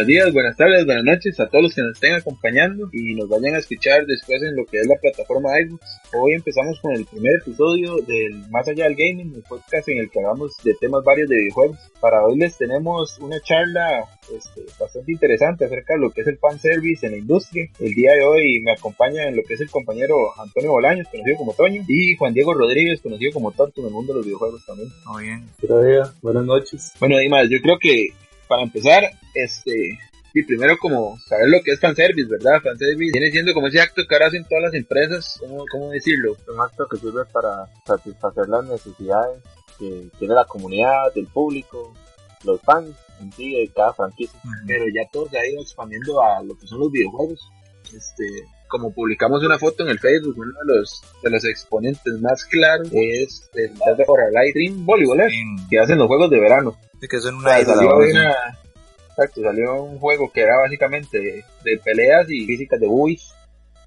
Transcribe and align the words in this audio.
Buenos 0.00 0.14
días, 0.14 0.32
buenas 0.32 0.56
tardes, 0.56 0.86
buenas 0.86 1.04
noches 1.04 1.38
a 1.40 1.46
todos 1.46 1.64
los 1.64 1.74
que 1.74 1.82
nos 1.82 1.92
estén 1.92 2.14
acompañando 2.14 2.88
y 2.90 3.14
nos 3.16 3.28
vayan 3.28 3.54
a 3.54 3.58
escuchar 3.58 4.06
después 4.06 4.42
en 4.42 4.56
lo 4.56 4.64
que 4.64 4.80
es 4.80 4.86
la 4.86 4.96
plataforma 4.96 5.60
iBooks. 5.60 6.00
Hoy 6.18 6.32
empezamos 6.32 6.80
con 6.80 6.94
el 6.94 7.04
primer 7.04 7.34
episodio 7.34 7.96
del 8.08 8.48
Más 8.48 8.66
Allá 8.66 8.84
del 8.84 8.96
Gaming, 8.96 9.34
el 9.34 9.42
podcast 9.42 9.86
en 9.90 9.98
el 9.98 10.10
que 10.10 10.20
hablamos 10.20 10.56
de 10.64 10.72
temas 10.80 11.04
varios 11.04 11.28
de 11.28 11.36
videojuegos. 11.36 11.76
Para 12.00 12.24
hoy 12.24 12.38
les 12.38 12.56
tenemos 12.56 13.18
una 13.18 13.38
charla 13.42 14.06
este, 14.34 14.62
bastante 14.80 15.12
interesante 15.12 15.66
acerca 15.66 15.92
de 15.92 16.00
lo 16.00 16.10
que 16.12 16.22
es 16.22 16.28
el 16.28 16.38
fanservice 16.38 17.04
en 17.04 17.12
la 17.12 17.18
industria. 17.18 17.68
El 17.78 17.92
día 17.92 18.14
de 18.14 18.24
hoy 18.24 18.58
me 18.60 18.72
acompaña 18.72 19.28
en 19.28 19.36
lo 19.36 19.42
que 19.42 19.52
es 19.52 19.60
el 19.60 19.68
compañero 19.68 20.16
Antonio 20.40 20.70
Bolaños, 20.70 21.08
conocido 21.08 21.36
como 21.36 21.52
Toño, 21.52 21.84
y 21.86 22.16
Juan 22.16 22.32
Diego 22.32 22.54
Rodríguez, 22.54 23.02
conocido 23.02 23.32
como 23.34 23.52
Torto 23.52 23.82
en 23.82 23.88
el 23.88 23.92
mundo 23.92 24.14
de 24.14 24.20
los 24.20 24.24
videojuegos 24.24 24.64
también. 24.64 24.88
Muy 25.04 25.24
bien. 25.24 25.46
Buenos 25.60 25.86
días, 25.86 26.20
buenas 26.22 26.46
noches. 26.46 26.94
Bueno, 26.98 27.18
Dimas, 27.18 27.50
yo 27.50 27.58
creo 27.60 27.76
que 27.78 28.14
para 28.50 28.64
empezar, 28.64 29.04
este, 29.32 29.96
y 30.34 30.42
primero 30.42 30.76
como 30.80 31.16
saber 31.20 31.48
lo 31.48 31.62
que 31.62 31.70
es 31.70 31.80
fanservice, 31.80 32.28
¿verdad? 32.28 32.60
Fanservice 32.60 33.12
viene 33.12 33.30
siendo 33.30 33.54
como 33.54 33.68
ese 33.68 33.80
acto 33.80 34.02
que 34.08 34.14
ahora 34.16 34.26
hacen 34.26 34.44
todas 34.48 34.64
las 34.64 34.74
empresas, 34.74 35.38
¿cómo, 35.38 35.64
cómo 35.70 35.90
decirlo? 35.90 36.36
Un 36.52 36.60
acto 36.60 36.88
que 36.88 36.96
sirve 36.96 37.24
para 37.26 37.70
satisfacer 37.86 38.48
las 38.48 38.64
necesidades 38.64 39.40
que 39.78 40.10
tiene 40.18 40.34
la 40.34 40.44
comunidad, 40.46 41.14
del 41.14 41.28
público, 41.28 41.94
los 42.42 42.60
fans 42.62 42.90
en 43.20 43.30
sí 43.32 43.52
de 43.54 43.68
cada 43.68 43.92
franquicia. 43.92 44.40
Pero 44.66 44.84
ya 44.88 45.08
todo 45.12 45.28
se 45.28 45.38
ha 45.38 45.48
ido 45.48 45.62
expandiendo 45.62 46.20
a 46.20 46.42
lo 46.42 46.58
que 46.58 46.66
son 46.66 46.80
los 46.80 46.90
videojuegos. 46.90 47.48
Este, 47.94 48.24
como 48.70 48.92
publicamos 48.94 49.44
una 49.44 49.58
foto 49.58 49.82
en 49.82 49.90
el 49.90 49.98
Facebook, 49.98 50.36
uno 50.38 50.52
de 50.64 50.74
los, 50.78 51.02
de 51.22 51.30
los 51.30 51.44
exponentes 51.44 52.20
más 52.20 52.44
claros 52.44 52.88
es 52.92 53.50
el 53.54 53.74
de 53.74 54.06
Light 54.32 54.54
Dream 54.54 54.86
Volleyball, 54.86 55.20
¿eh? 55.20 55.28
que 55.68 55.78
hacen 55.78 55.98
los 55.98 56.06
juegos 56.06 56.30
de 56.30 56.40
verano. 56.40 56.76
Sí, 57.00 57.08
que 57.08 57.20
son 57.20 57.34
una 57.34 57.58
exacto, 57.58 59.42
salió 59.42 59.82
un 59.82 59.98
juego 59.98 60.30
que 60.32 60.42
era 60.42 60.56
básicamente 60.58 61.18
de, 61.18 61.44
de 61.64 61.78
peleas 61.78 62.30
y 62.30 62.46
físicas 62.46 62.80
de 62.80 62.86
buis 62.86 63.34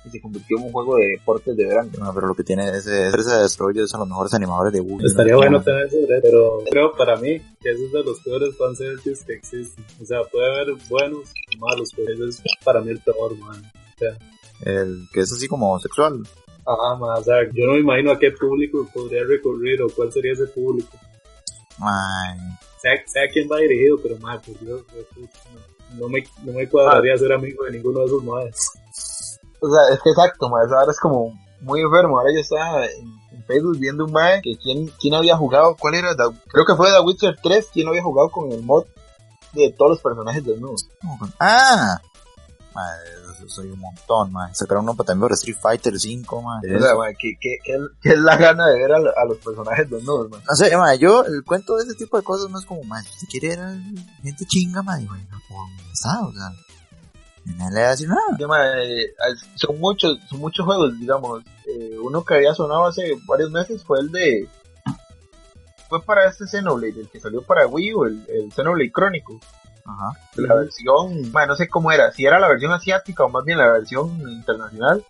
y 0.06 0.10
se 0.10 0.22
convirtió 0.22 0.58
en 0.58 0.66
un 0.66 0.72
juego 0.72 0.98
de 0.98 1.08
deportes 1.08 1.56
de 1.56 1.66
verano. 1.66 1.90
No, 1.98 2.14
pero 2.14 2.28
lo 2.28 2.36
que 2.36 2.44
tiene 2.44 2.70
ese 2.70 3.06
empresa 3.06 3.38
de 3.38 3.44
desarrollo 3.44 3.88
son 3.88 4.02
los 4.02 4.10
mejores 4.10 4.34
animadores 4.34 4.74
de 4.74 4.82
Wii. 4.82 5.06
Estaría 5.06 5.36
bueno 5.36 5.62
tener 5.64 5.86
ese 5.86 6.06
pero 6.22 6.62
creo 6.70 6.94
para 6.94 7.16
mí 7.16 7.40
que 7.62 7.72
ese 7.72 7.86
es 7.86 7.92
de 7.92 8.04
los 8.04 8.20
peores 8.20 8.56
fanservices 8.58 9.24
que 9.24 9.34
existen. 9.36 9.86
O 10.02 10.06
sea, 10.06 10.24
puede 10.30 10.46
haber 10.46 10.76
buenos 10.90 11.32
y 11.50 11.58
malos, 11.58 11.92
pero 11.96 12.14
ese 12.14 12.26
es 12.26 12.44
para 12.66 12.82
mí 12.82 12.92
el 12.92 13.00
peor, 13.00 13.38
man. 13.38 13.64
O 13.96 13.98
sea, 13.98 14.18
El 14.66 15.08
que 15.14 15.22
es 15.22 15.32
así 15.32 15.48
como 15.48 15.80
sexual. 15.80 16.22
ajá, 16.66 16.96
man, 17.00 17.20
o 17.20 17.24
sea, 17.24 17.44
yo 17.54 17.66
no 17.66 17.74
me 17.74 17.80
imagino 17.80 18.12
a 18.12 18.20
qué 18.20 18.32
público 18.32 18.88
podría 18.94 19.24
recurrir 19.26 19.82
o 19.82 19.88
cuál 19.90 20.12
sería 20.12 20.34
ese 20.34 20.48
público. 20.48 20.98
Ay, 21.80 22.38
Sea, 22.82 22.92
sea 23.08 23.24
quién 23.32 23.50
va 23.52 23.58
dirigido, 23.58 23.98
pero 24.02 24.16
por 24.18 24.60
Dios, 24.60 24.84
güey, 24.92 25.04
puta, 25.14 25.40
no, 25.54 26.00
no 26.00 26.10
me, 26.10 26.24
no 26.44 26.54
me 26.54 26.70
cuadraría 26.70 27.18
ser 27.18 27.34
amigo 27.34 27.66
de 27.66 27.72
ninguno 27.72 28.00
de 28.00 28.06
esos 28.06 28.24
madres. 28.24 28.56
O 29.60 29.70
sea, 29.70 29.94
es 29.94 30.02
que 30.02 30.10
exacto, 30.10 30.50
ma, 30.50 30.60
ahora 30.62 30.92
es 30.92 31.00
como 31.00 31.34
muy 31.62 31.82
enfermo. 31.82 32.20
Ahora 32.20 32.32
yo 32.34 32.40
estaba 32.40 32.86
en, 32.86 33.24
Facebook 33.48 33.78
viendo 33.80 34.06
un 34.06 34.12
mae 34.14 34.42
que 34.42 34.56
quién, 34.62 34.88
quién 35.02 35.16
había 35.16 35.36
jugado, 35.36 35.76
¿cuál 35.78 35.96
era? 35.96 36.14
Da- 36.16 36.32
creo 36.48 36.66
que 36.66 36.76
fue 36.76 36.90
The 36.90 37.02
Witcher 37.02 37.38
3, 37.44 37.70
quién 37.74 37.88
había 37.90 38.02
jugado 38.04 38.30
con 38.30 38.50
el 38.52 38.62
mod 38.62 38.86
de 39.54 39.70
todos 39.78 39.92
los 39.92 40.02
personajes 40.02 40.46
desnudos. 40.46 40.88
¿cómo 41.02 41.18
con- 41.20 41.34
Ah, 41.40 42.00
madre, 42.74 43.10
soy 43.48 43.70
un 43.70 43.80
montón, 43.80 44.32
man. 44.32 44.54
Sacaron 44.54 44.84
uno 44.84 44.96
para 44.96 45.08
también 45.08 45.28
para 45.28 45.36
Street 45.36 45.58
Fighter 45.60 46.00
5, 46.00 46.42
man. 46.42 46.62
O 46.64 46.80
sea, 46.80 46.96
ma, 46.96 47.08
¿qué, 47.18 47.38
qué, 47.40 47.58
qué, 47.64 47.78
qué 48.02 48.10
es 48.10 48.20
la 48.20 48.38
gana 48.38 48.68
de 48.68 48.78
ver 48.78 48.92
a, 48.94 48.98
a 48.98 49.26
los 49.26 49.38
personajes 49.38 49.90
desnudos, 49.90 50.30
man? 50.30 50.42
No 50.48 50.56
sé, 50.56 50.76
man, 50.78 50.98
yo, 50.98 51.24
el 51.26 51.44
cuento 51.44 51.76
de 51.78 51.84
ese 51.84 51.96
tipo 51.96 52.18
de 52.18 52.24
cosas 52.24 52.50
no 52.50 52.60
es 52.60 52.66
como, 52.66 52.84
man, 52.84 53.04
si 53.04 53.28
quiere 53.28 53.50
ver 53.50 53.60
a 53.60 53.74
gente 54.22 54.46
chinga, 54.46 54.82
man, 54.84 55.02
y 55.02 55.06
bueno, 55.08 55.26
está, 55.92 56.22
o 56.22 56.32
sea, 56.32 56.52
nadie 57.58 57.76
le 57.76 57.82
decir 57.82 58.08
nada. 58.08 58.22
Sí, 58.38 58.44
eh, 58.44 59.14
son 59.56 59.80
muchos, 59.80 60.18
son 60.30 60.40
muchos 60.40 60.66
juegos, 60.66 60.98
digamos. 61.00 61.44
Eh, 61.66 61.98
uno 62.02 62.24
que 62.24 62.36
había 62.36 62.54
sonado 62.54 62.86
hace 62.86 63.18
varios 63.26 63.52
meses 63.52 63.84
fue 63.84 64.00
el 64.00 64.12
de... 64.12 64.48
Fue 65.90 66.02
para 66.04 66.28
este 66.28 66.48
Xenoblade, 66.48 67.02
el 67.02 67.10
que 67.10 67.20
salió 67.20 67.44
para 67.44 67.68
Wii 67.68 67.94
U, 67.94 68.06
el, 68.06 68.26
el 68.28 68.52
Xenoblade 68.52 68.92
Chronicle. 68.92 69.40
Ajá. 69.86 70.12
la 70.36 70.56
versión, 70.56 71.32
bueno, 71.32 71.48
no 71.48 71.56
sé 71.56 71.68
cómo 71.68 71.92
era, 71.92 72.12
si 72.12 72.26
era 72.26 72.40
la 72.40 72.48
versión 72.48 72.72
asiática 72.72 73.26
o 73.26 73.30
más 73.30 73.44
bien 73.44 73.58
la 73.58 73.72
versión 73.72 74.10
internacional, 74.30 75.04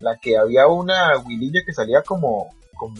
la 0.00 0.16
que 0.18 0.36
había 0.36 0.66
una 0.66 1.16
Willilla 1.18 1.60
que 1.64 1.72
salía 1.72 2.02
como, 2.02 2.54
como, 2.76 2.94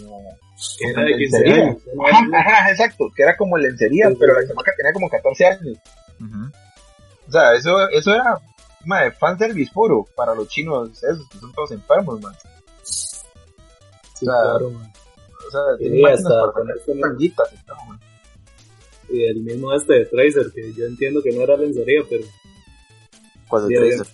Era 0.80 1.02
de 1.02 1.16
15 1.16 1.38
lencería. 1.40 1.76
Ajá, 2.10 2.26
ajá, 2.34 2.70
exacto, 2.70 3.04
que 3.14 3.22
era 3.22 3.36
como 3.36 3.58
lencería, 3.58 4.08
Sí, 4.08 4.16
pero 4.18 4.34
sí. 4.34 4.40
la 4.42 4.48
chamaca 4.48 4.72
tenía 4.76 4.92
como 4.92 5.08
14 5.10 5.46
años. 5.46 5.78
Ujú. 6.20 6.50
O 7.28 7.30
sea, 7.30 7.54
eso, 7.54 7.88
eso 7.90 8.14
era, 8.14 8.38
madre, 8.86 9.12
fanservice 9.12 9.70
puro 9.72 10.06
para 10.16 10.34
los 10.34 10.48
chinos, 10.48 10.90
esos 11.04 11.28
que 11.28 11.38
son 11.38 11.52
todos 11.52 11.70
enfermos, 11.72 12.20
man. 12.22 12.34
Sí, 12.82 14.26
o 14.26 14.32
sea, 14.32 14.42
claro, 14.42 14.70
man. 14.70 14.92
O 15.46 15.50
sea, 15.50 15.60
Sí, 15.78 15.84
tienen 15.84 16.00
máquinas 16.02 16.26
hasta 16.26 16.52
para 16.52 16.64
tener 16.64 16.76
y. 17.18 17.34
Y 19.10 19.24
el 19.24 19.36
mismo 19.40 19.72
este 19.74 19.94
de 19.94 20.06
Tracer, 20.06 20.52
que 20.54 20.72
yo 20.74 20.84
entiendo 20.86 21.22
que 21.22 21.32
no 21.32 21.42
era 21.42 21.56
lencería, 21.56 22.02
pero 22.08 22.24
¿Cuál 23.48 23.72
es 23.72 23.78
Tracer? 23.96 24.06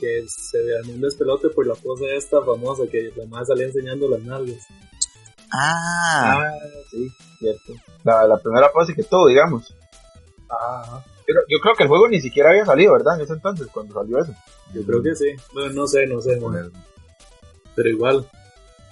que 0.00 0.24
se 0.28 0.58
ve 0.62 0.80
un 0.92 1.00
despelote 1.00 1.48
por 1.48 1.66
la 1.66 1.74
pose 1.74 2.14
esta 2.16 2.42
famosa 2.44 2.82
que 2.90 3.10
la 3.16 3.24
más 3.26 3.48
salía 3.48 3.66
enseñando 3.66 4.08
las 4.08 4.20
nalgas. 4.22 4.66
Ah, 5.52 6.42
Ah, 6.44 6.52
sí, 6.90 7.08
cierto. 7.38 7.72
La, 8.04 8.26
la 8.26 8.36
primera 8.38 8.68
fase 8.70 8.94
que 8.94 9.02
todo, 9.04 9.28
digamos. 9.28 9.74
Ajá. 10.48 11.04
Pero 11.26 11.40
yo 11.48 11.58
creo 11.60 11.74
que 11.74 11.82
el 11.84 11.88
juego 11.88 12.08
ni 12.08 12.20
siquiera 12.20 12.50
había 12.50 12.64
salido, 12.66 12.92
¿verdad? 12.92 13.16
En 13.16 13.22
ese 13.22 13.32
entonces, 13.32 13.66
cuando 13.72 13.94
salió 13.94 14.18
eso. 14.18 14.32
Yo 14.74 14.84
creo 14.84 15.02
que 15.02 15.14
sí. 15.14 15.26
Bueno, 15.54 15.72
no 15.72 15.86
sé, 15.86 16.06
no 16.06 16.20
sé. 16.20 16.38
Joder. 16.38 16.70
pero 17.74 17.88
igual. 17.88 18.28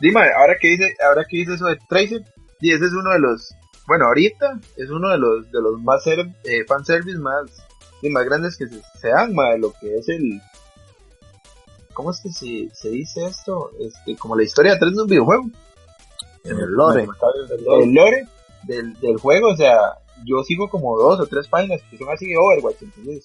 Dime, 0.01 0.21
ahora 0.37 0.55
que 0.61 0.69
dice, 0.69 0.97
ahora 1.07 1.25
que 1.29 1.37
dice 1.37 1.55
eso 1.55 1.67
de 1.67 1.79
Tracer, 1.89 2.23
sí, 2.61 2.73
ese 2.73 2.87
es 2.87 2.93
uno 2.93 3.11
de 3.13 3.19
los, 3.21 3.53
bueno, 3.87 4.06
ahorita 4.06 4.61
es 4.77 4.91
uno 4.91 5.11
de 5.11 5.19
los, 5.19 5.50
de 5.50 5.61
los 5.61 5.81
más 5.83 6.03
ser, 6.03 6.27
eh, 6.45 6.65
fanservice 6.67 7.19
más, 7.19 7.45
y 8.03 8.11
más 8.11 8.25
grandes 8.25 8.56
que 8.56 8.67
se, 8.67 8.81
se 9.00 9.09
dan, 9.09 9.34
ma, 9.34 9.50
de 9.50 9.59
lo 9.59 9.72
que 9.72 9.97
es 9.97 10.09
el, 10.09 10.41
¿cómo 11.94 12.11
es 12.11 12.21
que 12.21 12.31
se, 12.31 12.69
se 12.75 12.91
dice 12.91 13.25
esto? 13.25 13.71
Este, 13.81 14.17
como 14.17 14.37
la 14.37 14.43
historia 14.43 14.73
detrás 14.73 14.94
de 14.94 15.03
un 15.03 15.09
videojuego. 15.09 15.44
El 16.44 16.56
lore. 16.73 17.03
El 17.03 17.65
lore. 17.65 17.84
El 17.84 17.94
lore 17.94 18.28
del, 18.65 19.00
del 19.00 19.17
juego, 19.17 19.49
o 19.49 19.56
sea, 19.56 19.99
yo 20.25 20.43
sigo 20.43 20.69
como 20.69 20.99
dos 20.99 21.21
o 21.21 21.27
tres 21.27 21.49
páginas 21.49 21.81
que 21.91 21.97
son 21.97 22.11
así 22.11 22.27
de 22.27 22.37
Overwatch, 22.37 22.83
entonces 22.83 23.25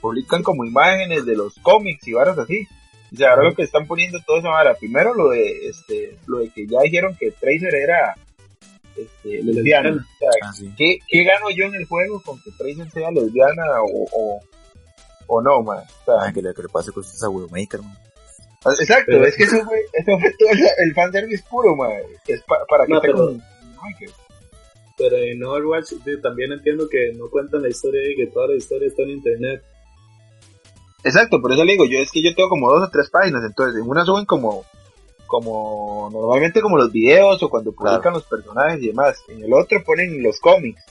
publican 0.00 0.42
como 0.42 0.64
imágenes 0.64 1.26
de 1.26 1.36
los 1.36 1.54
cómics 1.62 2.06
y 2.06 2.12
varas 2.12 2.38
así. 2.38 2.66
O 3.12 3.16
sea, 3.16 3.30
ahora 3.30 3.48
lo 3.48 3.54
que 3.54 3.62
están 3.62 3.88
poniendo 3.88 4.20
todo 4.24 4.38
eso 4.38 4.48
ahora, 4.48 4.74
primero 4.74 5.14
lo 5.14 5.30
de 5.30 5.68
este, 5.68 6.16
lo 6.26 6.38
de 6.38 6.50
que 6.50 6.66
ya 6.66 6.80
dijeron 6.82 7.16
que 7.18 7.32
Tracer 7.32 7.74
era 7.74 8.16
este, 8.96 9.42
lesbiana. 9.42 9.90
O 9.90 10.18
sea, 10.18 10.28
Ah, 10.42 10.52
sí. 10.52 10.70
¿qué, 10.76 10.98
¿qué 11.08 11.24
gano 11.24 11.50
yo 11.50 11.64
en 11.66 11.74
el 11.74 11.86
juego 11.86 12.20
con 12.22 12.40
que 12.42 12.50
Tracer 12.52 12.90
sea 12.90 13.10
lesbiana 13.10 13.64
o, 13.82 14.06
o, 14.12 14.40
o 15.26 15.42
no, 15.42 15.62
man? 15.62 15.78
O 15.78 16.04
sea, 16.04 16.28
Ah, 16.28 16.32
que 16.32 16.42
le, 16.42 16.52
que 16.54 16.62
le 16.62 16.68
pase 16.68 16.92
cosas 16.92 17.22
a 17.22 17.28
Widowmaker, 17.28 17.80
man. 17.82 17.96
exacto, 18.80 19.04
pero- 19.06 19.26
es 19.26 19.36
que 19.36 19.44
eso 19.44 19.64
fue, 19.64 19.78
eso 19.92 20.18
fue 20.18 20.34
todo 20.38 20.50
el, 20.50 20.58
el 20.86 20.94
fanservice 20.94 21.44
puro, 21.50 21.74
man. 21.76 21.90
Es 22.26 22.42
pa- 22.42 22.64
para 22.68 22.86
que 22.86 22.92
No, 22.94 23.00
pero- 23.00 23.14
con... 23.16 23.42
Pero 24.98 25.16
en 25.16 25.42
Overwatch 25.42 25.92
también 26.22 26.52
entiendo 26.52 26.86
que 26.86 27.14
no 27.14 27.30
cuentan 27.30 27.62
la 27.62 27.70
historia 27.70 28.02
y 28.10 28.16
que 28.16 28.26
toda 28.26 28.48
la 28.48 28.56
historia 28.56 28.86
está 28.88 29.02
en 29.04 29.10
internet. 29.10 29.62
Exacto, 31.04 31.40
por 31.40 31.50
eso 31.52 31.64
le 31.64 31.72
digo, 31.72 31.86
yo 31.86 31.98
es 32.00 32.10
que 32.10 32.22
yo 32.22 32.34
tengo 32.34 32.50
como 32.50 32.70
dos 32.70 32.86
o 32.86 32.90
tres 32.90 33.08
páginas, 33.08 33.42
entonces 33.42 33.80
en 33.80 33.88
una 33.88 34.04
suben 34.04 34.26
como, 34.26 34.66
como 35.30 36.10
normalmente 36.12 36.60
como 36.60 36.76
los 36.76 36.90
videos 36.90 37.40
o 37.40 37.48
cuando 37.48 37.70
publican 37.70 38.00
Claro. 38.00 38.16
los 38.16 38.26
personajes 38.26 38.82
y 38.82 38.88
demás, 38.88 39.16
en 39.28 39.44
el 39.44 39.52
otro 39.54 39.82
ponen 39.84 40.20
los 40.24 40.40
cómics, 40.40 40.82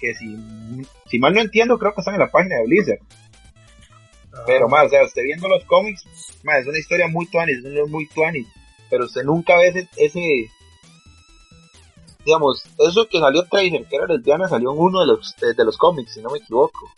que 0.00 0.14
si, 0.14 0.34
si 1.10 1.18
mal 1.18 1.34
no 1.34 1.42
entiendo 1.42 1.78
creo 1.78 1.92
que 1.92 2.00
están 2.00 2.14
en 2.14 2.20
la 2.20 2.30
página 2.30 2.56
de 2.56 2.64
Blizzard, 2.64 3.00
pero 4.46 4.66
más, 4.66 4.86
o 4.86 4.88
sea, 4.88 5.04
usted 5.04 5.22
viendo 5.24 5.46
los 5.46 5.62
cómics, 5.64 6.04
más, 6.42 6.60
es 6.60 6.66
una 6.66 6.78
historia 6.78 7.06
muy 7.06 7.26
tuanis, 7.26 7.62
es 7.62 7.90
muy 7.90 8.08
tuanis, 8.08 8.46
pero 8.88 9.04
usted 9.04 9.22
nunca 9.24 9.58
ve 9.58 9.68
ese, 9.68 9.88
ese 9.98 10.50
digamos, 12.24 12.64
eso 12.78 13.06
que 13.06 13.20
salió 13.20 13.44
Tracer, 13.44 13.84
que 13.86 13.96
era 13.96 14.06
lesbiana, 14.06 14.48
salió 14.48 14.72
en 14.72 14.78
uno 14.78 15.00
de 15.00 15.06
los, 15.06 15.36
de, 15.36 15.52
de 15.52 15.64
los 15.66 15.76
cómics, 15.76 16.14
si 16.14 16.22
no 16.22 16.30
me 16.30 16.38
equivoco. 16.38 16.90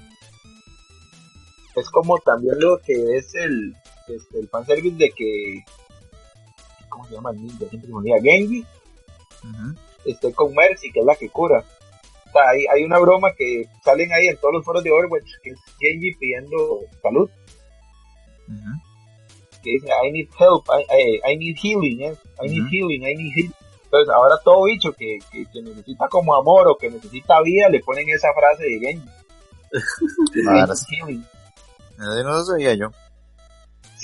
Es 1.75 1.91
como 1.91 2.17
también 2.19 2.55
lo 2.61 2.79
que 2.79 3.17
es 3.17 3.35
el, 3.35 3.75
este, 4.07 4.39
el 4.39 4.49
fanservice 4.49 4.97
de 4.97 5.11
que, 5.11 5.65
¿cómo 6.97 7.09
se 7.09 7.15
llama 7.15 7.31
el 7.31 7.43
ninja? 7.43 7.69
Siempre 7.69 7.89
se 7.89 7.93
olvida, 7.93 8.17
Genji, 8.23 8.61
Ujú. 9.45 9.79
esté 10.07 10.33
con 10.33 10.55
Mercy, 10.55 10.91
que 10.91 11.01
es 11.01 11.07
la 11.07 11.15
que 11.15 11.29
cura. 11.29 11.63
O 12.27 12.31
sea, 12.33 12.49
hay, 12.51 12.65
hay 12.73 12.85
una 12.85 12.99
broma 12.99 13.33
que 13.37 13.65
salen 13.85 14.13
ahí 14.13 14.29
en 14.29 14.37
todos 14.39 14.55
los 14.55 14.65
foros 14.65 14.83
de 14.83 14.91
Overwatch, 14.91 15.31
que 15.43 15.51
es 15.51 15.59
Genji 15.79 16.15
pidiendo 16.15 16.81
salud, 17.03 17.29
Ujú. 18.49 19.61
que 19.63 19.71
dice, 19.73 19.89
I 19.89 20.11
need 20.11 20.29
help, 20.39 20.65
I, 20.69 20.83
I, 20.91 21.33
I 21.33 21.37
need 21.37 21.57
healing, 21.63 22.01
¿eh? 22.03 22.15
I 22.43 22.49
need 22.49 22.67
healing, 22.71 23.03
I 23.03 23.15
need 23.15 23.33
healing. 23.35 23.53
Entonces, 23.85 24.13
ahora 24.15 24.37
todo 24.43 24.65
bicho 24.65 24.93
que, 24.93 25.19
que, 25.31 25.45
que 25.53 25.63
necesita 25.63 26.09
como 26.09 26.35
amor 26.35 26.67
o 26.69 26.77
que 26.77 26.91
necesita 26.91 27.41
vida, 27.43 27.69
le 27.69 27.81
ponen 27.81 28.09
esa 28.09 28.29
frase 28.33 28.65
de 28.65 28.79
Genji. 28.81 29.09
Healing. 30.91 31.25
No 31.99 32.23
lo 32.25 32.45
sabía 32.45 32.75
yo. 32.75 32.91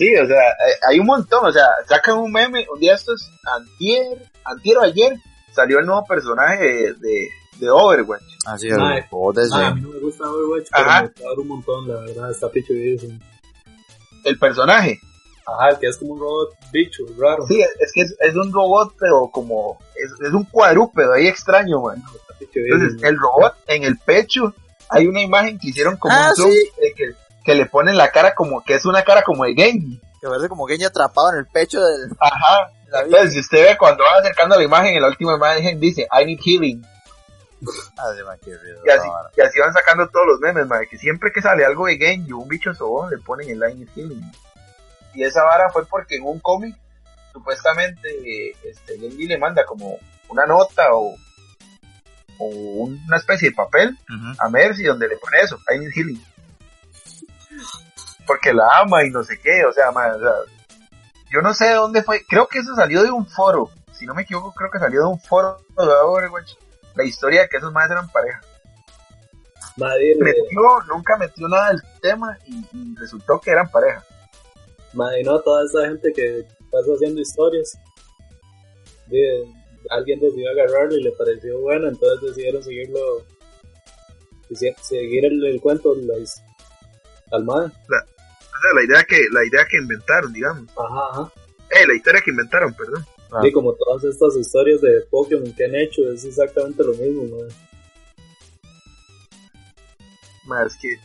Sí, 0.02 0.16
o 0.16 0.26
sea, 0.26 0.36
eh, 0.50 0.74
hay 0.88 0.98
un 0.98 1.06
montón, 1.06 1.46
o 1.46 1.52
sea, 1.52 1.66
sacan 1.86 2.18
un 2.18 2.32
meme, 2.32 2.66
un 2.72 2.80
día 2.80 2.94
estos, 2.94 3.30
antier, 3.44 4.28
antier 4.44 4.78
o 4.78 4.82
ayer, 4.82 5.12
salió 5.54 5.78
el 5.78 5.86
nuevo 5.86 6.04
personaje 6.06 6.64
de, 6.64 6.94
de, 6.94 7.28
de 7.58 7.70
Overwatch. 7.70 8.22
Así 8.46 8.66
es, 8.66 8.72
el 8.74 9.04
robot 9.10 9.38
ese. 9.38 9.54
Ah, 9.54 9.68
a 9.68 9.74
mí 9.74 9.80
no 9.80 9.90
me 9.90 9.98
gusta 10.00 10.24
Overwatch, 10.28 10.68
pero 10.72 10.88
Ajá. 10.90 11.02
me 11.02 11.08
gusta 11.08 11.24
un 11.40 11.48
montón, 11.48 11.88
la 11.88 12.00
verdad, 12.00 12.30
está 12.32 12.48
pichudísimo. 12.50 13.16
El 14.24 14.38
personaje. 14.40 14.98
Ajá, 15.46 15.68
el 15.70 15.78
que 15.78 15.86
es 15.88 15.96
como 15.98 16.14
un 16.14 16.20
robot 16.20 16.50
bicho, 16.72 17.04
raro. 17.18 17.46
Sí, 17.46 17.60
es 17.60 17.92
que 17.92 18.00
es, 18.02 18.16
es 18.18 18.34
un 18.34 18.52
robot, 18.52 18.94
pero 18.98 19.28
como, 19.32 19.78
es, 19.96 20.10
es 20.26 20.32
un 20.32 20.44
cuadrúpedo 20.44 21.12
ahí 21.12 21.28
extraño, 21.28 21.80
man. 21.80 22.02
Entonces, 22.40 23.00
el 23.02 23.16
robot 23.18 23.54
en 23.68 23.84
el 23.84 23.96
pecho, 23.98 24.52
hay 24.88 25.06
una 25.06 25.22
imagen 25.22 25.58
que 25.58 25.68
hicieron 25.68 25.96
como 25.96 26.12
Ah, 26.14 26.28
un 26.30 26.36
zoom 26.36 26.50
sí. 26.50 26.68
de 26.80 26.92
que, 26.94 27.04
que 27.44 27.54
le 27.54 27.66
ponen 27.66 27.96
la 27.96 28.10
cara 28.10 28.34
como, 28.34 28.62
que 28.64 28.74
es 28.74 28.84
una 28.84 29.02
cara 29.02 29.22
como 29.22 29.44
de 29.44 29.54
Genji. 29.54 30.00
Que 30.20 30.28
parece 30.28 30.48
como 30.48 30.66
Genji 30.66 30.84
atrapado 30.84 31.32
en 31.32 31.38
el 31.38 31.46
pecho 31.46 31.80
del... 31.80 32.10
Ajá. 32.20 32.70
La 32.88 33.00
Entonces, 33.02 33.32
si 33.32 33.40
usted 33.40 33.70
ve 33.70 33.78
cuando 33.78 34.04
van 34.04 34.20
acercando 34.20 34.56
la 34.56 34.62
imagen, 34.62 34.94
en 34.94 35.02
la 35.02 35.08
última 35.08 35.34
imagen 35.34 35.80
dice, 35.80 36.06
I 36.12 36.26
need 36.26 36.40
healing. 36.44 36.84
Ah, 37.96 38.36
qué 38.44 38.50
Y 38.84 38.90
así, 39.40 39.58
y 39.58 39.60
van 39.60 39.72
sacando 39.72 40.08
todos 40.08 40.26
los 40.26 40.40
memes, 40.40 40.66
madre, 40.66 40.88
que 40.88 40.98
siempre 40.98 41.30
que 41.32 41.40
sale 41.40 41.64
algo 41.64 41.86
de 41.86 41.96
Genji 41.96 42.32
un 42.32 42.48
bicho 42.48 42.74
sobón, 42.74 43.10
le 43.10 43.18
ponen 43.18 43.48
el 43.48 43.70
I 43.70 43.74
need 43.74 43.88
healing. 43.94 44.32
Y 45.14 45.22
esa 45.24 45.44
vara 45.44 45.70
fue 45.70 45.86
porque 45.86 46.16
en 46.16 46.24
un 46.24 46.40
cómic, 46.40 46.76
supuestamente, 47.32 48.54
este, 48.64 48.98
Genji 48.98 49.26
le 49.26 49.38
manda 49.38 49.64
como 49.64 49.98
una 50.28 50.44
nota 50.46 50.92
o, 50.92 51.14
o 52.38 52.46
una 52.46 53.16
especie 53.16 53.50
de 53.50 53.54
papel 53.54 53.96
a 54.38 54.48
Mercy 54.48 54.84
donde 54.84 55.08
le 55.08 55.16
pone 55.16 55.40
eso, 55.40 55.58
I 55.72 55.78
need 55.78 55.92
healing. 55.94 56.31
Porque 58.26 58.52
la 58.52 58.66
ama 58.80 59.04
y 59.04 59.10
no 59.10 59.22
sé 59.24 59.38
qué, 59.40 59.64
o 59.64 59.72
sea, 59.72 59.90
ma, 59.90 60.14
o 60.14 60.18
sea, 60.18 60.32
yo 61.30 61.40
no 61.42 61.52
sé 61.54 61.66
de 61.66 61.74
dónde 61.74 62.02
fue, 62.02 62.22
creo 62.28 62.46
que 62.46 62.58
eso 62.60 62.74
salió 62.76 63.02
de 63.02 63.10
un 63.10 63.26
foro, 63.26 63.70
si 63.92 64.06
no 64.06 64.14
me 64.14 64.22
equivoco, 64.22 64.52
creo 64.54 64.70
que 64.70 64.78
salió 64.78 65.00
de 65.00 65.06
un 65.08 65.20
foro 65.20 65.58
de 65.76 65.84
Overwatch, 66.04 66.52
la 66.94 67.04
historia 67.04 67.42
de 67.42 67.48
que 67.48 67.56
esos 67.56 67.72
más 67.72 67.90
eran 67.90 68.08
pareja. 68.10 68.40
Madre, 69.76 70.14
Metió, 70.18 70.60
nunca 70.88 71.16
metió 71.16 71.48
nada 71.48 71.68
del 71.68 71.82
tema 72.02 72.36
y, 72.46 72.58
y 72.72 72.94
resultó 72.96 73.40
que 73.40 73.50
eran 73.50 73.70
pareja. 73.70 74.04
madre, 74.92 75.22
no, 75.24 75.40
toda 75.40 75.64
esa 75.64 75.88
gente 75.88 76.12
que 76.12 76.44
pasa 76.70 76.92
haciendo 76.94 77.20
historias. 77.20 77.72
de- 79.06 79.52
alguien 79.90 80.20
decidió 80.20 80.48
agarrarlo 80.50 80.96
y 80.96 81.02
le 81.02 81.10
pareció 81.12 81.58
bueno, 81.60 81.88
entonces 81.88 82.20
decidieron 82.28 82.62
seguirlo. 82.62 83.00
Seguir 84.82 85.24
el, 85.24 85.44
el 85.46 85.60
cuento 85.60 85.94
la, 85.96 86.14
al 87.32 87.44
mae. 87.44 87.66
O 87.66 87.70
sea, 87.70 88.74
la 88.74 88.84
idea 88.84 89.04
que, 89.04 89.24
la 89.32 89.44
idea 89.44 89.64
que 89.68 89.78
inventaron, 89.78 90.32
digamos. 90.32 90.68
Ajá, 90.76 91.00
ajá. 91.12 91.32
Eh, 91.70 91.86
la 91.86 91.94
historia 91.94 92.20
que 92.20 92.30
inventaron, 92.30 92.74
perdón. 92.74 93.04
Ah. 93.32 93.40
Y 93.46 93.52
como 93.52 93.72
todas 93.74 94.04
estas 94.04 94.36
historias 94.36 94.80
de 94.80 95.00
Pokémon 95.10 95.52
que 95.54 95.64
han 95.64 95.74
hecho, 95.74 96.02
es 96.12 96.24
exactamente 96.24 96.84
lo 96.84 96.92
mismo, 96.92 97.24
mae. 97.24 97.48
Ma, 100.44 100.62
es 100.64 100.76
que 100.76 100.96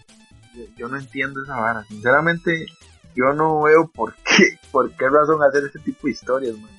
yo, 0.55 0.65
yo 0.77 0.87
no 0.89 0.97
entiendo 0.97 1.41
esa 1.41 1.55
vara. 1.55 1.83
Sinceramente, 1.85 2.65
yo 3.15 3.33
no 3.33 3.63
veo 3.63 3.89
por 3.93 4.13
qué, 4.15 4.59
por 4.71 4.91
qué 4.91 5.09
razón 5.09 5.41
hacer 5.41 5.63
ese 5.65 5.79
tipo 5.79 6.07
de 6.07 6.11
historias, 6.11 6.57
man. 6.57 6.71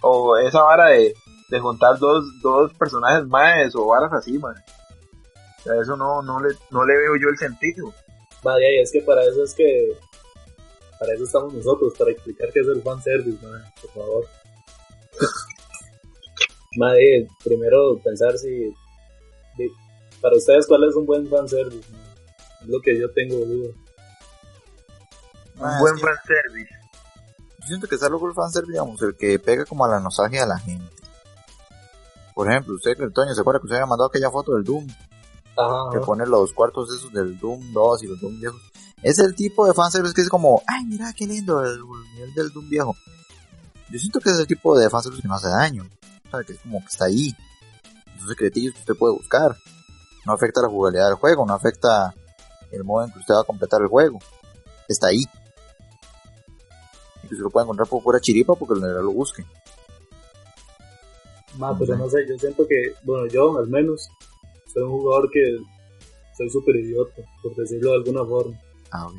O 0.00 0.36
esa 0.36 0.62
vara 0.62 0.88
de, 0.88 1.14
de 1.48 1.60
juntar 1.60 1.98
dos, 1.98 2.24
dos 2.42 2.72
personajes 2.74 3.26
más 3.26 3.74
o 3.74 3.86
varas 3.86 4.12
así, 4.12 4.38
man. 4.38 4.56
O 5.58 5.62
sea, 5.62 5.80
eso 5.80 5.96
no, 5.96 6.22
no, 6.22 6.40
le, 6.40 6.54
no 6.70 6.84
le 6.84 6.96
veo 6.96 7.16
yo 7.16 7.28
el 7.28 7.38
sentido. 7.38 7.92
Vaya, 8.44 8.70
y 8.70 8.82
es 8.82 8.92
que 8.92 9.00
para 9.00 9.24
eso 9.24 9.42
es 9.42 9.54
que. 9.54 9.96
Para 10.98 11.14
eso 11.14 11.24
estamos 11.24 11.52
nosotros, 11.54 11.94
para 11.98 12.12
explicar 12.12 12.52
qué 12.52 12.60
es 12.60 12.68
el 12.68 12.82
fanservice, 12.82 13.44
mae, 13.44 13.62
por 13.80 13.90
favor. 13.90 14.26
Madre, 16.76 17.26
primero 17.42 17.98
pensar 18.04 18.36
si. 18.36 18.72
Para 20.20 20.36
ustedes, 20.36 20.66
¿cuál 20.66 20.84
es 20.84 20.94
un 20.94 21.06
buen 21.06 21.26
fanservice? 21.26 21.90
mae? 21.90 22.02
Es 22.60 22.68
lo 22.68 22.80
que 22.80 23.00
yo 23.00 23.10
tengo 23.12 23.36
duda. 23.36 23.70
Un 25.56 25.70
es 25.70 25.80
buen 25.80 25.98
fanservice. 25.98 26.74
Yo 27.60 27.66
siento 27.66 27.88
que 27.88 27.94
está 27.94 28.10
loco 28.10 28.28
el 28.28 28.34
fanservice, 28.34 28.72
digamos, 28.72 29.00
el 29.02 29.16
que 29.16 29.38
pega 29.38 29.64
como 29.64 29.86
a 29.86 29.88
la 29.88 30.00
nostalgia 30.00 30.42
de 30.42 30.48
la 30.48 30.58
gente. 30.58 30.94
Por 32.34 32.50
ejemplo, 32.50 32.74
usted, 32.74 33.00
el 33.00 33.12
Toño, 33.12 33.34
¿se 33.34 33.40
acuerda 33.40 33.60
que 33.60 33.66
usted 33.66 33.76
había 33.76 33.86
mandado 33.86 34.08
aquella 34.08 34.30
foto 34.30 34.52
del 34.52 34.64
Doom? 34.64 34.86
Ajá, 35.56 35.90
Que 35.92 36.00
pone 36.00 36.26
los 36.26 36.52
cuartos 36.52 36.90
esos 36.92 37.12
del 37.12 37.38
Doom 37.38 37.72
2 37.72 38.02
y 38.02 38.06
los 38.06 38.20
Doom 38.20 38.40
viejos. 38.40 38.60
Es 39.02 39.18
el 39.18 39.34
tipo 39.34 39.66
de 39.66 39.74
fanservice 39.74 40.14
que 40.14 40.22
es 40.22 40.28
como, 40.28 40.62
ay, 40.66 40.84
mira 40.86 41.12
qué 41.12 41.26
lindo 41.26 41.62
el, 41.62 41.72
el 41.72 42.14
nivel 42.14 42.34
del 42.34 42.50
Doom 42.50 42.68
viejo. 42.68 42.96
Yo 43.90 43.98
siento 43.98 44.20
que 44.20 44.30
es 44.30 44.38
el 44.38 44.46
tipo 44.46 44.76
de 44.78 44.88
fanservice 44.90 45.22
que 45.22 45.28
no 45.28 45.34
hace 45.34 45.48
daño. 45.48 45.86
O 46.26 46.30
sea, 46.30 46.42
que 46.42 46.52
es 46.54 46.60
como 46.60 46.80
que 46.80 46.86
está 46.86 47.04
ahí. 47.04 47.34
Esos 48.16 48.28
secretillos 48.28 48.74
que 48.74 48.80
usted 48.80 48.94
puede 48.94 49.14
buscar. 49.14 49.56
No 50.26 50.32
afecta 50.32 50.62
la 50.62 50.68
jugabilidad 50.68 51.08
del 51.08 51.16
juego, 51.16 51.44
no 51.44 51.52
afecta 51.52 52.14
el 52.72 52.82
modo 52.82 53.04
en 53.04 53.12
que 53.12 53.18
usted 53.18 53.34
va 53.34 53.42
a 53.42 53.44
completar 53.44 53.82
el 53.82 53.88
juego. 53.88 54.18
Está 54.88 55.08
ahí. 55.08 55.22
Se 57.28 57.36
lo 57.36 57.50
puede 57.50 57.64
encontrar 57.64 57.88
por 57.88 58.02
pura 58.02 58.20
chiripa 58.20 58.54
porque 58.54 58.74
el 58.74 58.80
lo 58.80 59.12
busque. 59.12 59.44
Ma, 61.56 61.76
pero 61.78 61.96
no 61.96 62.08
sé, 62.08 62.26
yo 62.28 62.38
siento 62.38 62.66
que, 62.66 62.94
bueno, 63.04 63.26
yo 63.26 63.58
al 63.58 63.68
menos, 63.68 64.08
soy 64.74 64.82
un 64.82 64.90
jugador 64.90 65.30
que 65.30 65.56
soy 66.36 66.50
súper 66.50 66.76
idiota, 66.76 67.22
por 67.42 67.54
decirlo 67.54 67.90
de 67.92 67.96
alguna 67.96 68.24
forma. 68.24 68.60
Ah, 68.90 69.06
ok. 69.06 69.14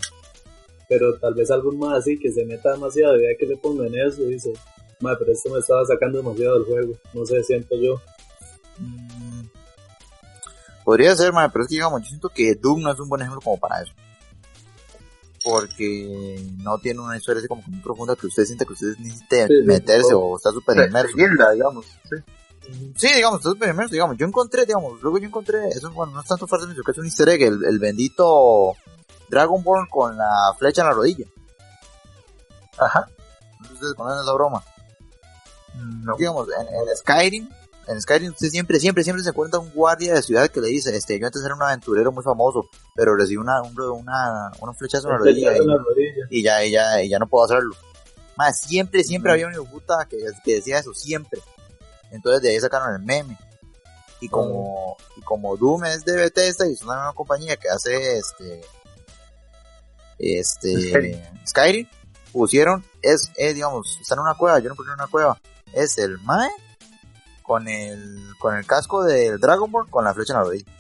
Pero 0.88 1.18
tal 1.18 1.34
vez 1.34 1.50
algún 1.50 1.80
más 1.80 2.00
así 2.00 2.20
que 2.20 2.32
se 2.32 2.46
meta 2.46 2.74
demasiado 2.74 3.18
vea 3.18 3.36
que 3.40 3.48
le 3.48 3.58
pongan 3.58 3.96
eso 3.96 4.22
y 4.24 4.34
dice, 4.34 4.54
ma, 5.00 5.18
pero 5.18 5.32
esto 5.32 5.50
me 5.50 5.60
estaba 5.60 5.84
sacando 5.86 6.20
demasiado 6.20 6.60
del 6.60 6.66
juego. 6.66 6.94
No 7.14 7.26
sé, 7.26 7.44
siento 7.44 7.76
yo. 7.82 7.96
Mm, 8.78 9.46
Podría 10.84 11.16
ser, 11.16 11.34
man, 11.34 11.50
pero 11.52 11.64
es 11.64 11.70
que 11.70 11.76
digamos, 11.76 12.04
yo 12.04 12.10
siento 12.10 12.30
que 12.30 12.54
Doom 12.54 12.82
no 12.84 12.92
es 12.92 13.00
un 13.00 13.10
buen 13.10 13.22
ejemplo 13.22 13.42
como 13.42 13.58
para 13.60 13.82
eso. 13.82 13.92
Porque 15.44 16.40
no 16.58 16.78
tiene 16.80 17.00
una 17.02 17.18
historia 17.18 17.40
así 17.40 17.48
como 17.48 17.64
muy 17.68 17.80
profunda 17.80 18.16
que 18.16 18.28
usted 18.28 18.46
sienta 18.46 18.66
que 18.66 18.74
usted 18.74 18.96
necesite 19.00 19.48
Sí, 19.48 19.54
meterse 19.66 20.14
o 20.14 20.36
está 20.36 20.52
súper 20.52 20.88
inmerso. 20.88 21.16
Digamos. 21.54 21.86
Sí. 22.04 22.16
Sí, 22.96 23.14
digamos, 23.14 23.42
inmerso, 23.46 23.92
digamos. 23.94 24.18
Yo 24.18 24.26
encontré, 24.26 24.66
digamos, 24.66 25.02
luego 25.02 25.18
yo 25.20 25.28
encontré, 25.28 25.68
eso 25.70 25.92
bueno, 25.92 26.14
no 26.14 26.22
es 26.22 26.28
tanto 26.28 26.48
falso, 26.48 26.68
que 26.68 26.92
es 26.92 26.98
un 26.98 27.06
easter 27.06 27.30
egg, 27.30 27.42
el, 27.44 27.64
el 27.66 27.80
bendito 27.80 28.74
Dragonborn 29.30 29.88
con 29.90 30.18
la 30.18 30.54
flecha 30.58 30.82
en 30.82 30.88
la 30.88 30.94
rodilla. 30.94 31.26
Ajá. 32.78 33.08
Ustedes 33.74 33.94
conocen 33.96 34.22
esa 34.24 34.34
broma. 34.34 34.64
No. 36.04 36.16
digamos, 36.18 36.48
en, 36.58 36.68
en 36.68 36.96
Skyrim, 36.98 37.50
en 37.88 38.02
Skyrim 38.02 38.32
usted 38.32 38.48
siempre, 38.50 38.80
siempre, 38.80 39.04
siempre 39.04 39.24
se 39.24 39.30
encuentra 39.30 39.60
un 39.60 39.70
guardia 39.72 40.14
de 40.14 40.22
ciudad 40.24 40.48
que 40.50 40.62
le 40.62 40.68
dice, 40.70 40.96
este, 40.96 41.20
yo 41.20 41.26
antes 41.28 41.44
era 41.44 41.54
un 41.54 41.62
aventurero 41.62 42.12
muy 42.14 42.24
famoso, 42.24 42.70
pero 42.96 43.16
recibí 43.16 43.38
una, 43.38 43.62
un- 43.62 43.78
una, 43.80 44.52
una 44.62 44.74
flechazo 44.74 45.08
en 45.08 45.14
la 45.14 45.20
rodilla 45.20 45.54
y, 45.54 45.60
rodilla. 45.60 46.28
ya, 46.32 46.64
y 46.66 46.72
ya, 46.72 47.02
y 47.04 47.10
ya 47.10 47.20
no 47.20 47.28
puedo 47.28 47.44
hacerlo. 47.46 47.76
Más, 48.38 48.60
siempre, 48.62 49.04
siempre 49.04 49.32
Mm. 49.32 49.34
había 49.34 49.60
un 49.62 49.68
puta 49.68 50.06
que, 50.10 50.18
que 50.44 50.56
decía 50.56 50.80
eso, 50.80 50.94
siempre. 50.94 51.42
Entonces 52.16 52.42
de 52.42 52.50
ahí 52.50 52.60
sacaron 52.60 52.94
el 52.96 53.02
meme. 53.02 53.38
Y 54.22 54.30
como, 54.30 54.98
y 55.18 55.22
como 55.22 55.56
Doom 55.58 55.86
es 55.86 56.06
de 56.06 56.16
Bethesda 56.16 56.68
y 56.68 56.74
es 56.74 56.82
una 56.82 56.96
nueva 56.96 57.14
compañía 57.14 57.58
que 57.58 57.70
hace 57.70 58.18
este, 58.18 58.62
este, 60.18 60.90
Skyrim. 60.90 61.22
Skyrim, 61.46 61.88
pusieron, 62.32 62.84
es, 63.02 63.32
es, 63.36 63.54
digamos, 63.56 63.98
está 64.02 64.16
en 64.16 64.22
una 64.22 64.36
cueva, 64.36 64.60
yo 64.60 64.70
no 64.70 64.76
puse 64.76 64.90
en 64.90 64.96
una 64.96 65.08
cueva, 65.08 65.40
es 65.74 65.98
el 65.98 66.18
Mae 66.20 66.50
con 67.44 67.68
el, 67.68 68.30
con 68.40 68.56
el 68.56 68.66
casco 68.66 69.04
del 69.04 69.40
Dragonborn 69.40 69.90
con 69.90 70.06
la 70.06 70.14
flecha 70.14 70.34
en 70.34 70.40
la 70.40 70.46
rodilla. 70.46 70.72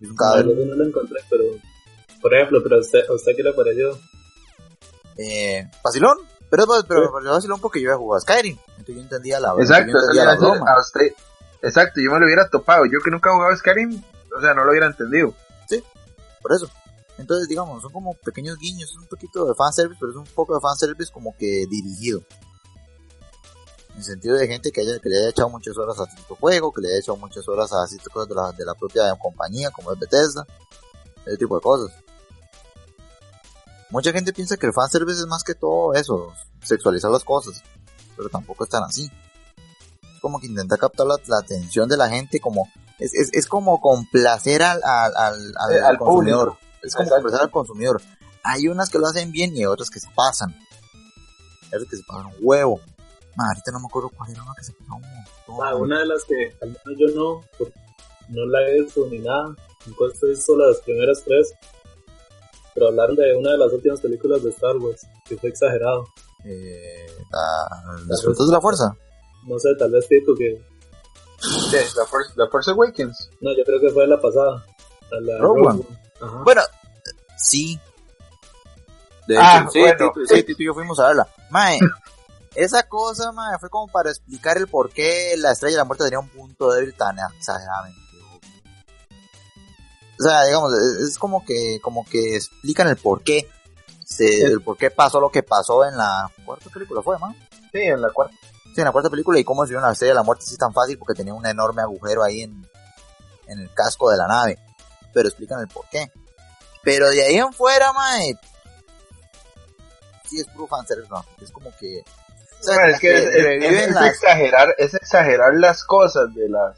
Es 0.00 0.08
un 0.08 0.14
No, 0.14 0.16
cadáver. 0.16 0.46
yo 0.56 0.66
no 0.66 0.74
lo 0.74 0.84
encontré, 0.84 1.20
pero, 1.30 1.44
por 2.20 2.34
ejemplo, 2.34 2.60
pero 2.62 2.76
a 2.76 2.80
usted, 2.80 3.00
¿a 3.08 3.12
usted 3.14 3.32
qué 3.36 3.42
le 3.42 3.52
pareció? 3.52 3.98
Eh, 5.18 5.68
vacilón, 5.84 6.18
pero, 6.50 6.66
pero, 6.66 6.82
pero 6.88 7.12
pero 7.18 7.30
vacilón 7.32 7.60
porque 7.60 7.80
yo 7.80 7.90
había 7.90 7.98
jugado 7.98 8.18
a 8.18 8.20
Skyrim, 8.20 8.58
yo 8.94 9.00
entendía 9.00 9.40
la, 9.40 9.54
Exacto, 9.58 9.92
yo 9.92 9.98
entendía 9.98 10.24
la 10.24 10.36
broma. 10.36 10.70
a 10.70 10.80
usted. 10.80 11.12
Exacto, 11.62 12.00
yo 12.00 12.10
me 12.12 12.20
lo 12.20 12.26
hubiera 12.26 12.48
topado. 12.48 12.84
Yo 12.86 13.00
que 13.02 13.10
nunca 13.10 13.30
he 13.30 13.32
jugado 13.32 13.56
Skyrim, 13.56 14.02
o 14.36 14.40
sea, 14.40 14.54
no 14.54 14.64
lo 14.64 14.70
hubiera 14.70 14.86
entendido. 14.86 15.34
por 16.42 16.52
eso. 16.52 16.68
Entonces, 17.18 17.48
digamos, 17.48 17.82
son 17.82 17.92
como 17.92 18.14
pequeños 18.14 18.58
guiños, 18.58 18.90
es 18.90 18.96
un 18.96 19.06
poquito 19.06 19.46
de 19.46 19.54
fanservice, 19.54 19.96
pero 19.98 20.12
es 20.12 20.18
un 20.18 20.26
poco 20.26 20.54
de 20.54 20.60
fanservice 20.60 21.10
como 21.10 21.34
que 21.36 21.66
dirigido. 21.68 22.22
En 23.90 23.96
el 23.98 24.04
sentido 24.04 24.36
de 24.36 24.46
gente 24.46 24.70
que, 24.70 24.82
haya, 24.82 24.98
que 24.98 25.08
le 25.08 25.16
haya 25.16 25.30
echado 25.30 25.48
muchas 25.48 25.76
horas 25.78 25.98
a 25.98 26.04
cierto 26.04 26.36
juego, 26.36 26.72
que 26.72 26.82
le 26.82 26.88
haya 26.88 26.98
echado 26.98 27.16
muchas 27.16 27.48
horas 27.48 27.72
a 27.72 27.86
ciertas 27.86 28.12
cosas 28.12 28.28
de 28.28 28.34
la, 28.34 28.52
de 28.52 28.64
la 28.66 28.74
propia 28.74 29.14
compañía, 29.16 29.70
como 29.70 29.92
es 29.92 29.98
Bethesda, 29.98 30.46
ese 31.24 31.38
tipo 31.38 31.56
de 31.56 31.62
cosas. 31.62 31.96
Mucha 33.88 34.12
gente 34.12 34.34
piensa 34.34 34.58
que 34.58 34.66
el 34.66 34.74
fanservice 34.74 35.20
es 35.20 35.26
más 35.26 35.42
que 35.42 35.54
todo 35.54 35.94
eso, 35.94 36.34
sexualizar 36.62 37.10
las 37.10 37.24
cosas, 37.24 37.62
pero 38.16 38.28
tampoco 38.28 38.64
es 38.64 38.70
tan 38.70 38.82
así. 38.84 39.10
Es 40.14 40.20
como 40.20 40.40
que 40.40 40.46
intenta 40.46 40.76
captar 40.76 41.06
la, 41.06 41.16
la 41.26 41.38
atención 41.38 41.88
de 41.88 41.96
la 41.96 42.08
gente 42.08 42.40
como, 42.40 42.68
es, 42.98 43.14
es, 43.14 43.28
es 43.32 43.46
como 43.46 43.80
complacer 43.80 44.62
al, 44.62 44.80
al, 44.82 45.16
al, 45.16 45.34
al, 45.56 45.74
Eh, 45.74 45.80
al 45.84 45.98
consumidor. 45.98 46.48
público. 46.48 46.66
Es 46.82 46.94
como 46.94 47.04
Exacto. 47.04 47.22
complacer 47.22 47.40
al 47.44 47.50
consumidor. 47.50 48.02
Hay 48.42 48.68
unas 48.68 48.90
que 48.90 48.98
lo 48.98 49.06
hacen 49.06 49.32
bien 49.32 49.56
y 49.56 49.66
otras 49.66 49.90
que 49.90 50.00
se 50.00 50.08
pasan. 50.14 50.50
Hay 50.52 51.68
otras 51.74 51.90
que 51.90 51.96
se 51.96 52.02
pasan 52.04 52.26
un 52.26 52.34
huevo. 52.40 52.80
Ahorita 53.38 53.70
no 53.72 53.80
me 53.80 53.86
acuerdo 53.86 54.08
cuál 54.16 54.30
era 54.30 54.42
una 54.42 54.54
que 54.56 54.64
se 54.64 54.72
pasó 54.72 54.94
un 54.94 55.02
montón. 55.02 55.56
Ma, 55.58 55.74
una 55.74 55.98
de 56.00 56.06
las 56.06 56.24
que 56.24 56.56
al 56.62 56.68
menos 56.68 56.98
yo 56.98 57.06
no, 57.14 57.40
porque 57.58 57.74
no 58.28 58.46
la 58.46 58.62
he 58.68 58.80
visto 58.80 59.06
ni 59.10 59.18
nada. 59.18 59.54
Entonces 59.86 60.20
visto 60.30 60.56
las 60.56 60.78
primeras 60.78 61.22
tres. 61.24 61.52
Pero 62.74 62.88
hablaron 62.88 63.16
de 63.16 63.34
una 63.36 63.52
de 63.52 63.58
las 63.58 63.72
últimas 63.72 64.00
películas 64.00 64.42
de 64.42 64.50
Star 64.50 64.76
Wars, 64.78 65.06
que 65.26 65.36
fue 65.36 65.48
exagerado. 65.50 66.06
Eh, 66.46 67.06
la- 67.30 68.02
¿Despertar 68.06 68.46
de 68.46 68.52
la 68.52 68.60
fuerza? 68.60 68.96
No 69.46 69.58
sé, 69.58 69.68
tal 69.78 69.90
vez 69.90 70.06
Tito 70.08 70.32
que... 70.36 70.60
Sí, 71.40 71.76
la, 71.96 72.04
Force, 72.06 72.32
la 72.36 72.48
Force 72.48 72.70
Awakens. 72.70 73.30
No, 73.40 73.50
yo 73.56 73.62
creo 73.64 73.80
que 73.80 73.90
fue 73.90 74.06
la 74.06 74.20
pasada. 74.20 74.64
A 75.12 75.20
la 75.20 75.38
Rogue 75.38 75.62
Rogue 75.64 75.84
One. 76.20 76.42
Bueno, 76.44 76.62
sí. 77.36 77.78
De 79.28 79.36
Ah, 79.38 79.60
hecho, 79.62 79.70
sí, 79.72 79.80
bueno. 79.80 80.12
Tito, 80.14 80.26
sí, 80.34 80.42
Tito 80.44 80.62
y 80.62 80.66
yo 80.66 80.74
fuimos 80.74 80.98
a 80.98 81.08
verla. 81.08 81.28
Mae, 81.50 81.78
esa 82.54 82.88
cosa, 82.88 83.32
mae, 83.32 83.58
fue 83.58 83.68
como 83.70 83.86
para 83.92 84.10
explicar 84.10 84.56
el 84.56 84.66
por 84.66 84.90
qué 84.90 85.34
la 85.38 85.52
estrella 85.52 85.74
de 85.74 85.78
la 85.78 85.84
muerte 85.84 86.04
tenía 86.04 86.18
un 86.20 86.28
punto 86.30 86.72
débil 86.72 86.94
tan 86.94 87.16
exageradamente. 87.36 88.00
O 90.18 90.22
sea, 90.22 90.44
digamos, 90.44 90.72
es, 90.72 91.08
es 91.10 91.18
como 91.18 91.44
que, 91.44 91.78
como 91.82 92.04
que 92.06 92.36
explican 92.36 92.88
el 92.88 92.96
por 92.96 93.22
qué. 93.22 93.48
Se, 94.08 94.42
el 94.44 94.60
por 94.62 94.76
qué 94.76 94.90
pasó 94.92 95.18
lo 95.20 95.30
que 95.30 95.42
pasó 95.42 95.84
en 95.84 95.96
la 95.96 96.30
cuarta 96.44 96.70
película, 96.70 97.02
¿fue, 97.02 97.18
man? 97.18 97.34
Sí, 97.72 97.80
en 97.80 98.00
la 98.00 98.10
cuarta. 98.10 98.34
Sí, 98.72 98.80
en 98.80 98.84
la 98.84 98.92
cuarta 98.92 99.10
película 99.10 99.38
y 99.40 99.44
cómo 99.44 99.64
se 99.66 99.70
dio 99.72 99.80
la 99.80 99.90
estrella 99.90 100.12
de 100.12 100.16
la 100.16 100.22
muerte 100.22 100.44
así 100.46 100.56
tan 100.56 100.72
fácil 100.72 100.96
porque 100.96 101.14
tenía 101.14 101.34
un 101.34 101.44
enorme 101.44 101.82
agujero 101.82 102.22
ahí 102.22 102.42
en, 102.42 102.64
en 103.48 103.58
el 103.58 103.72
casco 103.74 104.10
de 104.10 104.16
la 104.16 104.28
nave. 104.28 104.58
Pero 105.12 105.28
explican 105.28 105.58
el 105.60 105.66
por 105.68 105.88
qué. 105.88 106.10
Pero 106.84 107.08
de 107.10 107.22
ahí 107.24 107.36
en 107.36 107.52
fuera, 107.52 107.92
mae. 107.92 108.38
Sí, 110.28 110.40
es 110.40 110.46
puro 110.48 110.66
fanservice, 110.66 111.08
no. 111.10 111.24
Es 111.40 111.50
como 111.50 111.70
que. 111.78 112.02
o 112.60 112.62
sea, 112.62 112.86
es 112.88 113.00
que 113.00 113.12
es, 113.14 113.24
es- 113.24 113.42
reviven 113.44 113.74
es 113.74 113.90
las- 113.92 114.06
exagerar, 114.06 114.74
es 114.78 114.94
exagerar 114.94 115.54
las 115.54 115.82
cosas 115.84 116.32
de 116.34 116.48
las 116.48 116.76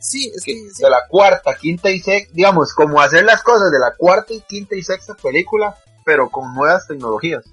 Sí, 0.00 0.30
es 0.34 0.42
que. 0.44 0.52
sí. 0.72 0.82
de 0.82 0.90
la 0.90 1.06
cuarta, 1.08 1.54
quinta 1.56 1.90
y 1.90 2.00
sexta, 2.00 2.32
digamos, 2.34 2.72
como 2.74 3.00
hacer 3.00 3.24
las 3.24 3.42
cosas 3.42 3.70
de 3.70 3.78
la 3.78 3.94
cuarta 3.96 4.32
y 4.32 4.40
quinta 4.42 4.74
y 4.76 4.82
sexta 4.82 5.14
película, 5.14 5.76
pero 6.04 6.30
con 6.30 6.54
nuevas 6.54 6.86
tecnologías. 6.86 7.44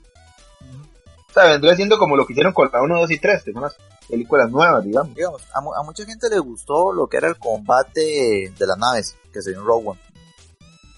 O 1.29 1.33
sea, 1.33 1.45
vendría 1.45 1.75
siendo 1.75 1.97
como 1.97 2.15
lo 2.17 2.25
que 2.27 2.33
hicieron 2.33 2.51
con 2.53 2.69
la 2.73 2.81
1, 2.81 2.99
2 2.99 3.11
y 3.11 3.19
3, 3.19 3.43
que 3.43 3.53
son 3.53 3.61
las 3.61 3.75
películas 4.09 4.51
nuevas, 4.51 4.83
digamos. 4.83 5.15
Digamos, 5.15 5.41
a, 5.53 5.61
mu- 5.61 5.73
a 5.73 5.81
mucha 5.83 6.05
gente 6.05 6.29
le 6.29 6.39
gustó 6.39 6.91
lo 6.91 7.07
que 7.07 7.17
era 7.17 7.29
el 7.29 7.37
combate 7.37 8.53
de 8.57 8.67
las 8.67 8.77
naves 8.77 9.15
que 9.31 9.41
se 9.41 9.51
dio 9.51 9.59
en 9.61 9.65
Rogue 9.65 9.87
One. 9.89 10.01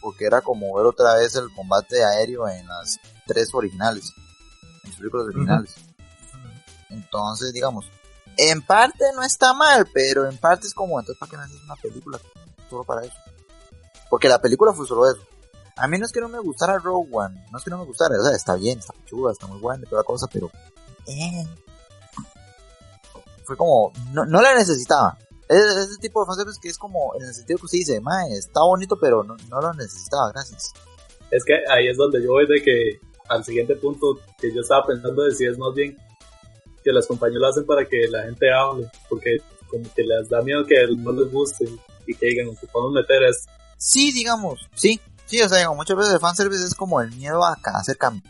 Porque 0.01 0.25
era 0.25 0.41
como 0.41 0.75
ver 0.75 0.85
otra 0.87 1.13
vez 1.15 1.35
el 1.35 1.53
combate 1.53 2.03
aéreo 2.03 2.47
en 2.49 2.67
las 2.67 2.99
tres 3.27 3.49
originales. 3.53 4.11
En 4.83 4.89
las 4.89 4.97
películas 4.97 5.27
originales. 5.27 5.75
Entonces, 6.89 7.53
digamos, 7.53 7.85
en 8.37 8.61
parte 8.63 9.03
no 9.15 9.23
está 9.23 9.53
mal, 9.53 9.87
pero 9.93 10.27
en 10.29 10.37
parte 10.37 10.67
es 10.67 10.73
como, 10.73 10.99
entonces, 10.99 11.19
¿para 11.19 11.29
qué 11.29 11.37
me 11.37 11.43
haces 11.43 11.61
una 11.63 11.75
película 11.75 12.19
solo 12.69 12.83
para 12.83 13.03
eso? 13.05 13.15
Porque 14.09 14.27
la 14.27 14.39
película 14.41 14.73
fue 14.73 14.85
solo 14.87 15.09
eso. 15.09 15.21
A 15.75 15.87
mí 15.87 15.97
no 15.97 16.05
es 16.05 16.11
que 16.11 16.21
no 16.21 16.29
me 16.29 16.39
gustara 16.39 16.77
Rogue 16.77 17.09
One, 17.11 17.45
no 17.51 17.57
es 17.57 17.63
que 17.63 17.69
no 17.69 17.77
me 17.79 17.85
gustara, 17.85 18.19
o 18.19 18.23
sea, 18.23 18.35
está 18.35 18.55
bien, 18.55 18.79
está 18.79 18.93
chuda, 19.05 19.31
está 19.31 19.47
muy 19.47 19.59
buena 19.59 19.83
y 19.83 19.89
toda 19.89 20.01
la 20.01 20.05
cosa, 20.05 20.27
pero... 20.31 20.51
Eh, 21.07 21.45
fue 23.43 23.57
como, 23.57 23.91
no, 24.13 24.25
no 24.25 24.41
la 24.41 24.55
necesitaba. 24.55 25.17
Es, 25.49 25.57
es 25.57 25.89
ese 25.89 25.97
tipo 25.99 26.21
de 26.21 26.27
fanservice 26.27 26.59
que 26.61 26.69
es 26.69 26.77
como, 26.77 27.13
en 27.15 27.27
el 27.27 27.33
sentido 27.33 27.59
que 27.59 27.65
usted 27.65 27.79
dice, 27.79 28.01
mae, 28.01 28.31
está 28.33 28.61
bonito, 28.61 28.97
pero 28.99 29.23
no, 29.23 29.35
no 29.49 29.61
lo 29.61 29.73
necesitaba, 29.73 30.31
gracias. 30.31 30.71
Es 31.31 31.43
que 31.43 31.55
ahí 31.69 31.87
es 31.87 31.97
donde 31.97 32.23
yo 32.23 32.31
voy 32.31 32.47
de 32.47 32.61
que 32.61 32.99
al 33.29 33.43
siguiente 33.43 33.75
punto 33.75 34.19
que 34.39 34.53
yo 34.53 34.61
estaba 34.61 34.85
pensando 34.85 35.23
de 35.23 35.33
si 35.33 35.45
es 35.45 35.57
más 35.57 35.73
bien 35.73 35.97
que 36.83 36.91
las 36.91 37.07
compañías 37.07 37.41
lo 37.41 37.47
hacen 37.47 37.65
para 37.65 37.85
que 37.85 38.07
la 38.07 38.23
gente 38.23 38.51
hable, 38.51 38.89
porque 39.09 39.37
como 39.69 39.91
que 39.93 40.03
les 40.03 40.29
da 40.29 40.41
miedo 40.41 40.65
que 40.65 40.75
no 40.97 41.11
les 41.11 41.31
guste 41.31 41.65
y 42.05 42.13
que 42.13 42.27
digan, 42.27 42.49
ocupamos 42.49 42.91
meter 42.91 43.23
es 43.23 43.45
Sí, 43.77 44.11
digamos, 44.11 44.69
sí, 44.75 44.99
sí, 45.25 45.41
o 45.41 45.49
sea, 45.49 45.57
digamos, 45.57 45.77
muchas 45.77 45.97
veces 45.97 46.13
el 46.13 46.19
fanservice 46.19 46.65
es 46.65 46.75
como 46.75 47.01
el 47.01 47.11
miedo 47.11 47.43
a 47.43 47.57
hacer 47.75 47.97
cambio. 47.97 48.23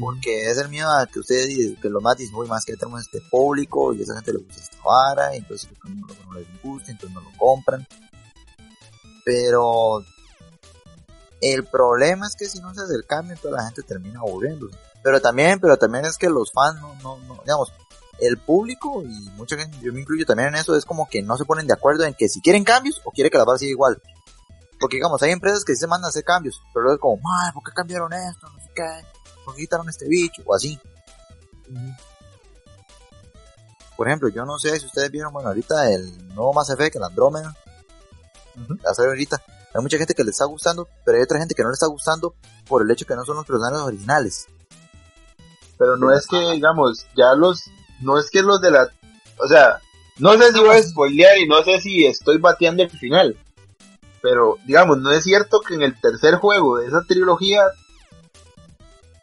Porque 0.00 0.50
es 0.50 0.56
el 0.56 0.70
miedo 0.70 0.90
a 0.90 1.06
que 1.06 1.20
ustedes, 1.20 1.78
que 1.78 1.90
los 1.90 2.02
más 2.02 2.16
dicen, 2.16 2.34
uy, 2.34 2.48
más 2.48 2.64
que 2.64 2.76
tenemos 2.76 3.02
este 3.02 3.20
público 3.30 3.92
y 3.92 4.00
a 4.00 4.02
esa 4.04 4.14
gente 4.14 4.32
le 4.32 4.38
gusta 4.38 4.62
esta 4.62 4.78
vara, 4.82 5.34
y 5.34 5.38
entonces 5.38 5.68
no, 5.84 6.06
no 6.06 6.32
les 6.32 6.62
gusta, 6.62 6.90
entonces 6.90 7.14
no 7.14 7.20
lo 7.20 7.30
compran. 7.36 7.86
Pero 9.24 10.02
el 11.42 11.64
problema 11.66 12.26
es 12.26 12.36
que 12.36 12.46
si 12.46 12.60
no 12.60 12.72
se 12.74 12.82
hace 12.82 12.94
el 12.94 13.04
cambio, 13.04 13.34
entonces 13.34 13.58
la 13.58 13.66
gente 13.66 13.82
termina 13.82 14.20
aburriéndose. 14.20 14.78
Pero 15.02 15.20
también, 15.20 15.58
pero 15.60 15.76
también 15.76 16.06
es 16.06 16.16
que 16.16 16.30
los 16.30 16.52
fans 16.52 16.80
no, 16.80 16.94
no, 17.02 17.18
no, 17.26 17.42
digamos, 17.42 17.72
el 18.20 18.38
público 18.38 19.02
y 19.02 19.30
mucha 19.36 19.56
gente, 19.56 19.76
yo 19.82 19.92
me 19.92 20.00
incluyo 20.00 20.24
también 20.24 20.50
en 20.50 20.54
eso, 20.54 20.76
es 20.76 20.84
como 20.84 21.08
que 21.08 21.22
no 21.22 21.36
se 21.36 21.44
ponen 21.44 21.66
de 21.66 21.74
acuerdo 21.74 22.04
en 22.04 22.14
que 22.14 22.28
si 22.28 22.40
quieren 22.40 22.64
cambios 22.64 23.00
o 23.04 23.10
quiere 23.10 23.30
que 23.30 23.38
la 23.38 23.44
vara 23.44 23.58
siga 23.58 23.72
igual. 23.72 24.00
Porque 24.82 24.96
digamos, 24.96 25.22
hay 25.22 25.30
empresas 25.30 25.64
que 25.64 25.74
sí 25.74 25.78
se 25.78 25.86
mandan 25.86 26.06
a 26.06 26.08
hacer 26.08 26.24
cambios, 26.24 26.60
pero 26.74 26.82
luego 26.82 26.96
es 26.96 27.00
como, 27.00 27.16
madre, 27.22 27.52
¿por 27.54 27.62
qué 27.62 27.70
cambiaron 27.70 28.12
esto? 28.12 28.48
No 28.48 28.58
sé 28.58 28.68
qué, 28.74 29.06
¿por 29.44 29.54
qué 29.54 29.60
quitaron 29.60 29.88
este 29.88 30.08
bicho? 30.08 30.42
O 30.44 30.56
así. 30.56 30.76
Por 33.96 34.08
ejemplo, 34.08 34.28
yo 34.28 34.44
no 34.44 34.58
sé 34.58 34.80
si 34.80 34.86
ustedes 34.86 35.08
vieron, 35.12 35.32
bueno, 35.32 35.50
ahorita 35.50 35.88
el 35.88 36.34
nuevo 36.34 36.52
Mass 36.52 36.70
Effect, 36.70 36.96
el 36.96 37.04
Andrómeda, 37.04 37.54
la 38.82 38.92
serie 38.92 39.10
ahorita, 39.10 39.40
hay 39.72 39.82
mucha 39.82 39.98
gente 39.98 40.14
que 40.14 40.24
le 40.24 40.32
está 40.32 40.46
gustando, 40.46 40.88
pero 41.04 41.16
hay 41.16 41.22
otra 41.22 41.38
gente 41.38 41.54
que 41.54 41.62
no 41.62 41.68
le 41.68 41.74
está 41.74 41.86
gustando 41.86 42.34
por 42.66 42.82
el 42.82 42.90
hecho 42.90 43.06
que 43.06 43.14
no 43.14 43.24
son 43.24 43.36
los 43.36 43.46
personajes 43.46 43.78
originales. 43.78 44.48
Pero 45.78 45.96
no 45.96 46.12
es 46.12 46.26
que, 46.26 46.40
digamos, 46.50 47.06
ya 47.16 47.34
los, 47.36 47.70
no 48.00 48.18
es 48.18 48.28
que 48.30 48.42
los 48.42 48.60
de 48.60 48.72
la, 48.72 48.88
o 49.38 49.46
sea, 49.46 49.80
no 50.18 50.32
sé 50.32 50.52
si 50.52 50.58
voy 50.58 50.76
a 50.76 50.82
spoilear 50.82 51.38
y 51.38 51.46
no 51.46 51.62
sé 51.62 51.80
si 51.80 52.04
estoy 52.04 52.38
bateando 52.38 52.82
el 52.82 52.90
final. 52.90 53.36
Pero, 54.22 54.56
digamos, 54.64 54.98
no 54.98 55.10
es 55.10 55.24
cierto 55.24 55.60
que 55.60 55.74
en 55.74 55.82
el 55.82 56.00
tercer 56.00 56.36
juego 56.36 56.78
de 56.78 56.86
esa 56.86 57.02
trilogía 57.06 57.64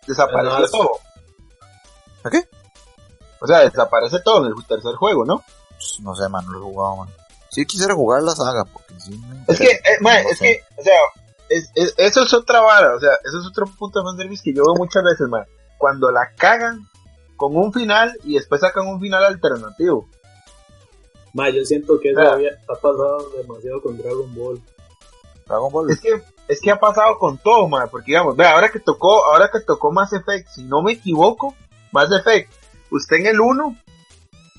desapareció 0.08 0.70
todo. 0.70 0.92
¿A 2.24 2.30
qué? 2.30 2.44
O 3.40 3.48
sea, 3.48 3.60
desaparece 3.60 4.20
todo 4.24 4.46
en 4.46 4.54
el 4.58 4.66
tercer 4.66 4.96
juego, 4.96 5.24
¿no? 5.26 5.44
Pues, 5.70 6.00
no 6.02 6.16
sé, 6.16 6.28
man, 6.28 6.46
no 6.46 6.52
lo 6.54 6.60
he 6.60 6.62
jugado, 6.64 6.98
man. 6.98 7.10
Sí 7.50 7.66
quisiera 7.66 7.96
jugar 7.96 8.22
la 8.24 8.36
saga, 8.36 8.66
porque 8.66 8.94
sí 9.00 9.18
me 9.18 9.44
Es 9.48 9.58
que, 9.58 9.72
eh, 9.72 9.98
mae, 10.02 10.24
no 10.24 10.30
es 10.30 10.38
sé. 10.38 10.46
que, 10.76 10.82
o 10.82 10.84
sea, 10.84 10.94
es- 11.50 11.72
es- 11.76 11.94
eso 11.98 12.24
es 12.24 12.34
otra 12.34 12.60
vara, 12.62 12.94
o 12.96 13.00
sea, 13.00 13.12
eso 13.24 13.40
es 13.40 13.48
otro 13.48 13.66
punto 13.78 14.00
de 14.00 14.06
fanservice 14.06 14.44
que 14.44 14.54
yo 14.54 14.64
veo 14.66 14.76
muchas 14.76 15.04
veces, 15.04 15.28
mae. 15.30 15.46
Cuando 15.78 16.12
la 16.12 16.34
cagan 16.36 16.82
con 17.38 17.56
un 17.56 17.72
final 17.72 18.14
y 18.26 18.36
después 18.36 18.60
sacan 18.62 18.86
un 18.88 19.00
final 19.00 19.24
alternativo. 19.24 20.08
Ma, 21.34 21.50
yo 21.50 21.64
siento 21.64 22.00
que 22.00 22.12
eso 22.12 22.20
Ah. 22.20 22.34
había- 22.34 22.52
ha 22.68 22.74
pasado 22.76 23.30
demasiado 23.38 23.82
con 23.82 23.98
Dragon 23.98 24.36
Ball. 24.36 24.62
Dragon 25.50 25.72
Ball. 25.72 25.90
Es 25.92 26.00
que, 26.00 26.22
es 26.48 26.62
que 26.62 26.72
ha 26.72 26.80
pasado 26.80 27.18
con 27.18 27.38
todo, 27.40 27.68
mae, 27.68 27.88
porque 27.88 28.12
digamos, 28.12 28.38
vea, 28.38 28.52
ahora 28.52 28.70
que 28.70 28.80
tocó, 28.80 29.26
ahora 29.26 29.50
que 29.52 29.60
tocó 29.62 29.92
Mass 29.92 30.14
Effect, 30.14 30.48
si 30.48 30.64
no 30.64 30.82
me 30.82 30.94
equivoco, 30.94 31.56
Mass 31.92 32.10
Effect, 32.12 32.52
usted 32.92 33.18
en 33.18 33.28
el 33.28 33.42
1, 33.42 33.76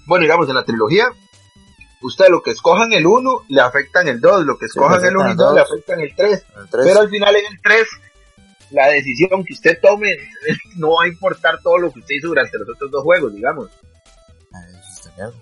bueno, 0.06 0.22
digamos, 0.22 0.48
en 0.48 0.56
la 0.56 0.64
trilogía, 0.64 1.06
usted 2.02 2.26
lo 2.28 2.42
que 2.42 2.50
escoja 2.50 2.84
en 2.84 2.92
el 2.92 3.06
1 3.06 3.44
le 3.48 3.60
afecta 3.60 4.02
en 4.02 4.08
el 4.08 4.20
2, 4.20 4.44
lo 4.44 4.58
que 4.58 4.66
escoja 4.66 4.96
en 4.96 5.02
le 5.02 5.08
el 5.08 5.16
1 5.16 5.28
y 5.28 5.30
afecta 5.30 5.32
en 5.32 5.36
2 5.36 5.48
el 5.48 5.54
le 5.54 5.60
dos. 5.60 5.70
afecta 5.70 5.94
en 5.94 6.00
el 6.00 6.16
3. 6.16 6.32
el 6.32 6.68
tres. 6.68 6.86
Pero 6.86 7.00
al 7.00 7.08
final 7.08 7.36
en 7.36 7.46
el 7.46 7.60
3, 7.62 7.86
la 8.70 8.88
decisión 8.88 9.44
que 9.44 9.52
usted 9.52 9.78
tome 9.80 10.16
no 10.76 10.96
va 10.96 11.04
a 11.04 11.08
importar 11.08 11.60
todo 11.62 11.78
lo 11.78 11.92
que 11.92 12.00
usted 12.00 12.16
hizo 12.16 12.28
durante 12.28 12.58
los 12.58 12.68
otros 12.68 12.90
dos 12.90 13.02
juegos, 13.04 13.32
digamos. 13.34 13.68
Eso 13.68 14.90
está 14.96 15.12
mierda. 15.16 15.34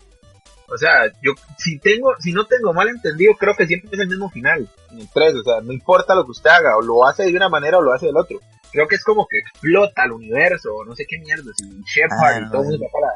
O 0.70 0.76
sea, 0.76 1.06
yo 1.22 1.32
si 1.56 1.78
tengo, 1.78 2.14
si 2.20 2.32
no 2.32 2.46
tengo 2.46 2.75
mal 2.75 2.88
entendido, 2.88 3.34
creo 3.34 3.54
que 3.56 3.66
siempre 3.66 3.90
es 3.92 3.98
el 4.00 4.08
mismo 4.08 4.30
final 4.30 4.68
en 4.90 5.00
el 5.00 5.08
3. 5.12 5.34
O 5.37 5.42
sea, 5.42 5.60
no 5.62 5.72
importa 5.72 6.14
lo 6.14 6.25
que 6.25 6.32
usted 6.32 6.50
haga, 6.50 6.76
o 6.76 6.82
lo 6.82 7.06
hace 7.06 7.25
de 7.25 7.34
una 7.34 7.48
manera 7.48 7.78
o 7.78 7.82
lo 7.82 7.92
hace 7.92 8.06
del 8.06 8.16
otro. 8.16 8.38
Creo 8.70 8.87
que 8.87 8.96
es 8.96 9.04
como 9.04 9.26
que 9.26 9.38
explota 9.38 10.04
el 10.04 10.12
universo, 10.12 10.75
o 10.75 10.84
no 10.84 10.94
sé 10.94 11.06
qué 11.08 11.18
mierda, 11.18 11.50
si 11.56 11.64
Shepard 11.84 12.18
Ah, 12.20 12.40
y 12.46 12.50
todo 12.50 12.64
eso 12.64 12.78
va 12.82 12.88
para, 12.92 13.12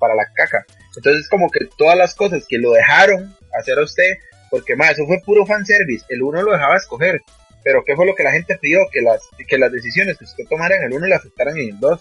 para 0.00 0.14
la 0.16 0.26
caca. 0.34 0.64
Entonces 0.96 1.22
es 1.22 1.28
como 1.28 1.48
que 1.48 1.66
todas 1.78 1.96
las 1.96 2.14
cosas 2.14 2.44
que 2.48 2.58
lo 2.58 2.72
dejaron 2.72 3.36
hacer 3.56 3.78
a 3.78 3.84
usted, 3.84 4.18
porque 4.50 4.74
más, 4.74 4.90
eso 4.90 5.06
fue 5.06 5.20
puro 5.24 5.46
fanservice, 5.46 6.04
el 6.08 6.22
uno 6.22 6.42
lo 6.42 6.52
dejaba 6.52 6.76
escoger. 6.76 7.22
Pero 7.62 7.82
¿qué 7.84 7.96
fue 7.96 8.06
lo 8.06 8.14
que 8.14 8.22
la 8.22 8.30
gente 8.30 8.56
pidió? 8.60 8.78
Que 8.92 9.02
las, 9.02 9.28
que 9.48 9.58
las 9.58 9.72
decisiones 9.72 10.16
que 10.16 10.24
usted 10.24 10.44
tomara 10.48 10.76
en 10.76 10.84
el 10.84 10.92
1 10.92 11.06
le 11.06 11.14
afectaran 11.16 11.58
en 11.58 11.70
el 11.70 11.80
2. 11.80 12.00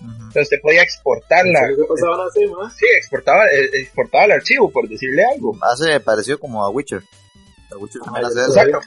Ujú. 0.00 0.12
Entonces 0.12 0.42
usted 0.42 0.60
podía 0.60 0.82
exportarla. 0.82 1.68
¿Qué 1.68 1.84
pasaban 1.84 2.26
así? 2.26 2.40
Sí, 2.78 2.86
exportaba, 2.96 3.46
eh, 3.46 3.70
exportaba 3.74 4.24
el 4.24 4.32
archivo, 4.32 4.70
por 4.70 4.88
decirle 4.88 5.22
algo. 5.34 5.56
Hace 5.62 6.00
parecido 6.00 6.38
como 6.38 6.64
a 6.64 6.70
Witcher. 6.70 7.02
Ah, 8.06 8.20
hace. 8.24 8.40
Exacto, 8.40 8.80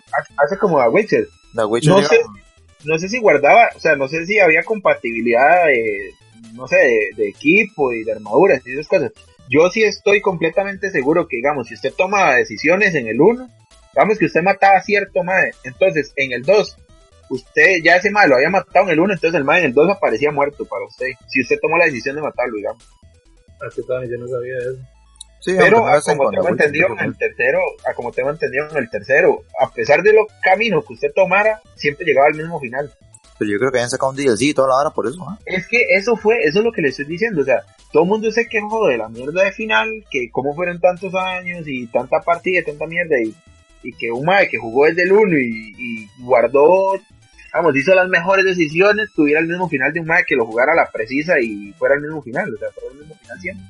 como 0.59 0.79
a 0.79 0.89
Witcher. 0.89 1.27
No 1.53 2.01
sé. 2.01 2.19
No 2.83 2.97
sé 2.97 3.09
si 3.09 3.19
guardaba, 3.19 3.69
o 3.75 3.79
sea, 3.79 3.95
no 3.95 4.07
sé 4.07 4.25
si 4.25 4.39
había 4.39 4.63
compatibilidad 4.63 5.67
de, 5.67 6.15
no 6.53 6.67
sé, 6.67 6.77
de, 6.77 7.09
de 7.15 7.29
equipo 7.29 7.93
y 7.93 8.03
de 8.03 8.13
armaduras 8.13 8.65
y 8.65 8.73
esas 8.73 8.87
cosas. 8.87 9.11
yo 9.49 9.69
sí 9.69 9.83
estoy 9.83 10.19
completamente 10.19 10.89
seguro 10.89 11.27
que, 11.27 11.37
digamos, 11.37 11.67
si 11.67 11.75
usted 11.75 11.93
toma 11.95 12.35
decisiones 12.35 12.95
en 12.95 13.07
el 13.07 13.21
1, 13.21 13.49
digamos 13.93 14.17
que 14.17 14.25
usted 14.25 14.41
mataba 14.41 14.77
a 14.77 14.81
cierto 14.81 15.23
madre, 15.23 15.51
entonces 15.63 16.13
en 16.15 16.31
el 16.31 16.41
2, 16.43 16.77
usted 17.31 17.77
ya 17.83 17.95
ese 17.95 18.11
madre 18.11 18.29
lo 18.29 18.35
había 18.35 18.49
matado 18.49 18.85
en 18.85 18.91
el 18.91 18.99
1, 18.99 19.13
entonces 19.13 19.37
el 19.37 19.43
madre 19.43 19.61
en 19.61 19.67
el 19.67 19.73
2 19.73 19.89
aparecía 19.89 20.31
muerto 20.31 20.65
para 20.65 20.85
usted, 20.85 21.07
si 21.27 21.41
usted 21.41 21.57
tomó 21.61 21.77
la 21.77 21.85
decisión 21.85 22.15
de 22.15 22.21
matarlo, 22.21 22.57
digamos. 22.57 22.83
Así 23.65 23.81
también, 23.87 24.11
yo 24.11 24.17
no 24.17 24.27
sabía 24.27 24.57
eso. 24.57 24.77
Sí, 25.39 25.55
Pero 25.57 25.87
a 25.87 25.99
como 26.01 26.29
tengo 26.29 26.49
entendido 26.49 26.87
en 26.99 26.99
el 26.99 27.17
tercero, 27.17 27.59
a 27.89 27.93
como 27.95 28.11
tengo 28.11 28.29
entendido 28.29 28.69
en 28.69 28.77
el 28.77 28.89
tercero, 28.89 29.41
a 29.59 29.71
pesar 29.71 30.03
de 30.03 30.13
los 30.13 30.27
caminos 30.43 30.85
que 30.85 30.93
usted 30.93 31.11
tomara, 31.15 31.61
siempre 31.75 32.05
llegaba 32.05 32.27
al 32.27 32.35
mismo 32.35 32.59
final. 32.59 32.91
Pero 33.39 33.51
yo 33.51 33.57
creo 33.57 33.71
que 33.71 33.77
habían 33.79 33.89
sacado 33.89 34.11
un 34.11 34.17
DLC 34.17 34.41
y 34.41 34.53
toda 34.53 34.67
la 34.67 34.77
hora 34.77 34.89
por 34.91 35.07
eso, 35.07 35.27
¿ah? 35.27 35.39
Es 35.47 35.65
que 35.67 35.95
eso 35.95 36.15
fue, 36.15 36.43
eso 36.43 36.59
es 36.59 36.65
lo 36.65 36.71
que 36.71 36.83
le 36.83 36.89
estoy 36.89 37.05
diciendo, 37.05 37.41
o 37.41 37.45
sea, 37.45 37.63
todo 37.91 38.03
el 38.03 38.09
mundo 38.09 38.29
se 38.29 38.47
quejó 38.47 38.87
de 38.87 38.97
la 38.97 39.09
mierda 39.09 39.43
de 39.43 39.51
final, 39.51 40.05
que 40.11 40.29
cómo 40.29 40.53
fueron 40.53 40.79
tantos 40.79 41.15
años 41.15 41.63
y 41.65 41.87
tanta 41.87 42.19
partida 42.21 42.59
y 42.59 42.63
tanta 42.63 42.85
mierda, 42.85 43.19
y, 43.19 43.33
y 43.81 43.93
que 43.93 44.11
un 44.11 44.25
mae 44.25 44.47
que 44.47 44.59
jugó 44.59 44.85
desde 44.85 45.03
el 45.03 45.13
1 45.13 45.39
y, 45.39 45.75
y 45.75 46.09
guardó, 46.19 46.99
vamos, 47.53 47.75
hizo 47.75 47.93
las 47.93 48.07
mejores 48.07 48.45
decisiones, 48.45 49.11
tuviera 49.13 49.39
el 49.39 49.47
mismo 49.47 49.67
final 49.69 49.91
de 49.93 49.99
un 49.99 50.07
mae 50.07 50.23
que 50.25 50.35
lo 50.35 50.45
jugara 50.45 50.73
a 50.73 50.75
la 50.75 50.89
precisa 50.91 51.39
y 51.39 51.73
fuera 51.73 51.95
el 51.95 52.01
mismo 52.01 52.21
final, 52.21 52.53
o 52.53 52.57
sea, 52.57 52.69
fuera 52.71 52.89
el 52.91 52.99
mismo 52.99 53.15
final 53.15 53.39
siempre. 53.39 53.65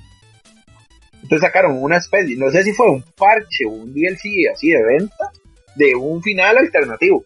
Entonces 1.24 1.48
sacaron 1.48 1.82
una 1.82 1.98
especie, 1.98 2.36
no 2.38 2.50
sé 2.50 2.64
si 2.64 2.74
fue 2.74 2.90
un 2.90 3.04
parche 3.18 3.66
o 3.66 3.70
un 3.70 3.94
DLC 3.94 4.52
así 4.52 4.70
de 4.70 4.84
venta, 4.84 5.32
de 5.76 5.96
un 5.96 6.22
final 6.22 6.58
alternativo. 6.58 7.24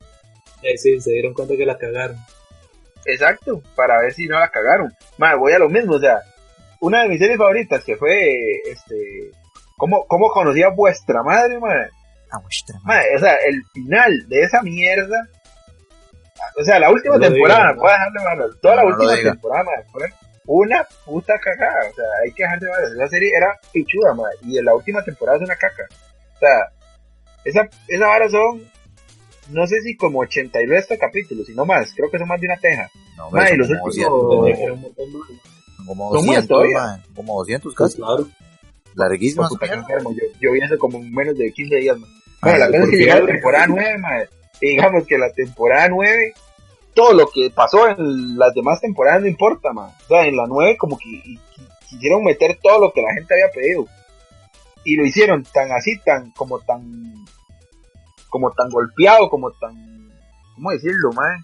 Ahí 0.63 0.77
sí, 0.77 0.99
se 0.99 1.11
dieron 1.11 1.33
cuenta 1.33 1.55
que 1.55 1.65
la 1.65 1.77
cagaron. 1.77 2.17
Exacto, 3.05 3.61
para 3.75 4.01
ver 4.01 4.13
si 4.13 4.25
no 4.25 4.39
la 4.39 4.49
cagaron. 4.49 4.91
Madre, 5.17 5.37
voy 5.37 5.53
a 5.53 5.59
lo 5.59 5.69
mismo, 5.69 5.93
o 5.93 5.99
sea, 5.99 6.19
una 6.81 7.03
de 7.03 7.09
mis 7.09 7.19
series 7.19 7.37
favoritas 7.37 7.83
que 7.83 7.95
fue, 7.95 8.27
este, 8.65 9.31
¿cómo, 9.77 10.05
cómo 10.07 10.29
conocía 10.29 10.69
vuestra 10.69 11.23
madre, 11.23 11.59
madre? 11.59 11.89
Ah, 12.31 12.39
vuestra 12.39 12.79
madre. 12.83 13.11
Madre, 13.11 13.15
o 13.15 13.19
sea, 13.19 13.35
el 13.47 13.63
final 13.73 14.27
de 14.27 14.41
esa 14.41 14.61
mierda, 14.61 15.27
o 16.57 16.63
sea, 16.63 16.79
la 16.79 16.89
última 16.91 17.15
No 17.15 17.21
temporada, 17.21 17.59
diga, 17.61 17.73
¿no? 17.73 17.79
puedo 17.81 17.93
dejarle 17.93 18.19
mal, 18.23 18.59
toda 18.61 18.75
la 18.75 18.81
No, 18.83 18.89
lo 18.89 18.95
última 18.95 19.15
temporada, 19.31 19.63
madre, 19.63 19.83
fue 19.91 20.07
una 20.45 20.87
puta 21.05 21.33
cagada, 21.39 21.89
o 21.89 21.93
sea, 21.95 22.05
hay 22.23 22.31
que 22.31 22.43
dejarle 22.43 22.69
mal, 22.69 22.95
esa 22.95 23.07
serie 23.07 23.31
era 23.35 23.59
pichuda, 23.73 24.13
madre, 24.13 24.37
y 24.43 24.57
en 24.57 24.65
la 24.65 24.75
última 24.75 25.03
temporada 25.03 25.37
es 25.37 25.43
una 25.43 25.55
caca, 25.55 25.83
o 26.35 26.39
sea, 26.39 26.69
esa, 27.43 27.67
esa 27.87 28.07
vara 28.07 28.29
son, 28.29 28.61
no 29.49 29.67
sé 29.67 29.81
si 29.81 29.95
como 29.95 30.19
80 30.19 30.61
y 30.61 30.65
resto 30.65 30.95
capítulos, 30.99 31.49
y 31.49 31.53
no 31.55 31.65
más, 31.65 31.93
creo 31.95 32.09
que 32.09 32.17
son 32.19 32.27
más 32.27 32.39
de 32.41 32.47
una 32.47 32.57
teja. 32.57 32.89
No, 33.17 33.29
Madre, 33.31 33.49
son 33.49 33.57
los 33.59 33.67
como 33.69 33.83
últimos- 33.85 34.09
200, 34.09 34.45
Tenía 34.45 34.55
que 34.55 34.63
era 34.63 34.73
un 34.73 34.81
montón 34.81 35.13
más. 35.13 35.27
son 35.77 35.85
como 35.85 36.03
son 36.15 36.25
buenas 36.25 36.47
200, 36.47 36.47
todavía. 36.47 36.77
man, 36.79 37.03
como 37.15 37.37
200 37.39 37.73
Pues 37.75 37.91
casi. 37.91 37.97
claro. 38.01 38.27
Larguísimas. 38.95 39.49
Yo, 39.51 40.11
yo 40.41 40.51
vi 40.53 40.59
eso 40.61 40.77
como 40.77 40.97
en 40.99 41.11
menos 41.13 41.37
de 41.37 41.51
15 41.51 41.75
días, 41.75 41.97
man. 41.97 42.09
Bueno, 42.41 42.57
la 42.57 42.67
cosa 42.67 42.77
es 42.79 42.83
que 42.85 42.89
fin. 42.91 42.99
llega 42.99 43.19
la 43.19 43.25
temporada 43.25 43.65
9, 43.67 43.97
madre. 43.99 44.29
Digamos 44.75 45.05
que 45.05 45.17
la 45.17 45.31
temporada 45.31 45.87
9, 45.89 46.33
todo 46.93 47.13
lo 47.13 47.27
que 47.27 47.49
pasó 47.49 47.87
en 47.87 48.37
las 48.37 48.53
demás 48.53 48.79
temporadas 48.81 49.21
no 49.21 49.27
importa, 49.27 49.73
man. 49.73 49.91
O 50.05 50.07
sea, 50.07 50.25
en 50.25 50.35
la 50.37 50.45
9 50.47 50.77
como 50.77 50.97
que 50.97 51.09
y- 51.09 51.39
quisieron 51.89 52.23
meter 52.23 52.57
todo 52.61 52.79
lo 52.79 52.91
que 52.91 53.01
la 53.01 53.13
gente 53.13 53.33
había 53.33 53.51
pedido. 53.51 53.85
Y 54.83 54.95
lo 54.97 55.05
hicieron 55.05 55.43
tan 55.43 55.71
así, 55.71 55.97
tan, 55.99 56.31
como 56.31 56.59
tan, 56.59 57.25
como 58.29 58.51
tan 58.51 58.69
golpeado, 58.69 59.29
como 59.29 59.51
tan, 59.51 59.73
¿cómo 60.55 60.71
decirlo, 60.71 61.11
man? 61.13 61.43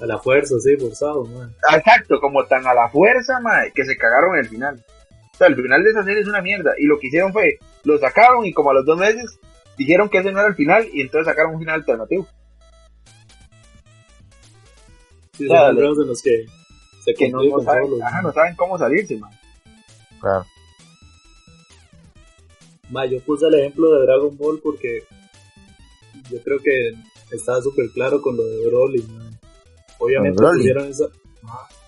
A 0.00 0.06
la 0.06 0.18
fuerza, 0.18 0.54
sí, 0.60 0.76
forzado, 0.76 1.24
man. 1.26 1.52
Exacto, 1.74 2.20
como 2.20 2.44
tan 2.46 2.66
a 2.66 2.72
la 2.74 2.88
fuerza, 2.88 3.40
madre, 3.40 3.72
que 3.74 3.84
se 3.84 3.96
cagaron 3.96 4.34
en 4.34 4.40
el 4.40 4.48
final. 4.48 4.84
O 5.34 5.36
sea, 5.36 5.48
el 5.48 5.56
final 5.56 5.82
de 5.84 5.90
esa 5.90 6.04
serie 6.04 6.20
es 6.22 6.28
una 6.28 6.40
mierda. 6.40 6.72
Y 6.78 6.84
lo 6.86 6.98
que 6.98 7.08
hicieron 7.08 7.32
fue, 7.32 7.58
lo 7.84 7.98
sacaron 7.98 8.44
y 8.46 8.52
como 8.52 8.70
a 8.70 8.74
los 8.74 8.84
dos 8.86 8.98
meses 8.98 9.38
dijeron 9.78 10.08
que 10.08 10.18
ese 10.18 10.32
no 10.32 10.40
era 10.40 10.48
el 10.48 10.54
final 10.54 10.86
y 10.92 11.00
entonces 11.00 11.26
sacaron 11.26 11.54
un 11.54 11.60
final 11.60 11.76
alternativo. 11.76 12.26
Sí, 15.36 15.46
Dale. 15.46 15.66
son 15.68 15.76
juegos 15.76 15.98
en 16.02 16.08
los 16.08 16.22
que 16.22 16.46
se 17.04 17.14
Que 17.14 17.28
no, 17.30 17.42
no 17.42 17.60
saben, 17.62 17.84
solos, 17.84 18.00
ajá, 18.02 18.14
man. 18.16 18.22
no 18.24 18.32
saben 18.32 18.56
cómo 18.56 18.78
salirse, 18.78 19.16
man. 19.16 19.30
Claro. 20.20 20.44
Ma, 22.90 23.06
yo 23.06 23.20
puse 23.20 23.46
el 23.46 23.54
ejemplo 23.54 23.92
de 23.92 24.06
Dragon 24.06 24.36
Ball 24.36 24.60
porque 24.62 25.04
yo 26.30 26.42
creo 26.42 26.58
que 26.58 26.92
estaba 27.30 27.60
súper 27.62 27.90
claro 27.90 28.20
con 28.20 28.36
lo 28.36 28.44
de 28.44 28.66
Broly. 28.66 29.02
ma. 29.02 29.30
Obviamente 29.98 30.36
Broly? 30.38 30.58
pusieron 30.58 30.88
esa... 30.88 31.04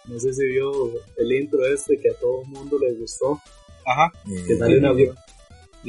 No 0.07 0.19
sé 0.19 0.33
si 0.33 0.45
vio 0.47 0.71
el 1.19 1.33
intro 1.33 1.65
este 1.67 1.99
que 2.01 2.11
a 2.11 2.15
todo 2.15 2.43
el 2.43 2.49
mundo 2.49 2.79
le 2.79 2.93
gustó. 2.95 3.41
Ajá, 3.87 4.13
Que 4.47 4.57
sale 4.57 4.79
una, 4.79 4.93
yo 4.93 5.13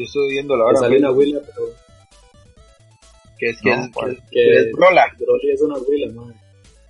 estoy 0.03 0.29
viendo 0.31 0.55
la 0.55 0.65
que 0.65 0.69
hora. 0.69 0.79
sale 0.79 0.97
una 0.99 1.11
huila, 1.11 1.39
pero 1.45 1.67
que 3.41 3.49
es 3.49 3.60
que 3.62 3.69
No, 3.75 3.84
es, 3.86 3.91
¿cuál? 3.91 4.10
que 4.12 4.13
es- 4.15 4.23
que 4.30 4.39
que 4.39 4.60
es 4.69 4.71
Brola. 4.71 5.06
Broly 5.19 5.51
es 5.51 5.62
una 5.62 5.77
huila, 5.80 6.13
ma. 6.13 6.34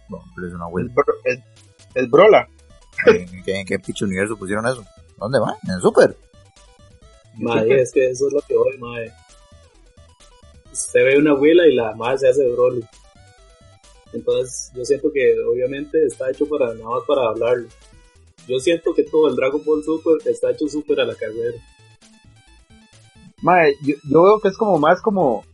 no, 0.10 0.24
pero 0.36 0.48
es 0.48 0.54
una 0.54 0.66
Es, 0.68 0.94
bro- 0.94 1.16
es- 1.26 1.40
es 1.96 2.10
Brola. 2.10 2.48
¿En 3.08 3.44
qué, 3.44 3.60
en 3.62 3.66
qué 3.66 3.80
pinche 3.80 4.04
universo 4.06 4.36
pusieron 4.38 4.68
eso? 4.68 4.84
¿Dónde 5.18 5.40
va? 5.40 5.56
¿En 5.68 5.76
el 5.76 5.82
Super? 5.82 6.16
Ma, 7.38 7.66
y 7.66 7.72
es 7.72 7.92
que 7.94 8.10
eso 8.10 8.28
es 8.28 8.34
lo 8.34 8.42
que 8.42 8.56
voy, 8.56 8.78
ma. 8.78 8.98
Usted 10.72 11.04
ve 11.06 11.18
una 11.18 11.34
huila 11.34 11.66
y 11.68 11.74
la 11.74 11.94
madre 11.96 12.18
se 12.20 12.28
hace 12.30 12.48
Broly. 12.52 12.84
Entonces, 14.14 14.72
yo 14.76 14.84
siento 14.84 15.12
que 15.12 15.34
obviamente 15.50 16.06
está 16.06 16.30
hecho 16.30 16.46
para 16.48 16.74
nada 16.74 16.90
más 16.90 17.04
para 17.08 17.30
hablarlo. 17.30 17.68
Yo 18.48 18.60
siento 18.60 18.94
que 18.94 19.04
todo 19.04 19.30
el 19.30 19.36
Dragon 19.38 19.64
Ball 19.64 19.84
Super 19.84 20.18
está 20.30 20.52
hecho 20.52 20.68
super 20.68 21.00
a 21.00 21.06
la 21.06 21.16
carrera. 21.16 21.58
Mae, 23.42 23.74
yo, 23.84 23.96
yo 24.10 24.24
veo 24.24 24.40
que 24.42 24.50
es 24.50 24.58
como 24.58 24.78
más 24.78 25.02
como. 25.02 25.46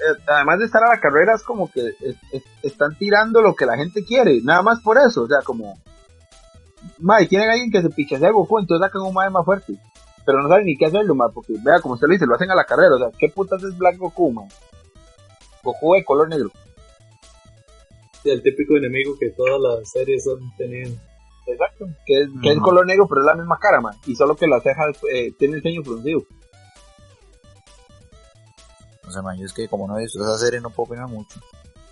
Eh, 0.00 0.22
además 0.26 0.58
de 0.58 0.64
estar 0.66 0.82
a 0.84 0.88
la 0.94 1.00
carrera, 1.00 1.34
es 1.34 1.42
como 1.42 1.70
que 1.70 1.80
es- 2.00 2.16
es- 2.32 2.42
están 2.62 2.96
tirando 2.98 3.40
lo 3.42 3.54
que 3.54 3.66
la 3.66 3.76
gente 3.76 4.04
quiere, 4.04 4.40
nada 4.42 4.62
más 4.62 4.80
por 4.80 4.98
eso, 4.98 5.22
o 5.22 5.26
sea, 5.28 5.38
como. 5.44 5.78
Mae, 6.98 7.28
quieren 7.28 7.48
a 7.50 7.52
alguien 7.52 7.70
que 7.70 7.82
se 7.82 7.90
pichase 7.90 8.26
a 8.26 8.30
Goku, 8.30 8.58
entonces 8.58 8.86
sacan 8.86 9.02
un 9.02 9.12
mae 9.14 9.28
más 9.30 9.44
fuerte. 9.44 9.74
Pero 10.24 10.42
no 10.42 10.48
saben 10.48 10.66
ni 10.66 10.76
qué 10.76 10.86
hacerlo, 10.86 11.14
mae, 11.14 11.28
porque 11.32 11.54
vea, 11.64 11.80
como 11.80 11.94
usted 11.94 12.06
lo 12.06 12.12
dice, 12.14 12.26
lo 12.26 12.34
hacen 12.34 12.50
a 12.50 12.54
la 12.54 12.64
carrera, 12.64 12.94
o 12.94 12.98
sea, 12.98 13.08
¿qué 13.18 13.28
putas 13.28 13.62
es 13.62 13.76
Black 13.76 13.96
Goku, 13.98 14.32
mae? 14.32 14.48
Goku 15.62 15.94
de 15.94 16.04
color 16.04 16.28
negro. 16.28 16.50
Sí, 18.22 18.30
el 18.30 18.42
típico 18.42 18.76
enemigo 18.76 19.14
que 19.18 19.30
todas 19.30 19.60
las 19.60 19.90
series 19.90 20.26
han 20.28 20.56
tenido. 20.56 20.90
Exacto. 21.46 21.86
Que 22.06 22.22
es, 22.22 22.28
que 22.42 22.52
es 22.52 22.58
color 22.60 22.86
negro, 22.86 23.06
pero 23.08 23.22
es 23.22 23.26
la 23.26 23.34
misma 23.34 23.58
cara, 23.58 23.80
mae. 23.80 23.96
Y 24.06 24.14
solo 24.14 24.36
que 24.36 24.46
las 24.46 24.62
cejas 24.62 24.96
eh, 25.12 25.32
tienen 25.38 25.56
el 25.56 25.62
ceño 25.62 25.82
fruncido. 25.82 26.20
Sé, 29.10 29.22
man, 29.22 29.36
yo 29.38 29.46
es 29.46 29.52
que 29.52 29.68
como 29.68 29.86
no 29.86 29.98
he 29.98 30.02
visto 30.02 30.22
esa 30.22 30.38
serie 30.38 30.60
no 30.60 30.70
puedo 30.70 30.88
opinar 30.88 31.08
mucho. 31.08 31.40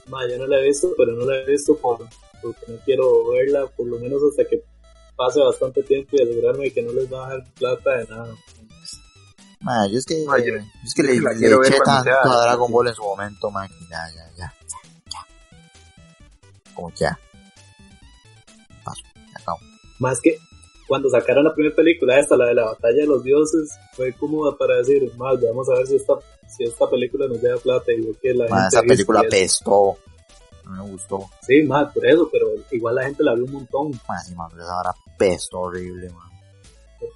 Ma, 0.07 0.27
yo 0.29 0.39
no 0.39 0.47
la 0.47 0.59
he 0.59 0.65
visto, 0.65 0.89
pero 0.97 1.13
no 1.13 1.25
la 1.27 1.37
he 1.39 1.45
visto 1.47 1.77
por, 1.77 1.99
porque 2.43 2.61
no 2.69 2.79
quiero 2.85 3.29
verla, 3.31 3.67
por 3.67 3.87
lo 3.87 3.99
menos 3.99 4.21
hasta 4.29 4.45
que 4.49 4.63
pase 5.17 5.41
bastante 5.41 5.83
tiempo 5.83 6.17
y 6.17 6.23
asegurarme 6.23 6.65
de 6.65 6.73
que 6.73 6.83
no 6.83 6.93
les 6.93 7.13
va 7.13 7.27
a 7.27 7.31
dar 7.31 7.45
plata 7.55 7.91
de 7.99 8.07
nada. 8.07 8.35
Man, 9.61 9.91
yo 9.91 9.99
es 9.99 10.07
que, 10.07 10.25
Man, 10.25 10.41
yo- 10.41 10.55
yo 10.55 10.61
es 10.85 10.95
que 10.95 11.03
yo 11.03 11.09
le, 11.09 11.35
le 11.35 11.67
eché 11.67 11.79
tanto 11.85 12.11
a 12.11 12.41
Dragon 12.43 12.71
Ball 12.73 12.89
en 12.89 12.95
su 12.95 13.03
momento, 13.03 13.51
man, 13.51 13.69
ya, 13.91 14.09
ya, 14.15 14.31
ya, 14.37 14.55
ya. 15.11 15.27
Como 16.75 16.93
ya. 16.95 17.19
Paso, 18.85 19.03
ya 19.15 19.39
acabo. 19.41 19.59
Más 19.99 20.21
que 20.21 20.39
cuando 20.89 21.11
sacaron 21.11 21.45
la 21.45 21.55
primera 21.55 21.77
película 21.77 22.19
esta, 22.19 22.37
la 22.37 22.47
de 22.47 22.55
la 22.55 22.65
batalla 22.65 23.03
de 23.03 23.07
los 23.07 23.23
dioses, 23.23 23.79
fue 23.93 24.13
como 24.15 24.51
para 24.57 24.79
decir, 24.79 25.13
más, 25.17 25.41
vamos 25.41 25.69
a 25.69 25.75
ver 25.75 25.87
si 25.87 25.97
esta, 25.97 26.15
si 26.49 26.65
esta 26.65 26.89
película 26.89 27.29
nos 27.29 27.41
da 27.41 27.57
plata 27.59 27.93
y 27.93 27.99
lo 27.99 28.19
que 28.19 28.33
la 28.33 28.47
gente 28.49 28.69
esa 28.69 28.83
película 28.83 29.21
apestó. 29.21 29.99
No 30.65 30.85
me 30.85 30.91
gustó. 30.91 31.29
Sí, 31.47 31.63
más, 31.63 31.93
por 31.93 32.07
eso, 32.07 32.29
pero 32.33 32.49
igual 32.71 32.95
la 32.95 33.05
gente 33.05 33.23
la 33.23 33.35
vio 33.35 33.45
un 33.45 33.53
montón. 33.53 33.91
Man, 34.09 34.25
sí, 34.25 34.35
pero 34.51 34.63
esa 34.63 34.75
vara 34.75 34.95
apestó 35.15 35.61
horrible, 35.61 36.11
man. 36.11 36.29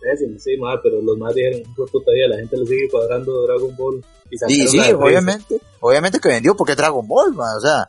Pésimo, 0.01 0.39
sí, 0.39 0.57
más, 0.59 0.79
pero 0.83 1.01
los 1.01 1.19
más 1.19 1.35
dijeron, 1.35 1.63
vida, 1.75 2.29
la 2.29 2.37
gente 2.37 2.57
le 2.57 2.67
sigue 2.67 2.89
cuadrando 2.89 3.43
Dragon 3.47 3.75
Ball. 3.77 4.05
Y 4.31 4.39
sí, 4.39 4.67
Freezer. 4.69 4.95
obviamente, 4.95 5.61
obviamente 5.81 6.21
que 6.21 6.29
vendió 6.29 6.55
porque 6.55 6.77
Dragon 6.77 7.07
Ball, 7.07 7.33
man, 7.35 7.57
o 7.57 7.61
sea, 7.61 7.89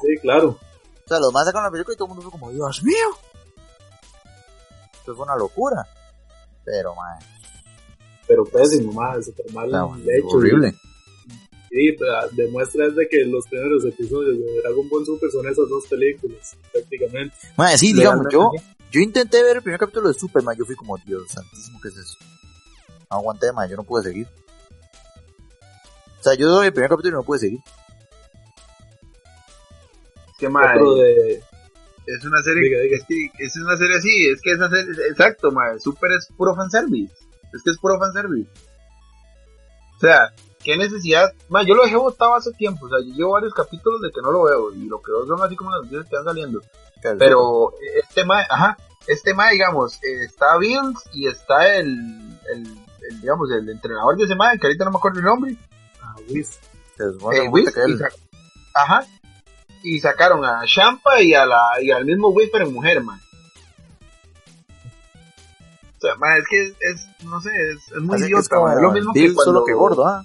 Sí, 0.00 0.16
claro. 0.20 0.50
o 0.50 1.08
sea, 1.08 1.18
los 1.18 1.32
más 1.32 1.44
sacaron 1.44 1.64
la 1.66 1.70
película 1.72 1.94
y 1.94 1.96
todo 1.96 2.06
el 2.06 2.14
mundo 2.14 2.22
fue 2.22 2.38
como, 2.38 2.52
Dios 2.52 2.82
mío. 2.84 2.94
Esto 5.08 5.16
fue 5.16 5.24
una 5.24 5.36
locura. 5.36 5.88
Pero, 6.66 6.94
man, 6.94 7.18
Pero 8.26 8.44
pésimo, 8.44 8.92
más, 8.92 9.24
super 9.24 9.50
mal 9.54 9.74
o 9.74 9.96
sea, 9.96 10.14
hecho. 10.18 10.28
horrible. 10.28 10.74
Ah, 12.12 12.26
demuestra 12.32 12.86
es 12.86 12.94
de 12.94 13.08
que 13.08 13.24
los 13.24 13.46
primeros 13.46 13.86
episodios 13.86 14.38
de 14.38 14.60
Dragon 14.60 14.86
Ball 14.90 15.06
Super 15.06 15.30
son 15.30 15.46
esas 15.46 15.66
dos 15.68 15.86
películas, 15.86 16.56
prácticamente. 16.72 17.34
Man, 17.56 17.78
sí, 17.78 17.94
digamos, 17.94 18.26
yo, 18.30 18.50
yo 18.90 19.00
intenté 19.00 19.42
ver 19.42 19.56
el 19.56 19.62
primer 19.62 19.80
capítulo 19.80 20.08
de 20.08 20.14
Superman, 20.14 20.56
yo 20.58 20.66
fui 20.66 20.76
como, 20.76 20.98
Dios 20.98 21.30
santísimo, 21.30 21.78
¿qué 21.80 21.88
es 21.88 21.96
eso? 21.96 22.18
No 23.10 23.16
aguanté, 23.16 23.50
man, 23.52 23.68
yo 23.70 23.76
no 23.76 23.84
pude 23.84 24.02
seguir. 24.02 24.26
O 26.20 26.22
sea, 26.22 26.34
yo 26.34 26.50
doy 26.50 26.66
el 26.66 26.72
primer 26.74 26.90
capítulo 26.90 27.16
y 27.16 27.20
no 27.20 27.24
pude 27.24 27.38
seguir. 27.38 27.60
Es 30.32 30.36
que, 30.38 30.48
mae, 30.50 30.76
Otro 30.76 30.96
de, 30.96 31.42
Es 32.16 32.24
una 32.24 32.40
serie, 32.42 32.62
Diga, 32.62 32.80
diga. 32.80 32.96
es 32.96 33.04
que 33.06 33.44
es 33.44 33.56
una 33.56 33.76
serie 33.76 33.96
así, 33.96 34.28
es 34.30 34.40
que 34.40 34.52
esa 34.52 34.68
serie, 34.70 34.92
exacto, 35.10 35.52
ma, 35.52 35.78
Super 35.78 36.12
es 36.12 36.28
puro 36.36 36.54
fanservice. 36.54 37.12
Es 37.52 37.62
que 37.62 37.70
es 37.70 37.78
puro 37.78 37.98
fanservice. 37.98 38.48
O 39.96 40.00
sea, 40.00 40.32
qué 40.62 40.76
necesidad, 40.76 41.32
ma, 41.48 41.62
yo 41.64 41.74
lo 41.74 41.82
dejé 41.84 41.96
botado 41.96 42.34
hace 42.34 42.52
tiempo, 42.52 42.86
o 42.86 42.88
sea, 42.88 42.98
yo 43.00 43.12
llevo 43.14 43.32
varios 43.32 43.52
capítulos 43.52 44.00
de 44.00 44.10
que 44.10 44.20
no 44.22 44.30
lo 44.32 44.44
veo, 44.44 44.72
y 44.72 44.86
lo 44.86 45.00
que 45.02 45.10
veo 45.12 45.26
son 45.26 45.42
así 45.42 45.56
como 45.56 45.70
las 45.70 45.80
noticias 45.82 46.06
que 46.08 46.16
van 46.16 46.24
saliendo. 46.24 46.60
Pero 47.18 47.72
este 48.02 48.24
ma, 48.24 48.40
ajá, 48.48 48.76
este 49.06 49.34
ma, 49.34 49.50
digamos, 49.50 49.94
eh, 50.02 50.24
está 50.24 50.56
Bills 50.58 51.02
y 51.12 51.26
está 51.26 51.76
el, 51.76 51.88
el, 52.52 52.66
el, 53.10 53.20
digamos, 53.20 53.50
el 53.50 53.68
entrenador 53.68 54.16
de 54.16 54.24
ese 54.24 54.34
ma, 54.34 54.56
que 54.56 54.66
ahorita 54.66 54.84
no 54.84 54.90
me 54.92 54.96
acuerdo 54.98 55.18
el 55.18 55.24
nombre. 55.26 55.56
Ah, 56.02 56.14
Wiz. 56.28 56.58
Se 56.96 57.12
supone 57.12 57.38
Eh, 57.38 57.48
Wiz, 57.48 57.72
que 57.72 57.80
él- 57.82 58.00
ajá. 58.74 59.04
Y 59.82 60.00
sacaron 60.00 60.44
a 60.44 60.62
Champa 60.66 61.20
y 61.22 61.34
a 61.34 61.46
la 61.46 61.62
y 61.80 61.90
al 61.90 62.04
mismo 62.04 62.28
Wiz 62.28 62.48
pero 62.52 62.66
en 62.66 62.72
mujer, 62.74 63.02
man. 63.02 63.20
O 65.96 66.00
sea, 66.00 66.14
man, 66.16 66.38
es 66.38 66.44
que 66.48 66.62
es, 66.62 66.74
es- 66.80 67.24
no 67.24 67.40
sé, 67.40 67.50
es, 67.72 67.76
es 67.96 68.02
muy 68.02 68.14
Así 68.14 68.24
que 68.24 68.28
idiota, 68.28 68.42
es 68.42 68.48
como 68.48 68.62
man. 68.66 68.82
Lo 68.82 68.92
mismo 68.92 69.12
que 69.12 69.34
cuando... 69.34 69.42
solo 69.42 69.64
que 69.64 69.72
gordo, 69.74 70.06
¿ah? 70.06 70.24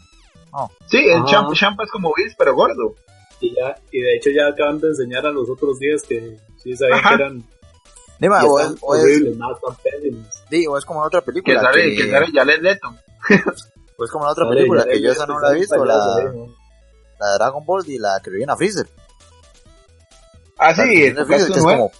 Sí, 0.87 0.97
el. 1.09 1.23
Champa, 1.25 1.53
Champa 1.53 1.83
es 1.83 1.91
como 1.91 2.13
Wiz 2.15 2.33
pero 2.37 2.53
gordo. 2.53 2.95
Y, 3.39 3.55
ya, 3.55 3.75
y 3.91 3.99
de 3.99 4.15
hecho 4.15 4.29
ya 4.29 4.47
acaban 4.47 4.79
de 4.79 4.87
enseñar 4.89 5.25
a 5.25 5.31
los 5.31 5.49
otros 5.49 5.77
días 5.79 6.03
que 6.07 6.37
sí 6.61 6.75
sabían 6.77 6.99
Ajá. 6.99 7.09
que 7.09 7.15
eran 7.23 7.43
Dime, 8.19 8.35
y 8.41 8.45
o 8.45 8.59
es, 8.59 8.67
o, 8.79 8.95
es, 8.95 9.01
horribles, 9.03 9.37
no, 9.37 9.47
di, 10.49 10.67
o 10.67 10.77
es 10.77 10.85
como 10.85 11.01
en 11.01 11.07
otra 11.07 11.19
Que 11.21 11.25
película. 11.25 11.59
sale, 11.61 11.89
que- 11.89 11.95
que 12.03 12.11
sale 12.11 12.27
Jared 12.33 12.61
Leto. 12.61 12.87
o 13.97 14.05
es 14.05 14.11
como 14.11 14.25
en 14.25 14.31
otra 14.31 14.45
Vale, 14.45 14.55
película 14.57 14.85
que 14.85 15.01
yo 15.01 15.07
ya 15.07 15.11
esa 15.13 15.25
no 15.25 15.39
la 15.39 15.51
he 15.51 15.55
visto, 15.55 15.83
la, 15.83 15.97
la 15.97 17.27
de 17.31 17.33
Dragon 17.37 17.65
Ball 17.65 17.83
y 17.87 17.97
la 17.97 18.21
que 18.23 18.29
viene 18.29 18.51
a 18.53 18.55
Freezer. 18.55 18.87
Ah, 20.65 20.73
La 20.77 20.85
sí, 20.85 21.03
es 21.03 21.13
como, 21.59 21.91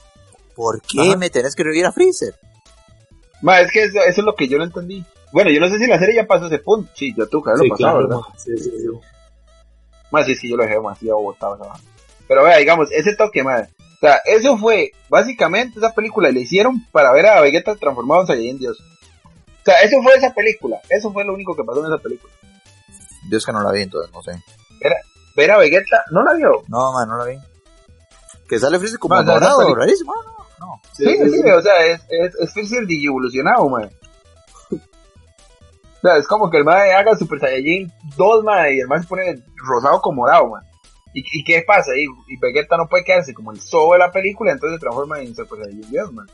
¿por 0.56 0.82
qué 0.82 1.02
Ajá. 1.02 1.18
me 1.18 1.30
tenés 1.30 1.54
que 1.56 1.64
revivir 1.64 1.86
a 1.86 1.92
Freezer? 1.92 2.34
Ma, 3.42 3.60
es 3.60 3.72
que 3.72 3.84
eso, 3.84 4.00
eso 4.00 4.22
es 4.22 4.26
lo 4.26 4.36
que 4.36 4.48
yo 4.48 4.58
no 4.58 4.64
entendí. 4.64 5.04
Bueno, 5.34 5.50
yo 5.50 5.60
no 5.60 5.68
sé 5.68 5.78
si 5.80 5.88
la 5.88 6.00
serie 6.00 6.16
ya 6.16 6.26
pasó 6.26 6.46
ese 6.48 6.60
punto. 6.60 6.90
Sí, 6.96 7.14
yo 7.18 7.28
tuve 7.28 7.44
que 7.44 7.50
haberlo 7.50 7.64
Sí, 7.66 7.70
pasado, 7.72 7.92
claro, 7.92 8.08
¿verdad? 8.08 8.22
ma, 8.30 8.40
sí, 8.40 8.58
sí, 8.58 8.70
sí. 8.70 8.88
Más 10.12 10.26
sí, 10.26 10.32
es 10.32 10.40
que 10.40 10.50
yo 10.50 10.56
lo 10.56 10.64
dejé 10.64 10.76
demasiado 10.76 11.20
botado 11.20 11.58
vara. 11.58 11.74
Pero 12.28 12.44
vea, 12.46 12.58
digamos, 12.58 12.90
ese 12.92 13.16
toque, 13.16 13.44
madre. 13.44 13.68
O 13.80 14.00
sea, 14.00 14.22
eso 14.26 14.58
fue, 14.58 14.92
básicamente, 15.10 15.80
esa 15.80 15.94
película 15.94 16.30
le 16.32 16.40
hicieron 16.42 16.86
para 16.92 17.12
ver 17.12 17.26
a 17.26 17.42
Vegeta 17.42 17.76
transformado 17.76 18.22
en 18.22 18.28
Saiyajin 18.28 18.60
Dios. 18.60 18.80
O 18.80 19.66
sea, 19.66 19.82
eso 19.82 20.02
fue 20.02 20.14
esa 20.16 20.34
película. 20.34 20.80
Eso 20.90 21.12
fue 21.12 21.26
lo 21.26 21.34
único 21.34 21.56
que 21.56 21.64
pasó 21.64 21.86
en 21.86 21.92
esa 21.94 22.02
película. 22.02 22.32
Dios 23.30 23.46
que 23.46 23.52
no 23.52 23.62
la 23.62 23.72
vi, 23.72 23.82
entonces 23.82 24.12
no 24.14 24.22
sé. 24.22 24.42
Ver 25.36 25.52
a 25.52 25.58
Vegeta, 25.58 26.04
¿no 26.12 26.24
la 26.24 26.34
vio? 26.34 26.64
No, 26.68 26.94
man, 26.94 27.08
no 27.10 27.18
la 27.18 27.26
vi. 27.26 27.38
Que 28.48 28.60
sale 28.60 28.78
Freezer 28.80 29.00
como 29.00 29.16
Ma, 29.16 29.22
o 29.22 29.24
sea, 29.26 29.34
esa 29.36 29.40
morado, 29.42 29.60
película- 29.60 29.86
rarísimo. 29.86 30.14
No, 30.16 30.34
no, 30.34 30.66
no. 30.76 30.82
Sí, 30.94 31.06
sí, 31.06 31.50
o 31.50 31.62
sea, 31.62 31.86
es, 31.88 32.02
es, 32.10 32.36
es 32.36 32.54
Freezer 32.54 32.86
digievolucionado, 32.86 33.70
man. 33.70 33.90
O 36.04 36.06
sea, 36.06 36.18
es 36.18 36.28
como 36.28 36.50
que 36.50 36.58
el 36.58 36.66
madre 36.66 36.92
haga 36.94 37.16
Super 37.16 37.40
Saiyajin 37.40 37.90
2, 38.18 38.44
man, 38.44 38.74
y 38.74 38.80
el 38.82 38.88
man 38.90 39.02
se 39.02 39.08
pone 39.08 39.42
rosado 39.56 40.02
con 40.02 40.16
morado, 40.16 40.50
man. 40.50 40.62
¿Y, 41.14 41.22
¿Y 41.22 41.44
qué 41.46 41.64
pasa? 41.66 41.92
Y, 41.96 42.04
y 42.04 42.38
Vegeta 42.42 42.76
no 42.76 42.88
puede 42.90 43.06
quedarse 43.06 43.34
como 43.34 43.52
el 43.54 43.62
zoo 43.62 43.94
de 43.94 44.00
la 44.00 44.12
película, 44.12 44.52
entonces 44.52 44.76
se 44.78 44.82
transforma 44.82 45.22
en 45.22 45.34
Super 45.34 45.60
Saiyajin 45.64 45.90
Dios, 45.92 46.12
man. 46.12 46.28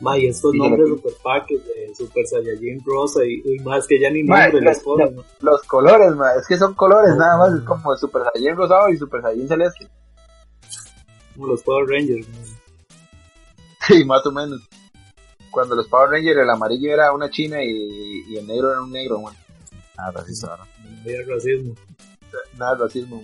Ma, 0.00 0.16
y 0.16 0.26
estos 0.26 0.54
Y 0.54 0.58
nombres 0.58 0.88
super 0.88 1.12
paques 1.22 1.58
de 1.66 1.94
Super 1.94 2.26
Saiyajin 2.26 2.82
Rosa 2.86 3.20
y, 3.26 3.42
y 3.44 3.58
más 3.60 3.86
que 3.86 3.98
ya 4.00 4.08
ni 4.10 4.22
Ma, 4.22 4.44
nombre 4.44 4.62
les 4.62 4.78
no, 4.78 4.84
ponen. 4.84 5.16
¿no? 5.16 5.24
Los 5.40 5.62
colores, 5.64 6.12
man, 6.16 6.38
es 6.40 6.46
que 6.46 6.56
son 6.56 6.72
colores 6.74 7.10
Ah. 7.14 7.18
nada 7.18 7.36
más, 7.38 7.52
es 7.58 7.60
como 7.66 7.94
Super 7.96 8.22
Saiyajin 8.32 8.56
rosado 8.56 8.88
y 8.88 8.96
Super 8.96 9.20
Saiyajin 9.20 9.48
celeste. 9.48 9.88
Como 11.36 11.48
los 11.48 11.62
Power 11.62 11.86
Rangers. 11.88 12.26
Sí, 13.86 14.04
más 14.04 14.26
o 14.26 14.32
menos. 14.32 14.60
Cuando 15.48 15.76
los 15.76 15.86
Power 15.86 16.10
Rangers, 16.10 16.38
el 16.40 16.50
amarillo 16.50 16.92
era 16.92 17.12
una 17.12 17.30
china 17.30 17.62
y, 17.62 18.24
y 18.26 18.36
el 18.36 18.44
negro 18.44 18.72
era 18.72 18.82
un 18.82 18.90
negro, 18.90 19.20
man. 19.20 19.32
Ah, 19.96 20.10
racista, 20.10 20.48
¿no? 20.56 20.64
No 20.90 21.00
había 21.02 21.18
racismo. 21.24 21.74
nada 22.58 22.74
de 22.74 22.82
racismo. 22.82 23.20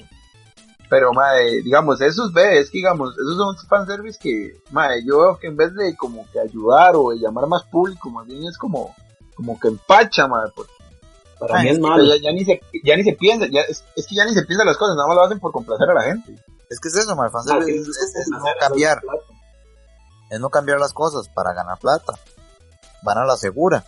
Pero, 0.88 1.12
madre, 1.12 1.62
digamos, 1.62 2.00
esos 2.00 2.32
ve, 2.32 2.60
es 2.60 2.70
que, 2.70 2.78
digamos, 2.78 3.12
esos 3.14 3.36
son 3.36 3.56
fanservice 3.66 4.18
que, 4.22 4.60
madre, 4.70 5.02
yo 5.04 5.18
veo 5.20 5.38
que 5.38 5.48
en 5.48 5.56
vez 5.56 5.74
de 5.74 5.96
como 5.96 6.24
que 6.30 6.38
ayudar 6.38 6.92
o 6.94 7.10
de 7.10 7.18
llamar 7.18 7.48
más 7.48 7.64
público, 7.64 8.08
más 8.10 8.26
bien 8.26 8.44
es 8.46 8.56
como, 8.56 8.94
como 9.34 9.58
que 9.58 9.66
empacha, 9.68 10.28
madre, 10.28 10.52
porque 10.54 10.72
Para 11.40 11.60
mí 11.62 11.70
es 11.70 11.80
malo. 11.80 12.04
ya, 12.04 12.22
ya 12.22 12.30
ni 12.32 12.44
se, 12.44 12.60
ya 12.84 12.96
ni 12.96 13.02
se 13.02 13.14
piensa, 13.14 13.46
ya, 13.50 13.62
es, 13.62 13.82
es 13.96 14.06
que 14.06 14.14
ya 14.14 14.24
ni 14.26 14.32
se 14.34 14.44
piensa 14.44 14.64
las 14.64 14.76
cosas, 14.76 14.94
nada 14.94 15.08
más 15.08 15.16
lo 15.16 15.24
hacen 15.24 15.40
por 15.40 15.50
complacer 15.50 15.90
a 15.90 15.94
la 15.94 16.02
gente. 16.02 16.36
Es 16.72 16.80
que 16.80 16.88
es 16.88 16.96
eso, 16.96 17.14
man. 17.14 17.28
Ah, 17.28 17.30
Fanservice 17.30 17.84
que 17.84 18.20
es, 18.20 18.28
no 18.30 18.44
cambiar. 18.58 19.02
Es 20.30 20.40
no 20.40 20.48
cambiar 20.48 20.78
las 20.80 20.94
cosas 20.94 21.28
para 21.28 21.52
ganar 21.52 21.78
plata. 21.78 22.14
Van 23.02 23.18
a 23.18 23.26
la 23.26 23.36
segura. 23.36 23.84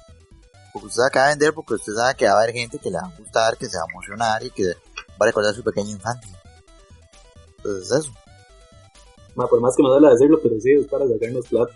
Porque 0.71 0.89
usted 0.89 1.01
sabe 1.01 1.11
que 1.13 1.19
va 1.19 1.25
a 1.25 1.29
vender 1.31 1.55
porque 1.55 1.75
usted 1.75 1.95
sabe 1.95 2.15
que 2.15 2.27
va 2.27 2.33
a 2.33 2.43
haber 2.43 2.53
gente 2.53 2.79
que 2.79 2.91
le 2.91 2.99
va 2.99 3.07
a 3.07 3.19
gustar, 3.19 3.57
que 3.57 3.67
se 3.71 3.79
va 3.79 3.85
a 3.85 3.91
emocionar 3.91 4.43
y 4.43 4.51
que 4.51 4.67
va 4.67 5.21
a 5.21 5.25
recordar 5.25 5.55
su 5.55 5.65
pequeña 5.65 5.93
infancia. 5.93 6.39
Entonces 7.57 7.91
es 7.91 7.99
eso. 8.01 8.13
Ma, 9.35 9.47
por 9.47 9.63
más 9.63 9.75
que 9.75 9.83
me 9.83 9.89
duele 9.89 10.11
decirlo, 10.11 10.39
pero 10.43 10.61
sí, 10.61 10.73
es 10.73 10.87
para 10.87 11.09
sacarnos 11.09 11.47
plata. 11.47 11.73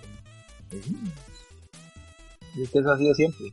Y 2.55 2.63
es 2.65 2.71
que 2.71 2.79
eso 2.81 2.91
ha 2.91 2.99
sido 2.99 3.15
siempre. 3.15 3.47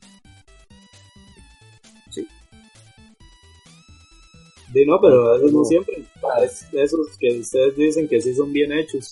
Sí, 4.75 4.85
no, 4.85 4.99
pero 4.99 5.37
eso 5.37 5.45
no 5.45 5.59
No. 5.59 5.63
siempre. 5.65 6.05
Es 6.43 6.65
esos 6.73 7.17
que 7.17 7.39
ustedes 7.39 7.77
dicen 7.77 8.09
que 8.09 8.19
sí 8.19 8.35
son 8.35 8.51
bien 8.51 8.73
hechos. 8.73 9.09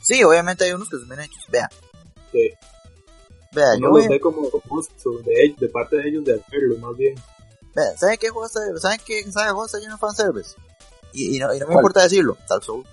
Sí, 0.00 0.22
obviamente 0.22 0.62
hay 0.62 0.70
unos 0.70 0.88
que 0.88 0.98
son 0.98 1.08
bien 1.08 1.20
hechos. 1.22 1.44
Vea, 1.48 1.68
Que 2.30 2.54
vea, 3.52 3.76
yo 3.76 3.90
voy 3.90 4.02
los 4.02 4.08
ve 4.08 4.20
como 4.20 4.48
gusto 4.68 5.18
de, 5.24 5.68
parte 5.68 5.96
de 5.96 6.08
ellos 6.10 6.24
de 6.24 6.34
hacerlo, 6.40 6.78
más 6.78 6.96
bien. 6.96 7.16
vea, 7.74 7.96
¿saben 7.96 8.16
qué 8.20 8.28
juego 8.28 8.46
está, 8.46 8.60
¿saben 8.78 9.00
qué 9.04 9.24
saga 9.32 9.46
de 9.46 9.52
juego 9.52 9.66
está 9.66 9.78
lleno 9.80 9.94
de 9.94 9.98
fanservice? 9.98 10.54
Y, 11.12 11.36
y 11.36 11.38
no, 11.40 11.52
y 11.52 11.58
no 11.58 11.66
me 11.66 11.74
importa 11.74 12.04
decirlo, 12.04 12.36
Dark 12.48 12.62
Souls. 12.62 12.86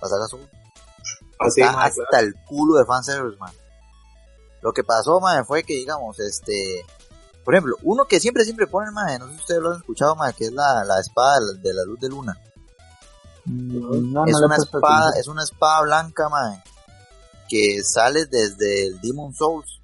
La 0.00 0.08
saga 0.08 0.28
Souls. 0.28 0.48
Así, 1.40 1.60
está 1.60 1.72
ma, 1.72 1.84
hasta 1.86 2.04
claro. 2.08 2.26
el 2.28 2.34
culo 2.46 2.78
de 2.78 2.84
fanservice, 2.84 3.36
man. 3.38 3.52
Lo 4.62 4.72
que 4.72 4.84
pasó, 4.84 5.18
man, 5.18 5.44
fue 5.44 5.64
que, 5.64 5.74
digamos, 5.74 6.20
este... 6.20 6.84
Por 7.44 7.54
ejemplo, 7.54 7.76
uno 7.82 8.06
que 8.06 8.20
siempre, 8.20 8.44
siempre 8.44 8.66
ponen, 8.66 8.94
man, 8.94 9.18
no 9.18 9.26
sé 9.26 9.32
si 9.34 9.40
ustedes 9.40 9.60
lo 9.60 9.70
han 9.72 9.76
escuchado, 9.78 10.16
man, 10.16 10.32
que 10.36 10.46
es 10.46 10.52
la, 10.52 10.82
la 10.84 10.98
espada 11.00 11.40
de 11.62 11.74
la- 11.74 11.84
luz 11.84 12.00
de 12.00 12.08
luna. 12.08 12.38
No, 13.46 14.24
es 14.26 14.32
no 14.32 14.46
una 14.46 14.56
espada, 14.56 15.10
es 15.20 15.28
una 15.28 15.42
espada 15.44 15.82
blanca, 15.82 16.28
man, 16.30 16.62
que 17.48 17.82
sale 17.84 18.24
desde 18.26 18.86
el 18.86 19.00
Demon 19.02 19.34
Souls. 19.34 19.78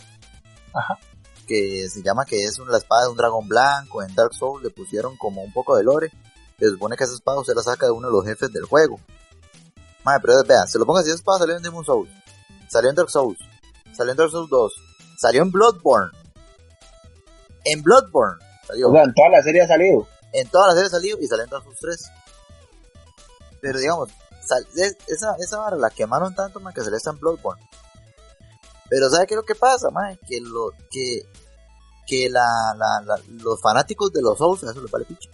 Ajá. 0.73 0.99
Que 1.47 1.89
se 1.91 2.03
llama 2.03 2.25
que 2.25 2.45
es 2.45 2.59
la 2.61 2.79
espada 2.79 3.03
de 3.05 3.09
un 3.11 3.17
dragón 3.17 3.49
blanco. 3.49 4.03
En 4.03 4.15
Dark 4.15 4.33
Souls 4.35 4.63
le 4.63 4.71
pusieron 4.71 5.17
como 5.19 5.43
un 5.43 5.53
poco 5.53 5.77
de 5.77 5.83
lore. 5.83 6.11
Se 6.59 6.71
supone 6.71 6.97
que 6.97 7.05
esa 7.05 7.15
espada 7.15 7.43
se 7.45 7.55
la 7.55 7.63
saca 7.63 7.87
de 7.87 7.93
uno 7.93 8.07
de 8.07 8.13
los 8.15 8.25
jefes 8.25 8.53
del 8.53 8.65
juego. 8.65 8.99
Madre, 10.05 10.21
pero 10.23 10.45
vea, 10.45 10.67
se 10.67 10.79
lo 10.79 10.87
ponga 10.87 11.01
así, 11.01 11.11
esa 11.11 11.19
espada 11.19 11.41
salió 11.41 11.57
en 11.57 11.63
Demon 11.63 11.85
Souls. 11.85 12.11
Salió 12.69 12.89
en 12.91 12.97
Dark 12.97 13.11
Souls. 13.11 13.39
Salió 13.93 14.13
en 14.13 14.17
Dark 14.17 14.31
Souls 14.31 14.49
2. 14.49 14.73
Salió 15.19 15.43
en 15.43 15.51
Bloodborne. 15.51 16.11
En 17.65 17.83
Bloodborne 17.83 18.39
salió. 18.67 18.89
O 18.89 18.93
sea, 18.93 19.05
en 19.05 19.15
toda 19.15 19.29
la 19.31 19.43
serie 19.43 19.63
ha 19.63 19.69
salido. 19.69 20.07
En 20.33 20.49
todas 20.49 20.69
las 20.69 20.77
series 20.77 20.93
salió 20.93 21.19
y 21.21 21.27
salió 21.27 21.45
en 21.45 21.51
Dark 21.51 21.65
Souls 21.65 21.79
3. 21.81 22.11
Pero 23.61 23.79
digamos, 23.79 24.09
sal- 24.47 24.67
es- 24.77 24.97
esa, 25.07 25.35
esa 25.39 25.59
vara 25.59 25.77
la 25.77 25.91
quemaron 25.91 26.35
tanto, 26.35 26.61
man, 26.61 26.73
que 26.73 26.81
salió 26.83 26.97
hasta 26.97 27.11
en 27.11 27.19
Bloodborne. 27.19 27.63
Pero 28.89 29.09
¿sabe 29.11 29.27
qué 29.27 29.35
es 29.35 29.37
lo 29.37 29.45
que 29.45 29.55
pasa, 29.55 29.91
man? 29.91 30.19
Que 30.27 30.41
lo, 30.41 30.71
que, 30.91 31.23
que 32.07 32.29
la, 32.31 32.47
la, 32.77 33.03
la- 33.05 33.23
los 33.29 33.61
fanáticos 33.61 34.13
de 34.13 34.23
los 34.23 34.39
Souls, 34.39 34.65
a 34.65 34.71
eso 34.71 34.81
les 34.81 34.91
vale 34.91 35.05
picho. 35.05 35.31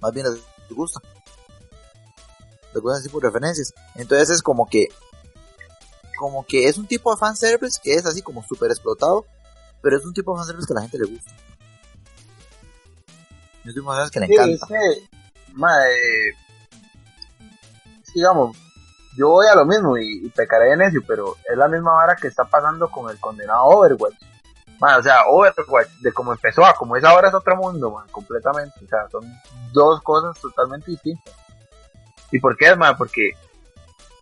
Más 0.00 0.12
bien 0.12 0.26
les 0.32 0.40
gusta. 0.76 1.00
Les 2.72 2.82
gusta 2.82 2.98
así 2.98 3.08
por 3.08 3.22
referencias. 3.22 3.74
Entonces 3.96 4.30
es 4.30 4.42
como 4.42 4.66
que, 4.66 4.86
como 6.18 6.44
que 6.46 6.68
es 6.68 6.78
un 6.78 6.86
tipo 6.86 7.10
de 7.12 7.18
fanservice 7.18 7.80
que 7.82 7.94
es 7.94 8.06
así 8.06 8.22
como 8.22 8.42
súper 8.44 8.70
explotado, 8.70 9.26
pero 9.82 9.96
es 9.96 10.04
un 10.04 10.12
tipo 10.12 10.32
de 10.32 10.38
fanservice 10.38 10.66
que 10.66 10.72
a 10.72 10.76
la 10.76 10.82
gente 10.82 10.98
le 10.98 11.10
gusta. 11.12 11.30
Es 13.60 13.66
un 13.66 13.74
tipo 13.74 13.92
de 13.92 13.98
fanservice 13.98 14.10
que 14.12 14.20
le 14.20 14.26
Sí, 14.26 14.32
encanta. 14.34 14.54
es 14.54 14.64
que, 14.68 15.08
digamos, 18.14 18.56
yo 19.16 19.28
voy 19.28 19.46
a 19.46 19.54
lo 19.54 19.64
mismo 19.64 19.96
y, 19.98 20.26
y 20.26 20.28
pecaré 20.30 20.72
en 20.72 20.82
eso, 20.82 20.98
pero 21.06 21.36
es 21.50 21.56
la 21.56 21.68
misma 21.68 21.92
vara 21.92 22.16
que 22.16 22.28
está 22.28 22.44
pasando 22.44 22.90
con 22.90 23.10
el 23.10 23.18
condenado 23.18 23.64
Overwatch. 23.64 24.14
Mae, 24.80 24.98
o 24.98 25.02
sea, 25.02 25.24
Overwatch, 25.28 25.88
de 26.00 26.12
cómo 26.12 26.32
empezó 26.32 26.64
a 26.64 26.74
como 26.74 26.96
es 26.96 27.04
ahora 27.04 27.28
es 27.28 27.34
otro 27.34 27.56
mundo, 27.56 27.90
man, 27.90 28.06
completamente. 28.10 28.82
O 28.84 28.88
sea, 28.88 29.08
son 29.10 29.24
dos 29.72 30.00
cosas 30.02 30.40
totalmente 30.40 30.90
distintas. 30.90 31.34
¿Y 32.32 32.38
por 32.38 32.56
qué, 32.56 32.74
man? 32.76 32.94
Porque, 32.96 33.32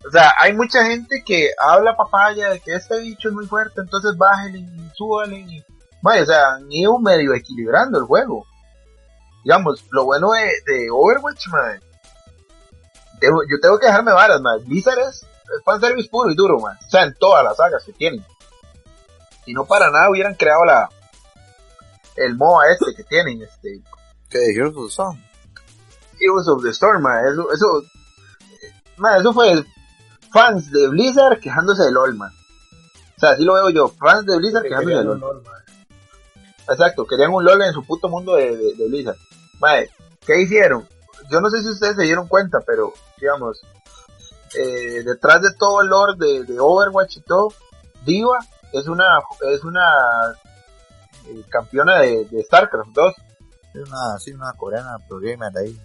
o 0.07 0.11
sea, 0.11 0.33
hay 0.39 0.53
mucha 0.53 0.85
gente 0.85 1.23
que 1.25 1.51
habla 1.57 1.95
papaya 1.95 2.49
de 2.49 2.59
que 2.59 2.75
este 2.75 2.99
bicho 2.99 3.29
es 3.29 3.33
muy 3.33 3.45
fuerte, 3.45 3.81
entonces 3.81 4.17
bájenle 4.17 4.59
y 4.59 4.91
súbanle. 4.95 5.39
Y, 5.39 5.63
o 6.01 6.25
sea, 6.25 6.55
han 6.55 6.71
ido 6.71 6.97
medio 6.99 7.33
equilibrando 7.33 7.99
el 7.99 8.05
juego 8.05 8.45
digamos, 9.43 9.85
lo 9.91 10.05
bueno 10.05 10.31
de, 10.31 10.73
de 10.73 10.89
Overwatch, 10.91 11.47
man, 11.47 11.79
yo 13.21 13.59
tengo 13.61 13.79
que 13.79 13.87
dejarme 13.87 14.13
varas, 14.13 14.39
man. 14.41 14.59
Blizzard 14.65 14.99
es, 14.99 15.23
es 15.23 15.63
fanservice 15.65 16.09
puro 16.09 16.31
y 16.31 16.35
duro, 16.35 16.59
man. 16.59 16.77
O 16.85 16.89
sea, 16.89 17.03
en 17.03 17.13
todas 17.15 17.43
las 17.43 17.57
sagas 17.57 17.83
que 17.83 17.93
tienen. 17.93 18.25
Si 19.43 19.53
no 19.53 19.65
para 19.65 19.89
nada 19.91 20.09
hubieran 20.09 20.35
creado 20.35 20.65
la 20.65 20.89
el 22.15 22.35
MOA 22.35 22.71
este 22.71 22.93
que 22.95 23.03
tienen, 23.03 23.41
este 23.41 23.81
Que 24.29 24.51
Heroes 24.51 24.75
of 24.75 24.85
the 24.85 24.91
Storm. 24.91 25.23
Heroes 26.19 26.47
of 26.47 26.63
the 26.63 26.69
Storm, 26.69 27.01
man. 27.01 27.25
Eso, 27.25 27.51
eso, 27.51 27.83
man, 28.97 29.19
eso 29.19 29.33
fue 29.33 29.65
fans 30.31 30.71
de 30.71 30.87
Blizzard 30.89 31.39
quejándose 31.39 31.83
de 31.83 31.91
LOL, 31.91 32.15
man. 32.15 32.31
O 33.17 33.19
sea, 33.19 33.31
así 33.31 33.43
lo 33.43 33.55
veo 33.55 33.69
yo, 33.69 33.89
fans 33.89 34.25
de 34.25 34.37
Blizzard 34.37 34.63
Que 34.63 34.69
quejándose 34.69 34.95
de 34.95 35.01
querían 35.01 35.19
LOL. 35.19 35.43
LOL. 35.43 35.53
Exacto, 36.69 37.05
querían 37.05 37.33
un 37.33 37.43
LOL 37.43 37.61
en 37.61 37.73
su 37.73 37.85
puto 37.85 38.09
mundo 38.09 38.35
de, 38.35 38.55
de, 38.55 38.75
de 38.75 38.87
Blizzard. 38.87 39.17
Mae, 39.59 39.89
¿qué 40.25 40.41
hicieron? 40.41 40.87
Yo 41.29 41.41
no 41.41 41.49
sé 41.49 41.61
si 41.61 41.69
ustedes 41.69 41.95
se 41.95 42.03
dieron 42.03 42.27
cuenta, 42.27 42.59
pero, 42.65 42.93
digamos, 43.19 43.61
eh, 44.57 45.03
detrás 45.03 45.41
de 45.41 45.53
todo 45.53 45.81
el 45.81 45.89
lore 45.89 46.13
de, 46.17 46.43
de 46.43 46.59
Overwatch 46.59 47.17
y 47.17 47.21
todo, 47.21 47.53
Diva 48.05 48.39
es 48.71 48.87
una, 48.87 49.19
es 49.51 49.63
una 49.63 49.83
eh, 51.27 51.43
campeona 51.49 51.99
de, 51.99 52.25
de 52.25 52.43
StarCraft 52.43 52.91
2. 52.91 53.15
Es 53.75 53.87
una, 53.87 54.17
sí, 54.19 54.31
una 54.31 54.53
coreana 54.53 54.97
pro 55.07 55.19
gamer 55.19 55.55
ahí. 55.57 55.79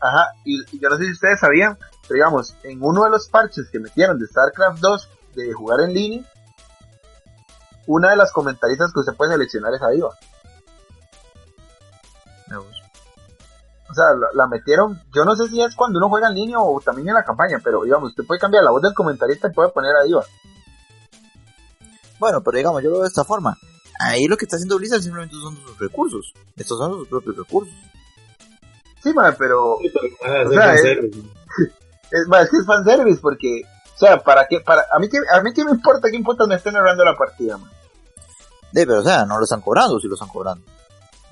Ajá, 0.00 0.32
y, 0.44 0.60
y 0.74 0.80
yo 0.80 0.88
no 0.88 0.96
sé 0.96 1.04
si 1.04 1.12
ustedes 1.12 1.40
sabían, 1.40 1.76
pero 2.08 2.16
digamos, 2.16 2.54
en 2.62 2.82
uno 2.82 3.04
de 3.04 3.10
los 3.10 3.28
parches 3.28 3.68
que 3.70 3.78
metieron 3.78 4.18
de 4.18 4.26
StarCraft 4.26 4.80
2 4.80 5.08
de 5.34 5.52
jugar 5.52 5.80
en 5.80 5.92
línea, 5.92 6.24
una 7.86 8.10
de 8.10 8.16
las 8.16 8.32
comentaristas 8.32 8.92
que 8.92 9.00
usted 9.00 9.14
puede 9.14 9.32
seleccionar 9.32 9.74
es 9.74 9.82
a 9.82 9.90
Diva. 9.90 10.10
O 13.90 13.94
sea, 13.94 14.14
la, 14.14 14.28
la 14.34 14.46
metieron, 14.46 15.00
yo 15.14 15.24
no 15.24 15.34
sé 15.34 15.48
si 15.48 15.62
es 15.62 15.74
cuando 15.74 15.98
uno 15.98 16.10
juega 16.10 16.28
en 16.28 16.34
línea 16.34 16.60
o 16.60 16.78
también 16.80 17.08
en 17.08 17.14
la 17.14 17.24
campaña, 17.24 17.58
pero 17.62 17.84
digamos, 17.84 18.10
usted 18.10 18.24
puede 18.26 18.40
cambiar 18.40 18.62
la 18.62 18.70
voz 18.70 18.82
del 18.82 18.92
comentarista 18.92 19.48
y 19.48 19.52
puede 19.52 19.70
poner 19.70 19.96
a 19.96 20.04
Diva. 20.04 20.24
Bueno, 22.18 22.42
pero 22.42 22.56
digamos, 22.56 22.82
yo 22.82 22.90
lo 22.90 22.96
veo 22.96 23.02
de 23.04 23.08
esta 23.08 23.24
forma. 23.24 23.56
Ahí 24.00 24.26
lo 24.26 24.36
que 24.36 24.44
está 24.44 24.56
haciendo 24.56 24.76
Blizzard 24.76 25.02
simplemente 25.02 25.36
son 25.36 25.56
sus 25.56 25.78
recursos. 25.78 26.32
Estos 26.56 26.78
son 26.78 26.92
sus 26.98 27.08
propios 27.08 27.36
recursos. 27.36 27.74
Sí, 29.02 29.12
madre, 29.12 29.36
pero 29.38 29.78
Sí, 29.80 29.90
O 30.46 30.50
sea, 30.50 30.66
mae. 30.66 31.10
es, 32.10 32.26
ma, 32.28 32.42
es 32.42 32.50
que 32.50 32.58
es 32.58 32.66
fanservice 32.66 33.20
porque, 33.20 33.62
o 33.94 33.98
sea, 33.98 34.22
para 34.22 34.46
qué, 34.46 34.60
para, 34.60 34.84
a 34.92 34.98
mí 34.98 35.08
qué, 35.08 35.18
a 35.32 35.40
mí 35.42 35.52
qué 35.52 35.64
me 35.64 35.72
importa, 35.72 36.08
qué 36.10 36.16
importa 36.16 36.46
me 36.46 36.54
estén 36.54 36.74
narrando 36.74 37.04
la 37.04 37.16
partida, 37.16 37.58
man. 37.58 37.70
De, 38.72 38.86
pero 38.86 39.00
o 39.00 39.02
sea, 39.04 39.24
no 39.24 39.38
lo 39.38 39.44
están 39.44 39.60
cobrando, 39.60 39.98
si 39.98 40.08
lo 40.08 40.14
están 40.14 40.28
cobrando. 40.28 40.64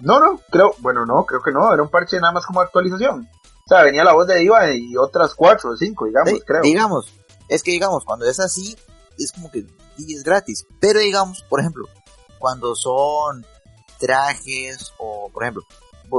No, 0.01 0.21
no, 0.21 0.41
creo, 0.51 0.75
bueno, 0.79 1.07
no, 1.07 1.25
creo 1.25 1.41
que 1.43 1.53
no, 1.53 1.73
era 1.73 1.83
un 1.83 1.91
parche 1.91 2.19
nada 2.21 2.33
más 2.33 2.47
como 2.47 2.61
actualización. 2.61 3.29
O 3.45 3.69
sea, 3.69 3.83
venía 3.83 4.05
la 4.05 4.13
voz 4.13 4.27
de 4.27 4.37
Diva 4.37 4.71
y 4.71 4.97
otras 4.97 5.35
cuatro 5.35 5.71
o 5.71 5.77
cinco, 5.77 6.07
digamos, 6.07 6.35
creo. 6.47 6.63
Digamos, 6.63 7.13
es 7.49 7.63
que 7.63 7.73
digamos, 7.73 8.05
cuando 8.05 8.27
es 8.27 8.39
así, 8.41 8.77
es 9.19 9.33
como 9.33 9.51
que 9.51 9.67
y 9.99 10.15
es 10.15 10.23
gratis. 10.23 10.67
Pero 10.81 11.01
digamos, 11.01 11.43
por 11.49 11.61
ejemplo, 11.61 11.87
cuando 12.39 12.75
son 12.75 13.45
trajes 13.99 14.93
o, 14.99 15.31
por 15.33 15.43
ejemplo, 15.43 15.63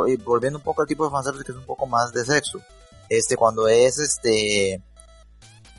eh, 0.08 0.18
volviendo 0.24 0.60
un 0.60 0.64
poco 0.64 0.82
al 0.82 0.88
tipo 0.88 1.06
de 1.06 1.12
fanservice 1.12 1.46
que 1.46 1.52
es 1.52 1.58
un 1.58 1.66
poco 1.66 1.86
más 1.86 2.12
de 2.12 2.26
sexo. 2.26 2.60
Este, 3.10 3.36
cuando 3.38 3.68
es 3.68 4.00
este, 4.00 4.82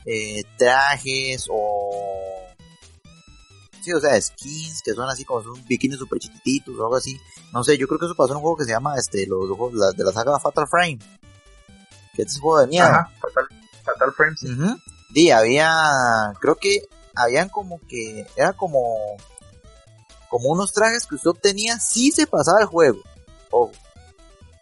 eh, 0.05 0.43
trajes 0.57 1.45
o, 1.51 2.45
sí, 3.81 3.93
o 3.93 3.99
sea, 3.99 4.19
skins 4.19 4.81
que 4.83 4.93
son 4.93 5.07
así 5.09 5.23
como 5.25 5.43
son 5.43 5.63
bikinis 5.67 5.99
super 5.99 6.19
chiquititos 6.19 6.75
o 6.77 6.83
algo 6.83 6.95
así. 6.95 7.19
No 7.53 7.63
sé, 7.63 7.77
yo 7.77 7.87
creo 7.87 7.99
que 7.99 8.05
eso 8.05 8.15
pasó 8.15 8.31
en 8.31 8.37
un 8.37 8.41
juego 8.41 8.57
que 8.57 8.65
se 8.65 8.71
llama, 8.71 8.95
este, 8.97 9.25
los, 9.27 9.47
los 9.47 9.73
la- 9.73 9.91
de 9.91 10.03
la 10.03 10.11
saga 10.11 10.39
Fatal 10.39 10.67
Frame. 10.67 10.99
Que 12.15 12.23
este 12.23 12.31
es 12.31 12.35
un 12.37 12.41
juego 12.41 12.61
de 12.61 12.67
miedo. 12.67 12.85
Ajá, 12.85 13.11
Fatal, 13.21 13.47
Fatal 13.83 14.13
Frames. 14.13 14.43
Ujú. 14.43 14.77
Sí, 15.13 15.31
había, 15.31 16.33
creo 16.39 16.55
que 16.55 16.81
habían 17.15 17.49
como 17.49 17.79
que, 17.87 18.25
era 18.35 18.53
como, 18.53 18.95
como 20.29 20.49
unos 20.49 20.71
trajes 20.73 21.05
que 21.07 21.15
usted 21.15 21.29
obtenía 21.31 21.79
si 21.79 22.11
se 22.11 22.27
pasaba 22.27 22.59
el 22.61 22.67
juego. 22.67 22.99
Ojo. 23.51 23.71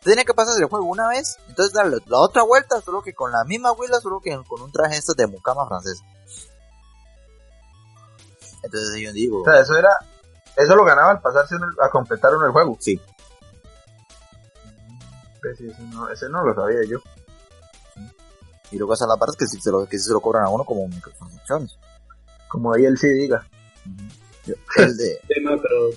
Tenía 0.07 0.23
que 0.25 0.33
pasar 0.33 0.53
el 0.59 0.65
juego 0.69 0.85
una 0.85 1.07
vez, 1.09 1.37
entonces 1.49 1.73
darle 1.73 1.97
la 2.05 2.19
otra 2.19 2.43
vuelta, 2.43 2.79
solo 2.81 3.01
que 3.01 3.13
con 3.13 3.31
la 3.31 3.43
misma 3.43 3.71
huila, 3.73 3.99
solo 3.99 4.19
que 4.21 4.37
con 4.47 4.61
un 4.61 4.71
traje 4.71 4.95
este 4.97 5.13
de 5.17 5.27
mucama 5.27 5.67
francés. 5.67 6.01
Entonces 8.63 9.01
yo 9.01 9.11
digo, 9.13 9.41
O 9.41 9.45
sea, 9.45 9.59
eso 9.59 9.75
era, 9.77 9.89
eso 10.55 10.75
lo 10.75 10.83
ganaba 10.83 11.11
al 11.11 11.21
pasarse 11.21 11.55
uno- 11.55 11.67
a 11.81 11.89
completar 11.89 12.35
uno 12.35 12.45
el 12.45 12.51
juego. 12.51 12.77
sí. 12.79 12.99
Pues 15.41 15.57
sí, 15.57 15.67
ese 15.67 15.81
no, 15.83 16.09
ese 16.09 16.29
no 16.29 16.43
lo 16.43 16.55
sabía 16.55 16.79
yo. 16.89 16.97
Y 18.71 18.77
luego 18.77 18.93
esa 18.95 19.05
la 19.07 19.15
parte 19.17 19.37
que 19.37 19.47
sí 19.47 19.61
se 19.61 19.71
lo, 19.71 19.85
que 19.87 19.97
sí 19.97 20.05
se 20.05 20.13
lo 20.13 20.19
cobran 20.19 20.43
a 20.43 20.49
uno 20.49 20.63
como 20.65 20.87
microtransacciones. 20.87 21.77
Como 22.49 22.73
ahí 22.73 22.85
él 22.85 22.97
sí 22.97 23.07
diga. 23.09 23.45
Yo- 24.45 24.55
El 24.77 24.97
de, 24.97 25.19
Sí, 25.27 25.33
pero 25.45 25.89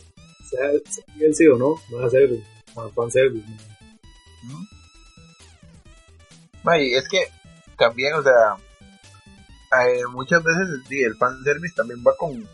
sea, 0.50 0.70
sea 0.92 1.04
bien 1.16 1.34
sí 1.34 1.46
o 1.48 1.56
no, 1.56 1.74
va 1.96 2.06
a 2.06 2.10
ser 2.10 2.28
mae, 2.76 2.90
fanservice. 2.92 3.46
¿No? 4.44 4.80
Es 6.76 7.08
que 7.08 7.28
también, 7.78 8.14
o 8.14 8.22
sea, 8.22 8.56
eh, 9.72 10.02
muchas 10.10 10.42
veces 10.42 10.68
sí, 10.88 11.02
el 11.02 11.16
fanservice 11.16 11.74
también 11.74 12.02
va 12.06 12.14
con, 12.16 12.46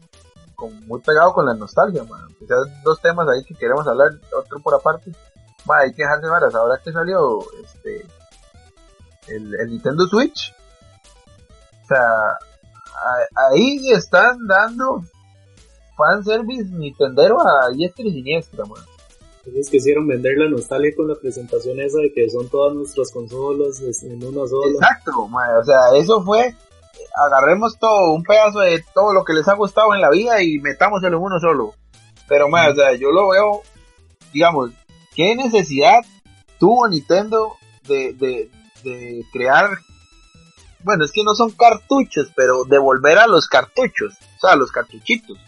con 0.54 0.86
muy 0.86 1.00
pegado 1.00 1.32
con 1.32 1.46
la 1.46 1.54
nostalgia, 1.54 2.04
man. 2.04 2.28
Sea, 2.46 2.56
dos 2.84 3.00
temas 3.00 3.28
ahí 3.28 3.44
que 3.44 3.54
queremos 3.54 3.86
hablar, 3.86 4.10
otro 4.38 4.60
por 4.60 4.74
aparte. 4.74 5.12
Ma, 5.64 5.78
hay 5.78 5.92
que 5.92 6.02
dejarse 6.02 6.28
varas. 6.28 6.54
Ahora 6.54 6.80
que 6.82 6.92
salió 6.92 7.40
este 7.62 8.06
el, 9.28 9.50
Nintendo 9.68 10.06
Switch, 10.06 10.54
o 11.82 11.86
sea, 11.86 12.38
ahí 13.34 13.90
están 13.90 14.46
dando 14.46 15.02
fanservice 15.96 16.70
Nintendero 16.70 17.38
a 17.40 17.70
diestra 17.70 18.04
y 18.04 18.12
siniestra, 18.12 18.64
man. 18.64 18.84
Ellos 19.46 19.70
quisieron 19.70 20.08
vender 20.08 20.36
la 20.38 20.50
nostalgia 20.50 20.92
con 20.96 21.08
la 21.08 21.14
presentación 21.14 21.78
esa 21.80 21.98
de 21.98 22.12
que 22.12 22.28
son 22.28 22.48
todas 22.48 22.74
nuestras 22.74 23.12
consolas 23.12 23.80
en 24.02 24.24
una 24.24 24.46
sola. 24.46 24.72
Exacto, 24.72 25.12
o 25.20 25.64
sea, 25.64 25.96
eso 25.96 26.22
fue, 26.24 26.54
agarremos 27.14 27.78
todo, 27.78 28.12
un 28.12 28.24
pedazo 28.24 28.60
de 28.60 28.84
todo 28.92 29.12
lo 29.12 29.24
que 29.24 29.34
les 29.34 29.46
ha 29.46 29.54
gustado 29.54 29.94
en 29.94 30.00
la 30.00 30.10
vida 30.10 30.42
y 30.42 30.58
metámoselo 30.58 31.18
en 31.18 31.22
uno 31.22 31.38
solo. 31.38 31.74
Pero, 32.28 32.46
o 32.46 32.74
sea, 32.74 32.94
yo 32.94 33.12
lo 33.12 33.28
veo, 33.28 33.62
digamos, 34.32 34.72
¿qué 35.14 35.36
necesidad 35.36 36.00
tuvo 36.58 36.88
Nintendo 36.88 37.52
de, 37.86 38.12
de, 38.14 38.50
de 38.82 39.24
crear, 39.32 39.70
bueno, 40.82 41.04
es 41.04 41.12
que 41.12 41.22
no 41.22 41.34
son 41.34 41.50
cartuchos, 41.52 42.32
pero 42.34 42.64
de 42.64 42.78
volver 42.78 43.18
a 43.18 43.26
los 43.26 43.46
cartuchos, 43.46 44.14
o 44.36 44.40
sea, 44.40 44.52
a 44.52 44.56
los 44.56 44.72
cartuchitos. 44.72 45.38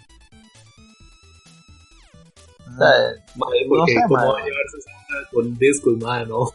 O 2.78 2.84
sea, 2.84 2.90
Mae, 3.34 3.64
no 3.64 3.68
porque 3.68 3.92
sé, 3.92 4.00
cómo 4.08 4.16
va 4.32 4.38
a 4.40 4.44
llevarse 4.44 4.78
esa 4.78 5.30
con 5.32 5.58
discos, 5.58 5.96
madre, 5.98 6.26
no. 6.26 6.50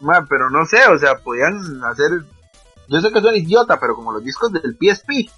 Ma, 0.00 0.26
pero 0.28 0.50
no 0.50 0.64
sé, 0.66 0.78
o 0.88 0.98
sea, 0.98 1.16
podían 1.18 1.56
hacer. 1.84 2.10
Yo 2.88 3.00
sé 3.00 3.10
que 3.12 3.20
son 3.20 3.34
idiota, 3.36 3.78
pero 3.80 3.94
como 3.94 4.12
los 4.12 4.22
discos 4.24 4.52
del 4.52 4.76
PSP. 4.78 5.30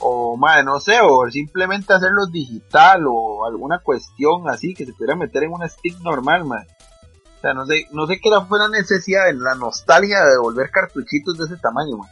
O, 0.00 0.36
madre, 0.36 0.62
no 0.62 0.78
sé, 0.80 0.98
o 1.02 1.28
simplemente 1.30 1.92
hacerlos 1.92 2.30
digital 2.30 3.04
o 3.08 3.44
alguna 3.44 3.80
cuestión 3.80 4.48
así 4.48 4.72
que 4.72 4.86
se 4.86 4.92
pudiera 4.92 5.16
meter 5.16 5.42
en 5.42 5.52
una 5.52 5.68
stick 5.68 5.98
normal, 6.00 6.44
man. 6.44 6.64
O 7.38 7.40
sea, 7.40 7.52
no 7.52 7.66
sé, 7.66 7.86
no 7.92 8.06
sé 8.06 8.20
qué 8.20 8.28
era- 8.28 8.42
fue 8.44 8.58
la 8.60 8.68
necesidad, 8.68 9.28
en 9.28 9.42
la 9.42 9.54
nostalgia 9.56 10.24
de 10.24 10.38
volver 10.38 10.70
cartuchitos 10.70 11.36
de 11.38 11.46
ese 11.46 11.56
tamaño, 11.56 11.98
man. 11.98 12.08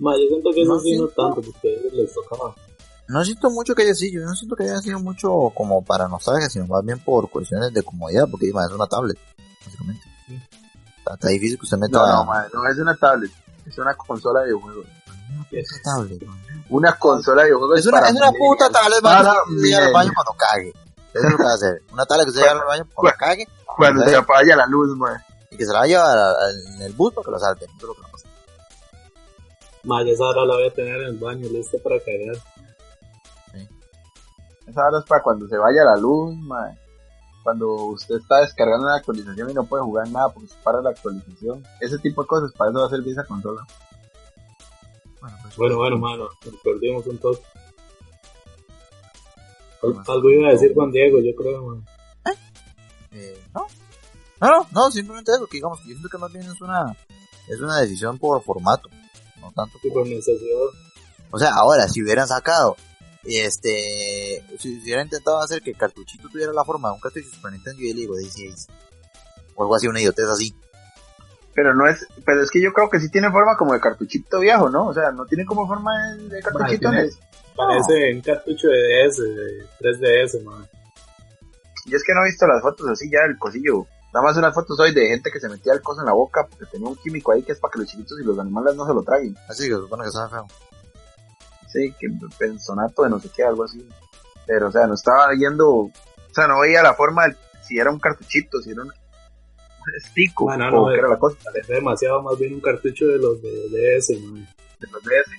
Mae, 0.00 0.22
yo 0.22 0.28
siento 0.28 0.50
que 0.52 0.62
eso 0.62 0.72
No 0.74 0.80
sí 0.80 0.90
no 0.92 1.06
siento. 1.06 1.22
tanto, 1.34 1.42
porque 1.52 1.68
a 1.68 1.80
ellos 1.80 1.92
les 1.92 2.14
tocaba. 2.14 2.54
No 3.08 3.24
siento 3.24 3.50
mucho 3.50 3.74
que 3.74 3.82
haya 3.82 3.94
sido, 3.94 4.22
yo 4.22 4.26
no 4.26 4.34
siento 4.34 4.56
que 4.56 4.64
haya 4.64 4.78
sido 4.80 4.98
mucho 5.00 5.50
como 5.54 5.84
para 5.84 6.08
nostalgia, 6.08 6.48
sino 6.48 6.66
más 6.66 6.84
bien 6.84 6.98
por 7.00 7.28
cuestiones 7.28 7.72
de 7.72 7.82
comodidad, 7.82 8.24
porque 8.30 8.48
es 8.48 8.54
una 8.54 8.86
tablet, 8.86 9.18
básicamente. 9.64 10.02
Está, 10.98 11.14
está 11.14 11.28
difícil 11.28 11.58
que 11.58 11.64
usted 11.64 11.78
meta 11.78 11.98
No, 11.98 12.06
no, 12.06 12.24
man, 12.24 12.46
no 12.54 12.66
es 12.66 12.78
una 12.78 12.96
tablet, 12.96 13.30
es 13.66 13.76
una 13.78 13.94
consola 13.94 14.40
de 14.40 14.46
videojuegos. 14.46 14.86
una 15.30 15.44
puta 15.44 15.74
tablet. 15.84 16.22
man. 16.22 16.38
Una 16.70 16.92
consola 16.98 17.42
de 17.42 17.48
videojuegos. 17.48 17.78
Es 17.80 17.86
una, 17.86 17.98
para 17.98 18.10
es 18.10 18.16
una 18.16 18.32
puta 18.32 18.70
tablet, 18.70 19.00
Para 19.02 19.34
llega 19.48 19.86
al 19.86 19.92
baño 19.92 20.12
cuando 20.14 20.32
cague. 20.38 20.68
Eso 21.12 21.26
es 21.26 21.30
lo 21.32 21.36
que 21.36 21.42
va 21.44 21.50
a 21.50 21.54
hacer. 21.54 21.82
Una 21.92 22.06
tablet 22.06 22.24
que 22.26 22.30
usted 22.30 22.40
llega 22.42 22.52
al 22.52 22.66
baño 22.66 22.86
cuando 22.94 23.18
cague 23.18 23.48
Cuando 23.76 24.04
se 24.08 24.16
apaga 24.16 24.56
la 24.56 24.66
luz, 24.66 24.96
man. 24.96 25.20
y 25.50 25.56
que 25.58 25.66
se 25.66 25.72
la 25.72 25.80
va 25.80 25.84
a 25.84 25.88
llevar 25.88 26.16
a- 26.18 26.30
a- 26.30 26.50
en 26.76 26.82
el 26.82 26.92
bus 26.94 27.12
para 27.12 27.24
que 27.26 27.30
lo 27.32 27.38
salten. 27.38 27.68
Eso 27.68 27.76
es 27.78 27.82
lo 27.82 27.94
que 27.94 28.00
va 28.02 28.08
a 28.08 28.12
pasar. 28.12 28.30
Esa 30.08 30.24
ahora 30.24 30.44
la 30.46 30.54
voy 30.54 30.66
a 30.68 30.72
tener 30.72 30.94
en 31.02 31.06
el 31.08 31.18
baño, 31.18 31.48
lista 31.50 31.76
para 31.82 31.98
cagar. 31.98 32.36
Esa 34.66 34.86
hora 34.86 34.98
es 35.00 35.04
para 35.04 35.22
cuando 35.22 35.48
se 35.48 35.56
vaya 35.56 35.84
la 35.84 35.96
luz, 35.96 36.34
mae. 36.36 36.78
Cuando 37.42 37.74
usted 37.86 38.16
está 38.16 38.40
descargando 38.40 38.86
la 38.86 38.96
actualización 38.96 39.50
y 39.50 39.54
no 39.54 39.64
puede 39.64 39.82
jugar 39.82 40.08
nada 40.08 40.28
porque 40.28 40.48
se 40.48 40.54
para 40.62 40.80
la 40.80 40.90
actualización. 40.90 41.64
Ese 41.80 41.98
tipo 41.98 42.22
de 42.22 42.28
cosas, 42.28 42.52
para 42.52 42.70
eso 42.70 42.80
va 42.80 42.86
a 42.86 42.90
servir 42.90 43.12
esa 43.12 43.24
consola. 43.24 43.66
Bueno, 45.20 45.36
pues, 45.42 45.56
Bueno, 45.56 45.76
bueno, 45.76 45.98
mano, 45.98 46.28
nos 46.44 46.60
perdimos 46.62 47.06
un 47.06 47.18
toque. 47.18 47.42
Algo 50.06 50.30
iba 50.30 50.48
a 50.48 50.52
decir 50.52 50.72
Juan 50.74 50.92
Diego, 50.92 51.18
yo 51.20 51.34
creo, 51.36 51.62
man. 51.66 51.84
eh, 53.10 53.42
no, 53.52 53.66
No, 54.40 54.48
no, 54.48 54.66
no, 54.70 54.90
simplemente 54.92 55.32
eso, 55.32 55.46
que 55.48 55.56
digamos, 55.56 55.80
yo 55.80 55.86
siento 55.86 56.08
que 56.08 56.18
más 56.18 56.32
bien 56.32 56.44
es 56.44 56.60
una, 56.60 56.96
es 57.48 57.60
una 57.60 57.80
decisión 57.80 58.16
por 58.18 58.40
formato, 58.42 58.88
no 59.40 59.50
tanto 59.50 59.78
Y 59.82 59.90
por 59.90 60.06
necesidad. 60.06 60.56
O 61.32 61.38
sea, 61.38 61.54
ahora, 61.54 61.88
si 61.88 62.02
hubieran 62.02 62.28
sacado, 62.28 62.76
este, 63.24 64.44
si 64.58 64.80
hubieran 64.82 65.06
intentado 65.06 65.40
hacer 65.40 65.62
que 65.62 65.70
el 65.70 65.76
cartuchito 65.76 66.28
tuviera 66.28 66.52
la 66.52 66.64
forma 66.64 66.88
de 66.88 66.94
un 66.94 67.00
cartucho 67.00 67.26
de 67.28 67.34
Super 67.34 67.52
Nintendo, 67.52 67.78
yo 67.80 67.88
le 67.94 68.00
digo 68.00 68.16
16. 68.16 68.66
O 69.54 69.62
algo 69.62 69.74
así, 69.76 69.86
una 69.86 70.00
idiotez 70.00 70.26
así. 70.26 70.54
Pero 71.54 71.74
no 71.74 71.86
es, 71.86 72.06
pero 72.24 72.42
es 72.42 72.50
que 72.50 72.62
yo 72.62 72.72
creo 72.72 72.88
que 72.88 72.98
sí 72.98 73.10
tiene 73.10 73.30
forma 73.30 73.56
como 73.58 73.74
de 73.74 73.80
cartuchito 73.80 74.40
viejo, 74.40 74.70
¿no? 74.70 74.86
O 74.88 74.94
sea, 74.94 75.10
no 75.12 75.26
tiene 75.26 75.44
como 75.44 75.66
forma 75.66 75.90
de, 76.16 76.28
de 76.28 76.42
cartuchito. 76.42 76.88
tiene- 76.90 77.04
¿no? 77.06 77.12
Parece 77.54 78.14
un 78.14 78.22
cartucho 78.22 78.68
de 78.68 79.06
DS, 79.06 79.18
de 79.22 79.66
3DS, 79.78 80.42
man. 80.42 80.66
Y 81.84 81.94
es 81.94 82.02
que 82.02 82.14
no 82.14 82.22
he 82.22 82.30
visto 82.30 82.46
las 82.46 82.62
fotos 82.62 82.88
así 82.88 83.10
ya 83.10 83.22
del 83.22 83.36
cosillo. 83.38 83.86
Nada 84.14 84.24
más 84.26 84.36
unas 84.38 84.54
fotos 84.54 84.78
hoy 84.80 84.94
de 84.94 85.06
gente 85.08 85.30
que 85.30 85.38
se 85.40 85.48
metía 85.50 85.74
el 85.74 85.82
coso 85.82 86.00
en 86.00 86.06
la 86.06 86.12
boca 86.12 86.46
porque 86.48 86.64
tenía 86.72 86.88
un 86.88 86.96
químico 86.96 87.32
ahí 87.32 87.42
que 87.42 87.52
es 87.52 87.60
para 87.60 87.72
que 87.72 87.80
los 87.80 87.88
chiquitos 87.88 88.18
y 88.20 88.24
los 88.24 88.38
animales 88.38 88.74
no 88.74 88.86
se 88.86 88.94
lo 88.94 89.02
traguen. 89.02 89.36
Así 89.48 89.68
que 89.68 89.74
supone 89.74 90.04
que 90.04 90.10
sabe 90.10 90.30
feo. 90.30 90.46
Sí, 91.72 91.94
que 91.98 92.08
pensonato 92.38 93.02
de 93.04 93.10
no 93.10 93.18
sé 93.20 93.30
qué, 93.34 93.44
algo 93.44 93.64
así. 93.64 93.86
Pero, 94.46 94.68
o 94.68 94.72
sea, 94.72 94.86
no 94.86 94.94
estaba 94.94 95.30
viendo, 95.30 95.68
o 95.70 95.92
sea, 96.34 96.46
no 96.46 96.60
veía 96.60 96.82
la 96.82 96.94
forma 96.94 97.24
del, 97.24 97.36
si 97.66 97.78
era 97.78 97.90
un 97.90 97.98
cartuchito, 97.98 98.60
si 98.60 98.70
era 98.72 98.82
un, 98.82 98.92
estico, 99.96 100.48
Ah, 100.50 100.56
no, 100.56 100.70
no, 100.70 100.82
o 100.84 100.88
qué 100.88 100.94
eh. 100.94 100.98
era 100.98 101.08
la 101.08 101.18
cosa 101.18 101.36
Parece 101.44 101.72
demasiado 101.74 102.22
más 102.22 102.38
bien 102.38 102.54
un 102.54 102.60
cartucho 102.60 103.06
de 103.06 103.18
los 103.18 103.40
de 103.42 103.50
DS, 103.70 104.20
man. 104.22 104.46
de 104.80 104.88
los 104.90 105.02
DS. 105.02 105.30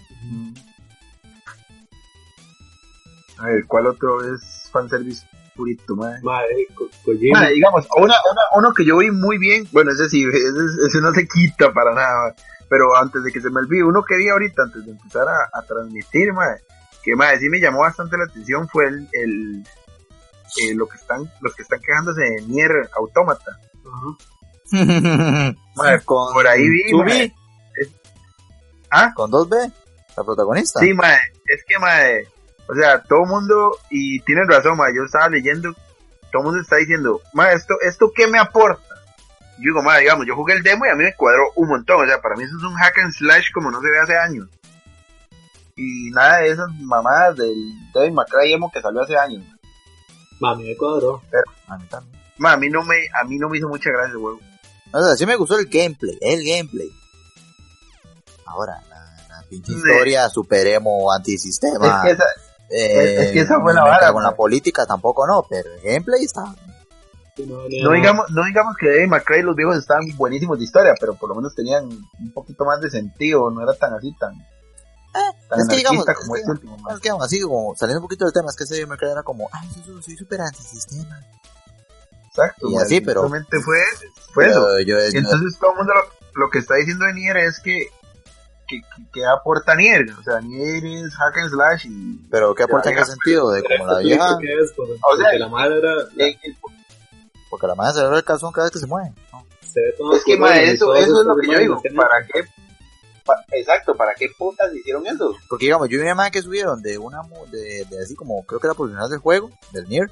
A 3.40 3.46
ver, 3.48 3.66
¿cuál 3.68 3.88
otro 3.88 4.22
es 4.34 4.70
fanservice 4.72 5.26
purito, 5.56 5.96
madre? 5.96 6.20
Madre, 6.24 6.68
Kojima. 7.04 7.40
Madre, 7.40 7.54
digamos, 7.54 7.86
una, 7.98 8.04
una- 8.32 8.58
uno 8.58 8.74
que 8.74 8.86
yo 8.86 8.98
vi 8.98 9.12
muy 9.12 9.38
bien, 9.38 9.68
bueno, 9.72 9.92
ese 9.92 10.10
sí, 10.10 10.24
ese, 10.24 10.48
ese 10.88 11.02
no 11.02 11.12
se 11.14 11.28
quita 11.28 11.72
para 11.74 11.94
nada, 11.94 12.36
pero 12.74 12.96
antes 12.98 13.24
de 13.24 13.32
que 13.32 13.40
se 13.40 13.52
me 13.52 13.60
olvide, 13.60 13.84
uno 13.84 14.02
que 14.04 14.18
vi 14.18 14.30
ahorita, 14.30 14.64
antes 14.64 14.84
de 14.84 14.94
empezar 14.94 15.28
a, 15.30 15.48
a 15.60 15.62
transmitir, 15.62 16.34
madre, 16.34 16.60
que 17.04 17.16
madre, 17.16 17.38
sí 17.38 17.48
me 17.48 17.60
llamó 17.60 17.82
bastante 17.82 18.18
la 18.18 18.24
atención 18.24 18.68
fue 18.68 18.88
el, 18.88 19.08
el 19.12 19.64
eh, 20.60 20.74
lo 20.74 20.88
que 20.88 20.98
están, 20.98 21.32
los 21.42 21.54
que 21.54 21.62
están 21.62 21.80
quejándose 21.82 22.22
de 22.22 22.42
Nier 22.48 22.72
Automata. 22.98 23.52
Ajá. 23.86 25.54
Madre, 25.76 26.02
con 26.04 26.34
por 26.34 26.48
ahí 26.48 26.68
vi, 26.68 26.94
madre. 26.94 27.36
Es- 27.80 27.92
¿Ah? 28.90 29.12
Con 29.14 29.30
2B, 29.30 29.72
la 30.18 30.24
protagonista. 30.24 30.80
Sí, 30.80 30.96
madre, 30.96 31.20
es 31.46 31.64
que, 31.68 31.78
madre, 31.78 32.28
o 32.68 32.74
sea, 32.74 33.04
todo 33.04 33.24
el 33.26 33.30
mundo, 33.30 33.78
y 33.92 34.20
tienen 34.22 34.48
razón, 34.48 34.78
madre, 34.78 34.96
yo 34.96 35.04
estaba 35.04 35.30
leyendo, 35.30 35.74
todo 36.32 36.40
el 36.42 36.44
mundo 36.46 36.60
está 36.62 36.78
diciendo, 36.78 37.22
madre, 37.34 37.54
¿esto, 37.54 37.76
¿esto 37.82 38.12
qué 38.16 38.26
me 38.28 38.40
aporta? 38.40 38.93
Yo 39.58 39.70
digo, 39.72 39.84
madre, 39.84 40.02
digamos, 40.02 40.26
yo 40.28 40.36
jugué 40.36 40.54
el 40.54 40.64
demo 40.64 40.86
y 40.86 40.90
a 40.90 40.96
mí 40.96 41.04
me 41.04 41.16
cuadró 41.16 41.44
un 41.56 41.70
montón, 41.70 42.04
o 42.04 42.08
sea, 42.08 42.20
para 42.22 42.36
mí 42.36 42.44
eso 42.44 42.58
es 42.58 42.64
un 42.64 42.74
hack 42.76 42.98
and 43.00 43.14
slash 43.14 43.52
como 43.54 43.70
no 43.72 43.80
se 43.82 43.90
ve 43.90 44.00
hace 44.00 44.18
años. 44.18 44.48
Y 45.76 46.12
nada 46.12 46.40
de 46.40 46.50
esas 46.50 46.70
mamadas 46.82 47.36
del 47.38 47.56
Devil 47.94 48.14
May 48.14 48.54
emo 48.54 48.72
que 48.72 48.82
salió 48.82 49.02
hace 49.02 49.18
años. 49.18 49.44
Mami, 50.40 50.66
me 50.66 50.78
cuadró. 50.78 51.22
A 51.68 51.78
mí 51.78 51.86
también. 51.88 52.22
Madre, 52.38 52.56
a 52.56 52.60
mí 52.60 52.70
no 52.70 52.84
me, 52.84 52.96
a 53.20 53.24
mí 53.24 53.38
no 53.38 53.50
me 53.50 53.58
hizo 53.58 53.68
mucha 53.70 53.90
gracia 53.90 54.12
el 54.14 54.20
juego. 54.20 54.40
O 54.92 55.04
sea, 55.04 55.16
sí 55.16 55.26
me 55.26 55.36
gustó 55.36 55.58
el 55.58 55.66
gameplay, 55.68 56.18
el 56.22 56.44
gameplay. 56.46 56.92
Ahora, 58.46 58.82
la, 58.90 59.16
la 59.30 59.44
pinche 59.50 59.72
Sí. 59.72 59.78
historia 59.78 60.30
super 60.30 60.68
emo, 60.68 61.12
antisistema. 61.12 61.88
Es 61.88 62.04
que 62.04 62.12
esa, 62.12 62.26
eh, 62.70 63.18
es 63.26 63.32
que 63.32 63.40
esa 63.42 63.56
fue 63.56 63.74
me 63.74 63.74
la 63.74 63.84
vara, 63.84 64.00
cago 64.00 64.20
en 64.20 64.26
la 64.26 64.36
política 64.36 64.86
tampoco 64.86 65.26
no, 65.26 65.46
pero 65.50 65.70
el 65.74 65.82
gameplay 65.82 66.24
está. 66.24 66.44
No, 67.38 67.92
digamos, 67.94 68.30
no 68.30 68.44
digamos 68.46 68.76
que 68.80 69.08
May 69.08 69.22
Cry 69.22 69.42
los 69.42 69.56
viejos 69.56 69.78
estaban 69.78 70.06
buenísimos 70.18 70.60
de 70.60 70.66
historia, 70.66 70.94
pero 71.00 71.16
por 71.16 71.30
lo 71.30 71.36
menos 71.36 71.56
tenían 71.56 71.86
un 71.86 72.32
poquito 72.34 72.64
más 72.66 72.80
de 72.82 72.90
sentido, 72.92 73.50
no 73.50 73.62
era 73.64 73.74
tan 73.74 73.94
así, 73.94 74.16
tan, 74.20 74.34
tan 75.50 75.60
es 75.60 75.68
que 75.68 75.78
digamos, 75.78 76.08
anarquista 76.08 76.12
es 76.12 76.18
como 76.20 76.34
que- 76.36 76.52
último. 76.52 76.90
Es 76.92 77.00
que 77.00 77.10
así 77.10 77.42
como 77.42 77.76
saliendo 77.76 78.00
un 78.02 78.06
poquito 78.06 78.26
del 78.26 78.34
tema, 78.34 78.50
es 78.50 78.56
que 78.56 78.86
May 78.86 78.98
Cry 78.98 79.10
era 79.12 79.24
como, 79.24 79.50
ay, 79.52 79.68
yo 79.86 80.02
soy 80.02 80.16
súper 80.16 80.42
antisistema. 80.42 81.20
Exacto, 82.28 82.70
Y 82.70 82.78
así, 82.78 83.02
pero- 83.02 83.22
Realmente 83.22 83.60
fue, 83.62 83.78
fue 84.34 84.48
eso. 84.50 84.62
Pero 84.66 84.80
yo, 84.82 85.00
Y 85.00 85.14
yo- 85.14 85.20
entonces 85.20 85.58
todo 85.60 85.72
el 85.72 85.78
mundo 85.78 85.94
lo, 85.94 86.42
lo 86.46 86.50
que 86.50 86.60
está 86.60 86.76
diciendo 86.76 87.06
de 87.06 87.14
Nier 87.14 87.38
es 87.38 87.60
que, 87.60 87.88
que, 88.68 88.82
que, 88.82 89.04
que 89.14 89.26
aporta 89.26 89.76
Nier. 89.76 90.06
O 90.20 90.24
sea, 90.24 90.40
Nier 90.42 90.84
es 90.84 91.14
hack 91.16 91.38
and 91.38 91.50
slash 91.52 91.86
y... 91.88 92.28
pero 92.32 92.56
¿qué 92.56 92.64
aporta 92.64 92.90
en 92.90 92.96
qué 92.96 93.02
vieja- 93.02 93.12
sentido? 93.12 93.52
De 93.52 93.62
como 93.64 93.86
la 93.88 94.00
vieja, 94.02 94.38
¿Qué 94.40 94.48
es? 94.64 94.72
Por- 94.74 94.88
sea, 95.18 95.38
la 95.40 95.48
madre 95.48 95.78
era. 95.80 95.94
Eh, 96.18 96.38
el- 96.44 96.58
porque 97.54 97.68
la 97.68 97.76
madre 97.76 97.94
se 98.02 98.08
ve 98.08 98.18
el 98.18 98.24
calzón 98.24 98.52
cada 98.52 98.66
vez 98.66 98.72
que 98.72 98.80
se 98.80 98.88
mueve. 98.88 99.14
¿no? 99.32 99.46
Se 99.62 99.80
ve 99.80 99.94
todo 99.96 100.16
es 100.16 100.24
que, 100.24 100.34
oscuro 100.34 100.50
ma, 100.50 100.58
y 100.58 100.70
eso, 100.70 100.86
todo 100.86 100.96
eso 100.96 101.22
es 101.22 101.28
lo 101.28 101.36
que 101.36 101.46
yo 101.46 101.52
madre, 101.52 101.62
digo. 101.62 101.82
¿Para 101.96 102.26
qué? 102.26 102.44
pa- 103.24 103.46
exacto, 103.52 103.96
¿para 103.96 104.14
qué 104.16 104.28
putas 104.36 104.74
hicieron 104.74 105.06
eso? 105.06 105.36
Porque 105.48 105.66
digamos, 105.66 105.88
yo 105.88 106.00
vi 106.00 106.04
una 106.04 106.16
madre 106.16 106.32
que 106.32 106.42
subieron 106.42 106.82
de 106.82 106.98
una, 106.98 107.22
mu- 107.22 107.46
de, 107.52 107.86
de 107.92 108.00
así 108.04 108.16
como, 108.16 108.44
creo 108.48 108.60
que 108.60 108.66
era 108.66 108.74
por 108.74 108.90
final 108.90 109.08
del 109.08 109.20
juego, 109.20 109.52
del 109.72 109.88
Nier, 109.88 110.10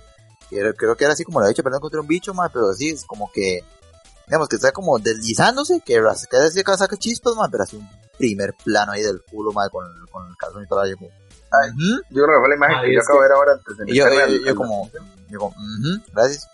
y 0.51 0.57
era- 0.59 0.71
creo 0.73 0.95
que 0.95 1.03
era 1.05 1.13
así 1.13 1.23
como 1.23 1.41
la 1.41 1.49
hecha 1.49 1.63
peleando 1.63 1.81
contra 1.81 1.99
un 2.01 2.07
bicho, 2.07 2.33
madre, 2.35 2.51
pero 2.53 2.69
así 2.69 2.89
es 2.89 3.03
como 3.05 3.31
que, 3.33 3.63
digamos 4.27 4.47
que 4.47 4.57
está 4.57 4.71
como 4.71 4.99
deslizándose, 4.99 5.81
que 5.83 5.93
que 6.29 6.37
así 6.37 6.63
que 6.63 6.77
saca 6.77 6.95
chispas, 6.97 7.35
madre, 7.35 7.49
pero 7.53 7.63
así 7.63 7.75
un 7.77 7.89
primer 8.19 8.53
plano 8.63 8.91
ahí 8.91 9.01
del 9.01 9.21
culo, 9.23 9.51
madre, 9.51 9.71
con, 9.71 9.83
el- 9.85 10.09
con 10.11 10.27
el 10.27 10.37
calzón 10.37 10.63
y 10.63 10.67
toda 10.67 10.85
la 10.85 10.95
como, 10.95 11.09
Ay, 11.53 11.69
"Ujú". 11.71 12.01
Yo 12.11 12.23
creo 12.23 12.27
que 12.27 12.39
fue 12.39 12.49
la 12.49 12.55
imagen 12.55 12.77
que 12.81 12.93
yo 12.93 13.01
acabo 13.01 13.19
de 13.21 13.27
ver 13.27 13.35
ahora 13.35 13.51
antes 13.53 13.75
de 13.77 13.83
Y 13.91 13.95
yo, 13.97 14.05
meterme 14.05 14.39
yo, 14.39 14.45
yo 14.45 14.55
como, 14.55 14.89
yo 15.29 15.39
como, 15.39 15.49
"Ujú, 15.57 16.01
gracias. 16.13 16.47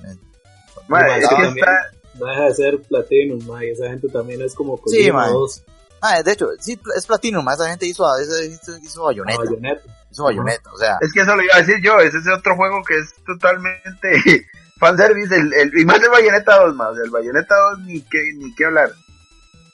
Eh". 0.82 0.84
Ma, 0.88 1.08
Y 1.18 1.22
es 1.22 1.28
que 1.30 1.36
también- 1.36 1.58
está... 1.58 1.92
No 2.20 2.26
deja 2.26 2.44
de 2.46 2.54
ser 2.56 2.82
Platinum, 2.82 3.46
ma, 3.46 3.64
y 3.64 3.70
esa 3.70 3.88
gente 3.90 4.08
también 4.10 4.42
es 4.42 4.56
como 4.56 4.78
Sí, 4.78 4.84
Kojima 5.10 5.28
ma. 5.28 5.30
2, 5.30 5.64
Ah, 6.02 6.22
de 6.24 6.32
hecho, 6.32 6.50
sí, 6.60 6.80
es 6.96 7.06
Platinum, 7.08 7.44
más 7.44 7.60
esa 7.60 7.70
gente 7.70 7.86
hizo, 7.88 8.06
hizo, 8.22 8.78
hizo 8.78 9.04
bayoneta, 9.04 9.40
Bayonetta. 9.40 9.82
hizo 10.12 10.24
bayoneta, 10.24 10.72
o 10.72 10.78
sea, 10.78 10.98
Es 11.02 11.12
que 11.14 11.22
eso 11.22 11.36
lo 11.36 11.42
iba 11.44 11.56
a 11.56 11.60
decir 11.62 11.80
yo, 11.84 12.00
ese 12.00 12.18
es 12.20 12.28
otro 12.28 12.56
juego 12.56 12.84
que 12.84 12.98
es 13.00 13.14
totalmente 13.26 14.48
fanservice, 14.80 15.36
el, 15.36 15.54
el, 15.54 15.78
y 15.80 15.86
más 15.86 16.00
el 16.02 16.10
Bayonetta 16.10 16.60
2 16.60 16.76
más, 16.76 16.96
el 17.04 17.10
Bayonetta 17.10 17.56
2 17.72 17.80
ni 17.80 18.02
qué, 18.02 18.32
ni 18.36 18.54
qué 18.56 18.66
hablar. 18.66 18.92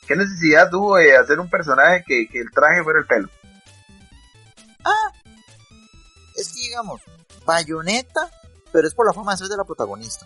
¿Qué 0.08 0.16
necesidad 0.18 0.70
tuvo 0.70 0.96
de 0.98 1.16
hacer 1.16 1.40
un 1.40 1.50
personaje 1.50 2.04
que, 2.08 2.28
que 2.30 2.40
el 2.40 2.52
traje 2.52 2.84
fuera 2.84 3.00
el 3.00 3.06
pelo? 3.06 3.30
es 6.36 6.48
que 6.54 6.62
digamos, 6.62 7.02
bayoneta, 7.46 8.30
pero 8.72 8.88
es 8.88 8.94
por 8.94 9.06
la 9.06 9.14
forma 9.14 9.34
de 9.34 9.38
ser 9.40 9.48
de 9.48 9.58
la 9.58 9.64
protagonista. 9.64 10.26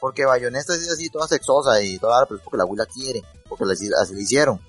Porque 0.00 0.24
bayoneta 0.24 0.74
es 0.74 0.90
así 0.90 1.08
toda 1.10 1.26
sexosa 1.26 1.80
y 1.82 1.98
toda, 1.98 2.24
pero 2.26 2.36
es 2.36 2.42
porque 2.44 2.58
la 2.58 2.64
abuela 2.64 2.86
quiere, 2.86 3.22
porque 3.48 3.64
la- 3.64 3.72
así 3.72 4.14
le 4.14 4.22
hicieron. 4.22 4.60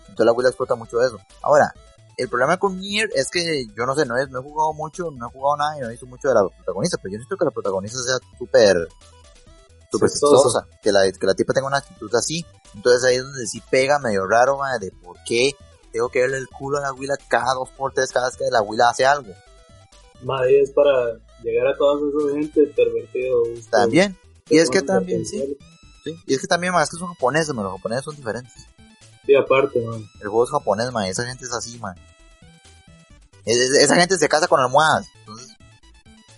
Entonces 0.00 0.24
la 0.26 0.30
abuela 0.30 0.48
explota 0.50 0.74
mucho 0.74 1.02
eso. 1.02 1.18
Ahora, 1.42 1.72
el 2.16 2.28
problema 2.28 2.58
con 2.58 2.78
Nier 2.78 3.10
es 3.14 3.28
que 3.30 3.64
yo 3.76 3.86
no 3.86 3.94
sé, 3.94 4.04
no 4.06 4.16
he, 4.18 4.26
no 4.28 4.40
he 4.40 4.42
jugado 4.42 4.72
mucho, 4.74 5.10
no 5.10 5.26
he 5.28 5.32
jugado 5.32 5.56
nada 5.56 5.76
y 5.76 5.80
no 5.80 5.86
he 5.86 5.90
visto 5.90 6.06
mucho 6.06 6.28
de 6.28 6.34
la 6.34 6.46
protagonista, 6.46 6.96
pero 6.98 7.12
yo 7.12 7.18
necesito 7.18 7.36
que 7.36 7.44
la 7.46 7.50
protagonista 7.50 7.98
sea 8.02 8.18
súper 8.38 8.88
súper 9.90 10.08
Sexosa. 10.08 10.66
que 10.82 10.90
la, 10.92 11.10
que 11.10 11.26
la 11.26 11.34
tipa 11.34 11.52
tenga 11.52 11.66
una 11.66 11.78
actitud 11.78 12.14
así. 12.14 12.44
Entonces 12.74 13.04
ahí 13.04 13.16
es 13.16 13.24
donde 13.24 13.46
sí 13.46 13.62
pega 13.70 13.98
medio 13.98 14.26
raro, 14.26 14.56
madre, 14.58 14.86
de 14.86 14.92
por 14.92 15.16
qué 15.26 15.52
tengo 15.92 16.08
que 16.08 16.20
verle 16.20 16.38
el 16.38 16.48
culo 16.48 16.78
a 16.78 16.82
la 16.82 16.88
abuela 16.88 17.14
cada 17.28 17.52
dos 17.54 17.68
por 17.70 17.92
tres, 17.92 18.10
cada 18.12 18.28
vez 18.28 18.36
que 18.36 18.44
la 18.50 18.58
abuela 18.58 18.88
hace 18.90 19.04
algo. 19.04 19.32
Ma, 20.22 20.48
y 20.48 20.56
es 20.60 20.70
para 20.70 21.18
llegar 21.42 21.66
a 21.66 21.76
toda 21.76 21.98
esa 22.08 22.32
gente 22.34 22.66
pervertidos. 22.76 23.66
También. 23.70 24.16
Y 24.52 24.58
es 24.58 24.70
que 24.70 24.82
también, 24.82 25.24
sí. 25.26 25.56
Y 26.26 26.34
es 26.34 26.40
que 26.40 26.46
también, 26.46 26.72
man, 26.72 26.82
es 26.82 26.90
que 26.90 26.96
son 26.96 27.12
japoneses, 27.14 27.54
man, 27.54 27.64
los 27.64 27.76
japoneses 27.76 28.04
son 28.04 28.16
diferentes. 28.16 28.52
Sí, 29.24 29.34
aparte, 29.34 29.80
man. 29.80 30.00
El 30.20 30.28
juego 30.28 30.44
es 30.44 30.50
japonés, 30.50 30.92
man, 30.92 31.06
esa 31.06 31.24
gente 31.24 31.44
es 31.44 31.52
así, 31.52 31.78
man. 31.78 31.94
Es- 33.44 33.56
es- 33.56 33.78
esa 33.78 33.96
gente 33.96 34.18
se 34.18 34.28
casa 34.28 34.48
con 34.48 34.60
almohadas. 34.60 35.06
Entonces, 35.20 35.48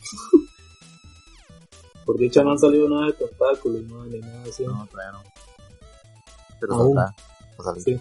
Por 2.04 2.18
dicha 2.18 2.42
no 2.42 2.50
han 2.52 2.58
salido 2.58 2.88
nada 2.88 3.06
de 3.06 3.12
tentáculos, 3.14 3.82
man, 3.84 4.10
ni 4.10 4.20
nada 4.20 4.42
así. 4.48 4.64
no, 4.66 4.86
todavía 4.90 5.12
no. 5.12 5.22
Pero 6.60 6.76
saldrá. 6.76 7.14
Va 7.58 7.58
a 7.58 7.62
salir. 7.64 7.82
Sí. 7.84 8.00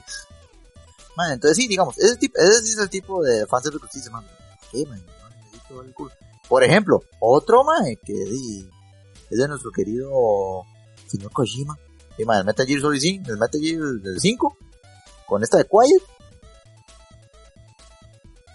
Man, 1.16 1.32
entonces 1.32 1.58
sí, 1.58 1.68
digamos, 1.68 1.98
ese, 1.98 2.18
tipo, 2.18 2.38
ese 2.40 2.50
es 2.58 2.78
el 2.78 2.90
tipo 2.90 3.24
de 3.24 3.46
fanservice 3.48 3.80
que 3.80 3.86
usted 3.86 4.00
dice, 4.00 4.10
man, 4.10 4.26
¿qué, 4.72 4.86
man? 4.86 5.04
No 5.70 5.82
el 5.82 5.94
culo. 5.94 6.12
Por 6.50 6.64
ejemplo, 6.64 7.04
otro, 7.20 7.64
man, 7.64 7.86
que 8.04 8.14
di- 8.14 8.70
es 9.34 9.40
de 9.40 9.48
nuestro 9.48 9.72
querido 9.72 10.10
señor 11.08 11.32
Kojima. 11.32 11.78
Y, 12.18 12.26
man, 12.26 12.40
el 12.40 12.46
Metal 12.46 12.66
Gear 12.66 12.82
Solid 12.82 13.00
5, 13.00 13.32
el 13.32 13.38
Metal 13.38 13.62
Gear 13.62 13.80
del 13.80 14.20
5, 14.20 14.58
con 15.26 15.44
esta 15.44 15.58
de 15.58 15.66
Quiet. 15.66 16.04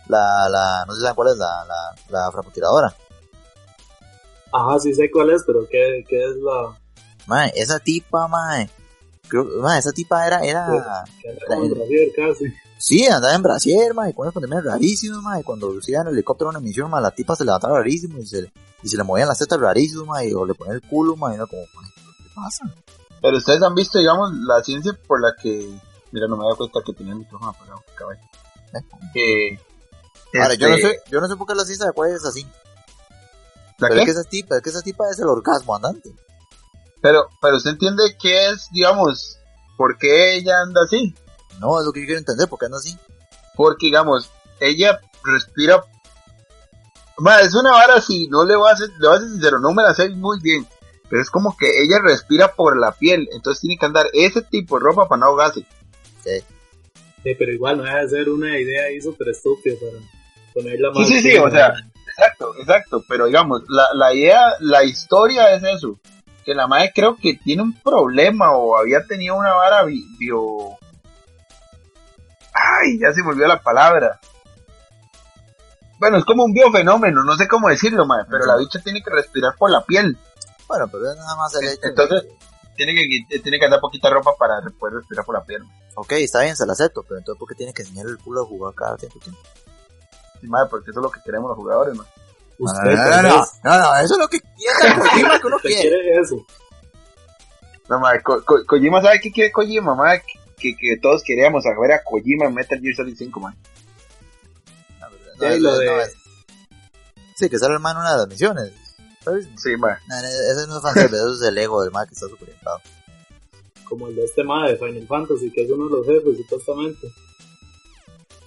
La, 0.08 0.48
la, 0.48 0.84
no 0.86 0.92
sé 0.92 0.98
si 0.98 1.02
saben 1.02 1.16
cuál 1.16 1.28
es, 1.28 1.36
la, 1.36 1.66
la, 1.66 1.94
la 2.08 2.32
francotiradora. 2.32 2.94
Ajá, 4.52 4.78
sí 4.78 4.94
sé 4.94 5.10
cuál 5.10 5.30
es, 5.30 5.42
pero 5.46 5.66
¿qué, 5.68 6.04
qué 6.08 6.24
es 6.24 6.36
la 6.36 6.78
Man, 7.26 7.50
esa 7.54 7.78
tipa, 7.78 8.26
man, 8.26 8.70
creo, 9.28 9.44
man, 9.60 9.76
esa 9.76 9.92
tipa 9.92 10.26
era, 10.26 10.40
era, 10.40 10.64
anda 10.64 11.04
con 11.46 11.70
Brasil 11.74 12.12
casi? 12.16 12.44
Sí, 12.78 13.06
andaba 13.06 13.34
en 13.34 13.42
brasier, 13.42 13.92
ma, 13.92 14.08
y 14.08 14.12
con 14.12 14.22
unas 14.22 14.34
pandemias 14.34 14.64
rarísimas, 14.64 15.20
ma, 15.20 15.40
y 15.40 15.42
cuando 15.42 15.74
iba 15.86 16.00
en 16.00 16.08
helicóptero 16.08 16.48
a 16.48 16.52
una 16.52 16.60
misión, 16.60 16.90
ma, 16.90 17.00
la 17.00 17.10
tipa 17.10 17.34
se 17.34 17.44
levantaba 17.44 17.78
rarísimo 17.78 18.18
y 18.18 18.26
se, 18.26 18.52
y 18.82 18.88
se 18.88 18.96
le 18.96 19.02
movían 19.02 19.26
las 19.26 19.38
tetas 19.38 19.58
rarísimas, 19.58 20.06
ma, 20.06 20.24
y 20.24 20.32
o 20.32 20.46
le 20.46 20.54
ponía 20.54 20.74
el 20.74 20.82
culo, 20.82 21.16
ma, 21.16 21.32
y 21.32 21.34
era 21.34 21.46
como, 21.46 21.62
¿qué 21.62 22.30
pasa. 22.34 22.72
Pero 23.20 23.36
ustedes 23.36 23.62
han 23.62 23.74
visto, 23.74 23.98
digamos, 23.98 24.32
la 24.46 24.62
ciencia 24.62 24.92
por 25.06 25.20
la 25.20 25.34
que. 25.40 25.68
Mira, 26.12 26.26
no 26.28 26.36
me 26.36 26.44
he 26.44 26.46
dado 26.46 26.56
cuenta 26.56 26.80
que 26.86 26.92
tenía 26.92 27.12
el 27.12 27.18
micrófono 27.18 27.50
apagado, 27.50 27.82
caballo. 27.96 28.20
Que. 29.12 29.58
Ahora, 30.40 30.54
yo 30.54 30.68
no 30.68 30.74
este, 30.76 30.88
sé, 30.88 31.00
yo 31.10 31.20
no 31.20 31.28
sé 31.28 31.36
por 31.36 31.46
qué 31.46 31.54
la 31.54 31.64
ciencia 31.64 31.86
de 31.86 31.90
Aquaria 31.90 32.16
es 32.16 32.24
así. 32.24 32.44
¿la 33.78 33.88
Pero 33.88 33.94
qué? 33.94 34.00
es 34.00 34.04
que 34.04 34.10
esa 34.12 34.24
tipa, 34.24 34.56
es 34.56 34.62
que 34.62 34.70
esa 34.70 34.82
tipa 34.82 35.10
es 35.10 35.18
el 35.18 35.28
orgasmo 35.28 35.74
andante. 35.74 36.12
Pero, 37.00 37.28
pero 37.40 37.56
usted 37.56 37.70
entiende 37.70 38.16
qué 38.20 38.50
es, 38.50 38.68
digamos, 38.70 39.38
por 39.76 39.98
qué 39.98 40.36
ella 40.36 40.60
anda 40.62 40.82
así. 40.84 41.14
No, 41.58 41.78
es 41.80 41.86
lo 41.86 41.92
que 41.92 42.00
yo 42.00 42.06
quiero 42.06 42.18
entender, 42.20 42.48
porque 42.48 42.66
anda 42.66 42.78
así. 42.78 42.96
Porque, 43.56 43.86
digamos, 43.86 44.30
ella 44.60 45.00
respira. 45.24 45.82
Ma, 47.18 47.40
es 47.40 47.54
una 47.54 47.72
vara 47.72 48.00
si 48.00 48.28
no 48.28 48.44
le 48.44 48.54
voy 48.56 48.70
a 48.70 48.74
hacer, 48.74 48.90
le 48.98 49.08
voy 49.08 49.16
a 49.16 49.20
ser 49.20 49.28
sincero, 49.30 49.58
no 49.58 49.72
me 49.72 49.82
la 49.82 49.92
sé 49.94 50.08
muy 50.10 50.38
bien. 50.40 50.66
Pero 51.08 51.20
es 51.22 51.30
como 51.30 51.56
que 51.56 51.66
ella 51.82 51.98
respira 52.00 52.52
por 52.54 52.78
la 52.78 52.92
piel, 52.92 53.28
entonces 53.32 53.60
tiene 53.62 53.78
que 53.78 53.86
andar 53.86 54.06
ese 54.12 54.42
tipo 54.42 54.78
de 54.78 54.84
ropa 54.84 55.08
para 55.08 55.20
no 55.20 55.26
ahogarse. 55.26 55.64
Sí. 56.22 56.42
Sí, 57.24 57.34
pero 57.36 57.50
igual 57.52 57.78
no 57.78 57.82
deja 57.82 58.02
de 58.02 58.08
ser 58.08 58.28
una 58.28 58.56
idea 58.58 58.84
ahí 58.84 59.00
súper 59.00 59.30
estúpida 59.30 59.74
para 59.80 59.98
ponerla 60.54 60.90
Sí, 60.92 60.98
más. 61.00 61.08
sí, 61.08 61.20
sí, 61.22 61.36
o 61.38 61.50
sea, 61.50 61.72
exacto, 62.06 62.54
exacto. 62.60 63.04
Pero 63.08 63.26
digamos, 63.26 63.62
la, 63.68 63.88
la 63.94 64.14
idea, 64.14 64.40
la 64.60 64.84
historia 64.84 65.52
es 65.54 65.62
eso. 65.64 65.98
Que 66.44 66.54
la 66.54 66.66
madre 66.68 66.92
creo 66.94 67.16
que 67.16 67.34
tiene 67.34 67.62
un 67.62 67.72
problema 67.80 68.52
o 68.52 68.78
había 68.78 69.04
tenido 69.06 69.34
una 69.34 69.54
vara 69.54 69.82
bi- 69.84 70.06
bio. 70.18 70.76
Ay, 72.80 72.98
ya 72.98 73.12
se 73.12 73.22
me 73.22 73.28
olvidó 73.30 73.46
la 73.48 73.60
palabra. 73.60 74.18
Bueno, 75.98 76.18
es 76.18 76.24
como 76.24 76.44
un 76.44 76.52
biofenómeno, 76.52 77.24
no 77.24 77.36
sé 77.36 77.48
cómo 77.48 77.68
decirlo, 77.68 78.06
madre, 78.06 78.26
pero 78.30 78.46
la 78.46 78.56
bicha 78.56 78.78
tiene 78.80 79.02
que 79.02 79.10
respirar 79.10 79.54
por 79.58 79.70
la 79.70 79.84
piel. 79.84 80.16
Bueno, 80.68 80.86
pero 80.88 81.10
es 81.10 81.16
nada 81.16 81.36
más 81.36 81.54
el 81.60 81.68
hecho. 81.68 81.80
de 81.82 81.88
Entonces- 81.88 82.24
Tiene 82.76 82.94
que, 82.94 83.40
tiene 83.40 83.58
que 83.58 83.64
andar 83.64 83.80
poquita 83.80 84.08
ropa 84.08 84.30
para 84.38 84.60
poder 84.78 84.94
respirar 84.98 85.24
por 85.24 85.34
la 85.34 85.42
piel. 85.44 85.62
ok, 85.96 86.12
está 86.12 86.42
bien, 86.42 86.54
se 86.56 86.64
la 86.64 86.74
acepto, 86.74 87.02
pero 87.02 87.18
entonces, 87.18 87.36
¿por 87.40 87.48
qué 87.48 87.56
tiene 87.56 87.72
que 87.74 87.82
enseñar 87.82 88.06
el 88.06 88.18
culo 88.18 88.42
a 88.42 88.46
jugar 88.46 88.72
cada 88.74 88.96
cierto 88.96 89.18
tiempo? 89.18 89.40
Sí, 90.40 90.46
madre, 90.46 90.68
porque 90.70 90.92
eso 90.92 91.00
es 91.00 91.02
lo 91.04 91.10
que 91.10 91.20
queremos 91.22 91.48
los 91.48 91.56
jugadores, 91.56 91.96
madre. 91.96 92.10
Usted, 92.60 92.90
no, 92.90 92.96
tal 92.96 93.22
no, 93.24 93.46
no, 93.64 93.78
no, 93.80 93.96
eso 93.96 94.14
es 94.14 94.18
lo 94.20 94.28
que 94.28 94.38
piensa 94.56 94.96
Kojima 95.00 95.40
que 95.40 95.46
uno 95.48 95.58
quiere. 95.58 95.80
quiere 95.80 96.20
eso. 96.20 96.36
No, 97.88 97.98
madre, 97.98 98.22
Ko- 98.22 98.44
Ko- 98.44 98.64
Kojima, 98.64 99.02
¿sabe 99.02 99.18
qué 99.20 99.32
quiere 99.32 99.50
Kojima, 99.50 99.96
madre? 99.96 100.22
Que, 100.60 100.74
que 100.76 100.96
todos 101.00 101.22
queríamos 101.24 101.64
a 101.66 101.78
ver 101.80 101.92
a 101.92 102.02
Kojima 102.02 102.46
en 102.46 102.54
Metal 102.54 102.80
Gear 102.80 102.94
Solid 102.96 103.16
5, 103.16 103.40
madre. 103.40 103.56
No, 105.00 105.06
pero 105.10 105.54
Sí, 105.56 105.60
no, 105.62 105.68
lo 105.68 105.70
no, 105.72 105.78
de- 105.78 105.86
no, 105.86 106.00
es- 106.00 106.14
Sí, 107.36 107.48
que 107.48 107.58
sale 107.58 107.74
el 107.74 107.80
man 107.80 107.96
en 107.96 108.00
una 108.00 108.12
de 108.12 108.18
las 108.18 108.28
misiones. 108.28 108.72
¿Sabes? 109.24 109.46
Sí, 109.56 109.76
madre. 109.76 109.98
No, 110.08 110.16
no, 110.16 110.26
ese 110.26 110.66
no 110.66 110.76
es 110.76 110.82
fanservice, 110.82 111.16
eso 111.16 111.34
es 111.34 111.42
el 111.42 111.58
ego 111.58 111.82
del 111.82 111.92
man 111.92 112.06
que 112.08 112.14
está 112.14 112.26
super 112.28 112.48
inflado. 112.48 112.80
Como 113.88 114.08
el 114.08 114.16
de 114.16 114.24
este 114.24 114.42
mae 114.44 114.72
de 114.72 114.78
Final 114.78 115.06
Fantasy, 115.06 115.50
que 115.52 115.64
es 115.64 115.70
uno 115.70 115.84
de 115.86 115.90
los 115.92 116.06
jefes, 116.06 116.36
supuestamente. 116.38 117.08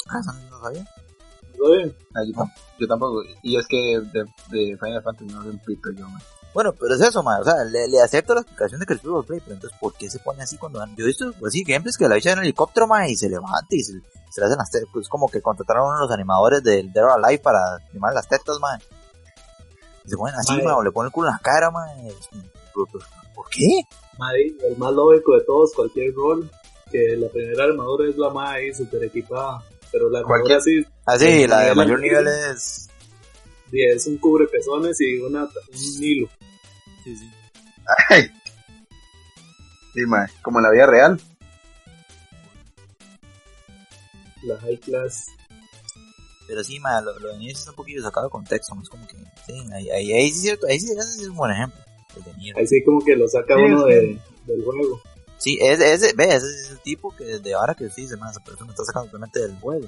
Ah, 0.09 0.19
eso 0.19 0.33
no 0.33 0.49
lo 0.57 0.61
sabía. 0.61 0.85
¿Lo 1.57 1.71
bien? 1.75 1.95
Ah, 2.15 2.23
yo, 2.25 2.33
tam- 2.33 2.53
yo 2.79 2.87
tampoco. 2.87 3.23
Y 3.43 3.55
es 3.57 3.65
que 3.67 3.99
de, 4.11 4.25
de 4.49 4.77
Final 4.77 5.03
Fantasy 5.03 5.31
no 5.31 5.43
sé 5.43 5.49
un 5.49 5.59
pito 5.59 5.91
yo, 5.91 6.07
man. 6.09 6.21
Bueno, 6.53 6.73
pero 6.73 6.95
es 6.95 7.01
eso, 7.01 7.23
man. 7.23 7.41
O 7.41 7.43
sea, 7.45 7.63
le, 7.63 7.87
le 7.87 8.01
acepto 8.01 8.33
la 8.33 8.41
explicación 8.41 8.79
de 8.79 8.85
que 8.85 8.93
el 8.93 8.99
Super 8.99 9.25
Play, 9.25 9.39
pero 9.39 9.55
entonces, 9.55 9.77
¿por 9.79 9.93
qué 9.93 10.09
se 10.09 10.19
pone 10.19 10.43
así 10.43 10.57
cuando 10.57 10.79
van? 10.79 10.95
Yo 10.95 11.05
he 11.05 11.07
visto 11.07 11.33
así 11.45 11.63
gameplays 11.63 11.97
que 11.97 12.07
la 12.07 12.15
bicha 12.15 12.31
en 12.31 12.39
el 12.39 12.45
helicóptero, 12.45 12.87
man, 12.87 13.09
y 13.09 13.15
se 13.15 13.29
levanta 13.29 13.67
y 13.69 13.83
se, 13.83 13.93
se 14.29 14.41
le 14.41 14.47
hacen 14.47 14.57
las 14.57 14.69
tetas. 14.69 14.89
Pues 14.91 15.07
como 15.07 15.29
que 15.29 15.41
contrataron 15.41 15.83
a 15.83 15.87
uno 15.87 15.95
de 15.95 16.01
los 16.05 16.11
animadores 16.11 16.61
del 16.63 16.91
Dead 16.91 17.05
or 17.05 17.23
Alive 17.23 17.41
para 17.41 17.75
animar 17.89 18.13
las 18.13 18.27
tetas, 18.27 18.59
man. 18.59 18.79
Y 20.03 20.09
se 20.09 20.17
ponen 20.17 20.35
así, 20.35 20.61
man, 20.61 20.75
o 20.75 20.83
le 20.83 20.91
ponen 20.91 21.07
el 21.07 21.13
culo 21.13 21.29
en 21.29 21.33
la 21.33 21.39
cara, 21.39 21.71
man. 21.71 21.87
¿Por, 22.73 23.49
qué? 23.49 23.81
Mae, 24.17 24.55
el 24.67 24.77
más 24.77 24.93
lógico 24.93 25.35
de 25.35 25.41
todos, 25.45 25.71
cualquier 25.73 26.13
rol, 26.13 26.49
que 26.91 27.15
la 27.17 27.29
primera 27.29 27.63
armadura 27.63 28.09
es 28.09 28.17
la 28.17 28.29
mae 28.29 28.65
ahí 28.65 28.73
súper 28.73 29.05
equipada. 29.05 29.63
Pero 29.91 30.09
la 30.09 30.19
armadura 30.19 30.59
sí 30.61 30.85
Así, 31.05 31.25
Sí, 31.25 31.47
la 31.47 31.61
de 31.61 31.75
mayor 31.75 31.99
nivel 31.99 32.27
es... 32.27 32.90
sí, 33.71 33.81
es 33.81 34.07
un 34.07 34.17
cubrepezones 34.17 34.99
y 35.01 35.17
una, 35.19 35.43
un 35.43 36.03
hilo. 36.03 36.29
Sí, 37.03 37.15
sí. 37.15 37.29
Ay. 38.09 38.29
Sí, 39.93 40.01
man. 40.07 40.27
Como 40.41 40.59
en 40.59 40.63
la 40.63 40.71
vida 40.71 40.85
real. 40.85 41.19
La 44.43 44.57
high 44.59 44.77
class. 44.79 45.27
Pero 46.47 46.63
sí, 46.63 46.79
man, 46.79 47.05
lo, 47.05 47.17
lo 47.19 47.29
de 47.33 47.37
Nier 47.37 47.51
está 47.55 47.69
un 47.69 47.75
poquillo 47.75 48.01
sacado 48.01 48.27
de 48.27 48.31
contexto, 48.31 48.75
¿no? 48.75 48.81
Es 48.81 48.89
como 48.89 49.07
que, 49.07 49.15
sí, 49.45 49.53
ahí, 49.73 49.89
ahí, 49.89 50.11
ahí 50.11 50.29
sí 50.29 50.35
es 50.35 50.41
cierto, 50.41 50.67
ahí 50.67 50.79
sí, 50.79 50.91
es 50.91 51.27
un 51.27 51.35
buen 51.35 51.51
ejemplo, 51.51 51.79
el 52.17 52.23
de 52.23 52.33
Nier. 52.33 52.57
Ahí 52.57 52.67
sí 52.67 52.83
como 52.83 52.99
que 53.03 53.15
lo 53.15 53.27
saca 53.27 53.55
Sí, 53.55 53.61
uno 53.61 53.85
sí. 53.85 53.93
de, 53.93 54.19
del 54.47 54.63
juego. 54.63 55.01
Sí, 55.37 55.57
ese, 55.61 55.93
ese, 55.93 56.13
ve, 56.13 56.25
ese 56.25 56.45
es 56.47 56.71
el 56.71 56.79
tipo 56.79 57.15
que 57.15 57.23
desde 57.23 57.53
ahora 57.53 57.73
que 57.73 57.89
sí, 57.89 58.07
se 58.07 58.17
me 58.17 58.29
esa 58.29 58.43
persona 58.43 58.71
está 58.71 58.83
sacando 58.83 59.07
totalmente 59.07 59.39
del 59.39 59.55
juego. 59.59 59.87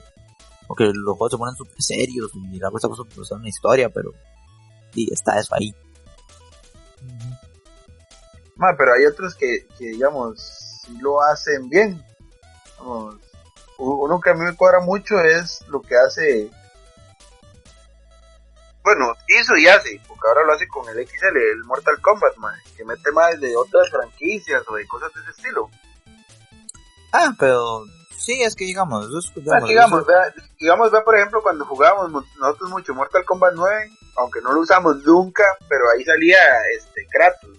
Porque 0.68 0.86
los 0.86 1.18
juegos 1.18 1.32
se 1.32 1.38
ponen 1.38 1.56
súper 1.56 1.82
serios 1.82 2.32
y 2.52 2.60
la 2.60 2.72
cosa 2.72 2.88
pues, 2.88 3.32
una 3.32 3.50
historia, 3.50 3.90
pero 3.90 4.12
sí, 4.94 5.08
está 5.12 5.40
eso 5.40 5.56
ahí. 5.56 5.74
Man, 8.56 8.76
pero 8.78 8.94
hay 8.94 9.06
otros 9.06 9.36
que, 9.36 9.68
que 9.78 9.86
digamos, 9.86 10.40
sí 10.86 10.98
lo 11.00 11.22
hacen 11.22 11.70
bien. 11.70 12.04
Vamos, 12.80 13.16
uno 13.78 14.20
que 14.20 14.30
a 14.30 14.34
mí 14.34 14.42
me 14.42 14.56
cuadra 14.56 14.80
mucho 14.82 15.20
es 15.20 15.66
lo 15.68 15.82
que 15.82 15.96
hace. 15.96 16.50
Bueno, 18.84 19.14
hizo 19.28 19.56
y 19.56 19.68
hace, 19.68 20.02
porque 20.08 20.28
ahora 20.28 20.46
lo 20.46 20.54
hace 20.54 20.68
con 20.68 20.88
el 20.90 21.08
XL, 21.08 21.38
el 21.38 21.64
Mortal 21.64 22.02
Kombat, 22.02 22.36
man, 22.38 22.60
que 22.76 22.84
mete 22.84 23.12
más 23.12 23.40
de 23.40 23.56
otras 23.56 23.90
franquicias 23.90 24.62
o 24.68 24.76
de 24.76 24.86
cosas 24.88 25.14
de 25.14 25.22
ese 25.22 25.32
estilo. 25.32 25.70
Ah, 27.14 27.34
pero 27.40 27.86
sí, 28.24 28.42
es 28.42 28.56
que 28.56 28.66
digamos, 28.66 29.06
es, 29.08 29.32
sea, 29.34 29.44
digamos, 29.44 29.70
digamos, 29.70 30.00
eso- 30.02 30.08
vea, 30.08 30.34
digamos, 30.60 30.92
vea, 30.92 31.04
por 31.04 31.16
ejemplo, 31.16 31.42
cuando 31.44 31.66
jugábamos 31.66 32.10
mo- 32.12 32.26
nosotros 32.40 32.70
mucho 32.72 32.94
Mortal 32.96 33.26
Kombat 33.26 33.54
9, 33.56 33.90
aunque 34.18 34.42
no 34.42 34.52
lo 34.54 34.62
usamos 34.62 34.98
nunca, 35.04 35.44
pero 35.68 35.84
ahí 35.96 36.04
salía 36.04 36.38
este 36.78 37.06
Kratos, 37.12 37.58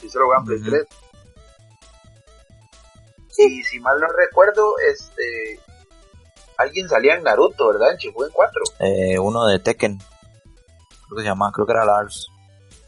y 0.00 0.06
eso 0.06 0.18
lo 0.18 0.26
jugaban 0.26 0.44
Play 0.46 0.60
Ujú. 0.60 0.70
3. 0.70 0.86
Y 3.38 3.62
si 3.64 3.80
mal 3.80 3.98
no 3.98 4.06
recuerdo, 4.08 4.74
este 4.78 5.58
alguien 6.58 6.88
salía 6.88 7.14
en 7.14 7.24
Naruto, 7.24 7.68
¿verdad? 7.68 7.92
En 7.92 7.96
Shippuden 7.96 8.30
4. 8.32 8.62
eh, 8.80 9.18
uno 9.18 9.46
de 9.46 9.58
Tekken, 9.58 9.98
creo 9.98 11.16
que 11.16 11.22
se 11.22 11.28
llama, 11.28 11.50
creo 11.52 11.66
que 11.66 11.72
era 11.72 11.84
Lars. 11.84 12.26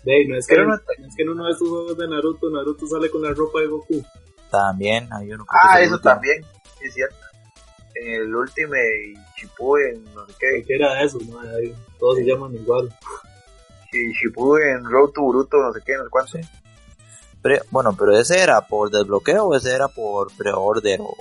Dey, 0.05 0.29
no 0.29 0.37
es 0.37 0.47
que, 0.47 0.55
Pero 0.57 0.69
no- 0.69 0.75
es 0.75 1.17
que 1.17 1.23
en 1.23 1.31
uno 1.31 1.47
de 1.47 1.53
estos 1.53 1.67
juegos 1.69 1.97
de 1.97 2.07
Naruto, 2.09 2.51
Naruto 2.51 2.87
sale 2.87 3.11
con 3.11 3.23
la 3.23 3.31
ropa 3.33 3.61
de 3.61 3.69
Goku. 3.69 4.05
También 4.51 5.09
hay 5.13 5.33
uno. 5.33 5.47
creo 5.47 5.61
que 5.63 5.79
Ah, 5.79 5.81
eso 5.81 5.99
también, 5.99 6.45
sí 6.85 6.89
es 6.89 6.95
cierto. 6.95 7.17
En 7.95 8.13
el 8.23 8.35
Ultimate 8.35 9.15
Shippuden, 9.37 10.05
no 10.15 10.27
sé 10.27 10.33
qué, 10.39 10.51
Cualquiera 10.51 10.95
de 10.95 11.05
esos, 11.05 11.23
¿no? 11.27 11.39
Ahí, 11.41 11.75
todos 11.99 12.19
se 12.19 12.25
llaman 12.25 12.55
igual. 12.55 12.89
Shi- 13.93 14.13
Shippuden, 14.21 14.85
Road 14.85 15.11
to 15.11 15.23
Boruto, 15.23 15.57
no 15.59 15.73
sé 15.73 15.81
qué, 15.87 15.95
no 15.97 16.05
sé 16.05 16.11
cuánto. 16.11 16.39
Pre- 17.41 17.63
bueno, 17.71 17.95
pero 17.97 18.17
ese 18.17 18.41
era 18.41 18.61
por 18.67 18.91
desbloqueo 18.91 19.45
o 19.45 19.55
ese 19.55 19.73
era 19.75 19.87
por 19.89 20.33
pre-order 20.37 21.01
o... 21.03 21.15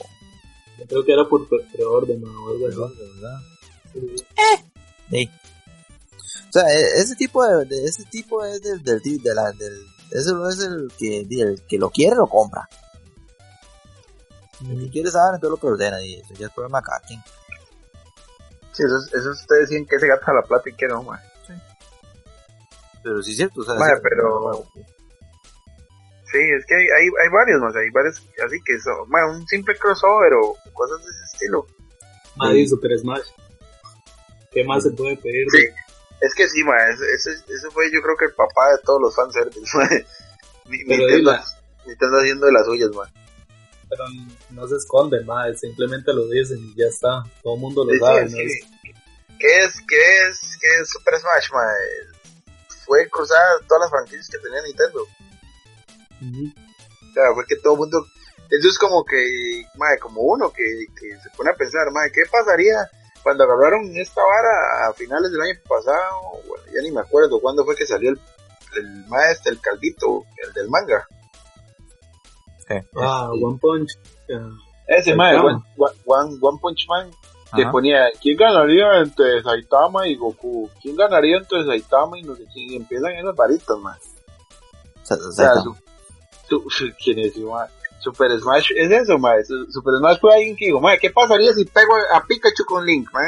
Yo 0.80 0.86
creo 0.88 1.06
que 1.06 1.14
era 1.14 1.26
por 1.30 1.48
pre- 1.48 1.60
preorden 1.72 2.24
o 2.26 2.50
algo 2.50 2.68
así. 2.68 2.78
¿verdad? 3.22 3.40
Sí. 3.94 4.16
Sí. 5.12 5.30
O 6.50 6.52
sea, 6.52 6.64
e- 6.74 7.00
ese 7.02 7.16
tipo 7.16 7.46
de, 7.46 7.66
de- 7.66 7.84
ese 7.86 8.04
tipo 8.06 8.44
es 8.46 8.62
del, 8.62 8.82
del, 8.84 9.02
de 9.02 9.36
la, 9.36 9.52
del, 9.52 9.74
ese 10.12 10.32
es 10.50 10.60
el 10.66 10.92
que, 10.98 11.20
el 11.30 11.62
que 11.68 11.78
lo 11.78 11.90
quiere 11.92 12.16
lo 12.16 12.26
compra. 12.28 12.68
El 14.70 14.80
que 14.86 14.90
quiere 14.90 15.12
saber 15.12 15.36
entonces 15.36 15.50
lo 15.52 15.58
preordena 15.58 16.02
y 16.02 16.16
eso 16.20 16.34
ya 16.36 16.48
es 16.48 16.54
problema 16.54 16.80
de 16.80 16.86
cada 16.86 17.00
quien. 17.02 17.22
Sí, 18.72 18.84
eso, 18.84 18.98
eso 19.18 19.30
ustedes 19.32 19.70
decían 19.70 19.86
que 19.86 19.96
ese 19.98 20.08
gato 20.08 20.24
a 20.32 20.34
la 20.34 20.42
plata 20.42 20.70
y 20.70 20.74
que 20.76 20.88
no, 20.88 21.04
man. 21.04 21.20
Pero 23.04 23.22
sí 23.22 23.32
es 23.32 23.38
cierto, 23.38 23.62
o 23.62 23.64
sea, 23.64 23.76
sí- 23.76 24.02
pero- 24.02 24.66
Sí, 26.32 26.40
es 26.40 26.66
que 26.66 26.74
hay, 26.76 26.82
hay, 26.82 27.06
hay 27.22 27.30
varios 27.32 27.62
más, 27.62 27.76
hay 27.76 27.90
varios 27.92 28.18
así 28.44 28.58
que 28.66 28.80
son, 28.80 29.08
mae, 29.10 29.24
un 29.30 29.46
simple 29.48 29.78
crossover 29.78 30.34
o 30.34 30.58
cosas 30.74 30.98
de 31.06 31.12
ese 31.12 31.24
estilo. 31.34 31.68
Madre, 32.36 32.66
Super 32.68 32.98
Smash. 32.98 33.28
¿Qué 34.52 34.64
más 34.64 34.82
se 34.84 34.92
puede 34.92 35.16
pedir? 35.18 35.46
Sí. 35.52 35.64
Es 36.22 36.34
que 36.34 36.48
sí, 36.50 36.64
mae, 36.64 36.92
ese, 36.92 37.04
ese, 37.14 37.30
ese 37.54 37.70
fue 37.72 37.92
yo 37.92 38.02
creo 38.02 38.16
que 38.18 38.26
el 38.26 38.34
papá 38.34 38.72
de 38.72 38.78
todos 38.84 39.02
los 39.02 39.16
Pero 39.16 40.06
Nintendo. 40.70 41.38
Nintendo 41.86 42.18
haciendo 42.18 42.46
de 42.48 42.52
las 42.54 42.66
suyas, 42.66 42.90
mae. 42.96 43.12
Pero 43.96 44.06
no 44.52 44.68
se 44.68 44.76
esconden, 44.76 45.26
madre. 45.26 45.56
Simplemente 45.58 46.14
lo 46.14 46.28
dicen 46.28 46.58
y 46.60 46.76
ya 46.76 46.86
está. 46.88 47.24
Todo 47.44 47.56
el 47.56 47.62
mundo 47.62 47.86
lo 47.86 47.92
Sí, 47.94 48.00
sabe. 48.00 48.28
sí, 48.30 48.36
¿no? 48.36 48.50
sí. 48.50 48.96
¿Qué 49.40 49.58
es, 49.58 49.74
qué 49.88 50.28
es, 50.30 50.58
qué 50.62 50.68
es 50.82 50.90
Super 50.90 51.20
Smash, 51.20 51.52
mae? 51.52 51.76
Fue 52.86 53.08
cruzar 53.10 53.38
todas 53.68 53.82
las 53.82 53.90
franquicias 53.92 54.30
que 54.30 54.38
tenía 54.40 54.62
Nintendo. 54.62 55.02
Ujú. 56.22 56.54
O 57.10 57.14
sea, 57.14 57.34
fue 57.34 57.46
que 57.46 57.56
todo 57.58 57.74
el 57.74 57.80
mundo... 57.80 58.06
Eso 58.50 58.70
es 58.70 58.78
como 58.78 59.04
que, 59.04 59.66
mae, 59.76 59.98
como 60.00 60.22
uno 60.22 60.52
que, 60.52 60.64
que 61.00 61.20
se 61.22 61.30
pone 61.36 61.50
a 61.50 61.56
pensar, 61.56 61.90
mae, 61.92 62.12
¿qué 62.12 62.22
pasaría 62.32 62.90
cuando 63.24 63.44
agarraron 63.46 63.96
esta 63.98 64.22
vara 64.22 64.88
a 64.90 64.94
finales 64.94 65.32
del 65.32 65.42
año 65.42 65.60
pasado? 65.68 66.22
Bueno, 66.48 66.64
ya 66.74 66.82
ni 66.82 66.92
me 66.92 67.02
acuerdo 67.02 67.40
cuándo 67.42 67.66
fue 67.66 67.76
que 67.76 67.88
salió 67.88 68.12
el, 68.12 68.20
el 68.78 69.06
maestro, 69.08 69.52
el 69.52 69.60
caldito, 69.60 70.24
el 70.46 70.54
del 70.54 70.70
manga. 70.70 71.08
Ah, 73.00 73.30
One 73.32 73.60
Punch. 73.62 73.92
Ese, 74.88 75.16
mae. 75.16 75.36
One, 75.38 75.62
One- 76.06 76.38
One, 76.42 76.60
Punch 76.62 76.86
Man, 76.88 77.12
que 77.56 77.64
Ajá. 77.64 77.72
ponía, 77.72 78.06
¿quién 78.22 78.38
ganaría 78.38 79.00
entre 79.00 79.42
Saitama 79.44 80.08
y 80.08 80.16
Goku? 80.16 80.70
¿Quién 80.82 80.96
ganaría 80.96 81.38
entre 81.38 81.66
Saitama 81.66 82.18
y 82.20 82.24
no 82.24 82.36
sé 82.36 82.46
quién? 82.54 82.72
Y 82.72 82.76
empiezan 82.78 83.12
esas 83.14 83.36
varitas. 83.36 83.78
Se- 85.04 85.14
O 85.14 85.32
sea, 85.32 85.50
Zeta. 85.50 85.62
su, 85.62 85.76
su, 86.50 86.70
su- 86.70 86.94
¿quién 87.04 87.20
es, 87.20 87.38
man? 87.38 87.68
Super 88.00 88.38
Smash 88.40 88.72
es 88.76 88.92
eso. 88.92 89.18
Su- 89.48 89.72
Super 89.72 89.94
Smash 90.00 90.20
fue 90.20 90.34
alguien 90.34 90.56
que 90.58 90.66
dijo, 90.66 90.82
man, 90.82 90.98
¿qué 91.02 91.10
pasaría 91.10 91.54
si 91.54 91.64
pego 91.66 91.94
a 92.14 92.26
Pikachu 92.26 92.66
con 92.66 92.86
Link? 92.86 93.10
O 93.14 93.20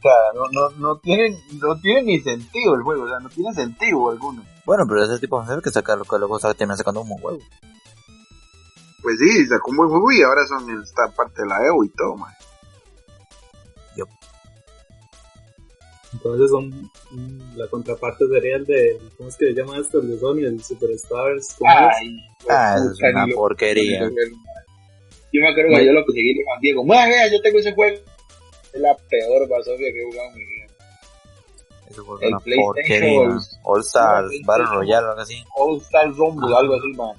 sea, 0.00 0.12
no, 0.34 0.44
no, 0.52 0.70
no, 0.78 0.96
tiene, 0.98 1.36
no 1.60 1.76
tiene 1.80 2.02
ni 2.02 2.20
sentido 2.20 2.74
el 2.76 2.82
juego, 2.82 3.02
o 3.04 3.08
sea, 3.08 3.18
no 3.18 3.28
tiene 3.28 3.52
sentido 3.52 4.10
alguno. 4.10 4.44
Bueno, 4.68 4.84
pero 4.86 5.02
ese 5.02 5.18
tipo 5.18 5.36
de 5.40 5.46
fanservice 5.46 5.64
que 5.64 5.72
saca, 5.72 5.96
que 5.96 6.18
luego 6.18 6.38
termina 6.38 6.76
sacando 6.76 7.00
un 7.00 7.08
buen 7.08 7.20
juego. 7.22 7.38
Pues 9.02 9.16
sí, 9.18 9.46
sacó 9.46 9.70
un 9.70 9.78
buen 9.78 9.88
juego 9.88 10.12
y 10.12 10.20
ahora 10.20 10.46
son 10.46 10.82
esta 10.82 11.08
parte 11.08 11.40
de 11.40 11.48
la 11.48 11.64
EU 11.68 11.84
y 11.84 11.88
todo, 11.88 12.16
man. 12.16 12.30
Entonces 16.12 16.50
son 16.50 16.68
mm, 17.10 17.56
la 17.56 17.66
contraparte 17.68 18.26
sería 18.28 18.56
el 18.56 18.64
de 18.64 18.98
¿cómo 19.16 19.28
es 19.28 19.36
que 19.36 19.46
se 19.46 19.52
llama 19.54 19.78
esto? 19.78 20.00
El 20.00 20.08
de 20.10 20.18
Sony, 20.18 20.38
el 20.46 20.62
Superstars. 20.62 21.54
¿cómo 21.58 21.70
es? 21.70 21.96
Ay, 21.96 22.16
Ah, 22.48 22.74
eso 22.76 22.84
es 22.86 22.92
puta, 22.96 23.10
una 23.10 23.24
ni 23.24 23.30
lo- 23.30 23.36
porquería. 23.36 24.00
Yo 24.00 25.40
me 25.42 25.48
acuerdo 25.50 25.76
que 25.76 25.84
yo 25.86 25.92
lo 25.92 26.04
conseguí 26.06 26.32
le 26.34 26.44
mandé 26.46 26.60
Diego, 26.62 26.84
"Ma, 26.84 27.06
vea, 27.06 27.30
yo 27.30 27.40
tengo 27.42 27.58
ese 27.58 27.72
juego. 27.74 27.98
Es 28.72 28.80
la 28.80 28.96
peor 29.08 29.48
basofia 29.48 29.92
que 29.92 30.00
he 30.00 30.04
jugado 30.10 30.28
en 30.30 30.34
mi 30.36 30.44
vida. 30.46 30.57
Fue 32.04 32.18
El 32.22 32.28
una 32.28 32.40
PlayStation 32.40 32.74
porquería. 32.74 33.38
All- 33.62 33.80
Stars. 33.80 34.30
Battle 34.44 34.66
Royale 34.66 35.06
o 35.06 35.10
algo 35.10 35.22
así. 35.22 35.44
All 35.56 35.78
Star 35.82 36.10
Rumble, 36.12 36.56
algo 36.56 36.74
así, 36.74 36.92
man. 36.94 37.16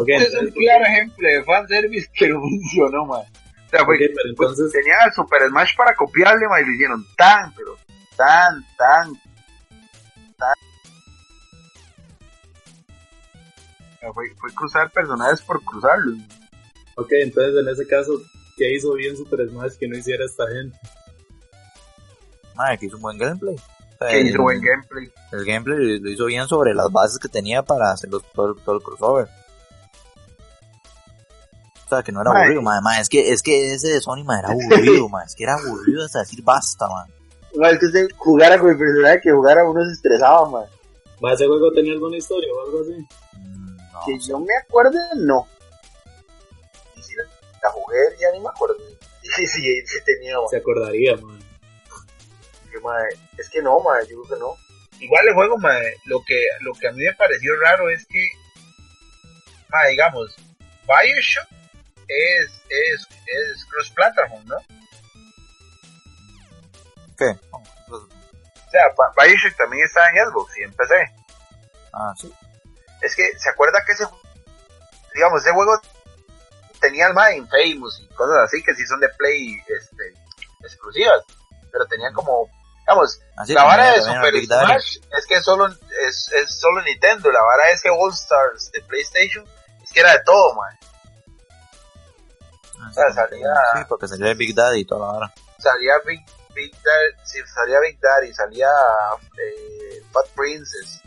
Ok, 0.00 0.08
Ese 0.08 0.24
es 0.24 0.32
un 0.32 0.38
entonces- 0.40 0.54
claro 0.54 0.84
ejemplo 0.86 1.28
de 1.28 1.44
fanservice 1.44 2.10
que 2.14 2.28
no 2.28 2.40
funcionó, 2.40 3.06
man. 3.06 3.22
O 3.22 3.68
sea, 3.70 3.84
fue, 3.84 3.96
ok, 3.96 4.02
pero 4.14 4.28
entonces, 4.30 4.70
pues, 4.70 4.72
tenía 4.72 4.94
el 5.06 5.12
Super 5.12 5.48
Smash 5.48 5.76
para 5.76 5.94
copiarle, 5.94 6.46
man, 6.48 6.62
y 6.62 6.66
lo 6.66 6.72
hicieron 6.74 7.06
tan, 7.16 7.54
pero 7.54 7.76
tan, 8.16 8.64
tan, 8.76 9.14
tan. 10.36 10.54
Fue, 14.14 14.28
fue 14.40 14.52
cruzar 14.54 14.90
personajes 14.90 15.40
por 15.42 15.62
cruzarlos. 15.64 16.18
ok, 16.96 17.08
entonces 17.22 17.54
en 17.62 17.68
ese 17.68 17.86
caso, 17.86 18.20
¿qué 18.56 18.74
hizo 18.74 18.92
bien 18.94 19.16
Super 19.16 19.48
Smash 19.48 19.76
que 19.78 19.88
no 19.88 19.96
hiciera 19.96 20.24
esta 20.24 20.44
gente? 20.48 20.76
Madre, 22.54 22.78
que 22.78 22.86
hizo 22.86 22.96
un 22.96 23.02
buen 23.02 23.18
gameplay. 23.18 23.54
O 23.56 23.96
sea, 23.98 24.08
Que 24.08 24.20
el, 24.20 24.28
hizo 24.28 24.42
buen 24.42 24.60
gameplay. 24.60 25.10
el 25.32 25.44
gameplay 25.44 26.00
lo 26.00 26.10
hizo 26.10 26.24
bien 26.26 26.46
sobre 26.48 26.74
las 26.74 26.90
bases 26.90 27.18
que 27.18 27.28
tenía 27.28 27.62
para 27.62 27.92
hacer 27.92 28.10
los- 28.10 28.24
todo, 28.32 28.52
el- 28.52 28.60
todo 28.62 28.76
el 28.76 28.82
crossover. 28.82 29.28
O 31.86 31.88
sea, 31.88 32.02
que 32.02 32.12
no 32.12 32.22
era 32.22 32.30
Mae. 32.32 32.42
aburrido, 32.44 32.62
madre, 32.62 32.80
madre. 32.82 33.00
Es 33.02 33.08
que, 33.08 33.32
es 33.32 33.42
que 33.42 33.74
ese 33.74 33.88
de 33.88 34.00
Sony, 34.00 34.24
madre, 34.24 34.44
era 34.44 34.52
aburrido, 34.52 35.08
madre. 35.08 35.26
Es 35.26 35.34
que 35.34 35.44
era 35.44 35.54
aburrido 35.54 36.04
hasta 36.04 36.20
decir 36.20 36.42
basta, 36.42 36.88
madre. 36.88 37.12
No, 37.54 37.66
es 37.68 37.78
que 37.78 37.86
usted 37.86 38.08
jugara 38.16 38.58
con 38.58 38.70
el 38.70 38.78
personaje 38.78 39.20
que 39.22 39.30
jugara 39.30 39.64
uno 39.68 39.84
se 39.84 39.92
estresaba, 39.92 40.48
man. 40.48 40.64
¿Va, 41.22 41.34
¿Ese 41.34 41.46
juego 41.46 41.70
tenía 41.72 41.92
alguna 41.92 42.16
historia 42.16 42.48
o 42.54 42.66
algo 42.66 42.80
así? 42.80 43.06
Mm, 43.38 43.76
no. 43.92 44.00
Que 44.06 44.18
yo 44.18 44.38
me 44.40 44.54
acuerde, 44.66 44.98
no. 45.18 45.46
Y 46.96 47.02
si 47.02 47.14
la, 47.14 47.24
la 47.62 47.70
jugué, 47.70 47.98
ya 48.18 48.32
ni 48.32 48.40
me 48.40 48.48
acuerdo. 48.48 48.76
Sí, 49.36 49.46
sí, 49.46 49.62
sí 49.86 49.98
tenía, 50.04 50.36
man. 50.36 50.46
Se 50.50 50.56
acordaría, 50.56 51.16
man. 51.16 51.38
Es 53.38 53.48
que 53.50 53.62
no, 53.62 53.78
mae, 53.80 54.06
yo 54.08 54.22
creo 54.22 54.38
que 54.38 54.40
no. 54.40 54.56
Igual 55.00 55.28
el 55.28 55.34
juego, 55.34 55.58
mae, 55.58 55.96
lo 56.04 56.22
que, 56.24 56.46
lo 56.60 56.72
que 56.74 56.88
a 56.88 56.92
mí 56.92 57.04
me 57.04 57.14
pareció 57.14 57.52
raro 57.60 57.90
es 57.90 58.06
que, 58.06 58.24
digamos, 59.90 60.36
Bioshock 60.86 61.48
es, 62.08 62.62
es, 62.68 63.08
es 63.26 63.64
cross-platform, 63.66 64.46
¿no? 64.46 64.56
¿Qué? 67.16 67.36
O 67.50 67.62
sea, 68.70 68.82
Bioshock 69.16 69.56
también 69.56 69.84
está 69.84 70.08
en 70.10 70.24
Xbox 70.24 70.58
y 70.58 70.62
en 70.62 70.72
PC. 70.72 70.94
ah, 71.92 72.12
sí. 72.16 72.32
Es 73.02 73.16
que, 73.16 73.36
¿se 73.36 73.48
acuerda 73.48 73.82
que 73.84 73.92
ese, 73.92 74.04
digamos, 75.14 75.42
ese 75.42 75.52
juego 75.52 75.80
tenía 76.80 77.08
el 77.08 77.14
mae 77.14 77.36
Infamous 77.36 78.00
y 78.00 78.06
cosas 78.14 78.38
así 78.44 78.62
que 78.62 78.74
sí 78.74 78.86
son 78.86 79.00
de 79.00 79.08
Play, 79.18 79.56
este, 79.68 80.14
exclusivas? 80.60 81.24
Pero 81.72 81.86
tenían 81.86 82.12
como, 82.12 82.48
Así 83.36 83.54
la 83.54 83.64
vara 83.64 83.90
de 83.92 84.02
Super. 84.02 84.32
Smash 84.66 84.96
es 85.18 85.26
que 85.26 85.40
solo 85.40 85.66
es, 85.68 86.28
es 86.32 86.58
solo 86.60 86.82
Nintendo, 86.82 87.30
la 87.32 87.40
vara 87.42 87.70
es 87.70 87.80
que 87.82 87.88
All 87.90 88.12
Stars 88.12 88.70
de 88.72 88.82
PlayStation 88.82 89.44
es 89.82 89.90
que 89.92 90.00
era 90.00 90.12
de 90.12 90.22
todo, 90.24 90.54
man. 90.54 90.78
Ah, 92.80 92.88
o 92.90 92.92
sea, 92.94 93.04
sí, 93.10 93.14
salía- 93.14 93.54
Sí, 93.74 93.78
porque 93.88 94.08
salía 94.08 94.34
Big 94.34 94.54
Daddy 94.54 94.80
y 94.80 94.84
toda 94.84 95.06
la 95.06 95.12
hora. 95.18 95.34
Salía 95.58 95.94
Big, 96.06 96.20
Big 96.54 96.72
Daddy, 96.72 97.24
sí, 97.24 97.38
salía 97.54 97.78
Big 97.80 97.98
Daddy, 98.00 98.34
salía 98.34 98.68
eh, 99.38 100.02
Fat 100.12 100.26
Princess, 100.34 101.00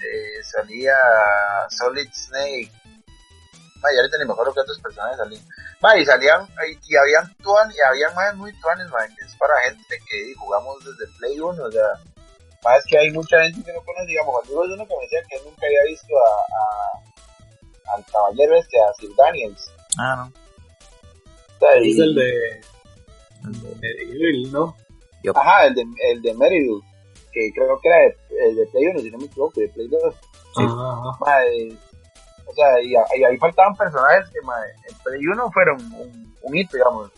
eh, 0.00 0.42
salía 0.42 0.96
Solid 1.70 2.08
Snake. 2.12 2.72
Ay, 3.84 3.96
ahorita 3.96 4.18
ni 4.18 4.24
me 4.24 4.32
acuerdo 4.32 4.54
qué 4.54 4.60
otros 4.60 4.80
personajes 4.80 5.18
salían. 5.18 5.44
Ma, 5.80 5.96
y 5.96 6.04
salían, 6.04 6.42
y, 6.68 6.72
y 6.92 6.96
habían 6.96 7.32
tuan, 7.36 7.70
y 7.70 7.76
habían 7.88 8.14
más 8.14 8.34
muy 8.36 8.52
tuanes, 8.60 8.88
ma, 8.90 8.98
que 9.06 9.24
es 9.24 9.36
para 9.36 9.54
gente 9.68 9.84
que 10.08 10.34
jugamos 10.34 10.76
desde 10.84 11.12
Play 11.18 11.38
1, 11.38 11.62
o 11.64 11.70
sea, 11.70 11.82
más 12.64 12.84
que 12.86 12.98
hay 12.98 13.10
mucha 13.12 13.42
gente 13.44 13.62
que 13.62 13.72
no 13.72 13.80
conoce, 13.84 14.06
digamos, 14.06 14.32
cuando 14.34 14.50
digo 14.50 14.74
uno 14.74 14.86
que 14.88 14.96
me 14.96 15.02
decía 15.02 15.22
que 15.28 15.36
nunca 15.44 15.66
había 15.66 15.84
visto 15.86 16.14
a, 16.18 17.92
a- 17.92 17.94
al 17.96 18.04
caballero 18.06 18.56
este, 18.56 18.76
a 18.80 18.92
Sir 18.94 19.10
Daniels. 19.16 19.70
Ah, 19.98 20.16
no. 20.16 20.32
Y- 21.84 21.92
Es 21.92 21.98
el 22.00 22.14
de 22.14 22.60
El 23.44 23.60
de- 23.62 23.76
Medieval, 23.80 24.52
¿no? 24.52 24.76
Ajá, 25.34 25.66
el 25.66 25.74
de, 25.74 25.84
el 26.10 26.22
de 26.22 26.34
Meridus, 26.34 26.82
que 27.32 27.50
creo 27.54 27.78
que 27.80 27.88
era 27.88 27.98
de, 27.98 28.16
el 28.48 28.56
de 28.56 28.66
Play 28.66 28.86
1, 28.88 29.00
si 29.00 29.10
no 29.12 29.18
me 29.18 29.24
equivoco, 29.26 29.60
de 29.60 29.68
Play 29.68 29.88
2. 29.88 30.14
Sí. 30.56 30.64
Ajá, 30.64 30.92
ajá. 30.92 31.18
Mae, 31.20 31.78
o 32.50 32.54
sea, 32.54 32.80
y, 32.82 32.92
y 33.20 33.24
ahí 33.24 33.36
faltaban 33.38 33.74
personajes 33.76 34.28
que 34.30 34.40
mae, 34.42 34.68
en 34.88 34.96
Play 35.04 35.26
1 35.26 35.50
fueron 35.52 35.76
un, 35.94 36.34
un 36.42 36.56
hito, 36.56 36.76
digamos. 36.76 37.10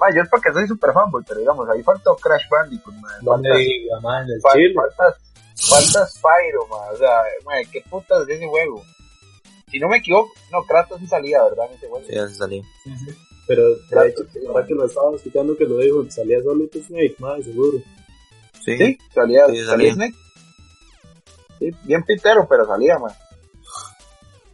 Mae, 0.00 0.14
yo 0.14 0.22
es 0.22 0.28
porque 0.28 0.52
soy 0.52 0.66
super 0.66 0.92
fanboy, 0.92 1.22
pero 1.28 1.40
digamos, 1.40 1.68
ahí 1.68 1.82
faltó 1.82 2.16
Crash 2.16 2.48
Bandicoot, 2.50 2.94
mae. 2.96 3.14
¿Dónde 3.22 3.48
Falta, 3.48 3.58
diga, 3.62 4.00
man? 4.00 4.26
Fal- 4.42 4.52
Chile. 4.54 4.74
falta, 4.74 5.16
falta 5.54 6.06
Spyro, 6.08 6.66
mae. 6.68 6.90
O 6.94 6.96
sea, 6.96 7.22
mae, 7.44 7.66
qué 7.70 7.82
putas 7.88 8.26
de 8.26 8.34
ese 8.34 8.46
juego. 8.48 8.82
Si 9.70 9.78
no 9.78 9.88
me 9.88 9.98
equivoco, 9.98 10.30
no, 10.50 10.62
Kratos 10.64 10.98
sí 11.00 11.06
salía, 11.06 11.42
¿verdad? 11.44 11.66
En 11.70 11.76
ese 11.76 11.88
juego. 11.88 12.04
Sí, 12.06 12.18
así 12.18 12.34
salía. 12.34 12.62
Pero 13.46 13.68
de 13.70 13.76
Claro, 13.88 14.08
hecho, 14.08 14.22
sí, 14.32 14.38
ahora 14.46 14.66
que 14.66 14.74
lo 14.74 14.84
estaba 14.86 15.14
escuchando 15.16 15.56
que 15.56 15.64
lo 15.64 15.76
dijo, 15.78 16.04
salía 16.10 16.42
Solid 16.42 16.68
Snake, 16.72 17.16
más 17.18 17.42
seguro. 17.44 17.78
Sí. 18.64 18.76
Sí, 18.76 18.98
salía, 19.14 19.46
Sí, 19.46 19.56
salía 19.56 19.66
salía. 19.66 19.94
Snake. 19.94 20.14
Sí, 21.58 21.70
bien 21.84 22.02
pitero, 22.04 22.46
pero 22.48 22.66
salía, 22.66 22.98
man. 22.98 23.12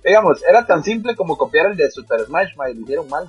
Digamos, 0.09 0.42
era 0.48 0.64
tan 0.64 0.82
simple 0.82 1.14
como 1.14 1.36
copiar 1.36 1.66
el 1.66 1.76
de 1.76 1.90
Super 1.90 2.20
Smash, 2.24 2.56
man, 2.56 2.70
y 2.70 2.74
lo 2.74 2.80
hicieron 2.80 3.09
mal. 3.11 3.28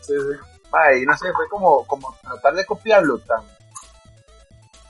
Sí, 0.00 0.14
sí. 0.14 0.38
Mae, 0.72 1.00
y 1.02 1.04
no 1.04 1.16
sé, 1.16 1.30
fue 1.32 1.46
como, 1.48 1.86
como 1.86 2.16
tratar 2.22 2.54
de 2.54 2.64
copiarlo 2.64 3.18
tan, 3.18 3.42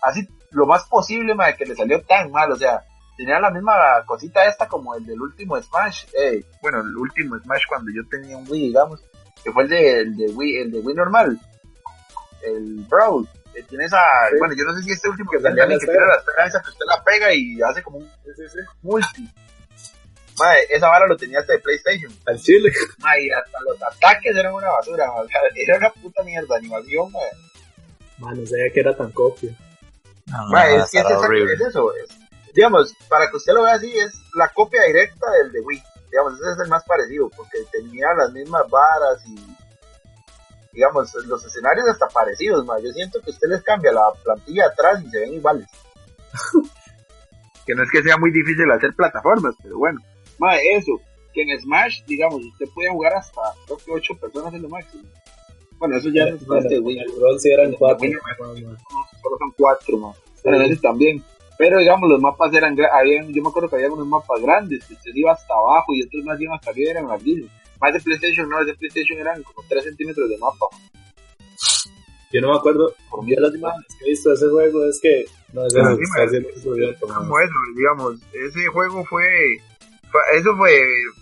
así, 0.02 0.26
lo 0.52 0.66
más 0.66 0.84
posible, 0.88 1.34
mae, 1.34 1.56
que 1.56 1.66
le 1.66 1.74
salió 1.74 2.00
tan 2.04 2.30
mal, 2.30 2.50
o 2.52 2.56
sea, 2.56 2.82
tenía 3.16 3.40
la 3.40 3.50
misma 3.50 3.74
cosita 4.06 4.44
esta 4.46 4.68
como 4.68 4.94
el 4.94 5.04
del 5.04 5.20
último 5.20 5.60
Smash, 5.60 6.04
eh, 6.18 6.44
bueno, 6.62 6.80
el 6.80 6.96
último 6.96 7.38
Smash 7.38 7.62
cuando 7.68 7.90
yo 7.94 8.02
tenía 8.08 8.36
un 8.36 8.48
Wii, 8.48 8.68
digamos, 8.68 9.02
que 9.42 9.52
fue 9.52 9.64
el 9.64 9.68
de, 9.68 10.00
el 10.00 10.16
de 10.16 10.26
Wii, 10.32 10.56
el 10.58 10.70
de 10.70 10.78
Wii 10.80 10.94
normal, 10.96 11.40
el 12.42 12.86
Brawl, 12.88 13.28
tiene 13.68 13.84
esa, 13.86 13.98
Sí. 14.30 14.36
bueno, 14.38 14.54
yo 14.56 14.64
no 14.64 14.74
sé 14.76 14.82
si 14.82 14.92
este 14.92 15.08
último 15.08 15.30
que 15.30 15.40
salía 15.40 15.66
ni 15.66 15.78
que 15.78 15.86
tiene 15.86 16.06
la 16.06 16.14
esfera 16.16 16.46
esa 16.46 16.62
que 16.62 16.68
usted 16.70 16.86
la 16.86 17.02
pega 17.02 17.32
y 17.34 17.60
hace 17.62 17.82
como 17.82 17.98
un 17.98 18.04
Sí, 18.04 18.30
sí, 18.36 18.42
sí. 18.48 18.58
multi. 18.82 19.28
Mae, 20.38 20.66
esa 20.70 20.88
vara 20.88 21.06
lo 21.06 21.16
tenía 21.16 21.40
hasta 21.40 21.54
de 21.54 21.58
PlayStation. 21.60 22.12
Al 22.26 22.38
Chile. 22.38 22.70
Mae, 22.98 23.28
hasta 23.32 23.58
los 23.62 23.82
ataques 23.82 24.36
eran 24.36 24.52
una 24.54 24.70
basura, 24.70 25.06
mae, 25.12 25.24
o 25.24 25.28
sea, 25.28 25.40
era 25.54 25.78
una 25.78 25.90
puta 25.90 26.22
mierda 26.22 26.56
animación, 26.56 27.10
mae. 27.12 27.30
Man, 28.18 28.40
no 28.40 28.46
sabía 28.46 28.70
que 28.72 28.80
era 28.80 28.96
tan 28.96 29.10
copia. 29.12 29.50
No, 30.26 30.38
no, 30.38 30.48
Ma, 30.48 30.66
no, 30.68 30.84
es 30.84 30.90
que 30.90 30.98
es, 30.98 31.60
eso. 31.60 31.94
es- 31.94 32.08
digamos, 32.52 32.94
para 33.08 33.30
que 33.30 33.36
usted 33.36 33.52
lo 33.52 33.62
vea 33.64 33.74
así, 33.74 33.96
es 33.98 34.12
la 34.34 34.48
copia 34.48 34.82
directa 34.84 35.30
del 35.32 35.52
de 35.52 35.60
Wii. 35.60 35.82
Digamos, 36.10 36.40
ese 36.40 36.52
es 36.52 36.58
el 36.60 36.68
más 36.68 36.84
parecido, 36.84 37.28
porque 37.36 37.58
tenía 37.70 38.06
las 38.16 38.32
mismas 38.32 38.68
varas 38.70 39.22
y, 39.26 39.36
digamos, 40.72 41.12
los 41.26 41.44
escenarios 41.44 41.86
hasta 41.88 42.08
parecidos, 42.08 42.64
ma. 42.64 42.78
Yo 42.80 42.90
siento 42.92 43.20
que 43.20 43.30
usted 43.30 43.48
les 43.48 43.62
cambia 43.62 43.92
la 43.92 44.10
plantilla 44.24 44.66
atrás 44.66 45.02
y 45.04 45.10
se 45.10 45.20
ven 45.20 45.34
iguales. 45.34 45.68
que 47.66 47.74
no 47.74 47.82
es 47.82 47.90
que 47.90 48.02
sea 48.02 48.16
muy 48.16 48.30
difícil 48.30 48.70
hacer 48.70 48.94
plataformas, 48.94 49.54
pero 49.62 49.78
bueno. 49.78 50.00
Ma, 50.38 50.56
eso, 50.56 51.00
que 51.32 51.42
en 51.42 51.60
Smash, 51.60 52.02
digamos, 52.06 52.44
usted 52.44 52.66
puede 52.74 52.90
jugar 52.90 53.14
hasta, 53.14 53.40
creo 53.66 53.76
que 53.78 53.92
8 53.92 54.14
personas 54.20 54.54
en 54.54 54.62
lo 54.62 54.68
máximo. 54.68 55.02
Bueno, 55.78 55.96
eso 55.96 56.08
ya 56.10 56.24
es 56.24 56.46
Bueno, 56.46 56.68
de 56.68 56.76
en 56.76 56.84
Wii. 56.84 57.04
sí 57.38 57.50
eran 57.50 57.72
cuatro. 57.72 58.02
Wii 58.02 58.12
no 58.12 58.20
Man, 58.22 58.64
man. 58.64 58.76
solo 59.22 59.36
son 59.38 59.52
4, 59.58 59.98
ma. 59.98 60.12
Pero 60.42 60.56
en 60.56 60.62
ese 60.62 60.80
también. 60.80 61.22
Pero 61.58 61.78
digamos, 61.78 62.08
los 62.08 62.20
mapas 62.20 62.52
eran, 62.54 62.76
habían, 62.92 63.32
yo 63.32 63.42
me 63.42 63.48
acuerdo 63.48 63.68
que 63.70 63.76
había 63.76 63.90
unos 63.90 64.06
mapas 64.06 64.40
grandes, 64.42 64.84
que 64.86 64.94
usted 64.94 65.10
iba 65.14 65.32
hasta 65.32 65.54
abajo 65.54 65.94
y 65.94 66.02
otros 66.02 66.22
más 66.24 66.40
iban 66.40 66.54
hasta 66.56 66.70
arriba, 66.70 66.90
eran 66.92 67.08
larguísimos. 67.08 67.50
Más 67.80 67.92
de 67.92 68.00
PlayStation, 68.00 68.48
no, 68.48 68.64
de 68.64 68.74
PlayStation 68.74 69.18
eran 69.18 69.42
como 69.42 69.66
3 69.68 69.84
centímetros 69.84 70.28
de 70.30 70.38
mapa. 70.38 70.66
Yo 72.32 72.40
no 72.40 72.50
me 72.52 72.56
acuerdo, 72.58 72.92
Por 73.10 73.24
mí 73.24 73.34
las 73.36 73.54
imágenes 73.54 73.86
que 73.98 74.04
he 74.04 74.08
visto 74.10 74.28
de 74.30 74.34
ese 74.34 74.48
juego 74.48 74.84
es 74.86 75.00
que, 75.00 75.24
no, 75.52 75.66
es 75.66 75.74
Es 75.74 77.00
como- 77.00 77.14
como 77.14 77.40
eso, 77.40 77.52
digamos, 77.74 78.14
ese 78.32 78.66
juego 78.68 79.04
fue- 79.04 79.58
eso 80.32 80.56
fue 80.56 80.70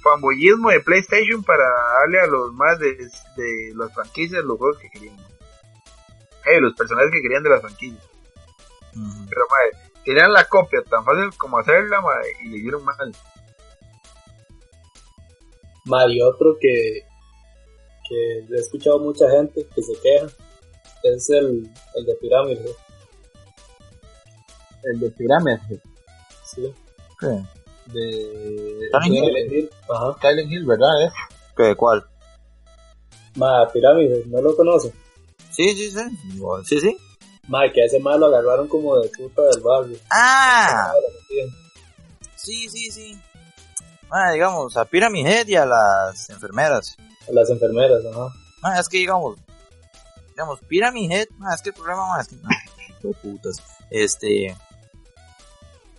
fanboyismo 0.03 0.71
de 0.71 0.81
PlayStation 0.81 1.43
para 1.43 1.65
darle 2.01 2.21
a 2.21 2.27
los 2.27 2.53
más 2.53 2.79
de, 2.79 2.97
de 2.97 3.73
las 3.75 3.93
franquicias 3.95 4.45
los 4.45 4.59
juegos 4.59 4.79
que 4.79 4.91
querían. 4.91 5.17
Eh, 6.47 6.61
los 6.61 6.75
personajes 6.75 7.11
que 7.11 7.23
querían 7.23 7.43
de 7.43 7.51
las 7.51 7.61
franquicias. 7.61 8.05
Pero, 8.93 9.43
madre, 9.51 9.91
tenían 10.05 10.33
la 10.33 10.45
copia 10.45 10.83
tan 10.89 11.05
fácil 11.05 11.37
como 11.37 11.59
hacerla, 11.59 12.01
madre, 12.01 12.29
y 12.43 12.49
le 12.49 12.59
dieron 12.59 12.85
mal. 12.85 13.13
Ma, 15.87 16.07
y 16.09 16.21
otro 16.23 16.57
que, 16.61 17.03
que 18.09 18.39
he 18.55 18.61
escuchado 18.61 18.99
mucha 19.01 19.29
gente 19.31 19.67
que 19.75 19.83
se 19.83 19.93
queja 20.01 20.27
es 21.03 21.31
el, 21.31 21.71
el 21.95 22.07
de 22.07 22.15
pirámide. 22.21 22.75
El 24.85 25.01
de 25.01 25.11
Pyramid 25.11 25.59
Sí. 26.45 26.75
¿Qué? 27.19 27.43
De 27.87 28.89
Silent 29.03 29.53
Hill. 29.53 29.71
Ajá. 29.89 30.17
Silent 30.21 30.51
Hill, 30.53 30.67
¿verdad? 30.67 31.05
Eh? 31.07 31.13
¿Qué? 31.57 31.75
¿Cuál? 31.77 32.05
Ma, 33.37 33.69
pirámide, 33.73 34.25
¿no 34.27 34.41
lo 34.41 34.55
conoce? 34.57 34.93
Sí, 35.51 35.75
sí, 35.75 35.91
sí. 35.91 36.01
Igual, 36.35 36.65
Sí, 36.65 36.81
sí. 36.81 36.97
Ma, 37.49 37.61
que 37.73 37.83
a 37.83 37.85
ese 37.85 37.99
ma 37.99 38.17
lo 38.17 38.27
agarraron 38.27 38.69
como 38.69 38.97
de 38.99 39.09
puta 39.11 39.43
del 39.43 39.61
barrio. 39.61 39.99
Ah, 40.11 40.91
Ah, 40.91 40.93
sí, 42.37 42.69
sí, 42.69 42.91
sí. 42.91 43.21
Ah, 44.11 44.33
digamos, 44.33 44.77
a 44.77 44.85
Pyramid 44.85 45.27
Head 45.27 45.49
y 45.49 45.57
a 45.57 45.67
las 45.67 46.31
enfermeras. 46.31 46.97
A 47.29 47.33
las 47.33 47.51
enfermeras, 47.51 48.01
ajá. 48.11 48.29
Ah, 48.63 48.81
es 48.81 48.89
que 48.89 48.99
digamos, 48.99 49.37
digamos, 50.31 50.61
Pyramid 50.69 51.11
Head, 51.11 51.27
ah, 51.43 51.55
es 51.55 51.61
que 51.63 51.69
el 51.71 51.75
problema 51.75 52.07
más 52.09 52.29
es 52.33 52.39
que, 52.39 53.09
de 53.09 53.15
putas, 53.15 53.57
este, 53.91 54.57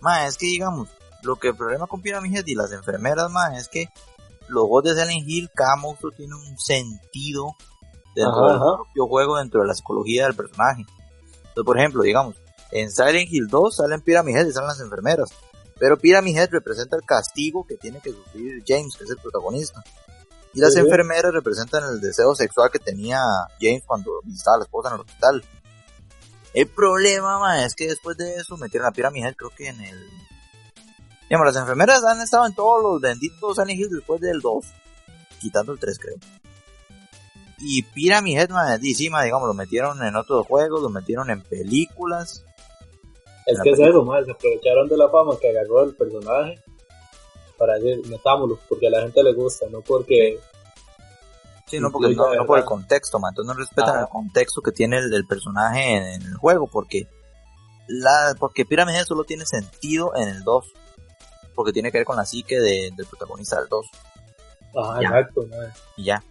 ma, 0.00 0.26
es 0.26 0.36
que 0.36 0.46
digamos, 0.46 0.88
lo 1.26 1.36
que 1.36 1.48
el 1.48 1.56
problema 1.56 1.86
con 1.86 2.00
Pyramid 2.00 2.34
Head 2.34 2.46
y 2.46 2.54
las 2.54 2.72
enfermeras, 2.72 3.30
ma, 3.30 3.56
es 3.58 3.68
que 3.68 3.88
los 4.48 4.64
juegos 4.64 4.84
de 4.84 5.02
Silent 5.02 5.28
Hill, 5.28 5.50
cada 5.54 5.76
monstruo 5.76 6.12
tiene 6.12 6.34
un 6.34 6.58
sentido 6.58 7.56
dentro 8.14 8.44
Ajá, 8.44 8.52
del 8.52 8.62
ajá. 8.62 8.76
propio 8.76 9.06
juego, 9.06 9.36
dentro 9.36 9.60
de 9.60 9.66
la 9.66 9.74
psicología 9.74 10.24
del 10.24 10.34
personaje. 10.34 10.86
Entonces, 11.38 11.64
por 11.64 11.78
ejemplo, 11.78 12.02
digamos, 12.02 12.36
en 12.70 12.90
Silent 12.90 13.30
Hill 13.30 13.48
2 13.48 13.76
salen 13.76 14.00
Pyramid 14.00 14.36
Head 14.36 14.46
y 14.46 14.52
salen 14.52 14.68
las 14.68 14.80
enfermeras. 14.80 15.30
Pero 15.78 15.98
Pyramid 15.98 16.36
Head 16.36 16.50
representa 16.50 16.96
el 16.96 17.02
castigo 17.02 17.66
que 17.66 17.76
tiene 17.76 18.00
que 18.00 18.10
sufrir 18.10 18.62
James, 18.66 18.96
que 18.96 19.04
es 19.04 19.10
el 19.10 19.18
protagonista. 19.18 19.84
Y 20.54 20.60
las 20.60 20.72
sí. 20.72 20.80
enfermeras 20.80 21.34
representan 21.34 21.84
el 21.84 22.00
deseo 22.00 22.34
sexual 22.34 22.70
que 22.70 22.78
tenía 22.78 23.20
James 23.60 23.82
cuando 23.84 24.20
visitaba 24.24 24.56
a 24.56 24.58
la 24.60 24.64
esposa 24.64 24.88
en 24.88 24.94
el 24.94 25.00
hospital. 25.02 25.44
El 26.54 26.68
problema, 26.68 27.38
ma, 27.38 27.62
es 27.64 27.74
que 27.74 27.88
después 27.88 28.16
de 28.16 28.36
eso 28.36 28.56
metieron 28.56 28.88
a 28.88 28.92
Pyramid 28.92 29.26
Head, 29.26 29.34
creo 29.36 29.50
que 29.54 29.68
en 29.68 29.80
el... 29.82 30.08
Digamos, 31.28 31.46
las 31.46 31.56
enfermeras 31.56 32.04
han 32.04 32.20
estado 32.20 32.46
en 32.46 32.54
todos 32.54 32.82
los 32.82 33.00
benditos 33.00 33.56
Silent 33.56 33.80
Hill 33.80 33.90
después 33.90 34.20
del 34.20 34.40
2. 34.40 34.64
Quitando 35.40 35.72
el 35.72 35.78
3, 35.78 35.98
creo. 35.98 36.16
Y 37.58 37.82
Pyramid 37.82 38.38
Head, 38.38 38.50
ma, 38.50 38.78
y 38.80 38.94
sí, 38.94 39.10
ma, 39.10 39.22
digamos, 39.22 39.48
lo 39.48 39.54
metieron 39.54 40.02
en 40.04 40.14
otros 40.14 40.46
juegos, 40.46 40.82
lo 40.82 40.90
metieron 40.90 41.30
en 41.30 41.42
películas. 41.42 42.44
Es 43.46 43.58
La 43.58 43.64
que 43.64 43.70
es 43.70 43.78
película. 43.78 44.18
eso, 44.18 44.26
se 44.26 44.32
aprovecharon 44.32 44.88
de 44.88 44.96
la 44.96 45.08
fama 45.08 45.38
que 45.40 45.50
agarró 45.50 45.84
el 45.84 45.94
personaje 45.94 46.62
para 47.56 47.74
decir, 47.74 48.06
metámoslo, 48.08 48.58
porque 48.68 48.88
a 48.88 48.90
la 48.90 49.02
gente 49.02 49.22
le 49.22 49.32
gusta, 49.32 49.66
no 49.70 49.80
porque... 49.80 50.38
Sí, 51.66 51.80
no, 51.80 51.90
porque 51.90 52.14
no, 52.14 52.32
no 52.32 52.46
por 52.46 52.58
el 52.58 52.64
contexto, 52.64 53.18
man. 53.18 53.30
Entonces 53.30 53.52
no 53.52 53.58
respetan 53.58 53.90
Ajá. 53.96 54.00
el 54.02 54.08
contexto 54.08 54.60
que 54.62 54.70
tiene 54.70 54.98
el, 54.98 55.10
del 55.10 55.26
personaje 55.26 55.96
en, 55.96 56.04
en 56.04 56.22
el 56.22 56.36
juego, 56.36 56.68
porque 56.68 57.08
la, 57.88 58.36
porque 58.38 58.64
Pyramid 58.64 58.94
Head 58.94 59.06
solo 59.06 59.24
tiene 59.24 59.46
sentido 59.46 60.14
en 60.14 60.28
el 60.28 60.44
2. 60.44 60.72
Porque 61.56 61.72
tiene 61.72 61.90
que 61.90 61.98
ver 61.98 62.04
con 62.06 62.16
la 62.16 62.24
psique 62.24 62.60
de- 62.60 62.92
del 62.96 63.06
protagonista 63.06 63.58
del 63.58 63.68
2. 63.68 63.86
Ajá, 64.76 65.00
Ya. 65.02 65.08
exacto, 65.08 65.46
ma. 65.48 65.56
Y 65.96 66.04
ya. 66.04 66.22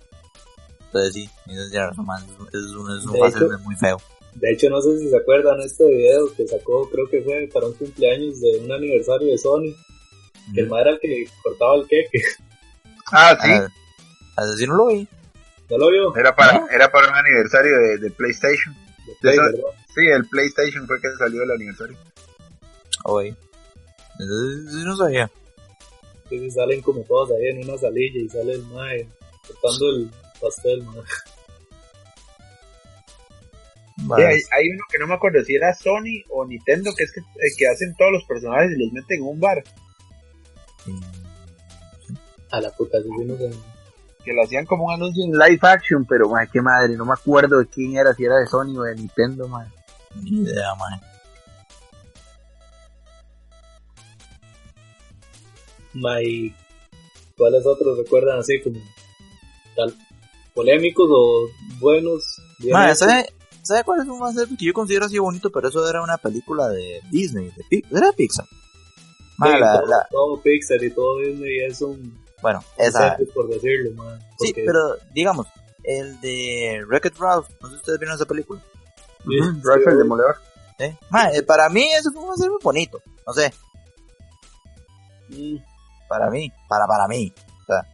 Entonces 0.85 1.13
sí, 1.13 1.29
razón, 1.73 2.05
man. 2.05 2.23
Es, 2.53 2.59
es 2.59 2.71
un, 2.71 2.97
es 2.97 3.03
un 3.05 3.11
De 3.13 3.19
hecho- 3.27 3.59
muy 3.63 3.75
feo. 3.75 4.01
De 4.35 4.51
hecho, 4.51 4.69
no 4.69 4.81
sé 4.81 4.97
si 4.99 5.09
se 5.09 5.17
acuerdan 5.17 5.59
este 5.61 5.85
video 5.85 6.33
que 6.35 6.45
sacó, 6.47 6.89
creo 6.89 7.09
que 7.09 7.21
fue 7.21 7.49
para 7.53 7.67
un 7.67 7.73
cumpleaños 7.73 8.39
de 8.41 8.59
un 8.63 8.71
aniversario 8.71 9.27
de 9.31 9.37
Sony, 9.37 9.73
que 10.53 10.59
el 10.61 10.65
Ujú. 10.67 10.75
ma 10.75 10.81
era 10.81 10.91
el 10.91 10.99
que 10.99 11.25
cortaba 11.43 11.75
el 11.75 11.87
queque. 11.87 12.21
Ah, 13.11 13.37
sí, 13.41 13.49
Ah, 13.51 13.67
Asesino 14.37 14.75
lo 14.75 14.87
vi. 14.87 15.07
¿No 15.69 15.77
lo 15.77 15.89
vio? 15.89 16.15
era 16.17 16.35
para, 16.35 16.59
¿No? 16.59 16.69
era 16.69 16.91
para 16.91 17.07
un 17.09 17.15
aniversario 17.15 17.71
de, 17.79 17.97
de 17.97 18.11
PlayStation. 18.11 18.73
De 19.07 19.13
Play, 19.21 19.33
Eso- 19.35 19.43
¿verdad? 19.43 19.59
Sí, 19.95 20.01
el 20.13 20.27
PlayStation 20.27 20.85
fue 20.87 20.99
que 21.01 21.07
salió 21.17 21.43
el 21.43 21.51
aniversario. 21.51 21.97
Oye. 23.05 23.35
Entonces, 24.19 24.85
no 24.85 24.95
sabía. 24.97 25.29
Entonces 26.23 26.53
salen 26.53 26.81
como 26.81 27.01
todos 27.03 27.31
ahí 27.31 27.47
en 27.47 27.69
una 27.69 27.77
salilla 27.77 28.19
y 28.19 28.29
sale 28.29 28.53
el 28.53 28.63
mae 28.65 29.07
cortando 29.47 29.89
el 29.89 30.11
pastel, 30.41 30.83
ma. 30.83 31.03
Sí, 33.97 34.21
hay, 34.21 34.39
hay 34.51 34.69
uno 34.69 34.83
que 34.91 34.99
no 34.99 35.07
me 35.07 35.13
acuerdo 35.13 35.41
si 35.43 35.55
era 35.55 35.73
Sony 35.73 36.23
o 36.29 36.45
Nintendo, 36.45 36.91
que 36.95 37.05
es 37.05 37.13
que, 37.13 37.21
eh, 37.21 37.51
que 37.57 37.67
hacen 37.67 37.95
todos 37.97 38.11
los 38.11 38.23
personajes 38.25 38.71
y 38.71 38.83
los 38.83 38.91
meten 38.91 39.19
en 39.19 39.23
un 39.23 39.39
bar. 39.39 39.63
A 42.51 42.61
la 42.61 42.69
puta, 42.71 43.01
si 43.01 43.25
no 43.25 43.37
sé. 43.37 43.51
Que 44.23 44.33
lo 44.33 44.43
hacían 44.43 44.65
como 44.65 44.85
un 44.85 44.93
anuncio 44.93 45.23
en 45.23 45.31
live 45.31 45.59
action, 45.61 46.05
pero 46.05 46.29
madre, 46.29 46.49
qué 46.51 46.61
madre, 46.61 46.95
no 46.97 47.05
me 47.05 47.13
acuerdo 47.13 47.59
de 47.59 47.67
quién 47.67 47.95
era, 47.95 48.13
si 48.13 48.25
era 48.25 48.37
de 48.37 48.47
Sony 48.47 48.77
o 48.77 48.83
de 48.83 48.95
Nintendo, 48.95 49.47
madre. 49.47 49.71
Ni 50.21 50.41
idea, 50.41 50.75
man. 50.75 50.99
Ma, 55.95 56.21
y 56.21 56.53
¿cuáles 57.37 57.65
otros 57.65 57.97
recuerdan 57.97 58.39
así 58.39 58.61
como 58.61 58.79
tal 59.75 59.95
polémicos 60.53 61.07
o 61.11 61.47
buenos? 61.79 62.23
bien 62.59 62.73
Ma, 62.73 62.87
hechos? 62.87 62.99
¿sabe, 62.99 63.25
¿sabe 63.63 63.83
cuál 63.83 64.01
es 64.01 64.07
un 64.07 64.19
fanservice 64.19 64.57
que 64.57 64.65
yo 64.65 64.73
considero 64.73 65.05
así 65.05 65.17
bonito? 65.17 65.49
Pero 65.51 65.69
eso 65.69 65.89
era 65.89 66.01
una 66.03 66.17
película 66.17 66.67
de 66.69 67.01
Disney, 67.11 67.51
de 67.69 67.83
era 67.91 68.11
Pixar. 68.11 68.45
Ma, 69.37 69.47
Sí, 69.53 69.59
la- 69.59 69.71
todo, 69.79 69.85
la- 69.87 70.07
todo 70.11 70.41
Pixar 70.41 70.83
y 70.83 70.89
todo 70.91 71.19
Disney 71.19 71.59
es 71.65 71.81
un 71.81 72.23
bueno, 72.41 72.63
esa. 72.77 73.17
por 73.33 73.47
decirlo, 73.49 73.91
ma, 73.95 74.19
Sí, 74.39 74.53
pero 74.53 74.79
digamos, 75.13 75.47
el 75.83 76.19
de 76.21 76.83
Wreck-It 76.87 77.17
Ralph, 77.17 77.47
no 77.61 77.67
sé 77.69 77.73
si 77.75 77.79
ustedes 77.79 77.99
vieron 77.99 78.15
esa 78.15 78.25
película. 78.25 78.61
Sí, 79.23 79.31
sí, 79.31 79.39
Ralph 79.63 79.81
el 79.81 79.87
obvio. 79.87 79.97
Demoledor. 79.99 80.35
¿eh? 80.79 80.97
Para 81.47 81.69
mí 81.69 81.87
eso 81.97 82.11
fue 82.11 82.21
un 82.21 82.27
fanservice 82.29 82.63
bonito, 82.63 83.01
no 83.25 83.33
sé, 83.33 83.51
Mm, 85.29 85.55
para 86.07 86.29
mí, 86.29 86.51
para 86.67 86.85
para 86.87 87.07
mí. 87.07 87.33
O 87.61 87.65
sea, 87.65 87.87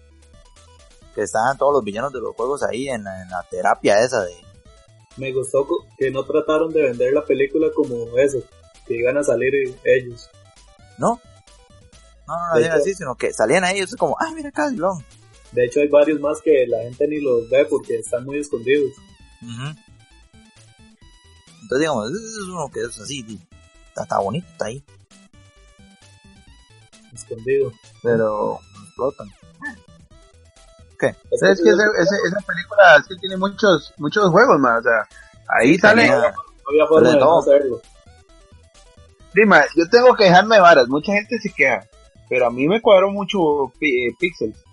que 1.15 1.21
estaban 1.23 1.57
todos 1.57 1.73
los 1.73 1.83
villanos 1.83 2.11
de 2.13 2.19
los 2.21 2.35
juegos 2.35 2.63
ahí 2.63 2.87
en, 2.87 3.03
la- 3.03 3.21
en 3.21 3.29
la 3.29 3.43
terapia 3.49 3.99
esa 4.01 4.23
de... 4.23 4.33
me 5.17 5.31
gustó 5.33 5.67
que 5.97 6.09
no 6.11 6.23
trataron 6.23 6.71
de 6.71 6.83
vender 6.83 7.13
la 7.13 7.23
película 7.25 7.67
como 7.75 8.17
eso, 8.17 8.39
que 8.87 8.95
iban 8.97 9.17
a 9.17 9.23
salir 9.23 9.53
eh, 9.55 9.75
ellos. 9.83 10.29
¿No? 10.97 11.19
No, 12.27 12.37
no, 12.37 12.59
no, 12.67 12.73
así, 12.75 12.93
sino 12.93 13.15
que 13.15 13.33
salían 13.33 13.63
ahí, 13.65 13.79
es 13.79 13.95
como, 13.95 14.15
ay, 14.19 14.33
mira 14.35 14.49
acá, 14.49 14.69
Dilón. 14.69 15.03
De 15.51 15.65
hecho, 15.65 15.81
hay 15.81 15.89
varios 15.89 16.19
más 16.21 16.39
que 16.41 16.65
la 16.65 16.81
gente 16.83 17.05
ni 17.07 17.19
los 17.19 17.49
ve 17.49 17.65
porque 17.65 17.97
están 17.97 18.23
muy 18.23 18.39
escondidos. 18.39 18.91
Entonces, 21.63 21.79
digamos, 21.79 22.09
es 22.11 22.37
uno 22.47 22.69
que 22.71 22.79
es 22.81 22.99
así, 22.99 23.39
está 23.95 24.19
bonito, 24.19 24.47
está 24.49 24.65
ahí, 24.65 24.83
Escondidos. 27.23 27.73
Pero, 28.03 28.59
explotan. 28.85 29.27
Es 31.31 31.39
¿sabes 31.39 31.59
que 31.63 31.69
ese- 31.69 31.81
ese- 31.97 32.27
esa 32.27 32.39
película 32.45 32.95
es 32.99 33.07
que 33.07 33.15
tiene 33.15 33.35
muchos 33.37 33.91
muchos 33.97 34.29
juegos, 34.29 34.59
más 34.59 34.81
O 34.81 34.83
sea, 34.83 35.07
ahí 35.47 35.73
Sí, 35.73 35.79
sale. 35.79 36.07
no 36.07 36.13
había 36.69 36.85
forma 36.87 37.09
de 37.09 37.15
de 37.15 37.19
no. 37.19 37.41
Dime, 39.33 39.57
yo 39.75 39.87
tengo 39.89 40.13
que 40.15 40.25
dejarme 40.25 40.55
de 40.55 40.61
varas, 40.61 40.87
mucha 40.89 41.13
gente 41.13 41.39
se 41.39 41.51
queja. 41.53 41.87
Pero 42.29 42.47
a 42.47 42.51
mí 42.51 42.67
me 42.67 42.81
cuadró 42.81 43.09
mucho 43.11 43.71
eh, 43.81 44.13
Pixels. 44.19 44.63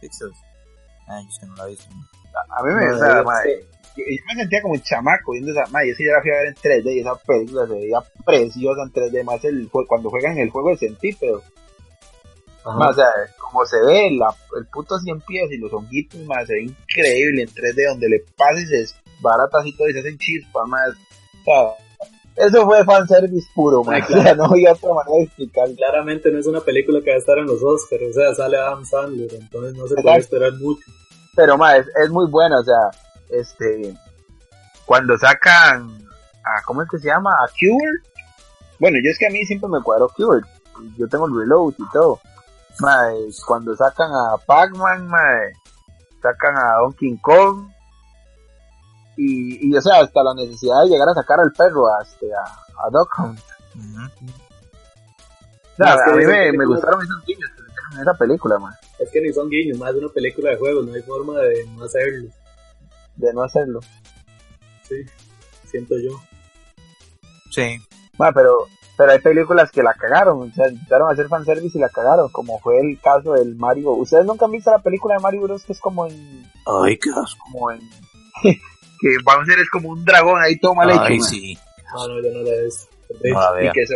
Pixels. 0.00 0.36
Ay, 1.08 1.24
yo 1.24 1.28
es 1.30 1.38
que 1.40 1.46
no 1.46 1.54
la 1.56 1.64
he 1.66 1.70
visto. 1.70 1.84
A 2.56 2.62
mí 2.62 2.72
me, 2.74 2.86
No, 2.86 2.94
o 2.94 2.98
sea, 2.98 3.18
es 3.20 3.24
madre, 3.24 3.64
yo, 3.96 4.04
yo 4.06 4.22
me 4.28 4.34
sentía 4.34 4.62
como 4.62 4.74
un 4.74 4.82
chamaco 4.82 5.32
viendo 5.32 5.50
esa, 5.52 5.66
madre, 5.72 5.88
yo 5.88 5.94
sí 5.96 6.04
la 6.04 6.20
fui 6.20 6.30
a 6.30 6.34
ver 6.34 6.46
en 6.48 6.54
3D 6.54 6.94
y 6.94 7.00
esa 7.00 7.14
película 7.16 7.66
se 7.66 7.72
veía 7.72 7.98
preciosa 8.24 8.82
en 8.82 8.92
3D, 8.92 9.24
más 9.24 9.42
el, 9.44 9.68
cuando 9.88 10.10
juegan 10.10 10.38
el 10.38 10.50
juego 10.50 10.70
de 10.70 10.76
centípedo. 10.76 11.42
Más, 12.74 12.90
o 12.90 12.94
sea, 12.94 13.06
como 13.38 13.64
se 13.64 13.80
ve 13.80 14.10
la, 14.10 14.34
el 14.58 14.66
puto 14.66 14.98
100 14.98 15.20
pies 15.20 15.52
y 15.52 15.58
los 15.58 15.72
honguitos, 15.72 16.20
más 16.22 16.46
se 16.46 16.54
ve 16.54 16.62
increíble 16.64 17.42
en 17.42 17.48
3D, 17.48 17.88
donde 17.88 18.08
le 18.08 18.24
pasa 18.36 18.60
y 18.60 18.66
se 18.66 18.76
desbarata 18.76 19.58
así 19.60 19.76
todo 19.76 19.88
y 19.88 19.92
se 19.92 20.00
hacen 20.00 20.18
chispas, 20.18 20.66
más. 20.66 20.90
O 20.90 21.44
sea, 21.44 22.44
eso 22.46 22.66
fue 22.66 22.84
fanservice 22.84 23.48
puro, 23.54 23.82
man. 23.84 23.94
Ay, 23.94 24.02
claro. 24.02 24.20
O 24.20 24.24
sea, 24.24 24.34
no 24.34 24.44
había 24.44 24.72
otra 24.72 24.94
manera 24.94 25.16
de 25.16 25.22
explicarlo. 25.22 25.74
Claramente 25.76 26.30
no 26.30 26.38
es 26.38 26.46
una 26.46 26.60
película 26.60 27.00
que 27.02 27.10
va 27.10 27.16
a 27.16 27.20
estar 27.20 27.38
en 27.38 27.46
los 27.46 27.62
Oscars, 27.62 28.02
o 28.10 28.12
sea, 28.12 28.34
sale 28.34 28.58
Adam 28.58 28.84
Sandler, 28.84 29.32
entonces 29.34 29.74
no 29.74 29.86
se 29.86 29.94
puede 30.02 30.18
esperar 30.18 30.52
mucho. 30.54 30.82
Pero, 31.34 31.56
ma, 31.56 31.76
es, 31.76 31.86
es 32.02 32.10
muy 32.10 32.28
buena, 32.30 32.58
o 32.60 32.64
sea, 32.64 32.90
este, 33.30 33.94
cuando 34.84 35.16
sacan, 35.18 35.88
a, 36.44 36.62
¿cómo 36.64 36.82
es 36.82 36.88
que 36.90 36.98
se 36.98 37.08
llama? 37.08 37.30
A 37.30 37.48
Cure. 37.48 38.00
Bueno, 38.78 38.98
yo 39.02 39.10
es 39.10 39.18
que 39.18 39.26
a 39.26 39.30
mí 39.30 39.44
siempre 39.44 39.68
me 39.68 39.82
cuadró 39.82 40.08
Cure. 40.08 40.42
Yo 40.98 41.08
tengo 41.08 41.26
el 41.26 41.34
reload 41.34 41.74
y 41.78 41.90
todo. 41.92 42.20
Ma, 42.80 43.12
es 43.26 43.42
cuando 43.44 43.74
sacan 43.74 44.10
a 44.12 44.36
Pac-Man, 44.44 45.06
ma, 45.08 45.18
sacan 46.22 46.56
a 46.56 46.78
Donkey 46.80 47.18
Kong. 47.18 47.68
Y, 49.16 49.70
y, 49.70 49.76
o 49.76 49.80
sea, 49.80 50.00
hasta 50.00 50.22
la 50.22 50.34
necesidad 50.34 50.82
de 50.82 50.90
llegar 50.90 51.08
a 51.08 51.14
sacar 51.14 51.40
al 51.40 51.52
perro, 51.52 51.86
a, 51.88 52.02
este, 52.02 52.26
a, 52.34 52.42
a 52.84 52.90
Duck 52.90 53.10
Hunt. 53.18 53.40
O 55.72 55.76
sea, 55.76 55.92
a 55.92 56.16
mí 56.16 56.24
me, 56.24 56.66
gustaron 56.66 57.02
esos 57.02 57.24
guiños 57.26 57.50
que 57.54 57.94
en 57.94 58.02
esa 58.02 58.14
película, 58.14 58.58
ma, 58.58 58.76
Es 58.98 59.10
que 59.10 59.20
ni 59.20 59.32
son 59.32 59.48
guiños, 59.48 59.78
más 59.78 59.92
de 59.92 60.00
una 60.00 60.08
película 60.08 60.50
de 60.50 60.56
juegos, 60.56 60.86
no 60.86 60.94
hay 60.94 61.02
forma 61.02 61.38
de 61.38 61.66
no 61.76 61.84
hacerlo, 61.84 62.28
de 63.16 63.32
no 63.32 63.42
hacerlo. 63.42 63.80
sí, 64.82 64.96
siento 65.64 65.94
yo. 65.98 66.18
Sí. 67.50 67.78
Ma, 68.18 68.32
pero, 68.32 68.66
pero 68.96 69.12
hay 69.12 69.18
películas 69.18 69.70
que 69.70 69.82
la 69.82 69.92
cagaron, 69.94 70.50
o 70.50 70.54
sea, 70.54 70.68
intentaron 70.68 71.10
hacer 71.12 71.28
fanservice 71.28 71.76
y 71.76 71.80
la 71.80 71.88
cagaron, 71.88 72.30
como 72.30 72.58
fue 72.60 72.78
el 72.80 72.98
caso 73.00 73.32
del 73.34 73.54
Mario. 73.56 73.90
¿Ustedes 73.92 74.24
nunca 74.24 74.46
han 74.46 74.52
visto 74.52 74.70
la 74.70 74.78
película 74.78 75.16
de 75.16 75.20
Mario 75.20 75.42
Bros. 75.42 75.64
que 75.64 75.72
es 75.72 75.80
como 75.80 76.06
en, 76.06 76.44
Ay, 76.66 76.96
qué 76.98 77.10
asco. 77.10 77.44
como 77.50 77.70
en, 77.70 77.80
que 78.42 79.08
Bowser 79.24 79.58
es 79.58 79.70
como 79.70 79.90
un 79.90 80.04
dragón 80.04 80.40
ahí 80.42 80.58
todo 80.58 80.74
mal 80.74 80.90
hecho, 80.90 81.00
Ay, 81.02 81.20
sí. 81.20 81.58
No, 81.94 82.08
no, 82.08 82.22
yo 82.22 82.30
no 82.32 82.42
la 82.42 82.50
he 82.50 82.64
visto. 82.64 82.86
No 83.22 83.52
la 83.54 83.64
y 83.64 83.72
que 83.72 83.82
eso, 83.82 83.94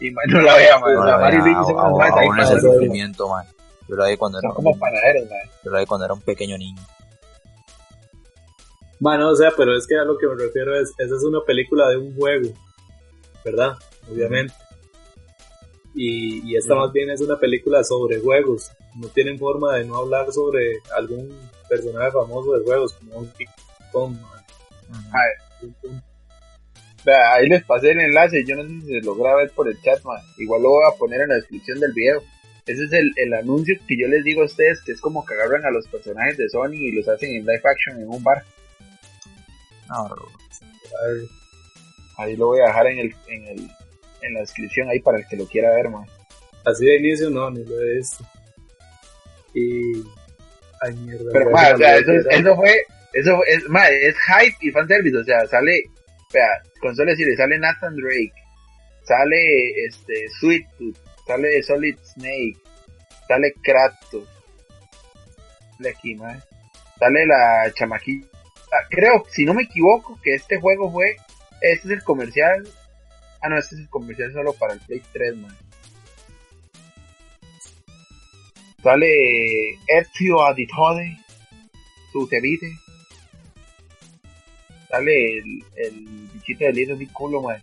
y 0.00 0.10
no 0.10 0.40
la 0.42 0.54
vea, 0.56 0.78
ma, 0.78 0.92
No 0.92 1.00
o 1.00 1.04
sea, 1.04 1.12
la 1.12 1.18
Mario 1.18 1.38
y 1.40 1.42
vea. 1.42 1.52
Luigi 1.54 1.70
son 1.70 1.78
A- 1.78 1.88
unos 1.88 2.00
a- 2.00 2.02
más 2.04 2.16
ahí 2.18 2.26
Aún 2.28 2.40
es 2.40 2.50
el 2.50 2.60
sufrimiento, 2.60 3.28
man. 3.28 3.46
Yo 3.88 3.96
la 3.96 4.08
vi 4.08 4.16
cuando 4.16 4.38
era, 4.38 4.48
son 4.48 4.56
como 4.56 4.78
panaderos, 4.78 5.24
ma. 5.30 5.36
yo 5.64 5.70
la 5.70 5.78
vi 5.80 5.86
cuando 5.86 6.04
era 6.04 6.14
un 6.14 6.20
pequeño 6.22 6.58
niño. 6.58 6.82
Bueno, 9.00 9.28
o 9.30 9.36
sea, 9.36 9.52
pero 9.56 9.76
es 9.76 9.86
que 9.86 9.96
a 9.96 10.04
lo 10.04 10.18
que 10.18 10.26
me 10.26 10.34
refiero 10.34 10.74
es, 10.78 10.92
esa 10.98 11.14
es 11.14 11.22
una 11.22 11.38
película 11.46 11.88
de 11.88 11.98
un 11.98 12.14
juego, 12.16 12.48
¿verdad? 13.44 13.76
Obviamente. 14.10 14.54
Y, 15.94 16.48
y 16.48 16.56
esta 16.56 16.74
más 16.74 16.92
bien 16.92 17.10
es 17.10 17.20
una 17.20 17.38
película 17.38 17.82
sobre 17.82 18.20
juegos. 18.20 18.70
No 18.94 19.08
tienen 19.08 19.38
forma 19.38 19.76
de 19.76 19.84
no 19.84 19.96
hablar 19.96 20.30
sobre 20.32 20.78
algún 20.96 21.28
personaje 21.68 22.12
famoso 22.12 22.54
de 22.54 22.64
juegos, 22.64 22.96
como 23.92 24.10
man. 24.10 24.44
Ujú. 25.62 26.00
Vea, 27.04 27.34
ahí 27.34 27.48
les 27.48 27.64
pasé 27.64 27.92
el 27.92 28.00
enlace, 28.00 28.44
yo 28.44 28.56
no 28.56 28.62
sé 28.62 28.68
si 28.68 28.86
se 28.86 29.00
logra 29.00 29.36
ver 29.36 29.50
por 29.50 29.68
el 29.68 29.80
chat, 29.82 30.02
ma. 30.04 30.20
igual 30.36 30.62
lo 30.62 30.70
voy 30.70 30.84
a 30.86 30.96
poner 30.96 31.20
en 31.22 31.28
la 31.28 31.36
descripción 31.36 31.80
del 31.80 31.92
video. 31.92 32.22
Ese 32.66 32.84
es 32.84 32.92
el, 32.92 33.12
el 33.16 33.32
anuncio 33.32 33.74
que 33.86 33.98
yo 33.98 34.06
les 34.08 34.24
digo 34.24 34.42
a 34.42 34.46
ustedes, 34.46 34.82
que 34.82 34.92
es 34.92 35.00
como 35.00 35.24
que 35.24 35.34
agarran 35.34 35.64
a 35.64 35.70
los 35.70 35.86
personajes 35.88 36.36
de 36.36 36.48
Sony 36.50 36.74
y 36.74 36.92
los 36.92 37.08
hacen 37.08 37.30
en 37.30 37.46
live 37.46 37.62
action 37.64 37.98
en 37.98 38.08
un 38.08 38.22
bar. 38.22 38.44
No, 39.88 39.96
A 39.96 41.06
ver, 41.06 41.22
Ahí 42.18 42.36
lo 42.36 42.48
voy 42.48 42.60
a 42.60 42.66
dejar 42.66 42.88
en 42.88 42.98
el, 42.98 43.14
en 43.28 43.46
el, 43.46 43.70
en 44.22 44.34
la 44.34 44.40
descripción 44.40 44.88
ahí 44.88 45.00
para 45.00 45.18
el 45.18 45.26
que 45.26 45.36
lo 45.36 45.46
quiera 45.46 45.74
ver, 45.74 45.88
man. 45.88 46.06
Así 46.64 46.84
de 46.84 46.96
inicio 46.96 47.30
no, 47.30 47.50
ni 47.50 47.64
lo 47.64 47.80
he 47.80 47.96
visto. 47.96 48.24
Y... 49.54 50.04
Ay, 50.80 50.94
mierda. 50.96 51.30
Pero, 51.32 51.46
ya 51.46 51.52
ma, 51.52 51.66
se 51.66 51.74
o 51.74 51.78
sea, 51.78 51.96
eso, 51.96 52.12
eso 52.30 52.56
fue, 52.56 52.82
eso 53.12 53.44
es, 53.46 53.68
ma, 53.68 53.88
es 53.88 54.16
hype 54.16 54.56
y 54.60 54.70
fanservice, 54.70 55.16
o 55.16 55.24
sea, 55.24 55.46
sale, 55.46 55.82
vea, 56.32 56.62
con 56.80 56.94
solo 56.94 57.10
decirle, 57.10 57.36
sale 57.36 57.58
Nathan 57.58 57.96
Drake, 57.96 58.32
sale, 59.04 59.86
este, 59.86 60.28
Sweet 60.38 60.66
Tooth, 60.78 60.96
sale 61.26 61.62
Solid 61.62 61.96
Snake, 62.14 62.58
sale 63.26 63.54
Kratos, 63.62 64.28
sale 65.76 65.88
aquí, 65.88 66.14
ma, 66.14 66.38
sale 66.98 67.26
la 67.26 67.72
chamaquilla, 67.74 68.26
creo, 68.90 69.24
si 69.30 69.44
no 69.44 69.54
me 69.54 69.62
equivoco, 69.64 70.18
que 70.22 70.34
este 70.34 70.58
juego 70.58 70.92
fue, 70.92 71.16
este 71.60 71.88
es 71.88 71.94
el 71.94 72.04
comercial, 72.04 72.68
ah, 73.42 73.48
no, 73.48 73.58
este 73.58 73.74
es 73.76 73.80
el 73.82 73.88
comercial 73.88 74.32
solo 74.32 74.52
para 74.54 74.74
el 74.74 74.80
Play 74.80 75.02
3, 75.12 75.36
man. 75.36 75.56
Sale 78.82 79.08
Ezio 79.88 80.40
Auditore, 80.40 81.16
Sutevite. 82.12 82.70
Sale 84.88 85.38
el, 85.38 85.64
el 85.76 86.00
bichito 86.32 86.64
del 86.64 86.74
libro 86.76 86.96
mi 86.96 87.06
culo, 87.08 87.42
man. 87.42 87.60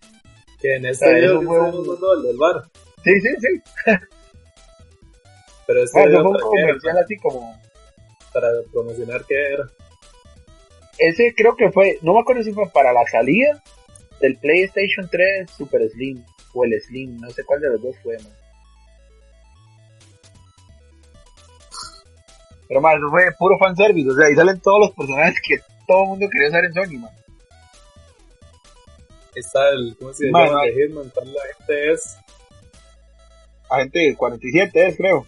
Que 0.62 0.76
en 0.76 0.86
este 0.86 1.06
Ah, 1.06 1.14
video 1.16 1.40
que 1.40 1.46
fue 1.48 1.60
un- 1.60 2.18
el 2.18 2.24
del 2.24 2.38
bar. 2.38 2.64
Sí, 3.04 3.22
sí, 3.22 3.30
sí. 3.40 3.62
Pero 5.68 5.84
eso 5.84 5.98
video 6.06 6.22
fue 6.22 6.30
un 6.32 6.36
era? 6.38 6.44
comercial 6.46 6.98
así 7.00 7.18
como. 7.18 7.60
para 8.34 8.50
promocionar 8.72 9.24
qué 9.28 9.36
era. 9.54 9.64
Ese 10.98 11.34
creo 11.36 11.56
que 11.56 11.72
fue, 11.72 11.98
no 12.02 12.14
me 12.14 12.20
acuerdo 12.22 12.44
si 12.44 12.52
fue 12.54 12.70
para 12.70 12.92
la 12.94 13.06
salida 13.08 13.62
del 14.26 14.38
PlayStation 14.38 15.08
3 15.10 15.52
Super 15.52 15.88
Slim 15.88 16.24
o 16.54 16.66
el 16.66 16.82
Slim, 16.82 17.20
no 17.20 17.30
sé 17.30 17.44
cuál 17.44 17.62
de 17.62 17.70
los 17.70 17.82
dos 17.82 17.96
fue, 18.02 18.18
man. 18.18 18.34
Pero 22.68 22.82
más, 22.82 22.98
eso 22.98 23.10
fue 23.12 23.32
puro 23.38 23.58
fanservice, 23.60 24.10
o 24.10 24.16
sea, 24.16 24.26
ahí 24.26 24.36
salen 24.36 24.60
todos 24.62 24.80
los 24.80 24.92
personajes 24.96 25.40
que 25.48 25.60
todo 25.88 26.02
el 26.02 26.10
mundo 26.10 26.28
quería 26.32 26.48
usar 26.48 26.66
en 26.66 26.74
Sony, 26.74 27.00
man. 27.00 27.12
Está 29.36 29.70
el, 29.70 29.96
¿cómo 30.00 30.14
se 30.14 30.26
llama? 30.26 30.52
man. 30.52 30.66
De 30.66 30.74
Hitman, 30.74 31.12
tal 31.12 31.32
la 31.32 31.42
gente 31.58 31.92
es. 31.92 32.18
Agente 33.70 34.16
47 34.18 34.88
es, 34.88 34.98
creo. 34.98 35.28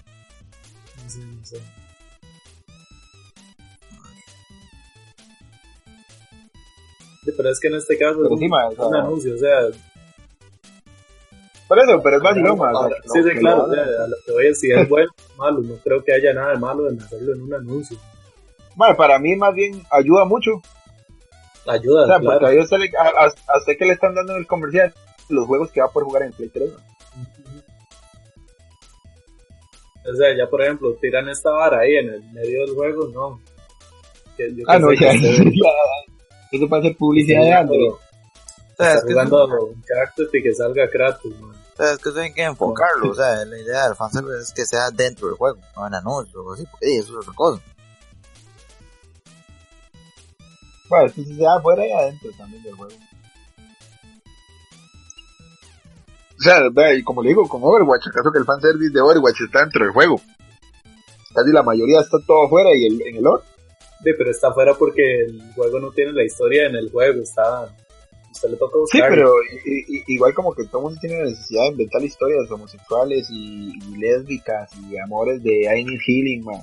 pero 7.38 7.50
es 7.50 7.60
que 7.60 7.68
en 7.68 7.76
este 7.76 7.98
caso 7.98 8.20
Pero 8.22 8.34
es 8.34 8.40
sí, 8.40 8.46
un, 8.46 8.52
man, 8.52 8.66
o 8.68 8.72
sea, 8.76 8.86
un 8.88 8.96
anuncio, 8.96 9.36
o 9.36 9.38
sea, 9.38 9.60
Por 11.68 11.80
eso, 11.80 12.02
pero 12.04 12.18
es 12.18 12.24
vacilón, 12.24 12.58
man. 12.58 12.76
o 12.76 12.80
sea, 12.80 12.84
ahora- 12.88 12.96
que 13.04 13.10
sí, 13.10 13.24
sí, 13.24 13.40
claro, 13.40 13.58
lo 13.58 13.64
o 13.64 13.74
sea, 13.74 13.84
hagan. 13.84 14.02
a 14.02 14.08
lo 14.08 14.16
que 14.26 14.32
voy 14.32 14.48
es 14.48 14.60
si 14.60 14.72
es 14.72 14.88
bueno 14.90 15.12
o 15.36 15.38
malo, 15.38 15.60
no 15.62 15.76
creo 15.84 16.04
que 16.04 16.14
haya 16.14 16.34
nada 16.34 16.52
de 16.54 16.60
malo 16.60 16.90
en 16.90 17.02
hacerlo 17.02 17.34
en 17.34 17.42
un 17.42 17.54
anuncio. 17.54 17.98
Bueno, 18.76 18.96
para 18.96 19.18
mí 19.20 19.36
más 19.36 19.54
bien 19.54 19.82
ayuda 19.92 20.26
mucho. 20.26 20.52
Ayuda, 21.68 22.04
O 22.04 22.08
sea, 22.08 22.20
claro. 22.20 22.40
porque 22.40 22.60
a, 22.60 22.64
usted 22.64 22.78
le- 22.78 22.92
a, 22.98 23.26
a- 23.26 23.54
a 23.54 23.58
usted 23.58 23.78
que 23.78 23.86
le 23.86 23.94
están 23.94 24.16
dando 24.16 24.34
en 24.34 24.40
el 24.40 24.48
comercial 24.48 24.94
los 25.30 25.46
juegos 25.46 25.70
que 25.72 25.82
va 25.82 25.88
a 25.88 25.92
poder 25.92 26.06
jugar 26.06 26.24
en 26.24 26.32
Play 26.32 26.50
3. 26.50 26.70
man. 26.72 26.84
O 30.10 30.16
sea, 30.16 30.34
ya 30.38 30.48
por 30.50 30.62
ejemplo, 30.62 30.94
tiran 31.02 31.28
esta 31.28 31.50
vara 31.52 31.80
ahí 31.82 31.98
en 31.98 32.10
el 32.10 32.24
medio 32.32 32.62
del 32.66 32.76
juego, 32.76 33.10
no. 33.14 33.42
Que 34.38 34.56
yo 34.56 34.64
Ah, 34.68 34.80
no, 34.80 34.90
sé, 34.92 34.96
ya. 35.02 35.12
Eso 36.52 36.68
puede 36.68 36.84
ser 36.84 36.98
publicidad 36.98 37.42
de 37.42 37.54
Android. 37.54 37.90
O 37.90 38.00
sea, 38.78 38.94
está 38.94 39.00
es 39.00 39.04
que, 39.06 39.14
jugando 39.14 39.66
un 39.66 39.82
Cactus 39.82 40.30
y 40.34 40.44
que 40.44 40.54
salga 40.54 40.90
Kratos, 40.90 41.40
man. 41.40 41.52
o 41.52 41.78
sea, 41.78 41.92
es 41.94 41.98
que 42.00 42.12
tienen 42.12 42.34
que 42.34 42.44
enfocarlo. 42.44 43.12
O 43.12 43.16
sea, 43.16 43.44
la 43.46 43.58
idea 43.58 43.88
del 43.88 43.96
fanservice 43.96 44.42
es 44.42 44.54
que 44.54 44.66
sea 44.66 44.92
dentro 44.92 45.28
del 45.28 45.38
juego, 45.38 45.58
no 45.76 45.88
en 45.88 45.96
anuncios 45.96 46.36
o 46.36 46.40
algo 46.40 46.54
así, 46.54 46.66
porque 46.70 46.98
eso 46.98 47.14
es 47.14 47.26
otra 47.26 47.34
cosa. 47.36 47.62
Bueno, 50.90 51.10
sí 51.10 51.26
se 51.26 51.42
da 51.42 51.58
afuera 51.58 51.86
y 51.86 51.92
adentro 51.92 52.30
también 52.38 52.64
del 52.64 52.76
juego. 52.76 52.94
O 56.40 56.44
sea, 56.44 56.94
y 56.94 57.04
como 57.04 57.24
le 57.24 57.30
digo, 57.30 57.48
con 57.50 57.64
Overwatch, 57.64 58.08
acaso 58.08 58.32
que 58.32 58.40
el 58.40 58.46
fanservice 58.46 58.94
de 58.94 59.02
Overwatch 59.02 59.42
está 59.42 59.62
dentro 59.62 59.84
del 59.84 59.94
juego. 59.94 60.22
Casi 61.34 61.52
la 61.52 61.64
mayoría 61.64 62.00
está 62.02 62.18
todo 62.26 62.46
afuera 62.46 62.70
y 62.76 62.86
el, 62.86 63.02
en 63.02 63.18
el 63.18 63.28
otro. 63.28 63.57
Sí, 64.04 64.12
pero 64.18 64.30
está 64.32 64.54
fuera 64.54 64.74
porque 64.76 65.22
el 65.26 65.42
juego 65.56 65.80
no 65.80 65.92
tiene 65.92 66.14
la 66.14 66.24
historia 66.24 66.68
en 66.68 66.76
el 66.76 66.90
juego, 66.92 67.22
está... 67.22 67.74
Usted 68.32 68.50
le 68.52 68.58
toca 68.58 68.74
Sí, 68.92 68.98
buscar. 69.00 69.10
pero 69.10 69.34
i- 69.66 69.96
i- 69.98 70.04
igual 70.14 70.34
como 70.36 70.54
que 70.54 70.64
todo 70.66 70.84
mundo 70.84 71.00
tiene 71.02 71.18
la 71.24 71.30
necesidad 71.30 71.64
de 71.64 71.68
inventar 71.70 72.04
historias 72.04 72.52
homosexuales 72.52 73.28
y, 73.32 73.72
y 73.76 73.98
lésbicas 73.98 74.70
y 74.92 74.96
amores 75.00 75.42
de 75.42 75.62
I 75.64 75.84
Need 75.84 76.00
Healing, 76.06 76.44
man. 76.44 76.62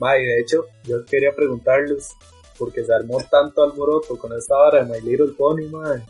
Ma, 0.00 0.18
y 0.18 0.24
de 0.26 0.40
hecho, 0.40 0.64
yo 0.84 1.04
quería 1.04 1.30
preguntarles, 1.34 2.10
porque 2.58 2.84
se 2.84 2.92
armó 2.92 3.18
tanto 3.30 3.62
alboroto 3.62 4.18
con 4.18 4.32
esta 4.36 4.56
vara 4.56 4.84
de 4.84 4.92
My 4.92 5.00
Little 5.08 5.34
Pony, 5.38 5.68
ma. 5.70 6.02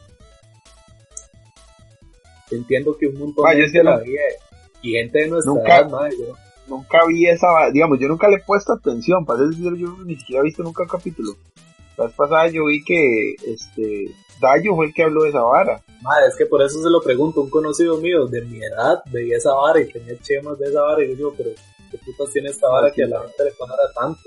Entiendo 2.51 2.97
que 2.97 3.09
un 3.09 3.19
montón 3.19 3.45
Ma, 3.45 3.51
de 3.51 3.57
gente 3.63 3.79
sí 3.79 3.85
la 3.85 3.97
veía, 3.99 4.21
y 4.83 4.93
gente 4.93 5.19
de 5.19 5.29
nuestra 5.29 5.53
Nunca- 5.53 5.79
edad, 5.81 5.91
ma, 5.91 6.09
yo- 6.11 6.35
Nunca 6.69 6.99
vi 7.07 7.27
esa, 7.29 7.47
digamos, 7.73 7.99
yo 8.01 8.09
nunca 8.09 8.29
le 8.29 8.37
he 8.37 8.41
puesto 8.41 8.73
atención, 8.73 9.25
para 9.25 9.39
ser 9.41 9.51
yo 9.77 9.97
ni 10.05 10.17
siquiera 10.17 10.41
he 10.41 10.45
visto 10.45 10.63
nunca 10.63 10.83
un 10.83 10.89
capítulo. 10.89 11.33
La 11.97 12.07
vez 12.07 12.15
pasada 12.15 12.49
yo 12.49 12.67
vi 12.67 12.85
que, 12.85 13.35
este, 13.47 14.11
Dayo 14.41 14.75
fue 14.75 14.87
el 14.87 14.93
que 14.95 15.05
habló 15.05 15.23
de 15.23 15.31
esa 15.31 15.41
vara. 15.43 15.81
ma, 16.03 16.13
es 16.29 16.37
que 16.37 16.45
por 16.47 16.61
eso 16.63 16.83
se 16.83 16.91
lo 16.91 17.01
pregunto, 17.01 17.41
un 17.41 17.51
conocido 17.51 17.97
mío 17.99 18.27
de 18.27 18.43
mi 18.43 18.59
edad 18.59 19.03
veía 19.07 19.37
esa 19.37 19.55
vara 19.55 19.81
y 19.81 19.91
tenía 19.91 20.19
chemas 20.21 20.59
de 20.59 20.67
esa 20.69 20.83
vara, 20.83 21.03
y 21.05 21.09
digo 21.09 21.31
yo, 21.31 21.35
pero 21.37 21.51
¿qué 21.91 21.99
putas 22.05 22.33
tiene 22.33 22.51
esta 22.51 22.69
vara 22.69 22.89
sí, 22.91 22.97
que 22.97 23.05
a 23.05 23.07
la 23.07 23.21
gente 23.21 23.45
le 23.45 23.51
para 23.53 23.73
tanto? 23.95 24.21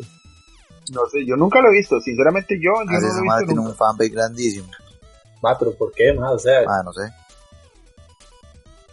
No 0.94 1.06
sé, 1.12 1.24
yo 1.26 1.36
nunca 1.36 1.62
lo 1.62 1.70
he 1.70 1.74
visto, 1.78 2.00
sinceramente 2.02 2.56
yo, 2.56 2.72
yo 2.86 2.86
no 2.86 2.92
lo 2.92 2.98
he 2.98 3.02
madre 3.02 3.22
visto 3.22 3.38
tiene 3.46 3.54
nunca. 3.56 3.70
un 3.70 3.76
fanbase 3.76 4.10
grandísimo. 4.10 4.68
Ma, 5.44 5.58
pero 5.60 5.74
¿por 5.74 5.92
qué, 5.94 6.12
ma? 6.14 6.32
O 6.32 6.40
sea, 6.40 6.62
Ah, 6.68 6.82
no 6.84 6.92
sé. 6.94 7.02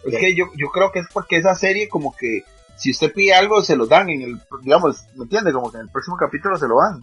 Es 0.05 0.17
que 0.19 0.35
yo, 0.35 0.45
yo 0.55 0.67
creo 0.67 0.91
que 0.91 0.99
es 0.99 1.07
porque 1.11 1.37
esa 1.37 1.55
serie 1.55 1.89
como 1.89 2.15
que 2.15 2.43
si 2.77 2.91
usted 2.91 3.11
pide 3.11 3.33
algo 3.33 3.61
se 3.63 3.75
lo 3.75 3.87
dan 3.87 4.09
en 4.09 4.21
el, 4.21 4.41
digamos, 4.61 5.03
¿me 5.15 5.23
entiende? 5.23 5.51
Como 5.51 5.71
que 5.71 5.77
en 5.77 5.83
el 5.83 5.89
próximo 5.89 6.15
capítulo 6.15 6.57
se 6.57 6.67
lo 6.67 6.79
dan. 6.79 7.01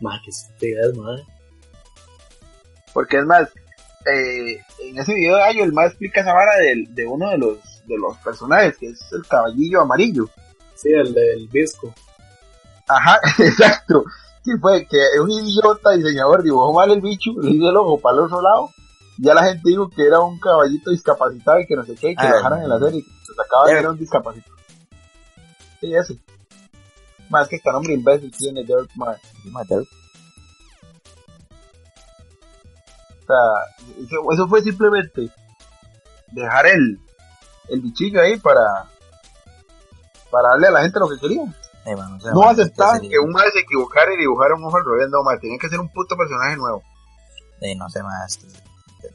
ma, 0.00 0.20
qué 0.24 0.30
estupidez, 0.30 0.96
ma. 0.96 1.16
Porque 2.92 3.18
es 3.18 3.24
más, 3.24 3.48
eh, 4.06 4.60
en 4.80 4.98
ese 4.98 5.14
video 5.14 5.36
de 5.36 5.42
Ayo 5.42 5.64
el 5.64 5.72
más 5.72 5.88
explica 5.88 6.22
esa 6.22 6.32
vara 6.32 6.52
de, 6.56 7.06
uno 7.06 7.30
de 7.30 7.38
los, 7.38 7.58
de 7.86 7.98
los 7.98 8.16
personajes, 8.18 8.76
que 8.78 8.88
es 8.88 9.00
el 9.12 9.26
caballillo 9.26 9.82
amarillo. 9.82 10.28
Sí, 10.74 10.90
el 10.92 11.14
del 11.14 11.48
disco. 11.50 11.94
Ajá, 12.88 13.20
exacto. 13.38 14.04
Que 14.44 14.56
fue 14.58 14.86
que 14.86 14.98
un 15.20 15.30
idiota 15.30 15.90
diseñador 15.90 16.42
dibujó 16.42 16.72
mal 16.72 16.90
el 16.90 17.00
bicho, 17.00 17.30
le 17.40 17.50
hizo 17.50 17.70
el 17.70 17.76
ojo 17.76 18.00
para 18.00 18.16
el 18.16 18.24
otro 18.24 18.42
lado. 18.42 18.70
Ya 19.22 19.34
la 19.34 19.44
gente 19.44 19.62
dijo 19.64 19.90
que 19.90 20.06
era 20.06 20.20
un 20.20 20.38
caballito 20.38 20.90
discapacitado 20.90 21.60
y 21.60 21.66
que 21.66 21.76
no 21.76 21.84
sé 21.84 21.94
qué, 21.94 22.10
y 22.12 22.16
que 22.16 22.22
Ah, 22.26 22.30
lo 22.30 22.36
dejaran 22.36 22.62
en 22.62 22.68
la 22.70 22.78
serie. 22.78 23.02
Que 23.02 23.10
se 23.26 23.34
sacaba 23.34 23.66
de 23.66 23.78
era 23.78 23.90
un 23.90 23.98
discapacitado. 23.98 24.56
Sí, 25.80 25.94
ese. 25.94 26.18
Más 27.28 27.46
que 27.48 27.56
este 27.56 27.70
nombre 27.70 27.92
imbécil 27.94 28.30
tiene 28.36 28.64
Derek 28.64 28.90
Mar. 28.96 29.18
O 33.22 33.26
sea, 33.26 34.04
eso, 34.04 34.32
eso 34.32 34.48
fue 34.48 34.62
simplemente 34.62 35.30
dejar 36.32 36.66
el, 36.66 36.98
el 37.68 37.80
bichillo 37.80 38.20
ahí 38.20 38.36
para, 38.38 38.86
para 40.30 40.48
darle 40.50 40.68
a 40.68 40.70
la 40.72 40.82
gente 40.82 40.98
lo 40.98 41.08
que 41.08 41.18
quería. 41.18 41.42
Eh, 41.86 41.96
man, 41.96 42.14
o 42.14 42.20
sea, 42.20 42.32
No 42.32 42.48
aceptaban 42.48 43.00
que 43.02 43.18
un 43.18 43.30
mal 43.32 43.48
se 43.52 43.60
equivocara 43.60 44.12
y 44.14 44.18
dibujara 44.18 44.54
un 44.54 44.64
ojo 44.64 44.76
al 44.76 44.84
revés, 44.84 45.08
no, 45.10 45.22
man, 45.22 45.38
tenía 45.40 45.58
que 45.58 45.68
ser 45.68 45.78
un 45.80 45.88
puto 45.90 46.16
personaje 46.16 46.56
nuevo. 46.56 46.82
Eh, 47.60 47.74
no 47.76 47.88
sé 47.88 48.02
más. 48.02 48.38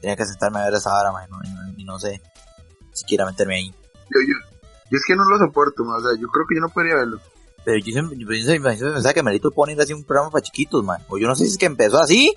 Tenía 0.00 0.16
que 0.16 0.24
sentarme 0.26 0.60
a 0.60 0.64
ver 0.66 0.74
esa 0.74 0.94
hora, 0.94 1.12
man, 1.12 1.26
y 1.28 1.30
no, 1.30 1.78
y 1.78 1.84
no- 1.84 1.98
sé 1.98 2.20
siquiera 2.92 3.26
meterme 3.26 3.56
ahí. 3.56 3.68
Yo, 3.68 4.20
yo, 4.20 4.34
yo 4.90 4.96
es 4.96 5.04
que 5.06 5.14
no 5.16 5.24
lo 5.24 5.38
soporto, 5.38 5.84
man, 5.84 5.96
o 5.98 6.00
sea, 6.00 6.12
yo 6.20 6.28
creo 6.28 6.46
que 6.48 6.54
yo 6.54 6.60
no 6.60 6.68
podría 6.70 6.94
verlo. 6.96 7.20
Pero 7.64 7.78
yo 7.78 7.92
siempre, 7.92 8.16
yo 8.18 8.54
yo 8.76 8.92
pensaba 8.92 9.12
que 9.12 9.22
Melito 9.22 9.50
Pony 9.50 9.72
así 9.78 9.92
un 9.92 10.04
programa 10.04 10.30
para 10.30 10.42
chiquitos, 10.42 10.84
man. 10.84 11.02
O 11.08 11.18
yo 11.18 11.26
no 11.26 11.34
sé 11.34 11.44
si 11.46 11.52
es 11.52 11.58
que 11.58 11.66
empezó 11.66 11.98
así 12.00 12.32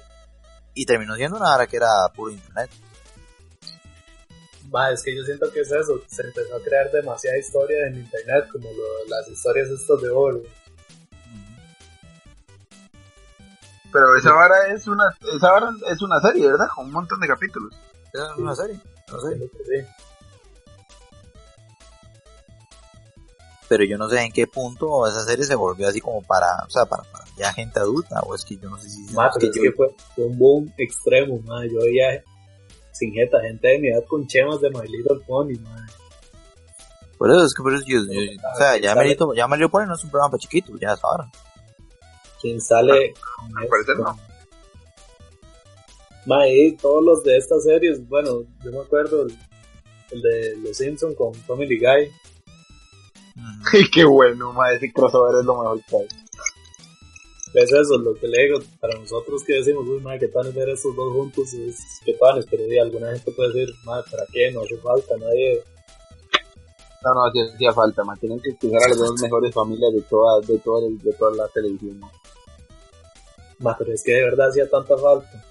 y 0.73 0.85
terminó 0.85 1.15
siendo 1.15 1.37
una 1.37 1.53
hora 1.53 1.67
que 1.67 1.77
era 1.77 1.87
puro 2.15 2.31
internet. 2.31 2.69
Ma, 4.71 4.91
es 4.91 5.01
que 5.03 5.15
yo 5.15 5.23
siento 5.23 5.51
que 5.51 5.61
es 5.61 5.71
eso. 5.71 6.01
Se 6.07 6.21
empezó 6.23 6.55
a 6.55 6.61
crear 6.63 6.91
demasiada 6.91 7.37
historia 7.37 7.87
en 7.87 7.97
internet, 7.97 8.45
como 8.51 8.65
lo- 8.71 9.07
las 9.07 9.27
historias 9.27 9.67
estas 9.69 10.01
de 10.01 10.09
oro. 10.09 10.41
Pero 13.91 14.15
esa 14.15 14.33
vara 14.33 14.67
es 14.67 14.87
una, 14.87 15.03
esa 15.35 15.51
vara 15.51 15.69
es 15.89 16.01
una 16.01 16.19
serie, 16.19 16.47
¿verdad? 16.47 16.67
Con 16.75 16.85
un 16.85 16.91
montón 16.91 17.19
de 17.19 17.27
capítulos. 17.27 17.73
Esa 18.13 18.31
es 18.31 18.37
una 18.37 18.55
serie, 18.55 18.79
no 19.11 19.19
sé. 19.21 19.37
Sí. 19.37 19.87
Pero 23.67 23.83
yo 23.83 23.97
no 23.99 24.09
sé 24.09 24.21
en 24.21 24.31
qué 24.31 24.47
punto 24.47 25.07
esa 25.07 25.23
serie 25.23 25.45
se 25.45 25.53
volvió 25.53 25.87
así 25.87 26.01
como 26.01 26.23
para, 26.23 26.47
o 26.65 26.69
sea, 26.71 26.85
para, 26.85 27.03
para 27.03 27.25
ya 27.37 27.53
gente 27.53 27.79
adulta, 27.79 28.19
o 28.21 28.33
es 28.33 28.43
que 28.43 28.57
yo 28.57 28.67
no 28.69 28.77
sé 28.79 28.89
si... 28.89 29.03
Ma, 29.13 29.27
es 29.27 29.33
pero 29.35 29.39
que 29.39 29.47
es 29.47 29.55
yo- 29.55 29.61
que 29.61 29.71
fue, 29.77 29.95
fue 30.15 30.25
un 30.25 30.37
boom 30.39 30.73
extremo, 30.77 31.39
ma. 31.45 31.63
Yo 31.67 31.79
veía 31.81 32.23
sin 32.91 33.13
jeta, 33.13 33.39
gente 33.41 33.67
de 33.67 33.79
mi 33.79 33.89
edad 33.89 34.03
con 34.09 34.25
chemas 34.25 34.59
de 34.59 34.69
My 34.71 34.87
Little 34.87 35.19
Pony, 35.27 35.53
ma. 35.61 35.85
Por 37.19 37.29
eso 37.29 37.43
es 37.45 37.53
que 37.53 37.61
por 37.61 37.73
eso 37.75 37.83
yo, 37.85 37.99
yo- 38.11 38.31
o 38.53 38.57
sea, 38.57 38.77
ya 38.77 38.95
Melito, 38.95 39.33
ya 39.35 39.47
Melito 39.47 39.69
Pony 39.69 39.85
no 39.85 39.93
es 39.93 40.03
un 40.03 40.09
programa 40.09 40.31
para 40.31 40.39
chiquitos, 40.41 40.79
ya 40.79 40.93
es 40.93 41.03
ahora. 41.03 41.29
¿Quién 42.41 42.61
sale? 42.61 43.13
con 43.35 43.57
al 43.57 43.67
parecer 43.67 43.97
no. 43.99 44.17
Ma, 46.25 46.47
y 46.47 46.73
todos 46.73 47.03
los 47.03 47.23
de 47.23 47.37
estas 47.37 47.63
series, 47.63 48.07
bueno, 48.07 48.43
yo 48.63 48.71
me 48.71 48.79
acuerdo 48.79 49.23
el, 49.23 49.37
el 50.11 50.21
de 50.21 50.57
Los 50.57 50.77
Simpsons 50.77 51.15
con 51.15 51.33
Family 51.33 51.79
Guy. 51.79 52.11
Y 53.73 53.89
qué 53.89 54.03
bueno, 54.03 54.51
ma, 54.53 54.71
ese 54.71 54.91
crossover 54.91 55.39
es 55.39 55.45
lo 55.45 55.55
mejor 55.57 55.81
que 55.85 55.95
hay. 55.97 56.07
Es 57.53 57.73
eso, 57.73 57.97
lo 57.97 58.13
que 58.13 58.27
le 58.27 58.43
digo, 58.43 58.59
para 58.79 58.99
nosotros 58.99 59.43
que 59.43 59.53
decimos, 59.53 59.87
uy, 59.87 59.99
madre, 60.01 60.19
que 60.19 60.27
tan 60.27 60.53
ver 60.53 60.69
estos 60.69 60.95
dos 60.95 61.11
juntos, 61.13 61.51
es 61.53 61.79
que 62.05 62.13
panes, 62.13 62.45
pero 62.49 62.63
alguna 62.81 63.11
gente 63.11 63.31
puede 63.31 63.53
decir, 63.53 63.75
madre, 63.85 64.05
¿para 64.11 64.25
qué? 64.31 64.51
No 64.51 64.61
hace 64.61 64.77
falta, 64.77 65.17
nadie, 65.17 65.63
No, 67.03 67.13
no, 67.15 67.25
hacía, 67.25 67.45
hacía 67.55 67.73
falta, 67.73 68.03
man. 68.03 68.19
Tienen 68.19 68.39
que 68.39 68.51
escuchar 68.51 68.83
a 68.83 68.89
las 68.89 68.97
dos 68.99 69.19
mejores 69.21 69.53
familias 69.53 69.93
de 69.93 70.01
toda, 70.01 70.41
de 70.41 70.59
toda, 70.59 70.87
de 70.89 71.13
toda 71.13 71.35
la 71.35 71.47
televisión, 71.47 71.99
man. 71.99 72.11
Madre, 73.59 73.77
pero 73.79 73.93
es 73.93 74.03
que 74.03 74.13
de 74.13 74.23
verdad 74.23 74.49
hacía 74.49 74.69
tanta 74.69 74.97
falta. 74.97 75.45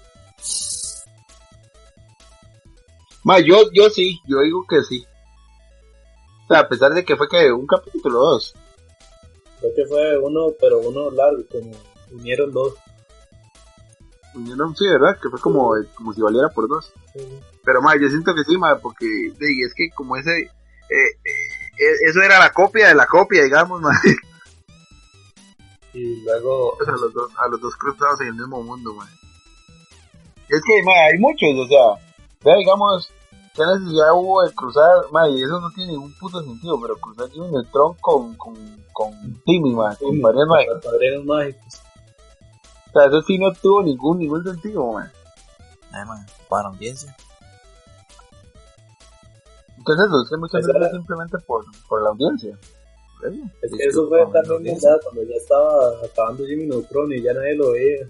Ma, 3.23 3.39
yo, 3.39 3.69
yo 3.73 3.89
sí, 3.89 4.19
yo 4.27 4.41
digo 4.41 4.65
que 4.67 4.81
sí. 4.83 5.05
O 6.45 6.47
sea, 6.47 6.59
a 6.61 6.69
pesar 6.69 6.93
de 6.93 7.03
que 7.05 7.15
fue 7.15 7.27
que 7.27 7.51
un 7.51 7.67
capítulo 7.67 8.19
dos. 8.19 8.55
Creo 9.59 9.73
que 9.75 9.85
fue 9.85 10.17
uno, 10.17 10.53
pero 10.59 10.79
uno 10.79 11.11
largo, 11.11 11.43
como 11.51 11.71
unieron 12.11 12.51
dos. 12.51 12.73
No, 14.33 14.75
sí, 14.75 14.87
¿verdad? 14.87 15.17
Que 15.21 15.29
fue 15.29 15.39
como, 15.39 15.73
como 15.95 16.13
si 16.13 16.21
valiera 16.21 16.49
por 16.49 16.67
dos. 16.67 16.93
Pero, 17.63 17.81
ma, 17.81 17.95
yo 17.99 18.07
siento 18.09 18.33
que 18.33 18.43
sí, 18.43 18.57
ma, 18.57 18.77
porque 18.79 19.05
de, 19.05 19.61
es 19.65 19.73
que 19.75 19.89
como 19.93 20.15
ese... 20.15 20.41
eh, 20.41 20.49
eh, 20.89 21.93
eso 22.07 22.21
era 22.21 22.39
la 22.39 22.51
copia 22.51 22.87
de 22.87 22.95
la 22.95 23.05
copia, 23.05 23.43
digamos, 23.43 23.81
ma. 23.81 23.91
Y 25.93 26.23
luego, 26.23 26.75
a 26.87 26.91
los 26.91 27.13
dos, 27.13 27.31
a 27.37 27.47
los 27.47 27.59
dos 27.61 27.75
cruzados 27.75 28.21
en 28.21 28.27
el 28.27 28.33
mismo 28.33 28.61
mundo, 28.61 28.93
man. 28.93 29.07
Es 30.47 30.61
que, 30.65 30.83
ma, 30.83 30.91
hay 31.11 31.17
muchos, 31.19 31.49
o 31.57 31.67
sea, 31.67 32.05
vea, 32.43 32.55
digamos, 32.57 33.11
qué 33.55 33.63
necesidad 33.65 34.13
hubo 34.13 34.43
de 34.43 34.53
cruzar, 34.53 35.05
ma, 35.11 35.27
y 35.29 35.41
eso 35.41 35.59
no 35.59 35.69
tiene 35.71 35.93
ningún 35.93 36.13
puto 36.19 36.41
sentido, 36.43 36.79
pero 36.81 36.97
cruzar 36.97 37.29
Jimmy 37.29 37.49
Neutron 37.51 37.95
con, 38.01 38.35
con, 38.35 38.55
con 38.93 39.11
Timmy, 39.45 39.73
ma, 39.73 39.95
con 39.95 40.13
sí, 40.13 40.21
Padrinos 40.21 40.47
Mágicos. 40.47 40.75
los 40.75 40.85
padrinos 40.85 41.25
mágicos. 41.25 41.81
O 42.87 42.91
sea, 42.91 43.05
eso 43.07 43.21
sí 43.21 43.37
no 43.37 43.53
tuvo 43.53 43.83
ningún, 43.83 44.19
ningún 44.19 44.43
sentido, 44.43 44.91
man. 44.91 45.11
Ay, 45.91 46.05
man, 46.05 46.25
para 46.49 46.69
audiencia. 46.69 47.15
Entonces, 49.77 50.07
eso 50.07 50.21
es 50.23 50.29
que 50.29 50.37
muchas 50.37 50.65
veces 50.65 50.91
simplemente 50.91 51.37
por, 51.39 51.65
por 51.87 52.01
la 52.01 52.09
audiencia. 52.09 52.57
Es 53.61 53.71
que 53.71 53.83
eso 53.85 54.07
fue 54.07 54.23
con 54.23 54.31
también 54.43 54.77
cuando 55.03 55.23
ya 55.23 55.35
estaba 55.35 56.05
acabando 56.05 56.45
Jimmy 56.45 56.67
Neutron 56.67 57.11
y 57.11 57.21
ya 57.21 57.33
nadie 57.33 57.55
lo 57.55 57.71
veía. 57.71 58.07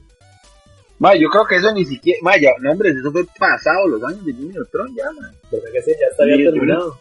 Ma, 0.99 1.15
yo 1.15 1.29
creo 1.29 1.45
que 1.45 1.55
eso 1.55 1.71
ni 1.73 1.85
siquiera, 1.85 2.19
ma, 2.21 2.37
ya, 2.37 2.51
no, 2.59 2.71
hombre, 2.71 2.91
eso 2.91 3.11
fue 3.11 3.25
pasado 3.37 3.87
los 3.87 4.03
años 4.03 4.23
de 4.25 4.33
Jimmy 4.33 4.53
Neutron, 4.53 4.93
ya, 4.95 5.09
man. 5.11 5.33
¿Verdad 5.49 5.69
que 5.71 5.81
sí? 5.81 5.91
Ya 5.99 6.07
estaría 6.07 6.35
Sí, 6.35 6.43
terminado. 6.43 6.99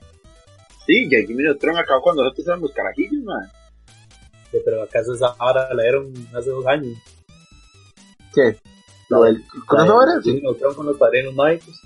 Sí, 0.87 1.09
ya 1.11 1.19
Jimmy 1.27 1.43
Neutron 1.43 1.77
acabó 1.77 2.01
cuando 2.03 2.23
nosotros 2.23 2.47
éramos 2.47 2.73
carajillos, 2.73 3.23
man. 3.25 3.51
Sí, 4.51 4.59
pero 4.65 4.83
acaso 4.83 5.13
esa 5.15 5.35
ahora 5.39 5.75
la 5.75 5.83
dieron 5.83 6.13
hace 6.35 6.51
dos 6.51 6.67
años. 6.67 6.97
¿Qué? 8.35 8.57
¿Lo 9.11 9.25
del 9.25 9.43
crossover? 9.67 10.23
Jimmy 10.23 10.43
Neutron 10.43 10.75
con 10.75 10.87
los 10.87 10.97
padrinos 10.97 11.35
mágicos. 11.35 11.79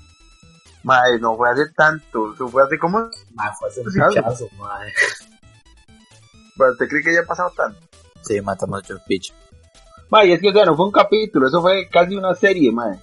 Madre, 0.85 1.19
no 1.19 1.37
fue 1.37 1.49
hace 1.51 1.71
tanto, 1.77 2.35
eso 2.35 2.49
fue 2.49 2.63
hace 2.63 2.79
como... 2.79 3.09
Ma, 3.33 3.53
fue 3.59 3.69
hace 3.69 3.81
un 3.81 3.87
pichazo, 3.87 4.49
madre. 4.59 4.93
Pero 6.63 6.73
¿Usted 6.73 6.89
cree 6.89 7.03
que 7.03 7.15
ya 7.15 7.21
ha 7.21 7.27
pasado 7.27 7.51
tanto? 7.57 7.79
Sí, 8.23 8.41
matamos 8.41 8.83
mucho 8.83 9.03
pitch. 9.07 9.33
Madre, 10.11 10.35
es 10.35 10.41
que 10.41 10.51
o 10.51 10.53
sea, 10.53 10.65
no 10.65 10.77
fue 10.77 10.87
un 10.87 10.93
capítulo, 10.93 11.49
eso 11.49 11.61
fue 11.61 11.89
casi 11.89 12.15
una 12.17 12.35
serie, 12.35 12.71
madre. 12.71 12.99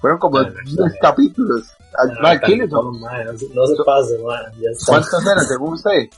Fueron 0.00 0.18
como 0.18 0.38
Ah, 0.38 0.44
10 0.64 0.78
madre. 0.78 0.98
capítulos. 1.02 1.62
Al- 1.96 2.10
Ah, 2.10 2.18
madre, 2.22 2.38
tan- 2.38 2.46
¿quiénes 2.46 2.70
son? 2.70 3.00
no, 3.00 3.10
no 3.54 3.66
se 3.66 3.84
pase, 3.84 4.18
madre. 4.18 4.52
Ya 4.60 4.70
está. 4.70 4.92
¿Cuántos 4.92 5.26
eran 5.26 5.44
según 5.44 5.72
usted? 5.74 6.08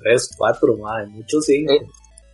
Tres, 0.00 0.30
cuatro, 0.36 0.76
madre. 0.78 1.06
Muchos 1.08 1.44
cinco. 1.44 1.72
Eh, 1.72 1.86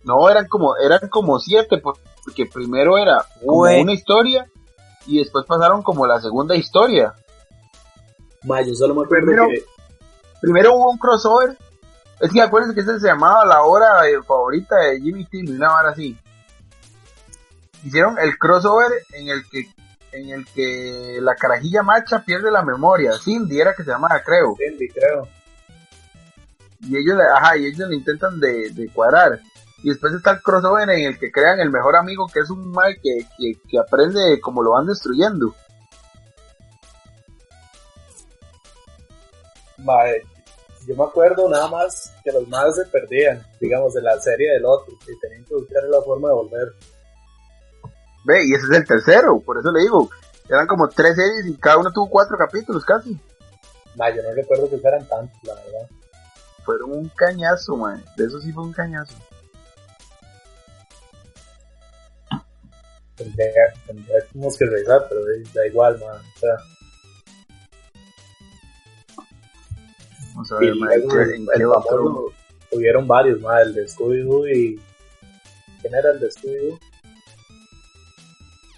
No, 0.03 0.29
eran 0.29 0.47
como, 0.47 0.75
eran 0.77 1.07
como 1.09 1.39
siete, 1.39 1.79
por- 1.79 1.97
porque 2.23 2.45
primero 2.45 2.95
era 2.97 3.25
como 3.43 3.61
una 3.81 3.93
historia 3.93 4.45
y 5.07 5.17
después 5.19 5.45
pasaron 5.47 5.81
como 5.81 6.05
la 6.05 6.19
segunda 6.21 6.55
historia. 6.55 7.13
Madre, 8.43 8.67
yo 8.67 8.75
solo 8.75 8.93
me 8.93 9.03
acuerdo 9.03 9.25
Primero- 9.25 9.47
que... 9.49 9.63
Primero 10.41 10.75
hubo 10.75 10.91
un 10.91 10.97
crossover. 10.99 11.57
Es 12.19 12.31
que 12.31 12.41
acuérdense 12.41 12.73
que 12.75 12.81
ese 12.81 12.99
se 12.99 13.07
llamaba 13.07 13.45
la 13.45 13.61
hora 13.63 14.07
eh, 14.07 14.21
favorita 14.25 14.77
de 14.77 15.01
Jimmy 15.01 15.25
Timmy, 15.25 15.51
una 15.51 15.75
hora 15.75 15.89
así. 15.89 16.17
Hicieron 17.83 18.17
el 18.19 18.37
crossover 18.37 18.91
en 19.13 19.27
el 19.29 19.47
que 19.49 19.69
en 20.11 20.29
el 20.29 20.45
que 20.45 21.19
la 21.21 21.35
carajilla 21.35 21.83
macha 21.83 22.23
pierde 22.23 22.49
la 22.49 22.63
memoria. 22.63 23.11
Cindy 23.21 23.59
era 23.59 23.73
que 23.75 23.83
se 23.83 23.91
llamaba, 23.91 24.21
creo. 24.23 24.55
Cindy, 24.57 24.87
creo. 24.87 25.27
Y 26.79 26.95
ellos, 26.95 27.17
le- 27.17 27.25
ajá, 27.25 27.57
y 27.57 27.65
ellos 27.65 27.89
le 27.89 27.95
intentan 27.97 28.39
de, 28.39 28.69
de 28.71 28.87
cuadrar. 28.93 29.41
Y 29.83 29.89
después 29.89 30.13
está 30.13 30.31
el 30.31 30.41
crossover 30.41 30.89
en 30.89 31.05
el 31.05 31.19
que 31.19 31.31
crean 31.31 31.59
el 31.59 31.69
mejor 31.69 31.97
amigo, 31.97 32.27
que 32.33 32.39
es 32.39 32.49
un 32.49 32.71
mal 32.71 32.95
que, 33.03 33.27
que, 33.37 33.59
que 33.69 33.77
aprende 33.77 34.39
como 34.39 34.63
lo 34.63 34.71
van 34.71 34.85
destruyendo. 34.87 35.53
Madre, 39.79 40.23
yo 40.85 40.95
me 40.95 41.03
acuerdo 41.03 41.49
nada 41.49 41.67
más 41.67 42.13
que 42.23 42.31
los 42.31 42.47
madres 42.47 42.75
se 42.75 42.85
perdían, 42.85 43.45
digamos, 43.59 43.93
de 43.93 44.01
la 44.01 44.19
serie 44.19 44.53
del 44.53 44.65
otro. 44.65 44.93
Y 45.07 45.19
tenían 45.19 45.43
que 45.45 45.55
buscar 45.55 45.83
la 45.83 46.01
forma 46.01 46.29
de 46.29 46.33
volver. 46.33 46.73
Ve, 48.25 48.45
y 48.45 48.53
ese 48.53 48.65
es 48.65 48.77
el 48.77 48.85
tercero, 48.85 49.39
por 49.39 49.57
eso 49.57 49.71
le 49.71 49.81
digo. 49.81 50.09
Eran 50.49 50.67
como 50.67 50.87
tres 50.89 51.15
series 51.15 51.47
y 51.47 51.57
cada 51.57 51.77
uno 51.77 51.91
tuvo 51.91 52.09
cuatro 52.09 52.37
capítulos 52.37 52.85
casi. 52.85 53.19
Ma, 53.95 54.09
yo 54.09 54.21
no 54.23 54.31
recuerdo 54.33 54.69
que 54.69 54.77
fueran 54.77 55.07
tantos, 55.07 55.37
la 55.43 55.55
verdad. 55.55 55.89
Fueron 56.63 56.91
un 56.91 57.09
cañazo, 57.09 57.77
man. 57.77 58.03
De 58.17 58.25
eso 58.25 58.39
sí 58.41 58.51
fue 58.51 58.63
un 58.63 58.73
cañazo. 58.73 59.15
Tendría, 63.15 63.51
tendríamos 63.87 64.57
que 64.57 64.65
revisar, 64.65 65.05
pero 65.07 65.21
da 65.53 65.67
igual, 65.67 65.99
man. 65.99 66.21
O 66.35 66.39
sea, 66.39 66.57
Vamos 70.35 70.51
a 70.51 70.55
ver, 70.59 70.69
¿en 70.69 70.87
qué- 71.09 71.15
el, 71.23 71.33
en 71.33 71.47
el 71.55 71.65
otro? 71.67 71.81
famoso, 71.83 72.33
hubieron 72.71 73.07
varios, 73.07 73.39
ma, 73.41 73.61
el 73.61 73.73
de 73.73 73.87
Scooby-Doo 73.87 74.47
y... 74.53 74.79
¿Quién 75.81 75.95
era 75.95 76.11
el 76.11 76.19
de 76.19 76.27
Scooby-Doo? 76.29 76.79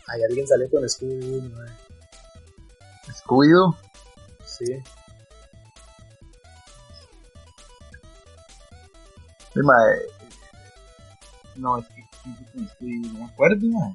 Ay, 0.07 0.23
alguien 0.23 0.47
salió 0.47 0.69
con 0.69 0.83
Scooby-Doo, 0.83 1.49
ma. 1.49 1.65
Scooby-Doo. 3.11 3.75
Sí. 4.45 4.65
Sí, 9.53 9.59
ma, 9.63 9.73
eh, 9.91 10.07
No, 11.55 11.79
es 11.79 11.87
que 11.87 12.03
¿quién 12.23 12.35
fue 12.35 12.45
con 12.53 12.69
Scooby-Doo? 12.69 13.13
no 13.13 13.19
me 13.19 13.25
acuerdo, 13.25 13.67
man. 13.67 13.93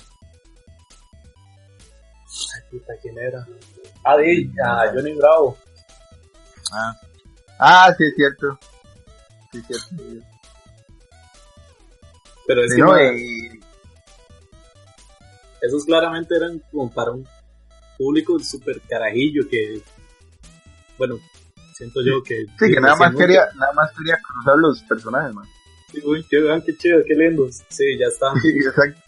Ay, 2.54 2.62
puta, 2.70 2.92
¿quién 3.00 3.18
era? 3.18 3.46
Ah, 4.04 4.16
di, 4.16 4.50
a 4.64 4.90
Johnny 4.92 5.14
Bravo. 5.14 5.56
Ah, 6.72 6.98
Ah, 7.64 7.94
sí, 7.96 8.04
es 8.04 8.14
cierto. 8.16 8.58
Sí, 9.52 9.58
es 9.58 9.66
cierto. 9.66 10.26
Pero 12.46 12.64
es 12.64 12.74
que, 12.74 12.80
no, 12.80 13.00
y- 13.00 13.60
esos 15.60 15.84
claramente 15.84 16.34
eran 16.36 16.58
como 16.72 16.90
para 16.90 17.12
un 17.12 17.26
público 17.96 18.36
súper 18.40 18.80
carajillo 18.80 19.48
que... 19.48 19.80
Bueno, 20.98 21.20
siento 21.76 22.00
yo 22.04 22.20
que... 22.24 22.46
Sí, 22.58 22.72
que 22.74 22.80
nada 22.80 22.96
más 22.96 23.14
quería, 23.14 23.46
nada 23.54 23.72
más 23.74 23.92
quería 23.96 24.18
cruzar 24.26 24.58
los 24.58 24.82
personajes, 24.82 25.32
man. 25.32 25.46
Sí, 25.92 26.00
Uy, 26.04 26.26
qué, 26.28 26.62
qué 26.66 26.76
chido, 26.76 26.98
qué 27.06 27.14
lindos. 27.14 27.62
Sí, 27.68 27.96
ya 27.96 28.06
está. 28.06 28.32
Sí, 28.42 28.48
exacto. 28.48 29.00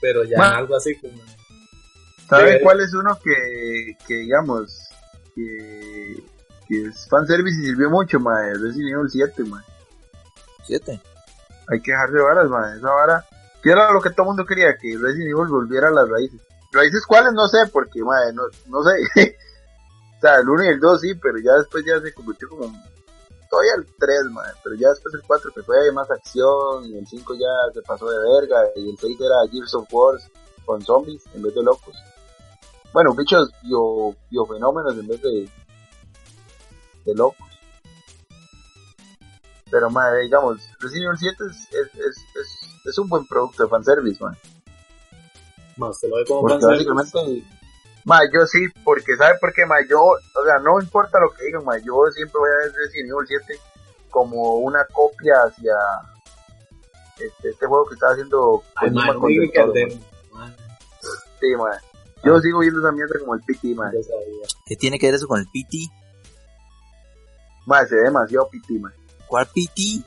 Pero 0.00 0.24
ya 0.24 0.36
en 0.36 0.42
algo 0.42 0.76
así 0.76 0.96
como... 0.96 1.20
¿Sabe 2.26 2.62
cuál 2.62 2.80
es 2.80 2.94
uno 2.94 3.18
que, 3.22 3.98
que 4.08 4.14
digamos, 4.14 4.88
que, 5.34 6.24
que 6.66 6.86
es 6.86 7.08
fanservice 7.08 7.60
y 7.60 7.66
sirvió 7.66 7.90
mucho, 7.90 8.18
ma? 8.20 8.40
Resident 8.40 8.94
Evil 8.94 9.10
7, 9.10 9.44
ma. 9.44 9.64
siete. 10.64 11.00
Hay 11.68 11.80
que 11.80 11.92
dejarse 11.92 12.18
varas, 12.18 12.48
ma. 12.48 12.74
Esa 12.76 12.90
vara, 12.90 13.24
que 13.62 13.70
era 13.70 13.92
lo 13.92 14.00
que 14.00 14.10
todo 14.10 14.22
el 14.22 14.28
mundo 14.28 14.46
quería, 14.46 14.76
que 14.76 14.96
Resident 14.96 15.30
Evil 15.30 15.48
volviera 15.48 15.88
a 15.88 15.92
las 15.92 16.08
raíces. 16.08 16.40
¿Raíces 16.72 17.06
cuáles? 17.06 17.32
No 17.32 17.46
sé, 17.48 17.66
porque, 17.72 18.02
ma, 18.02 18.20
no, 18.32 18.42
no 18.68 18.82
sé. 18.82 18.90
o 20.18 20.20
sea, 20.20 20.36
el 20.36 20.48
1 20.48 20.64
y 20.64 20.68
el 20.68 20.80
2 20.80 21.00
sí, 21.00 21.14
pero 21.14 21.38
ya 21.38 21.52
después 21.54 21.84
ya 21.84 22.00
se 22.00 22.12
convirtió 22.12 22.48
como... 22.48 22.72
Todavía 23.50 23.74
el 23.76 23.86
3, 23.98 24.24
ma, 24.30 24.42
pero 24.64 24.74
ya 24.74 24.88
después 24.88 25.14
el 25.14 25.22
4 25.22 25.52
que 25.54 25.62
fue 25.62 25.92
más 25.92 26.10
acción, 26.10 26.86
y 26.86 26.98
el 26.98 27.06
5 27.06 27.34
ya 27.34 27.72
se 27.72 27.82
pasó 27.82 28.10
de 28.10 28.18
verga, 28.18 28.64
y 28.74 28.90
el 28.90 28.98
6 28.98 29.16
era 29.20 29.52
Gears 29.52 29.74
of 29.74 29.86
War 29.92 30.18
con 30.64 30.82
zombies 30.82 31.22
en 31.34 31.42
vez 31.42 31.54
de 31.54 31.62
locos. 31.62 31.94
Bueno, 32.92 33.14
bichos 33.14 33.50
bio, 33.62 34.14
biofenómenos 34.30 34.96
en 34.96 35.06
vez 35.06 35.20
de, 35.22 35.48
de 37.04 37.14
locos. 37.14 37.46
Pero, 39.70 39.90
madre, 39.90 40.22
digamos, 40.22 40.58
Resident 40.80 41.06
Evil 41.06 41.18
7 41.18 41.36
es, 41.50 41.56
es, 41.74 41.94
es, 41.94 42.16
es, 42.16 42.86
es 42.86 42.98
un 42.98 43.08
buen 43.08 43.26
producto 43.26 43.64
de 43.64 43.68
fanservice, 43.68 44.22
man. 44.22 44.36
Más 45.76 45.98
te 46.00 46.08
lo 46.08 46.16
doy 46.16 46.24
como 46.26 46.42
Porque 46.42 46.60
fanservice. 46.60 46.90
básicamente, 46.92 47.48
ma, 48.04 48.18
yo 48.32 48.46
sí, 48.46 48.66
porque 48.84 49.16
¿sabe 49.16 49.38
por 49.40 49.52
qué, 49.52 49.66
ma? 49.66 49.76
Yo, 49.88 50.00
o 50.02 50.44
sea, 50.44 50.58
no 50.58 50.80
importa 50.80 51.18
lo 51.18 51.30
que 51.30 51.46
digan, 51.46 51.64
ma, 51.64 51.76
yo 51.78 51.94
siempre 52.14 52.38
voy 52.38 52.50
a 52.50 52.64
ver 52.66 52.72
Resident 52.72 53.10
Evil 53.10 53.26
7 53.26 53.60
como 54.10 54.54
una 54.56 54.84
copia 54.92 55.34
hacia 55.44 55.74
este, 57.18 57.50
este 57.50 57.66
juego 57.66 57.86
que 57.86 57.94
estaba 57.94 58.12
haciendo 58.12 58.62
Ay, 58.76 58.90
Kojima 58.90 59.06
man, 59.06 59.14
no 59.14 59.20
con 59.20 59.28
me 59.32 59.40
digan 59.40 59.72
Del 59.72 59.72
que 59.72 59.82
el 59.82 59.88
Toro, 59.90 60.00
de... 60.00 60.32
ma. 60.32 60.38
Man, 60.40 60.56
Sí. 61.40 61.48
Yo 62.22 62.40
sigo 62.40 62.60
viendo 62.60 62.80
esa 62.80 62.92
mierda 62.92 63.18
como 63.18 63.34
el 63.34 63.40
PT, 63.42 63.74
ma. 63.74 63.90
ya 63.92 64.02
sabía. 64.02 64.46
¿Qué 64.66 64.76
tiene 64.76 64.98
que 64.98 65.06
ver 65.06 65.16
eso 65.16 65.26
con 65.26 65.40
el 65.40 65.46
PT? 65.46 65.76
Ma, 67.66 67.84
se 67.86 67.94
ve 67.96 68.02
demasiado 68.02 68.48
PT, 68.48 68.78
ma. 68.78 68.92
¿Cuál 69.26 69.46
PT? 69.46 70.02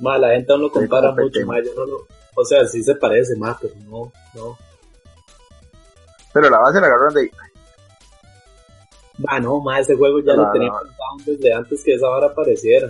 Ma, 0.00 0.18
la 0.18 0.30
gente 0.34 0.52
aún 0.52 0.62
lo 0.62 0.68
Sí, 0.68 0.74
compara 0.74 1.10
mucho, 1.12 1.30
PT. 1.32 1.44
ma, 1.44 1.60
yo 1.62 1.74
no 1.74 1.86
lo... 1.86 2.06
O 2.34 2.44
sea, 2.44 2.66
sí 2.66 2.82
se 2.82 2.94
parece, 2.94 3.36
ma, 3.36 3.58
pero 3.60 3.74
no, 3.84 4.12
no. 4.34 4.56
Pero 6.32 6.48
la 6.48 6.58
base 6.58 6.80
la 6.80 6.86
agarraron 6.86 7.14
de 7.14 7.20
ahí. 7.22 7.30
Ma, 9.18 9.38
no, 9.38 9.60
ma, 9.60 9.78
ese 9.80 9.94
juego 9.96 10.20
ya 10.20 10.34
No, 10.34 10.46
lo 10.46 10.52
tenía 10.52 10.68
no. 10.68 10.78
pensado 10.78 11.16
desde 11.26 11.52
antes 11.54 11.84
que 11.84 11.94
esa 11.94 12.08
vara 12.08 12.28
apareciera. 12.28 12.88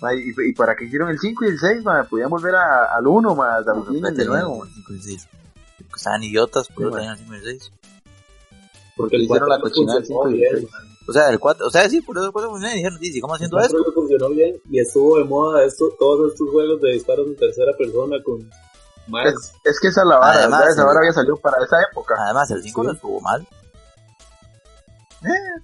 Ma, 0.00 0.14
y, 0.14 0.32
y 0.48 0.52
para 0.54 0.74
que 0.74 0.86
hicieron 0.86 1.10
el 1.10 1.18
5 1.18 1.44
y 1.44 1.48
el 1.48 1.58
6, 1.58 1.84
ma, 1.84 2.04
podían 2.04 2.30
volver 2.30 2.54
a- 2.54 2.94
al 2.96 3.06
1, 3.06 3.34
ma, 3.34 3.56
a 3.56 3.64
San 3.64 3.78
Martín 3.84 4.02
de 4.14 4.24
nuevo. 4.24 4.60
ma. 4.60 4.66
5 4.74 4.92
y 4.94 5.02
6. 5.02 5.28
Porque 5.76 5.92
estaban 5.96 6.22
idiotas, 6.24 6.68
por 6.68 6.76
Sí, 6.76 6.82
eso 6.82 6.90
man. 6.90 6.98
tenían 7.00 7.18
5 7.18 7.34
y 7.34 7.40
6. 7.42 7.72
Porque 8.96 9.16
el 9.16 9.22
hicieron 9.24 9.46
4 9.48 9.56
la 9.56 9.60
cochinada 9.62 9.98
del 9.98 10.06
funcionó 10.06 10.30
5 10.30 10.36
y 10.36 10.44
el 10.44 10.58
6. 10.60 10.72
man. 10.72 10.89
O 11.08 11.12
sea, 11.12 11.28
el 11.30 11.38
4, 11.40 11.66
o 11.66 11.70
sea, 11.70 11.88
sí, 11.88 12.00
por 12.02 12.16
eso 12.16 12.26
el 12.26 12.32
4 12.32 12.50
funcionó 12.50 12.72
y 12.72 12.76
dijeron, 12.76 12.98
sí, 13.00 13.12
sigamos 13.12 13.36
haciendo 13.36 13.56
4 13.56 13.78
esto. 13.78 13.88
le 13.88 13.94
funcionó 13.94 14.28
bien 14.28 14.60
y 14.70 14.80
estuvo 14.80 15.18
de 15.18 15.24
moda 15.24 15.64
esto, 15.64 15.88
todos 15.98 16.32
estos 16.32 16.48
juegos 16.50 16.80
de 16.82 16.92
disparos 16.92 17.26
en 17.26 17.36
tercera 17.36 17.72
persona 17.76 18.16
con 18.22 18.48
más... 19.08 19.26
Es, 19.26 19.52
es 19.64 19.80
que 19.80 19.88
esa 19.88 20.02
es 20.02 20.06
la 20.06 20.18
vara, 20.18 20.38
Además. 20.40 20.68
Esa 20.68 20.84
vara 20.84 21.00
había 21.00 21.12
salido 21.12 21.36
para 21.36 21.64
esa 21.64 21.76
época. 21.90 22.14
Además, 22.18 22.50
el 22.50 22.62
5 22.62 22.80
Sí. 22.82 22.86
no 22.86 22.92
estuvo 22.92 23.20
mal. 23.22 23.46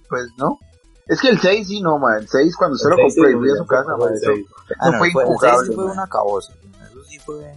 Pues 0.09 0.27
no. 0.37 0.59
Es 1.07 1.21
que 1.21 1.29
el 1.29 1.39
6 1.39 1.67
sí, 1.67 1.81
no, 1.81 1.97
ma. 1.97 2.17
El 2.17 2.27
6 2.27 2.55
cuando 2.57 2.75
usted 2.75 2.89
El 2.89 2.97
lo 2.97 3.03
compró 3.03 3.29
y 3.29 3.33
fui 3.35 3.51
a 3.51 3.55
su 3.55 3.65
casa, 3.65 3.91
como 3.91 4.05
ma. 4.05 4.09
el 4.09 4.15
Eso, 4.17 4.31
eso 4.31 4.45
Ah, 4.79 4.89
no, 4.91 4.97
fue 4.97 5.11
fue, 5.11 5.23
el 5.23 5.27
6 5.29 5.33
injugable, 5.35 5.67
sí 5.69 5.75
fue 5.75 5.85
una 5.85 6.07
cabosa. 6.07 6.53
Eso 6.89 7.03
sí 7.05 7.19
fue... 7.19 7.55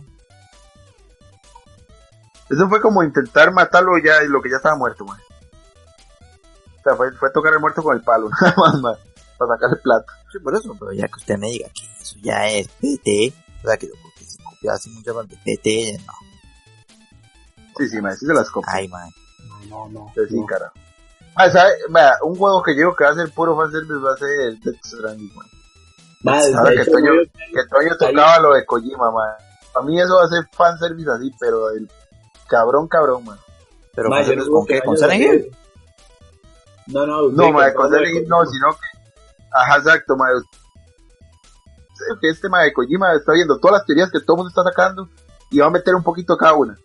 Eso 2.50 2.68
fue 2.68 2.80
como 2.80 3.02
intentar 3.02 3.52
matarlo 3.52 3.92
ya, 3.98 4.20
lo 4.22 4.40
que 4.42 4.50
ya 4.50 4.56
estaba 4.56 4.76
muerto, 4.76 5.04
ma. 5.04 5.18
O 6.80 6.82
sea, 6.82 6.96
fue, 6.96 7.12
fue 7.12 7.30
tocar 7.32 7.52
el 7.52 7.60
muerto 7.60 7.82
con 7.82 7.94
el 7.96 8.02
palo, 8.02 8.28
nada 8.40 8.54
más, 8.56 8.74
ma. 8.80 8.96
Para 9.38 9.54
sacar 9.54 9.70
el 9.70 9.78
plato. 9.80 10.06
Sí, 10.32 10.38
por 10.38 10.54
eso, 10.54 10.74
pero 10.78 10.92
ya 10.92 11.06
que 11.08 11.14
usted 11.16 11.38
me 11.38 11.48
diga 11.48 11.68
que 11.68 11.82
eso 12.02 12.16
ya 12.22 12.46
es 12.48 12.68
PT, 12.68 13.32
o 13.62 13.66
sea, 13.68 13.76
que 13.76 13.86
lo 13.86 13.94
que 14.16 14.24
se 14.24 14.42
copió 14.42 14.72
así 14.72 14.90
mucho 14.90 15.14
más 15.14 15.28
de 15.28 15.36
PT, 15.44 15.98
no. 16.06 16.12
Sí, 17.78 17.88
sí, 17.88 18.00
ma. 18.00 18.12
Sí 18.14 18.26
se 18.26 18.34
las 18.34 18.50
copió. 18.50 18.70
Ay, 18.72 18.88
man. 18.88 19.08
No, 19.68 19.88
no, 19.88 20.00
no. 20.00 20.12
Sí, 20.14 20.20
sí, 20.28 20.36
no. 20.40 20.46
carajo. 20.46 20.72
Ah, 21.34 21.50
¿sabe? 21.50 21.70
Ma, 21.88 22.12
un 22.22 22.34
juego 22.36 22.62
que 22.62 22.72
yo 22.72 22.78
digo 22.78 22.96
que 22.96 23.04
va 23.04 23.10
a 23.10 23.14
ser 23.14 23.30
puro 23.32 23.56
fanservice 23.56 23.94
va 23.94 24.12
a 24.12 24.16
ser 24.16 24.58
Death 24.60 24.84
Stranding, 24.84 25.32
ma. 25.34 25.44
Ma, 26.22 26.42
de 26.44 26.54
Ahora 26.54 26.72
que 26.72 26.90
Toño- 26.90 27.14
yo- 27.14 27.30
Que 27.32 27.68
Toño 27.70 27.96
tocaba 27.98 28.38
lo 28.40 28.52
de 28.54 28.66
Kojima, 28.66 29.10
ma. 29.10 29.36
A 29.74 29.82
mí 29.82 29.98
eso 29.98 30.16
va 30.16 30.24
a 30.24 30.28
ser 30.28 30.46
fanservice 30.52 31.10
así, 31.10 31.32
pero 31.40 31.68
del 31.68 31.88
cabrón, 32.48 32.88
cabrón, 32.88 33.24
ma. 33.24 33.38
Pero 33.94 34.08
con, 34.10 34.22
yo 34.22 34.34
no 34.36 34.42
¿con 34.42 34.50
dudo 34.52 34.64
qué? 34.66 34.80
¿Con 34.82 34.96
Silent 34.98 35.22
Hill? 35.22 35.56
No, 36.92 37.06
no, 37.06 37.28
No, 37.30 37.44
sí, 37.44 37.52
ma, 37.52 37.72
con 37.72 37.74
con 37.74 37.90
todo 37.90 38.00
lo 38.00 38.06
Silent 38.06 38.24
de 38.24 38.28
no, 38.28 38.46
sino 38.46 38.70
que... 38.72 38.98
Ajá, 39.52 39.76
exacto, 39.78 40.16
ma. 40.16 40.26
Sé 41.94 42.04
que 42.20 42.28
este 42.30 42.48
ma 42.48 42.62
de 42.62 42.72
Kojima 42.72 43.12
está 43.14 43.32
viendo 43.32 43.58
todas 43.58 43.78
las 43.78 43.86
teorías 43.86 44.10
que 44.10 44.20
todo 44.20 44.34
el 44.36 44.44
mundo 44.44 44.48
está 44.48 44.62
sacando 44.62 45.08
y 45.50 45.58
va 45.58 45.66
a 45.66 45.70
meter 45.70 45.94
un 45.94 46.02
poquito 46.02 46.36
cada 46.36 46.54
una. 46.54 46.78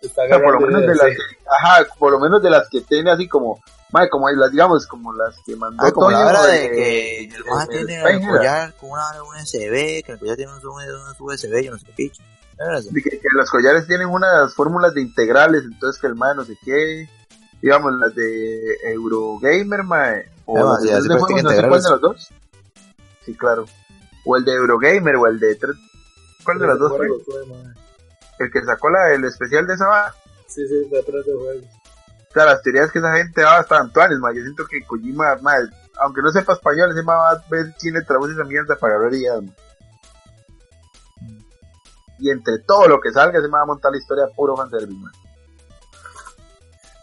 Está 0.00 0.22
O 0.24 0.26
sea, 0.28 0.42
por 0.42 0.60
lo 0.60 0.66
menos 0.66 0.80
de 0.82 0.94
las 0.94 1.00
que, 1.06 1.16
ajá, 1.46 1.86
por 1.98 2.12
lo 2.12 2.20
menos 2.20 2.42
de 2.42 2.50
las 2.50 2.68
que 2.68 2.80
tiene 2.82 3.10
así 3.10 3.28
como, 3.28 3.60
ma, 3.92 4.08
como 4.08 4.30
las, 4.30 4.50
digamos, 4.50 4.86
como 4.86 5.12
las 5.12 5.38
que 5.44 5.56
mandó 5.56 5.84
Ah, 5.84 5.92
como 5.92 6.10
la 6.10 6.26
hora 6.26 6.46
de 6.46 6.58
de- 6.60 6.70
que 6.70 7.24
el 7.24 7.44
man 7.44 7.68
de 7.68 7.76
tiene 7.84 8.02
el 8.02 8.26
collar 8.26 8.74
con 8.76 8.90
una 8.90 9.22
USB, 9.22 10.02
que 10.04 10.12
el 10.12 10.18
collar 10.18 10.36
tiene 10.36 10.52
un, 10.52 10.66
un 10.66 11.14
USB, 11.18 11.62
yo 11.64 11.72
no 11.72 11.78
sé 11.78 11.86
qué 11.86 11.92
picho. 11.92 12.22
¿No 12.58 12.92
que, 12.92 13.10
que 13.10 13.28
los 13.32 13.50
collares 13.50 13.86
tienen 13.86 14.08
unas 14.08 14.54
fórmulas 14.54 14.92
de 14.94 15.00
integrales, 15.00 15.64
entonces 15.64 15.98
que 16.00 16.06
el 16.06 16.14
ma 16.14 16.34
no 16.34 16.44
sé 16.44 16.58
qué, 16.62 17.08
digamos, 17.62 17.92
las 17.94 18.14
de 18.14 18.76
Eurogamer, 18.84 19.82
ma, 19.84 20.14
o 20.46 20.58
las 20.58 20.82
sí, 20.82 20.88
de, 20.88 20.94
así 20.94 21.08
de 21.08 21.14
practica 21.16 21.40
juegos, 21.40 21.42
no 21.42 21.50
sé 21.50 21.68
cuál 21.68 21.82
de 21.82 21.90
los 21.90 22.00
dos. 22.00 22.28
Sí, 23.24 23.34
claro. 23.36 23.64
O 24.24 24.36
el 24.36 24.44
de 24.44 24.52
Eurogamer, 24.52 25.16
o 25.16 25.26
el 25.26 25.38
de... 25.40 25.54
tres- 25.56 25.76
¿Cuál 26.44 26.58
de 26.58 26.66
los 26.66 26.78
dos 26.78 26.96
fue? 26.96 27.06
juego 27.08 27.22
fue, 27.24 27.46
ma. 27.46 27.74
El 28.38 28.50
que 28.50 28.64
sacó 28.64 28.88
la, 28.90 29.12
el 29.12 29.24
especial 29.24 29.66
de 29.66 29.74
esa 29.74 29.86
vara. 29.86 30.14
Sí, 30.46 30.66
sí, 30.66 30.86
atrás 30.96 31.24
de 31.26 31.34
juegos. 31.34 31.64
O 32.30 32.32
sea, 32.32 32.46
las 32.46 32.62
teorías 32.62 32.90
que 32.90 32.98
esa 33.00 33.14
gente 33.16 33.42
daba 33.42 33.60
estaban 33.60 33.92
tuanes, 33.92 34.18
ma. 34.18 34.32
Yo 34.32 34.40
siento 34.42 34.64
que 34.66 34.82
Kojima, 34.86 35.36
ma, 35.42 35.52
aunque 36.00 36.22
no 36.22 36.30
sepa 36.30 36.54
español, 36.54 36.90
ese 36.92 37.02
ma 37.02 37.14
va 37.16 37.30
a 37.32 37.44
ver 37.50 37.74
quién 37.78 37.94
le 37.94 38.02
traduce 38.02 38.32
esa 38.32 38.44
mierda 38.44 38.76
para 38.76 38.96
ideas, 39.14 39.42
ma. 39.42 39.52
Y 42.18 42.30
entre 42.30 42.58
todo 42.60 42.88
lo 42.88 43.00
que 43.00 43.12
salga, 43.12 43.38
ese 43.38 43.48
ma 43.48 43.58
va 43.58 43.64
a 43.64 43.66
montar 43.66 43.92
la 43.92 43.98
historia 43.98 44.24
puro 44.34 44.56
fanservice, 44.56 44.98
ma. 44.98 45.12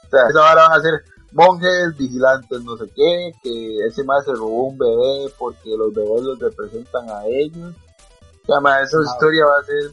O 0.07 0.09
sea, 0.09 0.27
esa 0.29 0.39
vara 0.39 0.67
van 0.69 0.79
a 0.79 0.81
ser 0.81 0.93
monjes, 1.33 1.97
vigilantes, 1.97 2.63
no 2.63 2.77
sé 2.77 2.85
qué, 2.95 3.31
que 3.43 3.85
ese 3.85 4.03
ma 4.03 4.21
se 4.23 4.31
robó 4.33 4.67
un 4.69 4.77
bebé 4.77 5.31
porque 5.37 5.69
los 5.77 5.93
bebés 5.93 6.21
los 6.23 6.39
representan 6.39 7.09
a 7.09 7.25
ellos. 7.27 7.73
O 8.43 8.45
sea, 8.45 8.59
ma, 8.61 8.81
esa 8.81 8.97
Ah. 8.97 9.03
historia 9.05 9.45
va 9.45 9.59
a 9.59 9.63
ser 9.63 9.91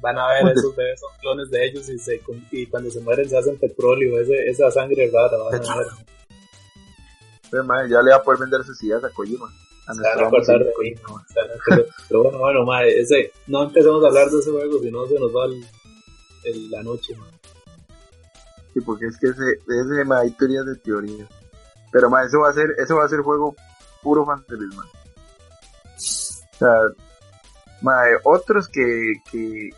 van 0.00 0.18
a 0.18 0.26
ver 0.28 0.56
esos 0.56 0.74
bebés 0.74 0.98
son 0.98 1.10
clones 1.20 1.48
de 1.50 1.64
ellos 1.64 1.88
y, 1.88 1.96
se, 1.96 2.20
y 2.50 2.66
cuando 2.66 2.90
se 2.90 3.00
mueren 3.00 3.28
se 3.28 3.38
hacen 3.38 3.56
petróleo, 3.56 4.18
ese, 4.20 4.48
esa 4.50 4.68
sangre 4.72 5.08
rara, 5.12 5.36
van 5.38 5.54
a 5.54 5.76
ver. 5.78 5.86
Pero, 7.50 7.64
madre, 7.64 7.90
ya 7.90 8.02
le 8.02 8.10
va 8.10 8.16
a 8.16 8.22
poder 8.22 8.40
vender 8.40 8.64
sus 8.64 8.82
ideas 8.82 9.04
a 9.04 9.10
Kojima. 9.10 9.46
A 9.86 9.94
se 9.94 10.00
van 10.00 10.24
a 10.24 10.30
cortar 10.30 10.58
de 10.58 10.72
Kojima. 10.72 11.24
Pero, 11.34 11.84
pero, 12.08 12.22
bueno, 12.24 12.38
bueno, 12.38 12.64
madre, 12.64 12.98
ese, 12.98 13.30
no 13.46 13.62
empecemos 13.64 14.02
a 14.02 14.08
hablar 14.08 14.28
de 14.30 14.38
ese 14.40 14.50
juego, 14.50 14.80
si 14.80 14.90
no 14.90 15.06
se 15.06 15.20
nos 15.20 15.30
va 15.30 15.44
el, 15.44 15.64
el, 16.44 16.70
la 16.70 16.82
noche, 16.82 17.14
madre. 17.14 17.36
Sí, 18.72 18.80
porque 18.80 19.06
es 19.06 19.18
que 19.18 19.28
ese, 19.28 19.58
ese 19.68 20.04
madre, 20.04 20.28
hay 20.28 20.30
teorías 20.32 20.64
de 20.66 20.76
teoría. 20.76 21.26
Pero, 21.90 22.08
madre, 22.08 22.28
eso 22.28 22.40
va 22.40 22.50
a 22.50 22.54
ser, 22.54 22.74
eso 22.78 22.96
va 22.96 23.04
a 23.04 23.08
ser 23.08 23.20
juego 23.20 23.54
puro 24.02 24.24
fanservice, 24.24 24.76
man. 24.76 24.86
O 25.96 26.56
sea, 26.58 26.74
madre, 27.82 28.18
otros 28.24 28.68
que, 28.68 29.14
que, 29.30 29.70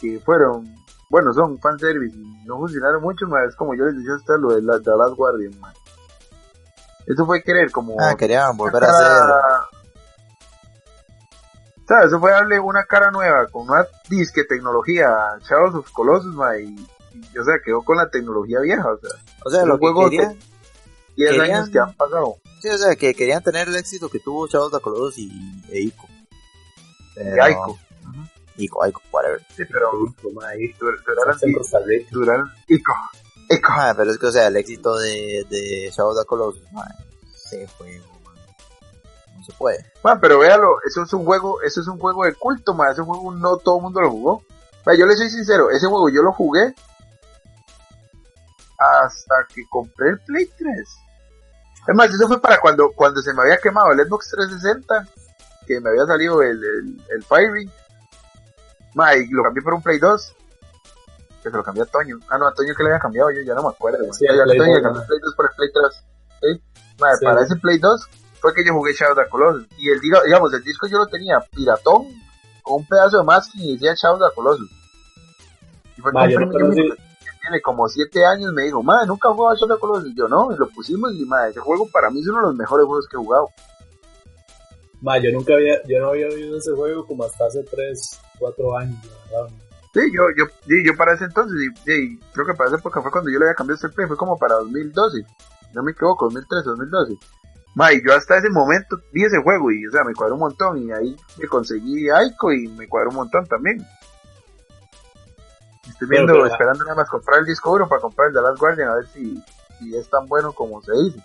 que 0.00 0.20
fueron, 0.20 0.74
bueno, 1.08 1.32
son 1.32 1.58
fanservice 1.58 2.16
y 2.16 2.44
no 2.44 2.58
funcionaron 2.58 3.02
mucho, 3.02 3.26
madre, 3.26 3.48
es 3.48 3.56
como 3.56 3.74
yo 3.74 3.84
les 3.86 3.96
decía 3.96 4.14
hasta 4.14 4.36
lo 4.36 4.54
de 4.54 4.62
la, 4.62 4.80
The 4.80 4.90
Last 4.90 5.14
Guardian, 5.16 5.58
man. 5.60 5.72
Eso 7.06 7.26
fue 7.26 7.42
querer 7.42 7.70
como... 7.72 7.96
Ah, 8.00 8.14
querían 8.16 8.56
volver 8.56 8.84
a 8.84 8.88
hacer... 8.88 9.30
O 11.84 11.86
sea, 11.86 12.04
eso 12.04 12.20
fue 12.20 12.30
darle 12.30 12.60
una 12.60 12.84
cara 12.84 13.10
nueva, 13.10 13.46
con 13.48 13.68
una 13.68 13.84
disque 14.08 14.44
tecnología 14.44 15.08
a 15.08 15.38
Shadows 15.40 15.74
of 15.74 15.90
Colossus, 15.90 16.34
ma, 16.34 16.56
y, 16.56 16.76
y, 17.14 17.38
o 17.38 17.44
sea, 17.44 17.54
quedó 17.64 17.82
con 17.82 17.96
la 17.96 18.10
tecnología 18.10 18.60
vieja, 18.60 18.92
o 18.92 18.98
sea. 18.98 19.10
O 19.44 19.50
sea, 19.50 19.64
lo 19.64 19.78
que 19.78 19.86
querían... 20.10 20.38
10 21.14 21.40
años 21.40 21.68
que 21.68 21.78
han 21.78 21.92
pasado. 21.94 22.36
Sí, 22.60 22.68
o 22.68 22.78
sea, 22.78 22.96
que 22.96 23.14
querían 23.14 23.42
tener 23.42 23.68
el 23.68 23.76
éxito 23.76 24.08
que 24.08 24.18
tuvo 24.18 24.46
Shadows 24.46 24.72
of 24.72 24.82
Colossus 24.82 25.18
y 25.18 25.30
e 25.70 25.82
Ico. 25.82 26.06
Pero... 27.14 27.48
Y 27.48 27.52
Ico. 27.52 27.70
Uh-huh. 27.70 28.26
Ico, 28.56 28.86
Ico, 28.86 29.02
whatever. 29.12 29.40
Sí, 29.54 29.64
pero... 29.70 29.90
Duraron... 32.10 32.50
Ico. 32.66 32.94
Ico. 33.50 33.68
Ah, 33.70 33.92
pero 33.94 34.10
es 34.10 34.18
que, 34.18 34.26
o 34.26 34.32
sea, 34.32 34.46
el 34.46 34.56
éxito 34.56 34.96
de, 34.96 35.44
de 35.50 35.90
Shadows 35.94 36.18
of 36.18 36.26
Colossus, 36.26 36.72
man, 36.72 36.88
se 37.34 37.66
fue 37.68 38.00
no 39.42 39.44
se 39.44 39.52
puede. 39.52 39.84
Man, 40.02 40.18
pero 40.20 40.38
véalo, 40.38 40.76
eso 40.86 41.02
es 41.02 41.12
un 41.12 41.24
juego, 41.24 41.60
eso 41.62 41.80
es 41.80 41.88
un 41.88 41.98
juego 41.98 42.24
de 42.24 42.34
culto, 42.34 42.74
man. 42.74 42.92
Ese 42.92 43.02
juego 43.02 43.32
no 43.34 43.56
todo 43.56 43.76
el 43.76 43.82
mundo 43.82 44.00
lo 44.00 44.10
jugó. 44.10 44.42
Man, 44.86 44.96
yo 44.96 45.06
le 45.06 45.16
soy 45.16 45.28
sincero, 45.30 45.70
ese 45.70 45.86
juego 45.86 46.08
yo 46.08 46.22
lo 46.22 46.32
jugué 46.32 46.74
hasta 49.04 49.46
que 49.54 49.62
compré 49.70 50.10
el 50.10 50.18
Play 50.20 50.46
3. 50.58 50.88
Es 51.88 51.94
más, 51.94 52.10
eso 52.12 52.28
fue 52.28 52.40
para 52.40 52.60
cuando, 52.60 52.92
cuando 52.92 53.20
se 53.22 53.32
me 53.34 53.42
había 53.42 53.58
quemado 53.58 53.92
el 53.92 54.06
Xbox 54.06 54.28
360, 54.30 55.08
que 55.66 55.80
me 55.80 55.90
había 55.90 56.06
salido 56.06 56.40
el, 56.42 56.62
el, 56.62 57.02
el. 57.10 57.70
Man, 58.94 59.16
y 59.22 59.28
lo 59.32 59.42
cambié 59.42 59.62
por 59.62 59.74
un 59.74 59.82
Play 59.82 59.98
2. 59.98 60.34
Que 61.42 61.50
se 61.50 61.56
lo 61.56 61.64
cambié 61.64 61.82
a 61.82 61.86
Toño. 61.86 62.18
Ah, 62.28 62.38
no, 62.38 62.46
a 62.46 62.54
Toño 62.54 62.72
que 62.76 62.82
le 62.84 62.90
había 62.90 63.00
cambiado, 63.00 63.30
yo 63.32 63.40
ya 63.42 63.54
no 63.54 63.62
me 63.64 63.70
acuerdo. 63.70 64.12
Sí, 64.12 64.26
ya, 64.26 64.44
Play 64.44 64.58
Toño 64.58 64.72
2, 64.74 64.82
cambió 64.82 65.00
el 65.02 65.06
Play 65.08 65.20
2 65.22 65.34
por 65.34 65.44
el 65.46 65.56
Play 65.56 65.68
3. 65.72 66.04
¿sí? 66.40 66.62
Para 67.24 67.42
ese 67.42 67.56
Play 67.56 67.78
2 67.78 68.08
fue 68.40 68.54
que 68.54 68.64
yo 68.64 68.72
jugué 68.74 68.92
Shadow 68.92 69.12
of 69.18 69.24
the 69.24 69.30
Colossus. 69.30 69.66
Y 69.76 69.90
el, 69.90 70.00
diga- 70.00 70.22
digamos, 70.24 70.52
el 70.54 70.62
disco 70.62 70.86
yo 70.86 70.98
lo 70.98 71.06
tenía 71.06 71.40
piratón, 71.40 72.06
con 72.62 72.74
un 72.80 72.86
pedazo 72.86 73.18
de 73.18 73.24
masking 73.24 73.60
y 73.60 73.72
decía 73.72 73.94
Shadow 73.94 74.22
of 74.22 74.30
the 74.30 74.34
Colossus. 74.36 74.70
Y 75.96 76.00
fue 76.00 76.12
Ma, 76.12 76.28
yo 76.28 76.38
no 76.40 76.46
conocí- 76.52 76.96
tiene 77.42 77.60
como 77.60 77.88
7 77.88 78.24
años, 78.24 78.52
me 78.52 78.62
dijo, 78.62 78.82
man, 78.82 79.06
nunca 79.06 79.32
jugaba 79.32 79.56
Shadow 79.56 79.78
Colossus. 79.78 80.10
Y 80.10 80.16
yo, 80.16 80.28
no, 80.28 80.52
y 80.52 80.56
lo 80.56 80.68
pusimos 80.68 81.12
y, 81.14 81.24
man, 81.24 81.50
ese 81.50 81.60
juego 81.60 81.88
para 81.90 82.10
mí 82.10 82.20
es 82.20 82.28
uno 82.28 82.38
de 82.38 82.46
los 82.46 82.56
mejores 82.56 82.86
juegos 82.86 83.08
que 83.08 83.16
he 83.16 83.20
jugado. 83.20 83.48
Ma, 85.00 85.18
yo 85.18 85.32
nunca 85.32 85.54
había, 85.54 85.82
yo 85.88 85.98
no 86.00 86.10
había 86.10 86.28
oído 86.28 86.56
ese 86.56 86.72
juego 86.72 87.04
como 87.04 87.24
hasta 87.24 87.46
hace 87.46 87.64
3, 87.64 88.20
4 88.38 88.78
años, 88.78 88.98
verdad. 89.02 89.48
Sí, 89.92 90.00
yo, 90.14 90.22
yo, 90.38 90.46
sí, 90.66 90.82
yo 90.86 90.96
para 90.96 91.12
ese 91.12 91.24
entonces, 91.24 91.58
y, 91.60 91.92
y 91.92 92.18
creo 92.32 92.46
que 92.46 92.54
para 92.54 92.68
esa 92.68 92.78
época 92.78 93.02
fue 93.02 93.10
cuando 93.10 93.30
yo 93.30 93.38
le 93.38 93.46
había 93.46 93.54
cambiado 93.54 93.74
este 93.74 93.90
play, 93.90 94.06
fue 94.06 94.16
como 94.16 94.38
para 94.38 94.54
2012, 94.54 95.18
no 95.74 95.82
me 95.82 95.92
equivoco, 95.92 96.26
2013, 96.26 96.64
2012. 96.64 97.18
Ma, 97.74 97.92
y 97.92 98.02
yo 98.06 98.14
hasta 98.14 98.38
ese 98.38 98.50
momento 98.50 98.98
vi 99.12 99.24
ese 99.24 99.42
juego 99.42 99.70
y, 99.70 99.86
o 99.86 99.90
sea, 99.90 100.04
me 100.04 100.14
cuadró 100.14 100.34
un 100.34 100.40
montón 100.40 100.78
y 100.78 100.92
ahí 100.92 101.16
me 101.38 101.48
conseguí 101.48 102.08
Aiko 102.08 102.52
y 102.52 102.68
me 102.68 102.88
cuadró 102.88 103.10
un 103.10 103.16
montón 103.16 103.46
también. 103.46 103.78
Estoy 106.02 106.16
viendo, 106.16 106.32
pero, 106.32 106.46
esperando 106.46 106.84
nada 106.84 106.96
más 106.96 107.08
comprar 107.08 107.40
el 107.40 107.46
disco 107.46 107.70
duro 107.70 107.88
para 107.88 108.00
comprar 108.00 108.28
el 108.28 108.34
The 108.34 108.40
Last 108.40 108.58
Guardian 108.58 108.88
a 108.88 108.94
ver 108.96 109.06
si, 109.06 109.40
si 109.78 109.96
es 109.96 110.10
tan 110.10 110.26
bueno 110.26 110.52
como 110.52 110.82
se 110.82 110.92
dice. 110.92 111.20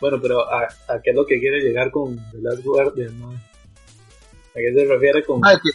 Bueno, 0.00 0.18
pero 0.22 0.48
¿a, 0.48 0.62
a 0.62 1.00
qué 1.02 1.10
es 1.10 1.16
lo 1.16 1.26
que 1.26 1.40
quiere 1.40 1.60
llegar 1.60 1.90
con 1.90 2.16
The 2.30 2.38
Last 2.40 2.62
Guardian, 2.62 3.18
ma? 3.18 3.30
¿A 3.30 4.54
qué 4.54 4.72
se 4.72 4.86
refiere 4.86 5.24
con...? 5.24 5.40
Ah, 5.44 5.58
que, 5.60 5.70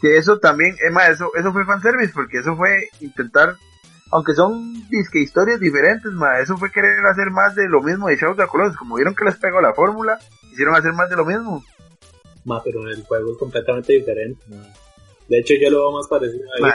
que 0.00 0.16
eso 0.16 0.38
también, 0.38 0.76
es 0.80 0.92
más, 0.92 1.10
eso, 1.10 1.30
eso 1.34 1.52
fue 1.52 1.64
fanservice, 1.64 2.12
porque 2.14 2.38
eso 2.38 2.54
fue 2.54 2.88
intentar, 3.00 3.56
aunque 4.12 4.34
son 4.34 4.88
disque 4.88 5.18
historias 5.18 5.58
diferentes, 5.58 6.12
ma, 6.12 6.38
eso 6.38 6.56
fue 6.56 6.70
querer 6.70 7.04
hacer 7.04 7.30
más 7.30 7.56
de 7.56 7.68
lo 7.68 7.82
mismo 7.82 8.06
de 8.06 8.16
Shadow 8.16 8.32
of 8.32 8.38
the 8.38 8.46
Colossus, 8.46 8.76
como 8.76 8.94
vieron 8.94 9.16
que 9.16 9.24
les 9.24 9.38
pegó 9.38 9.60
la 9.60 9.74
fórmula, 9.74 10.20
quisieron 10.50 10.76
hacer 10.76 10.92
más 10.92 11.10
de 11.10 11.16
lo 11.16 11.24
mismo. 11.24 11.64
Ma, 12.44 12.62
pero 12.62 12.88
el 12.88 13.02
juego 13.02 13.32
es 13.32 13.38
completamente 13.38 13.92
diferente, 13.92 14.40
ma. 14.48 14.62
De 15.28 15.38
hecho, 15.38 15.54
yo 15.60 15.68
lo 15.68 15.78
veo 15.78 15.90
más 15.90 16.06
parecido 16.06 16.44
ahí. 16.54 16.70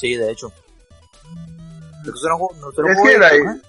Sí, 0.00 0.14
de 0.16 0.30
hecho. 0.30 0.48
Es 0.48 2.04
que 2.04 2.10
usted 2.10 2.28
no 2.28 2.38
jugó- 2.38 2.54
no- 2.60 2.68
usted 2.68 2.82
no 2.82 2.88
es 2.88 2.96
jugó 2.96 3.08
que 3.08 3.12
Ico, 3.14 3.20
la- 3.20 3.34
¿eh? 3.34 3.60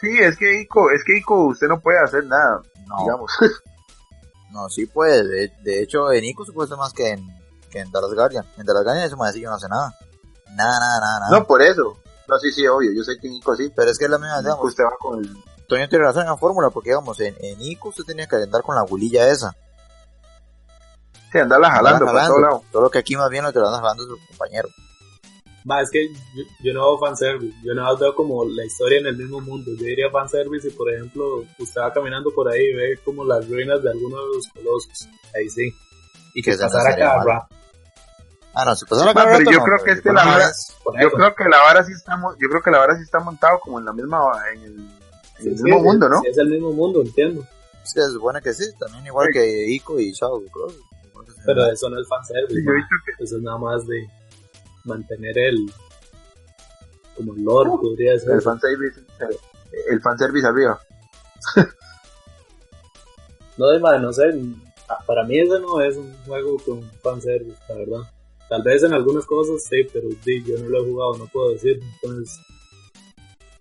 sí, 0.00 0.18
es 0.20 0.36
que 0.36 0.60
Ico, 0.60 0.90
es 0.90 1.02
que 1.04 1.16
Ico 1.16 1.44
usted 1.46 1.66
no 1.68 1.80
puede 1.80 1.98
hacer 2.00 2.24
nada, 2.26 2.60
No, 2.86 2.96
digamos. 3.00 3.32
no, 4.52 4.68
sí 4.68 4.86
puede. 4.86 5.24
De, 5.26 5.52
de 5.62 5.82
hecho, 5.82 6.12
en 6.12 6.24
Ico 6.24 6.44
se 6.44 6.52
puede 6.52 6.66
hacer 6.66 6.76
más 6.78 6.92
que 6.92 7.10
en, 7.12 7.26
que 7.70 7.80
en 7.80 7.90
Dallas 7.90 8.12
Guardian. 8.14 8.44
En 8.58 8.66
Dallas 8.66 8.84
Guardian 8.84 9.06
eso 9.06 9.16
me 9.16 9.26
decía 9.26 9.42
que 9.42 9.46
no 9.46 9.54
hace 9.54 9.68
nada. 9.68 9.94
Nada, 10.54 10.78
nada, 10.80 11.00
nada, 11.00 11.20
nada. 11.20 11.38
no, 11.38 11.46
por 11.46 11.62
eso. 11.62 11.98
No, 12.26 12.38
sí, 12.38 12.52
sí, 12.52 12.66
obvio, 12.66 12.92
yo 12.92 13.02
sé 13.04 13.18
que 13.18 13.26
en 13.28 13.34
Ico 13.34 13.56
sí, 13.56 13.72
Pero 13.74 13.90
es 13.90 13.98
que 13.98 14.04
es 14.04 14.10
la 14.10 14.18
misma, 14.18 14.40
digamos, 14.40 14.66
usted 14.66 14.84
va 14.84 14.96
con 15.00 15.18
el... 15.24 15.34
Toño 15.66 15.88
tiene 15.88 16.04
razón 16.04 16.22
en 16.22 16.28
la 16.28 16.36
fórmula, 16.36 16.68
porque 16.70 16.90
digamos, 16.90 17.18
en, 17.20 17.34
en 17.40 17.60
Ico 17.62 17.88
usted 17.88 18.04
tenía 18.04 18.26
que 18.26 18.36
andar 18.36 18.62
con 18.62 18.74
la 18.74 18.82
bulilla 18.82 19.28
esa. 19.28 19.54
Sí, 21.32 21.38
andarla 21.38 21.70
jalando 21.70 22.06
Andarla 22.08 22.20
por 22.20 22.28
todo 22.28 22.40
lado. 22.40 22.62
Solo 22.72 22.90
que 22.90 22.98
aquí 22.98 23.16
más 23.16 23.28
bien 23.30 23.44
lo 23.44 23.52
que 23.52 23.58
lo 23.58 23.66
anda 23.68 23.80
jalando 23.80 24.02
es 24.04 24.08
su 24.08 24.26
compañero. 24.28 24.68
Ma, 25.64 25.82
es 25.82 25.90
que 25.90 26.08
yo, 26.34 26.42
yo 26.62 26.72
no 26.72 26.82
hago 26.82 26.98
fanservice, 26.98 27.54
yo 27.64 27.74
nada 27.74 27.92
más 27.92 28.00
veo 28.00 28.14
como 28.14 28.44
la 28.44 28.64
historia 28.64 29.00
en 29.00 29.06
el 29.06 29.16
mismo 29.16 29.40
mundo. 29.40 29.70
Yo 29.76 29.84
diría 29.84 30.10
fanservice 30.10 30.68
y, 30.68 30.70
por 30.70 30.92
ejemplo, 30.92 31.44
usted 31.58 31.80
va 31.80 31.92
caminando 31.92 32.30
por 32.30 32.48
ahí 32.48 32.64
y 32.66 32.74
ve 32.74 32.98
como 33.04 33.24
las 33.24 33.46
ruinas 33.48 33.82
de 33.82 33.90
alguno 33.90 34.16
de 34.22 34.36
los 34.36 34.48
colosos. 34.48 35.08
Ahí 35.34 35.48
sí. 35.50 35.70
Y 36.34 36.42
que 36.42 36.52
Que 36.52 36.56
se 36.56 36.62
pasara 36.62 36.96
cada 36.96 37.24
rato. 37.24 37.54
Ah, 38.54 38.64
no, 38.64 38.70
pasó 38.88 39.04
la 39.04 39.10
Ah, 39.10 39.14
pero 39.38 39.50
yo 39.50 39.60
creo 39.62 39.84
que 39.84 39.90
es 39.92 40.00
que 40.00 40.12
la 40.12 40.24
vara- 40.24 40.50
Yo 41.02 41.10
creo 41.10 41.34
que 41.34 41.44
la 41.44 41.58
vara 41.58 41.84
sí 41.84 41.92
estamos, 41.92 42.34
yo 42.40 42.48
creo 42.48 42.62
que 42.62 42.70
la 42.70 42.78
vara 42.78 42.96
sí 42.96 43.02
está 43.02 43.20
montado 43.20 43.60
como 43.60 43.78
en 43.78 43.84
la 43.84 43.92
misma, 43.92 44.20
en 44.54 44.62
el, 44.62 44.72
en 44.78 44.88
Sí, 45.38 45.48
el 45.50 45.56
sí, 45.58 45.62
mismo 45.64 45.78
sí, 45.78 45.84
mundo, 45.84 46.08
¿no? 46.08 46.20
sí, 46.22 46.28
es 46.28 46.38
el 46.38 46.48
mismo 46.48 46.72
mundo, 46.72 47.02
entiendo. 47.02 47.44
Es 47.84 47.94
que 47.94 48.00
se 48.02 48.10
supone 48.10 48.40
que 48.42 48.52
sí, 48.52 48.64
también 48.78 49.06
igual 49.06 49.28
que 49.32 49.66
Ico 49.70 50.00
y 50.00 50.12
Shadow. 50.12 50.42
creo. 50.52 50.66
Igual 51.10 51.26
que 51.26 51.32
se- 51.32 51.42
Pero 51.46 51.66
eso 51.66 51.88
no 51.90 52.00
es 52.00 52.08
fanservice. 52.08 52.54
Sí, 52.54 52.64
yo 52.66 52.72
he 52.72 53.16
que 53.16 53.24
Eso 53.24 53.36
es 53.36 53.42
nada 53.42 53.58
más 53.58 53.86
de 53.86 54.08
mantener 54.88 55.38
el. 55.38 55.70
como 57.16 57.34
el 57.34 57.42
lore, 57.44 57.70
podría 57.80 58.18
ser. 58.18 58.32
el 58.32 58.42
fanservice, 58.42 59.00
el 59.90 60.00
fanservice 60.00 60.46
arriba. 60.46 60.80
No, 63.56 63.66
de 63.68 63.78
ma, 63.80 63.98
no 63.98 64.12
sé. 64.12 64.22
ah, 64.88 64.98
Para 65.06 65.24
mí 65.24 65.38
ese 65.38 65.58
no 65.60 65.80
es 65.80 65.96
un 65.96 66.12
juego 66.26 66.56
con 66.64 66.82
fanservice, 67.02 67.58
la 67.68 67.74
verdad. 67.74 68.00
Tal 68.48 68.62
vez 68.62 68.82
en 68.82 68.94
algunas 68.94 69.26
cosas 69.26 69.62
sí, 69.64 69.84
pero 69.92 70.08
sí, 70.24 70.42
yo 70.44 70.56
no 70.58 70.68
lo 70.68 70.82
he 70.82 70.86
jugado, 70.86 71.18
no 71.18 71.26
puedo 71.26 71.50
decir. 71.52 71.80
Entonces. 72.02 72.38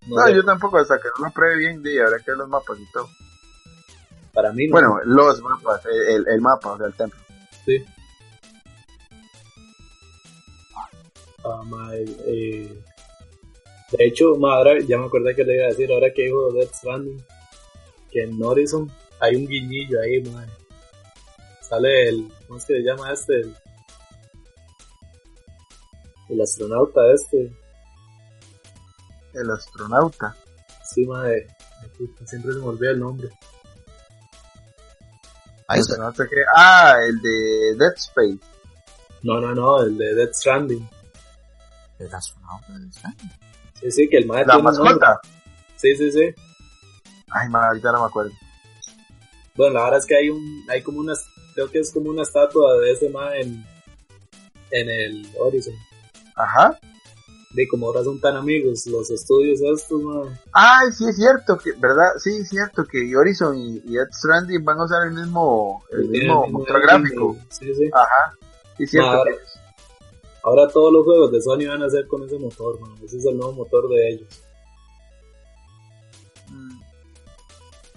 No, 0.08 0.16
No, 0.18 0.26
sé, 0.28 0.36
yo 0.36 0.44
tampoco, 0.46 0.78
hasta 0.78 0.98
que 1.00 1.10
no 1.20 1.26
lo 1.26 1.34
pruebe 1.34 1.58
bien, 1.58 1.82
de 1.84 2.02
habrá 2.02 2.20
que 2.20 2.32
ver 2.32 2.38
los 2.38 2.48
mapas 2.48 2.78
y 2.80 2.92
todo. 2.94 3.10
para 4.34 4.54
mí 4.54 4.68
no. 4.68 4.72
Bueno, 4.74 5.00
los 5.04 5.42
mapas, 5.42 5.82
el, 5.88 6.16
el, 6.16 6.28
el 6.30 6.42
mapa, 6.42 6.74
o 6.74 6.78
sea, 6.78 6.88
el 6.88 6.94
templo. 6.94 7.20
Sí. 7.66 7.84
Ah, 11.54 11.92
eh, 11.96 12.84
de 13.92 14.06
hecho, 14.06 14.36
ma, 14.38 14.56
ahora 14.56 14.80
ya 14.88 14.98
me 14.98 15.06
acordé 15.06 15.36
que 15.36 15.44
le 15.44 15.56
iba 15.56 15.66
a 15.66 15.70
decir, 15.70 15.92
ahora 15.92 16.12
que 16.14 16.24
dijo 16.24 16.52
Death 16.54 16.74
Stranding, 16.74 17.24
que 18.12 18.24
en 18.24 18.44
Horizon 18.44 18.92
hay 19.20 19.36
un 19.36 19.48
guiñillo 19.48 20.02
ahí, 20.02 20.22
ma. 20.32 20.46
Sale 21.62 22.10
el, 22.10 22.32
¿cómo 22.48 22.60
se 22.60 22.80
llama 22.80 23.12
este? 23.14 23.36
El, 23.42 23.56
el 26.30 26.42
astronauta 26.42 27.02
este, 27.14 27.52
El 29.34 29.52
astronauta. 29.52 30.36
sí, 30.84 31.06
ma, 31.06 31.24
de, 31.26 31.36
de 31.82 31.90
puta, 31.98 32.26
siempre 32.28 32.54
se 32.54 32.60
me 32.60 32.66
olvida 32.68 32.92
el 32.92 33.00
nombre. 33.00 33.30
Ahí 35.70 35.80
está. 35.80 35.94
astronauta 35.94 36.28
que- 36.28 36.44
ah, 36.56 36.96
el 37.08 37.22
de 37.22 37.76
Dead 37.78 37.94
Space. 37.98 38.40
No, 39.24 39.40
no, 39.42 39.54
no, 39.54 39.82
el 39.84 39.98
de 39.98 40.16
Death 40.16 40.34
Stranding. 40.34 40.88
El 42.00 42.14
astronauta, 42.14 42.68
¿está? 42.90 43.14
Sí, 43.82 43.92
sí, 43.92 44.10
que 44.10 44.18
el 44.18 44.26
ma 44.28 44.44
La 44.44 44.58
mascota. 44.60 45.20
Sí, 45.76 45.96
sí, 45.96 46.12
sí. 46.12 46.34
Ay, 47.30 47.50
madre, 47.50 47.68
ahorita 47.70 47.92
no 47.92 48.02
me 48.02 48.08
acuerdo. 48.08 48.32
Bueno, 49.56 49.74
la 49.76 49.84
verdad 49.86 50.00
es 50.00 50.06
que 50.06 50.16
hay 50.16 50.30
un, 50.30 50.66
hay 50.70 50.82
como 50.84 51.00
una, 51.00 51.14
creo 51.56 51.70
que 51.72 51.80
es 51.80 51.92
como 51.92 52.10
una 52.10 52.22
estatua 52.24 52.78
de 52.78 52.92
ese 52.92 53.10
ma 53.10 53.36
en, 53.36 53.66
en 54.72 54.90
el 54.90 55.28
Horizon. 55.40 55.74
Ajá. 56.36 56.78
De 57.52 57.68
como 57.68 57.88
ahora 57.88 58.04
son 58.04 58.20
tan 58.20 58.36
amigos 58.36 58.86
los 58.88 59.10
estudios 59.10 59.60
estos, 59.62 60.02
man. 60.02 60.40
Ay, 60.54 60.92
sí 60.92 61.06
es 61.08 61.16
cierto, 61.16 61.58
que, 61.58 61.72
¿verdad? 61.74 62.12
Sí 62.20 62.30
es 62.42 62.50
cierto 62.50 62.86
que 62.86 63.16
Horizon 63.16 63.58
y, 63.58 63.78
y 63.86 63.94
Death 63.94 64.12
Stranding 64.14 64.64
van 64.64 64.80
a 64.80 64.84
usar 64.86 65.08
el 65.08 65.14
mismo, 65.14 65.84
el 65.92 66.08
mismo 66.10 66.48
motor 66.48 66.82
gráfico. 66.82 67.36
Sí, 67.50 67.74
sí. 67.74 67.90
Ajá. 67.94 68.36
Sí 68.78 68.84
es 68.84 68.92
cierto. 68.92 69.10
Ma, 69.12 69.24
que- 69.24 69.57
ahora 70.48 70.68
todos 70.70 70.92
los 70.94 71.04
juegos 71.06 71.32
de 71.32 71.42
Sony 71.42 71.68
van 71.68 71.84
a 71.84 71.90
ser 71.90 72.08
con 72.08 72.24
ese 72.24 72.40
motor, 72.40 72.80
man. 72.80 72.92
Ese 73.04 73.18
es 73.18 73.26
el 73.26 73.38
nuevo 73.38 73.54
motor 73.54 73.88
de 73.90 74.10
ellos. 74.10 74.28
Mm. 76.50 76.80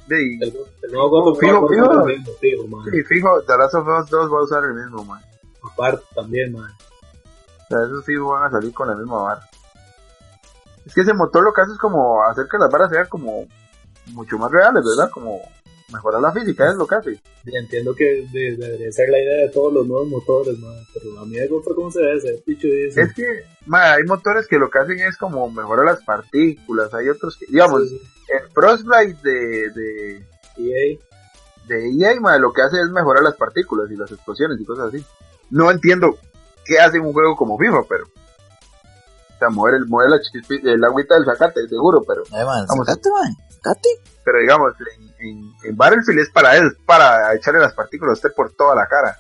Sí, 0.09 0.39
El, 0.41 0.57
el 0.83 0.93
nuevo 0.93 1.09
God 1.11 1.29
of 1.33 1.39
Fijo, 1.39 1.69
fijo. 1.69 2.09
el 2.09 2.19
mismo, 2.19 2.33
fijo, 2.41 2.67
man. 2.67 2.85
sí, 2.91 3.03
fijo, 3.05 3.43
The 3.43 3.57
Last 3.57 3.75
of 3.75 3.87
Us 3.87 4.11
2 4.11 4.33
va 4.33 4.39
a 4.39 4.43
usar 4.43 4.65
el 4.65 4.75
mismo, 4.75 5.05
man. 5.05 5.23
Aparte 5.73 6.05
también, 6.15 6.53
man. 6.53 6.71
O 6.73 7.67
sea, 7.69 7.85
esos 7.85 8.05
sí 8.05 8.17
van 8.17 8.45
a 8.45 8.51
salir 8.51 8.73
con 8.75 8.89
la 8.89 8.97
misma 8.97 9.23
vara. 9.23 9.49
Es 10.85 10.95
que 10.95 11.03
ese 11.03 11.15
motor 11.15 11.45
lo 11.45 11.53
que 11.53 11.61
hace 11.61 11.73
es 11.73 11.79
como 11.79 12.23
hacer 12.25 12.49
que 12.51 12.59
las 12.59 12.71
varas 12.71 12.91
sean 12.91 13.07
como 13.09 13.47
mucho 14.07 14.39
más 14.39 14.51
reales, 14.51 14.83
¿verdad? 14.85 15.11
Como 15.11 15.41
mejorar 15.93 16.21
la 16.21 16.33
física, 16.33 16.69
es 16.71 16.77
lo 16.77 16.87
que 16.87 16.95
hace. 16.95 17.21
Entiendo 17.47 17.95
que 17.95 18.27
de- 18.33 18.57
debería 18.57 18.91
ser 18.93 19.09
la 19.11 19.19
idea 19.19 19.47
de 19.47 19.49
todos 19.51 19.73
los 19.73 19.87
nuevos 19.87 20.09
motores, 20.09 20.59
man. 20.59 20.75
Pero 20.95 21.19
a 21.21 21.25
mí 21.27 21.37
me 21.37 21.47
gusta 21.49 21.71
cómo 21.75 21.91
se 21.91 22.01
ve 22.03 22.17
ese 22.17 22.43
bicho 22.47 22.67
dice. 22.69 23.03
Es 23.03 23.15
que, 23.15 23.45
ma, 23.67 23.93
hay 23.95 24.05
motores 24.05 24.47
que 24.47 24.59
lo 24.59 24.71
que 24.71 24.79
hacen 24.79 24.99
es 25.01 25.17
como 25.17 25.51
mejorar 25.51 25.87
las 25.87 26.03
partículas, 26.05 26.93
hay 26.95 27.09
otros 27.09 27.37
que, 27.37 27.47
digamos, 27.47 27.89
Sí, 27.89 27.99
sí. 27.99 28.09
el 28.29 28.51
Frostbite 28.53 29.19
de, 29.23 29.71
de, 29.71 30.25
EA. 30.59 30.99
de 31.69 31.91
EA, 31.99 32.21
ma, 32.21 32.37
lo 32.39 32.53
que 32.53 32.63
hace 32.63 32.81
es 32.81 32.91
mejorar 32.91 33.23
las 33.23 33.35
partículas 33.37 33.91
y 33.91 33.97
las 33.97 34.11
explosiones 34.13 34.61
y 34.61 34.65
cosas 34.65 34.89
así. 34.93 35.05
No 35.51 35.71
entiendo 35.71 36.17
qué 36.65 36.79
hace 36.79 36.99
un 37.01 37.13
juego 37.13 37.37
como 37.37 37.59
FIFA, 37.59 37.83
pero, 37.89 38.05
o 38.05 39.39
sea, 39.39 39.49
mover 39.49 39.75
el, 39.75 39.87
mover 39.87 40.11
la 40.11 40.19
el 40.73 40.85
agüita 40.85 41.15
del 41.15 41.25
zacate, 41.25 41.67
seguro, 41.69 42.03
pero, 42.07 42.23
man, 42.31 42.67
Vamos. 42.69 42.87
sacate, 42.87 43.09
man. 43.11 43.35
Pero 44.25 44.39
digamos, 44.39 44.73
en, 44.97 45.29
en, 45.29 45.53
en 45.65 45.77
Battlefield 45.77 46.21
es 46.21 46.31
para 46.31 46.57
él, 46.57 46.77
para 46.87 47.35
echarle 47.35 47.61
las 47.61 47.75
partículas 47.75 48.13
a 48.13 48.15
usted 48.15 48.35
por 48.35 48.53
toda 48.53 48.75
la 48.75 48.87
cara. 48.87 49.17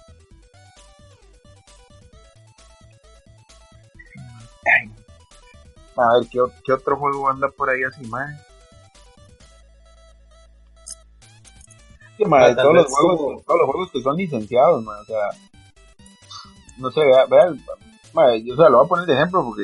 Ay. 4.64 4.90
A 5.96 6.18
ver, 6.18 6.28
¿qué, 6.64 6.72
otro 6.72 6.96
juego 6.96 7.28
anda 7.28 7.48
por 7.48 7.70
ahí 7.70 7.82
así, 7.82 8.04
man? 8.06 8.38
Sí, 12.16 12.24
ma, 12.24 12.46
tal 12.46 12.56
todos, 12.56 12.74
los 12.74 12.86
juegos, 12.86 13.16
como- 13.16 13.42
todos 13.42 13.60
los 13.60 13.70
juegos 13.70 13.90
que 13.92 14.02
son 14.02 14.16
licenciados, 14.16 14.82
man, 14.84 14.98
o 15.00 15.04
sea, 15.04 15.30
no 16.76 16.90
sé, 16.90 17.00
vea, 17.00 17.24
vea, 17.26 17.52
ma, 18.12 18.36
yo, 18.36 18.54
o 18.54 18.56
sea, 18.56 18.68
lo 18.68 18.78
voy 18.78 18.86
a 18.86 18.88
poner 18.88 19.06
de 19.06 19.14
ejemplo 19.14 19.42
porque 19.44 19.62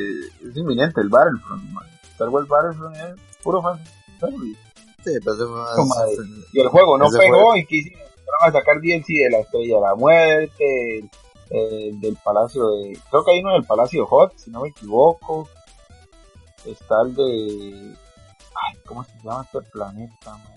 es 0.48 0.56
inminente 0.56 1.00
el 1.00 1.08
Battlefront, 1.08 1.62
man. 1.64 1.86
Star 2.12 2.28
Wars 2.30 2.48
Battlefront 2.48 2.96
es 2.96 3.36
puro 3.42 3.62
fan 3.62 3.78
service. 4.18 4.65
Madre. 5.86 6.16
Y 6.52 6.60
el 6.60 6.68
juego 6.68 6.98
no 6.98 7.06
pegó 7.10 7.50
fue- 7.52 7.66
y 7.70 7.78
Empezaron 7.78 8.48
a 8.48 8.52
sacar 8.52 8.80
DLC 8.80 9.06
de 9.24 9.30
la 9.30 9.38
Estrella 9.38 9.74
de 9.76 9.80
la 9.80 9.94
Muerte, 9.94 10.98
el- 10.98 11.10
el 11.50 12.00
del 12.00 12.16
Palacio 12.24 12.68
de... 12.70 12.98
Creo 13.10 13.24
que 13.24 13.30
hay 13.32 13.40
uno 13.40 13.52
del 13.52 13.64
Palacio 13.64 14.04
Hot, 14.06 14.32
si 14.36 14.50
no 14.50 14.62
me 14.62 14.68
equivoco. 14.70 15.48
Está 16.64 17.02
el 17.02 17.14
de... 17.14 17.94
Ay, 17.94 18.78
¿cómo 18.86 19.04
se 19.04 19.12
llama 19.22 19.44
este 19.44 19.60
planeta, 19.70 20.30
man? 20.32 20.52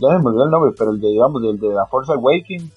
Ya 0.00 0.08
me 0.18 0.26
olvidó 0.30 0.44
el 0.44 0.50
nombre, 0.50 0.72
pero 0.76 0.90
el 0.90 1.00
de, 1.00 1.08
digamos, 1.08 1.42
el 1.44 1.60
de 1.60 1.68
la 1.68 1.86
Force 1.86 2.10
Awakens. 2.12 2.72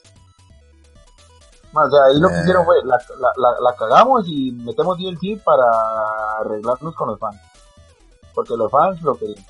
Man, 1.71 1.87
o 1.87 1.89
sea, 1.91 2.03
ahí 2.09 2.19
lo 2.19 2.27
que 2.27 2.35
Eh. 2.35 2.39
hicieron 2.41 2.65
fue, 2.65 2.75
la, 2.83 2.97
la, 3.19 3.29
la, 3.37 3.59
la 3.71 3.75
cagamos 3.75 4.25
y 4.27 4.51
metemos 4.51 4.97
DLC 4.99 5.41
para 5.43 5.63
arreglarnos 6.41 6.93
con 6.93 7.07
los 7.07 7.19
fans. 7.19 7.41
Porque 8.35 8.55
los 8.55 8.69
fans 8.71 9.01
lo 9.01 9.15
querían. 9.15 9.43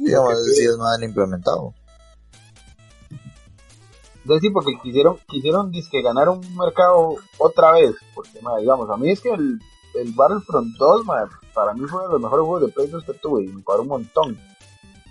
Digamos, 0.00 0.44
sí 0.54 0.64
es 0.64 0.76
mal 0.76 1.02
implementado. 1.02 1.74
Es 4.24 4.28
decir, 4.28 4.52
porque 4.52 4.78
quisieron, 4.82 5.18
quisieron 5.28 5.72
que 5.72 6.02
ganar 6.02 6.28
un 6.28 6.40
mercado 6.56 7.16
otra 7.38 7.72
vez. 7.72 7.94
Porque, 8.14 8.40
madre, 8.42 8.62
digamos, 8.62 8.88
a 8.90 8.96
mí 8.96 9.10
es 9.10 9.20
que 9.20 9.30
el, 9.30 9.58
el 9.94 10.12
Battlefront 10.12 10.76
2, 10.76 11.04
madre, 11.06 11.30
para 11.54 11.74
mí 11.74 11.86
fue 11.86 12.02
de 12.02 12.12
los 12.12 12.20
mejores 12.20 12.46
juegos 12.46 12.66
de 12.66 12.72
Play 12.72 12.86
2 12.88 13.04
que 13.04 13.14
tuve 13.14 13.44
y 13.44 13.48
me 13.48 13.62
cuadró 13.62 13.82
un 13.82 13.88
montón. 13.88 14.38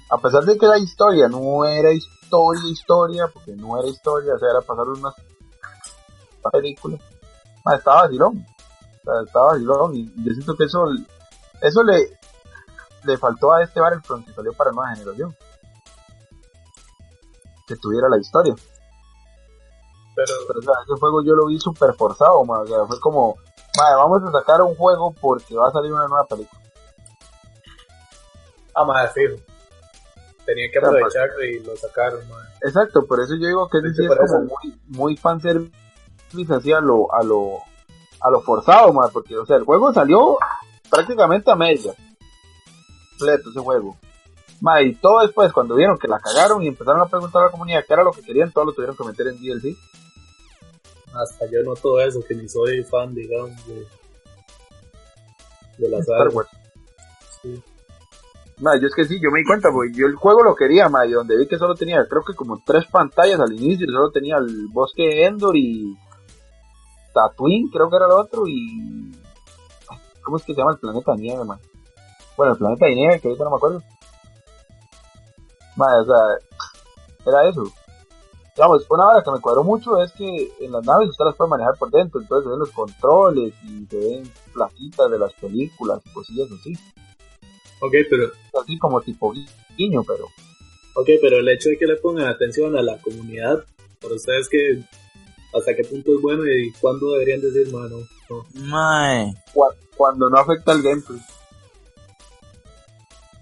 A 0.09 0.17
pesar 0.17 0.43
de 0.43 0.57
que 0.57 0.65
la 0.65 0.77
historia 0.77 1.27
no 1.27 1.65
era 1.65 1.91
historia, 1.91 2.69
historia, 2.71 3.27
porque 3.33 3.55
no 3.55 3.79
era 3.79 3.87
historia, 3.87 4.35
o 4.35 4.39
sea, 4.39 4.49
era 4.49 4.61
pasar 4.61 4.87
unas 4.87 5.13
películas. 6.51 6.99
Madre, 7.65 7.79
estaba 7.79 8.03
vacilón. 8.03 8.37
O 8.37 9.03
sea, 9.03 9.21
estaba 9.25 9.51
vacilón 9.53 9.95
y 9.95 10.05
yo 10.23 10.33
siento 10.33 10.55
que 10.55 10.63
eso, 10.63 10.85
eso 11.61 11.83
le, 11.83 12.18
le 13.03 13.17
faltó 13.17 13.53
a 13.53 13.63
este 13.63 13.79
Battlefront 13.79 14.25
que 14.25 14.33
salió 14.33 14.53
para 14.53 14.71
nueva 14.71 14.93
generación. 14.95 15.35
Que 17.67 17.75
tuviera 17.75 18.09
la 18.09 18.17
historia. 18.17 18.55
Pero, 20.15 20.33
Pero, 20.47 20.59
o 20.59 20.61
sea, 20.61 20.73
ese 20.83 20.99
juego 20.99 21.23
yo 21.23 21.33
lo 21.35 21.47
vi 21.47 21.59
súper 21.59 21.93
forzado, 21.93 22.43
ma, 22.43 22.59
o 22.59 22.67
sea, 22.67 22.85
fue 22.87 22.99
como, 22.99 23.35
madre, 23.77 23.95
vamos 23.95 24.21
a 24.23 24.31
sacar 24.31 24.61
un 24.61 24.75
juego 24.75 25.13
porque 25.21 25.55
va 25.55 25.67
a 25.69 25.71
salir 25.71 25.93
una 25.93 26.07
nueva 26.07 26.25
película. 26.25 26.61
ah, 28.75 28.83
madre, 28.85 29.09
fijo. 29.13 29.41
Tenían 30.45 30.71
que 30.71 30.79
Claro, 30.79 30.95
aprovecharlo 30.95 31.45
y 31.45 31.59
lo 31.59 31.75
sacaron, 31.77 32.27
madre. 32.27 32.49
Exacto, 32.61 33.05
por 33.05 33.19
eso 33.21 33.35
yo 33.35 33.47
digo 33.47 33.69
que 33.69 33.77
ese 33.77 33.93
Sí, 33.93 34.05
es 34.05 34.17
como 34.17 34.45
muy, 34.45 34.81
muy 34.87 35.15
fanservice 35.15 35.71
así 36.53 36.73
a 36.73 36.81
lo, 36.81 37.13
a 37.13 37.23
lo, 37.23 37.59
a 38.19 38.29
lo 38.31 38.41
forzado, 38.41 38.91
ma, 38.91 39.07
porque, 39.09 39.37
o 39.37 39.45
sea, 39.45 39.57
el 39.57 39.63
juego 39.63 39.93
salió 39.93 40.37
prácticamente 40.89 41.51
a 41.51 41.55
media. 41.55 41.93
Completo 43.19 43.49
ese 43.49 43.59
juego. 43.59 43.97
Ma, 44.61 44.81
y 44.81 44.95
todo 44.95 45.21
después, 45.21 45.53
cuando 45.53 45.75
vieron 45.75 45.97
que 45.97 46.07
la 46.07 46.19
cagaron 46.19 46.63
y 46.63 46.67
empezaron 46.67 47.01
a 47.01 47.07
preguntar 47.07 47.43
a 47.43 47.45
la 47.45 47.51
comunidad 47.51 47.83
qué 47.87 47.93
era 47.93 48.03
lo 48.03 48.11
que 48.11 48.21
querían, 48.21 48.51
todo 48.51 48.65
lo 48.65 48.73
tuvieron 48.73 48.95
que 48.95 49.03
meter 49.05 49.27
en 49.27 49.39
DLC. 49.39 49.77
Hasta 51.13 51.45
yo 51.49 51.63
noto 51.63 51.99
eso, 51.99 52.21
que 52.27 52.35
ni 52.35 52.47
soy 52.47 52.83
fan, 52.83 53.13
digamos, 53.15 53.51
de, 53.67 53.87
de 55.77 55.89
la 55.89 55.99
Star 55.99 56.17
saga. 56.17 56.29
Wars. 56.35 56.49
Sí. 57.41 57.63
Ma, 58.59 58.77
yo 58.79 58.87
es 58.87 58.95
que 58.95 59.05
sí, 59.05 59.19
yo 59.21 59.31
me 59.31 59.39
di 59.39 59.45
cuenta, 59.45 59.71
porque 59.71 59.93
yo 59.93 60.07
el 60.07 60.15
juego 60.15 60.43
lo 60.43 60.55
quería, 60.55 60.89
ma, 60.89 61.05
y 61.05 61.11
donde 61.11 61.37
vi 61.37 61.47
que 61.47 61.57
solo 61.57 61.75
tenía, 61.75 62.05
creo 62.09 62.23
que 62.23 62.35
como 62.35 62.61
tres 62.65 62.85
pantallas 62.87 63.39
al 63.39 63.53
inicio, 63.53 63.87
solo 63.87 64.11
tenía 64.11 64.37
el 64.37 64.67
bosque 64.67 65.03
de 65.03 65.25
Endor 65.25 65.55
y 65.55 65.95
Tatooine, 67.13 67.69
creo 67.71 67.89
que 67.89 67.95
era 67.95 68.05
el 68.05 68.11
otro, 68.11 68.43
y... 68.45 69.15
¿Cómo 70.21 70.37
es 70.37 70.43
que 70.43 70.53
se 70.53 70.59
llama 70.59 70.73
el 70.73 70.79
planeta 70.79 71.15
nieve, 71.15 71.43
man? 71.45 71.59
Bueno, 72.39 72.53
el 72.53 72.57
planeta 72.57 72.85
de 72.85 72.95
nieve, 72.95 73.19
que 73.19 73.27
ahorita 73.27 73.43
no 73.43 73.49
me 73.49 73.55
acuerdo. 73.57 73.83
Ma, 75.75 75.87
o 75.99 76.05
sea, 76.05 76.37
era 77.27 77.49
eso. 77.49 77.65
Digamos, 78.55 78.85
una 78.89 79.07
hora 79.09 79.21
que 79.21 79.31
me 79.31 79.41
cuadró 79.41 79.61
mucho 79.65 80.01
es 80.01 80.09
que 80.13 80.49
en 80.61 80.71
las 80.71 80.85
naves 80.85 81.09
usted 81.09 81.25
las 81.25 81.35
puede 81.35 81.49
manejar 81.49 81.75
por 81.77 81.91
dentro, 81.91 82.21
entonces 82.21 82.45
se 82.45 82.49
ven 82.49 82.59
los 82.59 82.71
controles 82.71 83.53
y 83.65 83.85
se 83.87 83.97
ven 83.97 84.31
plaquitas 84.53 85.11
de 85.11 85.19
las 85.19 85.33
películas 85.33 85.99
y 86.05 86.09
cosillas 86.13 86.47
así. 86.57 86.71
Ok, 87.81 87.91
pero, 88.09 88.31
Así 88.61 88.77
como 88.79 89.01
tipo 89.01 89.33
gui- 89.33 89.49
guiño, 89.77 90.01
pero... 90.07 90.23
ok, 90.95 91.09
pero 91.21 91.39
el 91.39 91.49
hecho 91.49 91.67
de 91.67 91.77
que 91.77 91.87
le 91.87 91.97
pongan 91.97 92.27
atención 92.29 92.77
a 92.77 92.81
la 92.81 92.97
comunidad, 93.01 93.65
para 94.01 94.15
ustedes 94.15 94.47
que 94.47 94.81
hasta 95.53 95.75
qué 95.75 95.83
punto 95.83 96.15
es 96.15 96.21
bueno 96.21 96.45
y 96.47 96.71
cuándo 96.79 97.11
deberían 97.11 97.41
decir, 97.41 97.69
mano, 97.73 97.97
no. 98.29 98.45
Mae. 98.65 99.33
cuando 99.97 100.29
no 100.29 100.37
afecta 100.37 100.71
el 100.71 100.81
gameplay. 100.83 101.19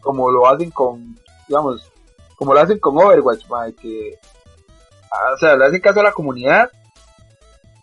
Como 0.08 0.32
lo 0.32 0.48
hacen 0.48 0.72
con, 0.72 1.18
digamos, 1.50 1.92
como 2.38 2.54
lo 2.54 2.62
hacen 2.62 2.80
con 2.80 2.98
Overwatch, 2.98 3.46
mae, 3.50 3.76
que, 3.76 4.18
ah, 5.12 5.34
o 5.34 5.38
sea, 5.38 5.58
le 5.58 5.66
hacen 5.66 5.82
caso 5.82 6.00
a 6.00 6.04
la 6.04 6.14
comunidad 6.14 6.72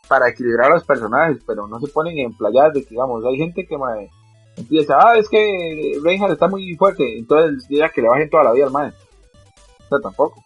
para 0.09 0.31
equilibrar 0.31 0.71
a 0.71 0.77
los 0.77 0.85
personajes, 0.85 1.43
pero 1.47 1.67
no 1.67 1.79
se 1.81 1.89
ponen 1.89 2.19
en 2.19 2.35
playas 2.35 2.73
de 2.73 2.83
que, 2.83 2.91
digamos, 2.91 3.23
hay 3.27 3.37
gente 3.37 3.67
que, 3.67 3.77
mae, 3.77 4.09
empieza, 4.57 4.97
ah, 4.99 5.19
es 5.19 5.29
que 5.29 6.01
Reinhardt 6.03 6.33
está 6.33 6.49
muy 6.49 6.75
fuerte, 6.77 7.19
entonces 7.19 7.69
diga 7.69 7.91
que 7.91 8.01
le 8.01 8.09
bajen 8.09 8.31
toda 8.31 8.45
la 8.45 8.53
vida 8.53 8.65
al 8.65 8.73
mae. 8.73 8.89
O 8.89 9.89
sea, 9.91 9.99
tampoco. 10.03 10.43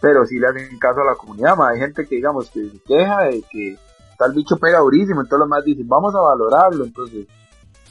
Pero 0.00 0.26
sí 0.26 0.40
le 0.40 0.48
hacen 0.48 0.76
caso 0.80 1.02
a 1.02 1.04
la 1.04 1.14
comunidad, 1.14 1.56
mae. 1.56 1.74
hay 1.74 1.82
gente 1.82 2.04
que, 2.08 2.16
digamos, 2.16 2.50
que 2.50 2.68
se 2.68 2.80
queja 2.80 3.20
de 3.26 3.44
que 3.48 3.78
tal 4.18 4.32
bicho 4.32 4.56
pega 4.56 4.80
durísimo, 4.80 5.20
entonces 5.20 5.38
los 5.38 5.48
más 5.48 5.64
dicen, 5.64 5.86
vamos 5.86 6.16
a 6.16 6.20
valorarlo, 6.20 6.84
entonces, 6.84 7.28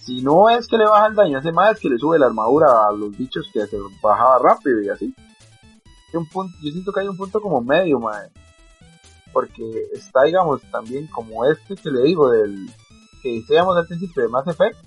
si 0.05 0.21
no 0.21 0.49
es 0.49 0.67
que 0.67 0.77
le 0.77 0.85
baja 0.85 1.07
el 1.07 1.15
daño, 1.15 1.37
hace 1.37 1.51
más 1.51 1.79
que 1.79 1.89
le 1.89 1.97
sube 1.97 2.19
la 2.19 2.27
armadura 2.27 2.87
a 2.87 2.91
los 2.91 3.15
bichos 3.17 3.49
que 3.53 3.65
se 3.67 3.77
bajaba 4.01 4.39
rápido 4.39 4.81
y 4.81 4.89
así. 4.89 5.13
Un 6.13 6.27
punto, 6.27 6.53
yo 6.61 6.71
siento 6.71 6.91
que 6.91 6.99
hay 6.99 7.07
un 7.07 7.15
punto 7.15 7.39
como 7.39 7.61
medio, 7.61 7.99
mae, 7.99 8.29
porque 9.31 9.63
está, 9.93 10.23
digamos, 10.23 10.61
también 10.71 11.07
como 11.07 11.45
este 11.45 11.75
que 11.75 11.89
le 11.89 12.03
digo, 12.03 12.29
del, 12.29 12.69
que 13.23 13.35
decíamos 13.35 13.77
al 13.77 13.87
principio 13.87 14.23
de 14.23 14.29
Mass 14.29 14.47
Effect, 14.47 14.77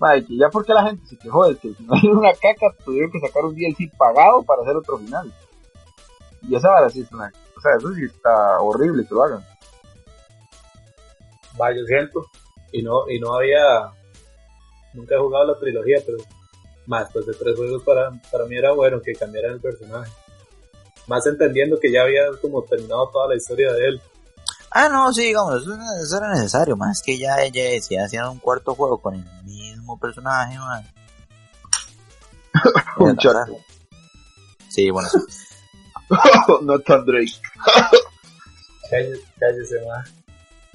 mae, 0.00 0.24
que 0.24 0.36
ya 0.36 0.48
porque 0.48 0.72
la 0.72 0.84
gente 0.84 1.06
se 1.06 1.18
quejó 1.18 1.46
de 1.46 1.56
que 1.56 1.68
el 1.68 1.76
final 1.76 2.00
era 2.02 2.12
una 2.14 2.32
caca, 2.32 2.74
tuvieron 2.84 3.10
que 3.10 3.20
sacar 3.20 3.44
un 3.44 3.54
DLC 3.54 3.94
pagado 3.98 4.42
para 4.42 4.62
hacer 4.62 4.76
otro 4.76 4.98
final. 4.98 5.30
Y 6.48 6.56
esa 6.56 6.72
verdad 6.72 6.88
sí 6.88 7.02
es 7.02 7.12
una, 7.12 7.30
o 7.56 7.60
sea, 7.60 7.76
eso 7.76 7.92
sí 7.92 8.04
está 8.04 8.58
horrible 8.60 9.06
que 9.06 9.14
lo 9.14 9.22
hagan. 9.22 9.44
Va, 11.60 11.72
yo 11.72 11.84
siento. 11.84 12.24
Y 12.72 12.82
no, 12.82 13.08
y 13.08 13.20
no 13.20 13.34
había. 13.34 13.92
Nunca 14.94 15.14
he 15.14 15.18
jugado 15.18 15.46
la 15.52 15.58
trilogía, 15.58 15.98
pero. 16.04 16.18
Más, 16.86 17.08
pues 17.12 17.24
de 17.26 17.32
tres 17.34 17.56
juegos 17.56 17.82
para, 17.84 18.10
para 18.30 18.44
mí 18.46 18.56
era 18.56 18.72
bueno 18.72 19.00
que 19.00 19.12
cambiaran 19.12 19.52
el 19.52 19.60
personaje. 19.60 20.10
Más 21.06 21.24
entendiendo 21.26 21.78
que 21.78 21.92
ya 21.92 22.02
había 22.02 22.22
como 22.40 22.62
terminado 22.64 23.08
toda 23.12 23.28
la 23.28 23.36
historia 23.36 23.72
de 23.72 23.86
él. 23.86 24.02
Ah, 24.72 24.88
no, 24.88 25.12
sí, 25.12 25.22
digamos, 25.26 25.62
eso, 25.62 25.74
era- 25.74 26.02
eso 26.02 26.16
era 26.16 26.30
necesario, 26.30 26.76
más 26.76 27.00
que 27.02 27.18
ya, 27.18 27.36
ya 27.46 27.80
si 27.80 27.96
hacían 27.96 28.28
un 28.30 28.38
cuarto 28.38 28.74
juego 28.74 28.98
con 28.98 29.14
el 29.14 29.24
mismo 29.44 29.98
personaje, 29.98 30.58
man. 30.58 30.84
Un 32.98 33.16
raro. 33.16 33.56
Sí, 34.68 34.90
bueno, 34.90 35.08
sí. 35.08 35.18
no 36.62 36.78
tan 36.80 37.04
Drake. 37.04 37.32
Cállese, 38.90 39.22
cállese, 39.38 39.86
más. 39.86 40.10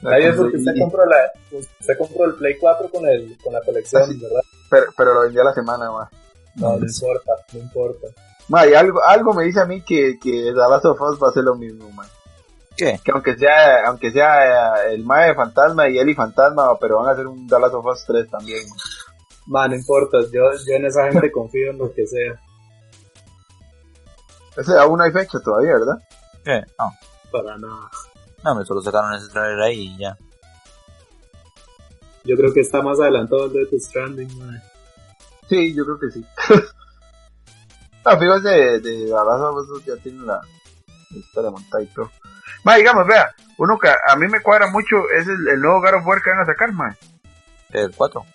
Nadie 0.02 0.34
porque 0.34 0.57
usted 0.57 0.74
compró, 0.80 1.06
la, 1.06 1.18
usted 1.52 1.98
compró 1.98 2.26
el 2.26 2.36
Play 2.36 2.57
4 2.60 2.90
con, 2.90 3.07
el, 3.07 3.38
con 3.44 3.53
la 3.53 3.61
colección, 3.61 4.07
¿verdad? 4.22 4.41
Pero, 4.69 4.86
pero 4.95 5.14
lo 5.14 5.22
vendí 5.22 5.40
a 5.40 5.44
la 5.44 5.53
semana, 5.53 5.91
ma. 5.91 6.10
No, 6.56 6.78
no 6.78 6.86
importa, 6.86 7.32
no 7.53 7.60
importa. 7.60 8.07
Ma, 8.48 8.65
y 8.68 8.74
algo, 8.74 9.03
algo 9.03 9.34
me 9.34 9.44
dice 9.45 9.60
a 9.60 9.65
mí 9.65 9.82
que, 9.82 10.18
que 10.22 10.32
The 10.32 10.53
Last 10.53 10.86
of 10.86 11.02
Us 11.02 11.22
va 11.22 11.30
a 11.30 11.32
ser 11.32 11.44
lo 11.44 11.56
mismo, 11.56 11.90
ma. 11.91 12.06
¿Qué? 12.76 12.99
Que 13.03 13.11
aunque 13.11 13.36
sea, 13.38 13.88
aunque 13.88 14.11
sea 14.11 14.86
eh, 14.86 14.94
el 14.94 15.03
Mae 15.03 15.34
Fantasma 15.34 15.90
y 15.90 15.98
Eli 15.98 16.14
Fantasma, 16.14 16.78
pero 16.80 16.98
van 16.98 17.07
a 17.10 17.11
hacer 17.11 17.26
un 17.26 17.48
The 17.48 17.60
Last 17.60 17.74
of 17.74 17.86
Us 17.86 18.06
3 18.06 18.30
también. 18.30 18.68
ma. 18.69 18.76
Man, 19.48 19.72
no 19.72 19.78
importa, 19.78 20.19
yo, 20.32 20.52
yo 20.52 20.76
en 20.76 20.86
esa 20.86 21.11
gente 21.11 21.32
confío 21.32 21.72
en 21.72 21.78
lo 21.80 21.91
que 21.94 22.06
sea. 22.06 22.40
Ese 24.57 24.78
aún 24.78 24.98
no 24.98 25.03
hay 25.03 25.11
fecha 25.11 25.40
todavía, 25.40 25.74
¿verdad? 25.74 25.98
¿Qué? 26.44 26.61
No, 26.78 26.91
Para 27.32 27.57
nada. 27.57 27.90
No, 28.48 28.56
me 28.56 28.65
solo 28.65 28.82
sacaron 28.82 29.14
ese 29.14 29.28
trailer 29.30 29.60
ahí 29.60 29.94
y 29.94 29.98
ya. 29.98 30.18
Yo 32.24 32.36
creo 32.36 32.53
que 32.53 32.61
está 32.61 32.82
más 32.82 32.99
adelantado 32.99 33.45
el 33.45 33.53
Death 33.53 33.80
Stranding, 33.80 34.38
man. 34.38 34.61
Sí, 35.49 35.74
yo 35.74 35.86
creo 35.86 35.99
que 35.99 36.11
sí. 36.11 36.26
ah, 38.06 38.18
fíjate, 38.18 38.49
de, 38.49 38.80
de 38.80 39.14
of 39.14 39.69
Us 39.69 39.86
ya 39.86 39.95
tiene 39.98 40.26
la, 40.26 40.41
la 41.10 41.18
historia 41.18 41.52
montada 41.52 41.84
y 41.84 41.88
todo. 41.88 42.11
Ma, 42.64 42.76
digamos, 42.76 43.07
vea, 43.07 43.34
uno 43.57 43.78
que 43.78 43.90
a 43.90 44.15
mí 44.15 44.28
me 44.28 44.41
cuadra 44.41 44.69
mucho 44.72 44.95
es 45.18 45.28
el, 45.28 45.48
el 45.48 45.61
nuevo 45.61 45.82
God 45.82 45.95
of 45.95 46.07
War 46.07 46.22
que 46.22 46.30
van 46.30 46.41
a 46.41 46.45
sacar, 46.45 46.72
ma. 46.74 46.95
El 47.72 47.91
4. 47.95 48.26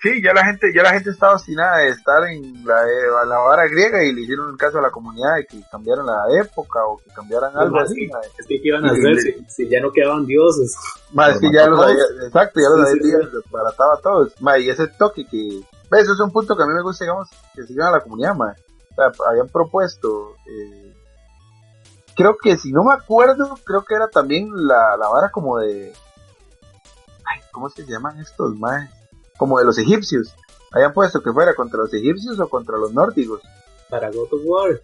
Sí, 0.00 0.22
ya 0.22 0.32
la 0.32 0.44
gente, 0.44 0.72
ya 0.72 0.82
la 0.82 0.92
gente 0.92 1.10
está 1.10 1.32
obstinada 1.32 1.78
de 1.78 1.88
estar 1.88 2.22
en 2.24 2.64
la, 2.64 2.82
eh, 2.88 3.26
la 3.26 3.38
vara 3.38 3.66
griega 3.66 4.04
y 4.04 4.12
le 4.12 4.20
hicieron 4.22 4.56
caso 4.56 4.78
a 4.78 4.82
la 4.82 4.90
comunidad 4.90 5.36
de 5.36 5.46
que 5.46 5.60
cambiaran 5.70 6.06
la 6.06 6.24
época 6.40 6.84
o 6.86 6.98
que 6.98 7.10
cambiaran 7.10 7.56
algo 7.56 7.76
Más 7.76 7.90
así. 7.90 8.08
Es 8.38 8.46
que 8.46 8.60
¿qué 8.60 8.68
iban 8.68 8.84
a 8.84 8.92
hacer 8.92 9.20
si, 9.20 9.44
si 9.48 9.68
ya 9.68 9.80
no 9.80 9.90
quedaban 9.90 10.24
dioses? 10.24 10.76
Ma, 11.12 11.30
es 11.30 11.40
que 11.40 11.50
ya 11.52 11.66
los 11.66 11.82
había, 11.82 12.04
exacto, 12.26 12.60
ya 12.60 12.68
los 12.68 12.88
Sí, 12.90 12.98
había 12.98 13.10
sí, 13.10 13.14
había 13.16 13.28
desbaratado 13.28 13.92
a 13.92 14.00
todos. 14.00 14.40
Ma, 14.40 14.58
y 14.58 14.70
ese 14.70 14.86
toque 14.86 15.26
que. 15.26 15.60
Eso 15.90 16.12
es 16.12 16.20
un 16.20 16.30
punto 16.30 16.56
que 16.56 16.62
a 16.62 16.66
mí 16.66 16.74
me 16.74 16.82
gusta, 16.82 17.04
digamos, 17.04 17.28
que 17.54 17.62
sigan 17.64 17.88
a 17.88 17.92
la 17.92 18.00
comunidad, 18.00 18.34
ma. 18.34 18.54
O 18.90 18.94
sea, 18.94 19.10
habían 19.30 19.48
propuesto, 19.48 20.36
eh, 20.46 20.94
creo 22.14 22.36
que 22.40 22.56
si 22.56 22.72
no 22.72 22.84
me 22.84 22.92
acuerdo, 22.92 23.58
creo 23.64 23.84
que 23.84 23.94
era 23.94 24.08
también 24.08 24.50
la, 24.54 24.96
la 24.96 25.08
vara 25.08 25.30
como 25.30 25.58
de, 25.58 25.92
ay, 27.24 27.40
¿cómo 27.50 27.68
es 27.68 27.74
que 27.74 27.84
se 27.84 27.90
llaman 27.90 28.18
estos, 28.20 28.56
ma? 28.56 28.88
Como 29.38 29.58
de 29.58 29.64
los 29.64 29.78
egipcios. 29.78 30.34
Habían 30.70 30.92
puesto 30.92 31.22
que 31.22 31.32
fuera 31.32 31.54
contra 31.54 31.78
los 31.78 31.94
egipcios 31.94 32.38
o 32.38 32.48
contra 32.48 32.76
los 32.76 32.92
nórdicos. 32.92 33.40
Para 33.88 34.10
God 34.10 34.28
of 34.32 34.40
War. 34.44 34.80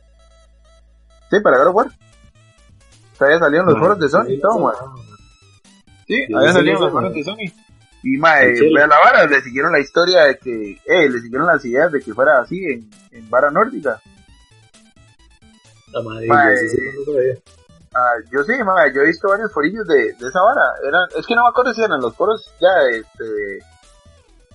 Sí, 1.30 1.40
para 1.40 1.58
God 1.58 1.66
of 1.66 1.74
War. 1.74 1.86
O 1.88 3.16
sea, 3.16 3.30
ya 3.30 3.38
salieron 3.38 3.66
los 3.66 3.74
Man, 3.74 3.82
foros 3.82 3.98
de 4.00 4.08
Sony 4.08 4.30
y 4.30 4.40
todo, 4.40 4.72
Sí, 6.06 6.26
sí, 6.26 6.32
salido 6.32 6.80
los 6.80 6.92
foros 6.92 7.12
de 7.12 7.24
Sony. 7.24 7.52
Y 8.02 8.18
mae, 8.18 8.52
vea 8.74 8.86
la 8.86 8.98
vara, 8.98 9.26
le 9.26 9.40
siguieron 9.40 9.72
la 9.72 9.80
historia 9.80 10.24
de 10.24 10.38
que, 10.38 10.72
eh, 10.84 11.08
le 11.08 11.20
siguieron 11.20 11.46
las 11.46 11.64
ideas 11.64 11.90
de 11.90 12.02
que 12.02 12.12
fuera 12.12 12.40
así 12.40 12.62
en, 12.64 12.90
en 13.12 13.30
vara 13.30 13.50
nórdica. 13.50 14.00
La 15.92 16.02
madre, 16.02 16.26
Mae. 16.26 16.54
yo 16.54 16.68
sí. 16.68 17.42
Ah, 17.94 18.14
yo 18.30 18.42
sí, 18.42 18.52
mae, 18.64 18.92
yo 18.92 19.02
he 19.02 19.06
visto 19.06 19.28
varios 19.28 19.52
forillos 19.52 19.86
de, 19.86 20.12
de 20.12 20.28
esa 20.28 20.42
vara. 20.42 20.72
Eran, 20.86 21.08
es 21.16 21.24
que 21.26 21.34
no 21.34 21.44
me 21.44 21.48
acuerdo 21.50 21.72
si 21.72 21.82
eran 21.82 22.00
los 22.00 22.14
foros 22.16 22.52
ya 22.60 22.88
este, 22.90 23.58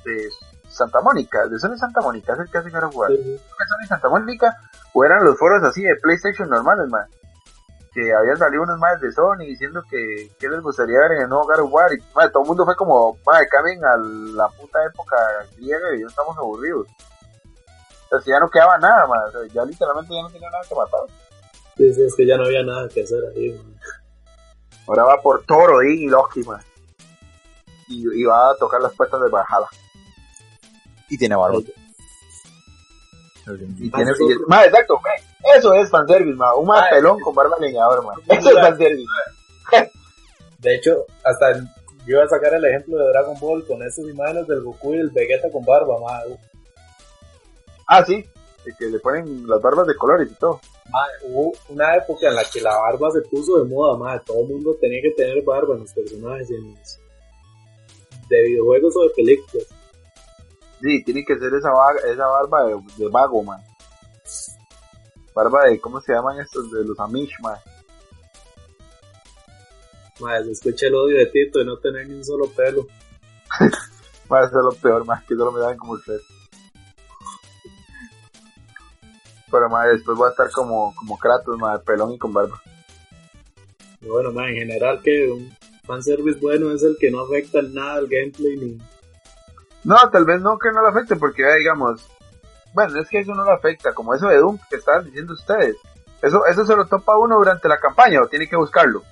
de 0.06 0.30
Santa 0.70 1.02
Mónica, 1.02 1.48
de 1.48 1.60
Sony 1.60 1.78
Santa 1.78 2.02
Mónica, 2.02 2.34
es 2.34 2.40
el 2.40 2.50
que 2.50 2.58
hace 2.58 2.70
God 2.70 2.84
of 2.84 2.96
War. 2.96 3.12
Sí, 3.12 3.40
Sony 3.70 3.88
Santa 3.88 4.10
Mónica 4.10 4.56
o 4.94 5.04
eran 5.04 5.24
los 5.24 5.38
foros 5.38 5.64
así 5.64 5.84
de 5.84 5.96
PlayStation 5.96 6.50
normales, 6.50 6.88
man. 6.90 7.06
Que 7.94 8.14
habían 8.14 8.38
salido 8.38 8.64
unos 8.64 8.78
más 8.78 9.00
de 9.02 9.12
Sony 9.12 9.40
diciendo 9.40 9.84
que, 9.90 10.32
que 10.40 10.48
les 10.48 10.62
gustaría 10.62 11.00
ver 11.00 11.14
en 11.14 11.22
el 11.24 11.30
nuevo 11.30 11.46
God 11.46 11.60
of 11.60 11.74
War. 11.74 11.94
Y 11.94 12.04
man, 12.16 12.32
todo 12.32 12.44
el 12.44 12.48
mundo 12.48 12.66
fue 12.66 12.76
como, 12.76 13.18
man, 13.26 13.44
cambien 13.50 13.84
a 13.84 13.98
la 13.98 14.48
puta 14.50 14.84
época 14.86 15.16
griega 15.58 15.96
y 15.96 16.02
ya 16.02 16.08
estamos 16.08 16.38
aburridos. 16.38 16.88
O 18.06 18.10
sea, 18.10 18.22
si 18.22 18.30
ya 18.30 18.40
no 18.40 18.50
quedaba 18.50 18.78
nada, 18.78 19.08
man. 19.08 19.24
O 19.28 19.32
sea, 19.32 19.42
ya 19.48 19.66
literalmente 19.66 20.14
ya 20.14 20.22
no 20.22 20.30
tenía 20.30 20.50
nada 20.50 20.64
que 20.68 20.76
matar. 20.76 21.00
Sí, 21.78 21.94
sí, 21.94 22.04
es 22.04 22.16
que 22.16 22.28
ya 22.28 22.38
no 22.38 22.46
había 22.46 22.64
nada 22.64 22.88
que 22.90 23.04
hacer 23.04 23.24
ahí, 23.36 23.54
man. 23.54 23.76
Ahora 24.88 25.04
va 25.04 25.22
por 25.22 25.44
Thor, 25.46 25.72
Odín 25.72 26.00
y 26.04 26.10
Loki, 26.10 26.44
man. 26.44 26.62
Y, 27.88 28.22
y 28.22 28.24
va 28.24 28.52
a 28.52 28.56
tocar 28.56 28.82
las 28.82 28.94
puertas 28.94 29.20
de 29.22 29.30
Valhalla. 29.30 29.68
Y 31.10 31.18
tiene 31.18 31.36
barba. 31.36 31.60
Y 33.78 33.90
tiene, 33.90 34.12
man, 34.48 34.66
exacto, 34.66 34.96
man. 35.02 35.14
Eso 35.58 35.74
es 35.74 35.90
fanservice, 35.90 36.36
man. 36.38 36.52
Un 36.58 36.68
más 36.68 36.84
Ah, 36.86 36.90
pelón 36.92 37.20
con 37.20 37.34
barba 37.34 37.58
leñador, 37.60 38.06
man. 38.06 38.18
Eso 38.28 38.50
es 38.50 38.56
fanservice. 38.56 39.08
De 40.60 40.76
hecho, 40.76 41.06
hasta 41.24 41.54
yo 42.06 42.16
iba 42.18 42.24
a 42.24 42.28
sacar 42.28 42.54
el 42.54 42.66
ejemplo 42.66 42.98
de 42.98 43.08
Dragon 43.10 43.40
Ball 43.40 43.66
con 43.66 43.82
esas 43.82 44.06
imágenes 44.06 44.46
del 44.48 44.62
Goku 44.62 44.94
y 44.94 44.98
el 44.98 45.10
Vegeta 45.10 45.50
con 45.52 45.64
barba, 45.66 46.00
madre. 46.00 46.38
Ah, 47.88 48.04
sí. 48.06 48.24
de 48.66 48.76
Que 48.78 48.86
le 48.88 49.00
ponen 49.00 49.48
las 49.48 49.62
barbas 49.62 49.88
de 49.88 49.96
colores 49.96 50.30
y 50.30 50.36
todo. 50.36 50.60
Madre, 50.90 51.14
hubo 51.24 51.54
una 51.70 51.96
época 51.96 52.28
en 52.28 52.36
la 52.36 52.44
que 52.44 52.62
la 52.62 52.76
barba 52.78 53.10
se 53.12 53.22
puso 53.30 53.64
de 53.64 53.70
moda, 53.74 53.98
madre. 53.98 54.22
Todo 54.26 54.42
el 54.42 54.48
mundo 54.50 54.76
tenía 54.82 55.02
que 55.02 55.12
tener 55.12 55.42
barba 55.44 55.76
en 55.76 55.82
los 55.82 55.94
personajes, 55.94 56.50
en 56.52 56.74
los- 56.76 57.00
de 58.28 58.44
videojuegos 58.44 58.96
o 58.98 59.04
de 59.04 59.10
películas. 59.16 59.66
Sí, 60.82 61.04
tiene 61.04 61.26
que 61.26 61.38
ser 61.38 61.54
esa, 61.54 61.72
vaga- 61.72 62.02
esa 62.12 62.26
barba 62.28 62.64
de, 62.66 62.82
de 62.98 63.08
vago, 63.10 63.44
man. 63.44 63.60
Barba 65.36 65.66
de, 65.66 65.80
¿cómo 65.80 66.00
se 66.02 66.14
llaman 66.14 66.40
estos? 66.40 66.72
De 66.72 66.84
los 66.86 67.00
Amish, 67.00 67.34
man. 67.42 67.58
Madre, 70.20 70.46
se 70.46 70.52
escucha 70.52 70.88
el 70.88 70.96
odio 70.96 71.18
de 71.18 71.26
Tito 71.28 71.60
de 71.60 71.66
no 71.66 71.78
tener 71.78 72.08
ni 72.08 72.16
un 72.16 72.26
solo 72.26 72.50
pelo. 72.52 72.88
Man, 74.30 74.44
eso 74.44 74.60
es 74.60 74.64
lo 74.64 74.72
peor, 74.80 75.06
man, 75.06 75.24
que 75.28 75.36
solo 75.36 75.52
me 75.52 75.60
dan 75.60 75.76
como 75.76 75.96
el. 75.96 76.02
Pero, 79.52 79.70
man, 79.70 79.88
después 79.92 80.16
voy 80.16 80.28
a 80.28 80.32
estar 80.32 80.52
como, 80.52 80.94
como 80.96 81.18
Kratos, 81.18 81.58
man, 81.58 81.82
pelón 81.84 82.14
y 82.14 82.20
con 82.20 82.32
barba. 82.32 82.62
Bueno, 84.02 84.32
madre, 84.32 84.52
en 84.52 84.68
general 84.68 85.02
que 85.02 85.32
un 85.32 85.52
fanservice 85.84 86.38
bueno 86.40 86.72
es 86.72 86.84
el 86.84 86.96
que 87.00 87.10
no 87.10 87.22
afecta 87.22 87.60
en 87.60 87.74
nada 87.74 87.96
al 87.96 88.08
gameplay 88.08 88.56
ni... 88.58 88.78
No, 89.84 89.96
tal 90.12 90.26
vez 90.26 90.42
no 90.42 90.58
que 90.60 90.72
no 90.72 90.82
lo 90.82 90.88
afecte, 90.90 91.16
porque 91.16 91.42
ya 91.44 91.54
digamos, 91.56 92.06
bueno, 92.74 93.00
es 93.00 93.08
que 93.08 93.20
eso 93.20 93.34
no 93.34 93.44
lo 93.44 93.52
afecta, 93.52 93.94
como 93.94 94.14
eso 94.14 94.28
de 94.28 94.38
Doom 94.38 94.58
que 94.70 94.76
estaban 94.76 95.06
diciendo 95.06 95.34
ustedes. 95.34 95.76
Eso, 96.22 96.46
eso 96.46 96.66
se 96.66 96.76
lo 96.76 96.86
topa 96.86 97.18
uno 97.18 97.38
durante 97.38 97.68
la 97.70 97.80
campaña 97.80 98.22
o 98.22 98.28
tiene 98.28 98.48
que 98.48 98.56
buscarlo. 98.58 99.04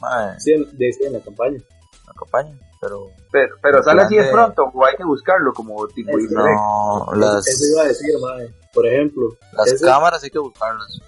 Madre, 0.00 0.38
Sí, 0.40 0.52
en, 0.52 0.76
de, 0.78 0.92
sí, 0.92 1.04
en 1.04 1.14
la 1.14 1.20
campaña. 1.20 1.58
me 1.58 2.10
acompaña, 2.10 2.56
pero 2.80 3.08
Pero, 3.32 3.56
pero 3.60 3.82
sale 3.82 4.02
así 4.02 4.16
de 4.16 4.30
pronto 4.30 4.70
o 4.72 4.84
hay 4.84 4.94
que 4.96 5.04
buscarlo 5.04 5.52
como 5.52 5.86
tipo 5.88 6.16
Es 6.18 6.30
no, 6.30 6.46
Eso- 6.46 7.14
las, 7.16 7.46
Eso 7.48 7.64
iba 7.72 7.82
a 7.82 7.86
decir, 7.88 8.10
madre. 8.20 8.54
Por 8.72 8.86
ejemplo, 8.86 9.36
las 9.52 9.72
ese- 9.72 9.84
cámaras 9.84 10.22
hay 10.22 10.30
que 10.30 10.38
buscarlas. 10.38 11.00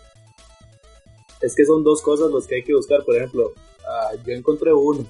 es 1.40 1.54
que 1.54 1.64
son 1.64 1.84
dos 1.84 2.02
cosas 2.02 2.30
los 2.30 2.46
que 2.46 2.56
hay 2.56 2.64
que 2.64 2.74
buscar. 2.74 3.04
Por 3.04 3.14
ejemplo, 3.16 3.52
ah, 3.88 4.10
yo 4.24 4.32
encontré 4.34 4.72
uno 4.72 5.04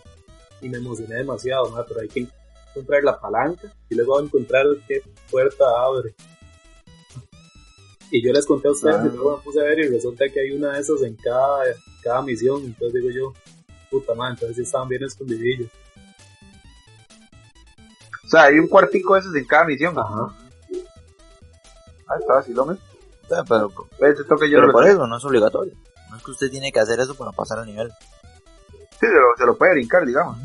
y 0.60 0.68
me 0.68 0.78
emocioné 0.78 1.16
demasiado, 1.16 1.70
madre, 1.70 1.84
pero 1.88 2.00
hay 2.00 2.08
que 2.08 2.20
encontrar 2.76 3.02
la 3.04 3.18
palanca 3.18 3.72
y 3.88 3.94
luego 3.94 4.20
encontrar 4.20 4.66
qué 4.86 5.02
puerta 5.30 5.64
abre. 5.84 6.14
Y 8.10 8.24
yo 8.24 8.32
les 8.32 8.46
conté 8.46 8.68
a 8.68 8.72
ustedes 8.72 8.96
Ah. 8.96 9.06
y 9.06 9.16
luego 9.16 9.36
me 9.36 9.42
puse 9.42 9.60
a 9.60 9.64
ver 9.64 9.78
y 9.80 9.88
resulta 9.88 10.28
que 10.28 10.40
hay 10.40 10.52
una 10.52 10.72
de 10.74 10.80
esas 10.80 11.02
en 11.02 11.16
cada, 11.16 11.64
cada 12.02 12.22
misión. 12.22 12.62
Entonces 12.64 13.02
digo 13.02 13.10
yo, 13.10 13.32
puta 13.90 14.14
madre, 14.14 14.34
entonces 14.34 14.56
sí 14.56 14.62
estaban 14.62 14.88
bien 14.88 15.02
escondidillos. 15.04 15.68
O 18.24 18.28
sea, 18.28 18.44
hay 18.44 18.58
un 18.58 18.68
cuartico 18.68 19.14
de 19.14 19.20
esos 19.20 19.34
en 19.34 19.44
cada 19.46 19.64
misión. 19.64 19.98
Ajá. 19.98 20.34
Ah, 22.08 22.16
está 22.20 22.38
sea, 23.28 23.42
pero, 23.44 23.72
pero 23.98 24.12
no 24.60 24.66
lo 24.68 24.72
por 24.72 24.86
eso 24.86 25.06
no 25.06 25.16
es 25.16 25.24
obligatorio. 25.24 25.72
No 26.10 26.16
es 26.16 26.22
que 26.22 26.30
usted 26.30 26.50
tiene 26.50 26.70
que 26.70 26.78
hacer 26.78 27.00
eso 27.00 27.14
para 27.16 27.32
pasar 27.32 27.58
el 27.58 27.66
nivel. 27.66 27.90
Sí, 28.92 29.06
se 29.06 29.12
lo, 29.12 29.36
se 29.36 29.44
lo 29.46 29.58
puede 29.58 29.72
brincar, 29.72 30.06
digamos. 30.06 30.38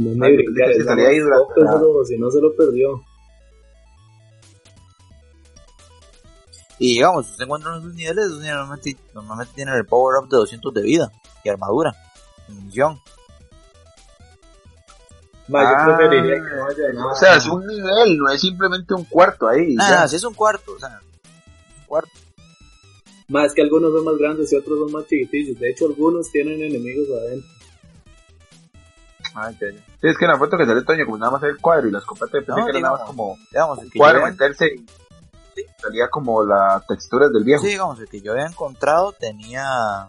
No 0.00 0.24
Ah, 0.24 0.28
me 0.30 0.84
salía 0.84 1.08
ahí 1.08 1.18
durante 1.18 1.54
tóquenselo, 1.54 2.04
si 2.06 2.18
no 2.18 2.30
se 2.30 2.40
lo 2.40 2.56
perdió. 2.56 3.02
Y 6.78 6.94
digamos, 6.94 7.26
si 7.26 7.32
usted 7.32 7.44
encuentra 7.44 7.76
esos 7.76 7.94
niveles, 7.94 8.24
esos 8.24 8.38
niveles 8.38 8.56
normalmente, 8.56 8.96
normalmente 9.14 9.52
tienen 9.54 9.74
el 9.74 9.84
power 9.84 10.22
up 10.22 10.30
de 10.30 10.36
200 10.38 10.72
de 10.72 10.82
vida 10.82 11.12
y 11.44 11.48
armadura, 11.50 11.94
y 12.48 12.52
munición. 12.52 12.98
Ma, 15.48 15.62
yo 15.62 15.68
Ah, 15.76 15.96
preferiría 15.98 16.34
que 16.36 16.40
no 16.56 16.66
haya 16.66 16.92
nada. 16.94 17.12
O 17.12 17.14
sea, 17.16 17.36
es 17.36 17.46
un 17.46 17.66
nivel, 17.66 18.16
no 18.16 18.30
es 18.30 18.40
simplemente 18.40 18.94
un 18.94 19.04
cuarto 19.04 19.48
ahí. 19.48 19.74
Nada, 19.74 20.02
ya. 20.02 20.08
si 20.08 20.16
es 20.16 20.24
un 20.24 20.32
cuarto, 20.32 20.72
o 20.72 20.78
sea, 20.78 20.98
un 21.80 21.84
cuarto. 21.86 22.10
Más 23.28 23.46
es 23.46 23.52
que 23.54 23.62
algunos 23.62 23.92
son 23.92 24.04
más 24.04 24.16
grandes 24.16 24.50
y 24.52 24.56
otros 24.56 24.78
son 24.78 24.92
más 24.92 25.06
chiquitillos. 25.06 25.58
De 25.58 25.70
hecho, 25.70 25.86
algunos 25.86 26.30
tienen 26.32 26.62
enemigos 26.62 27.06
adentro. 27.10 27.48
Ah, 29.34 29.50
ya, 29.52 29.68
ya. 29.70 29.78
Sí, 30.00 30.08
es 30.08 30.18
que 30.18 30.24
en 30.24 30.30
la 30.32 30.38
foto 30.38 30.56
que 30.58 30.66
sale 30.66 30.82
Toño, 30.82 31.04
como 31.04 31.18
nada 31.18 31.32
más 31.32 31.42
el 31.44 31.58
cuadro 31.58 31.88
y 31.88 31.92
la 31.92 31.98
escopeta, 31.98 32.32
pensé 32.32 32.52
No, 32.60 32.64
que 32.66 32.70
era 32.72 32.80
nada 32.80 32.96
más 32.98 33.06
como 33.06 33.36
Digamos, 33.50 33.78
el 33.82 33.90
que 33.90 33.98
cuadro, 33.98 34.22
meterse 34.26 34.66
y 34.74 34.78
sí, 35.54 35.64
salía 35.80 36.08
como 36.08 36.44
las 36.44 36.86
texturas 36.86 37.32
del 37.32 37.44
viejo. 37.44 37.62
sí, 37.62 37.68
digamos, 37.68 37.98
el 38.00 38.08
que 38.08 38.20
yo 38.20 38.32
había 38.32 38.46
encontrado 38.46 39.12
tenía 39.12 40.08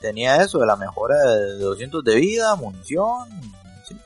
tenía 0.00 0.36
eso 0.42 0.58
de 0.58 0.66
la 0.66 0.76
mejora 0.76 1.16
de 1.16 1.58
200 1.58 2.04
de 2.04 2.14
vida, 2.16 2.54
munición, 2.56 3.26
sí. 3.88 3.96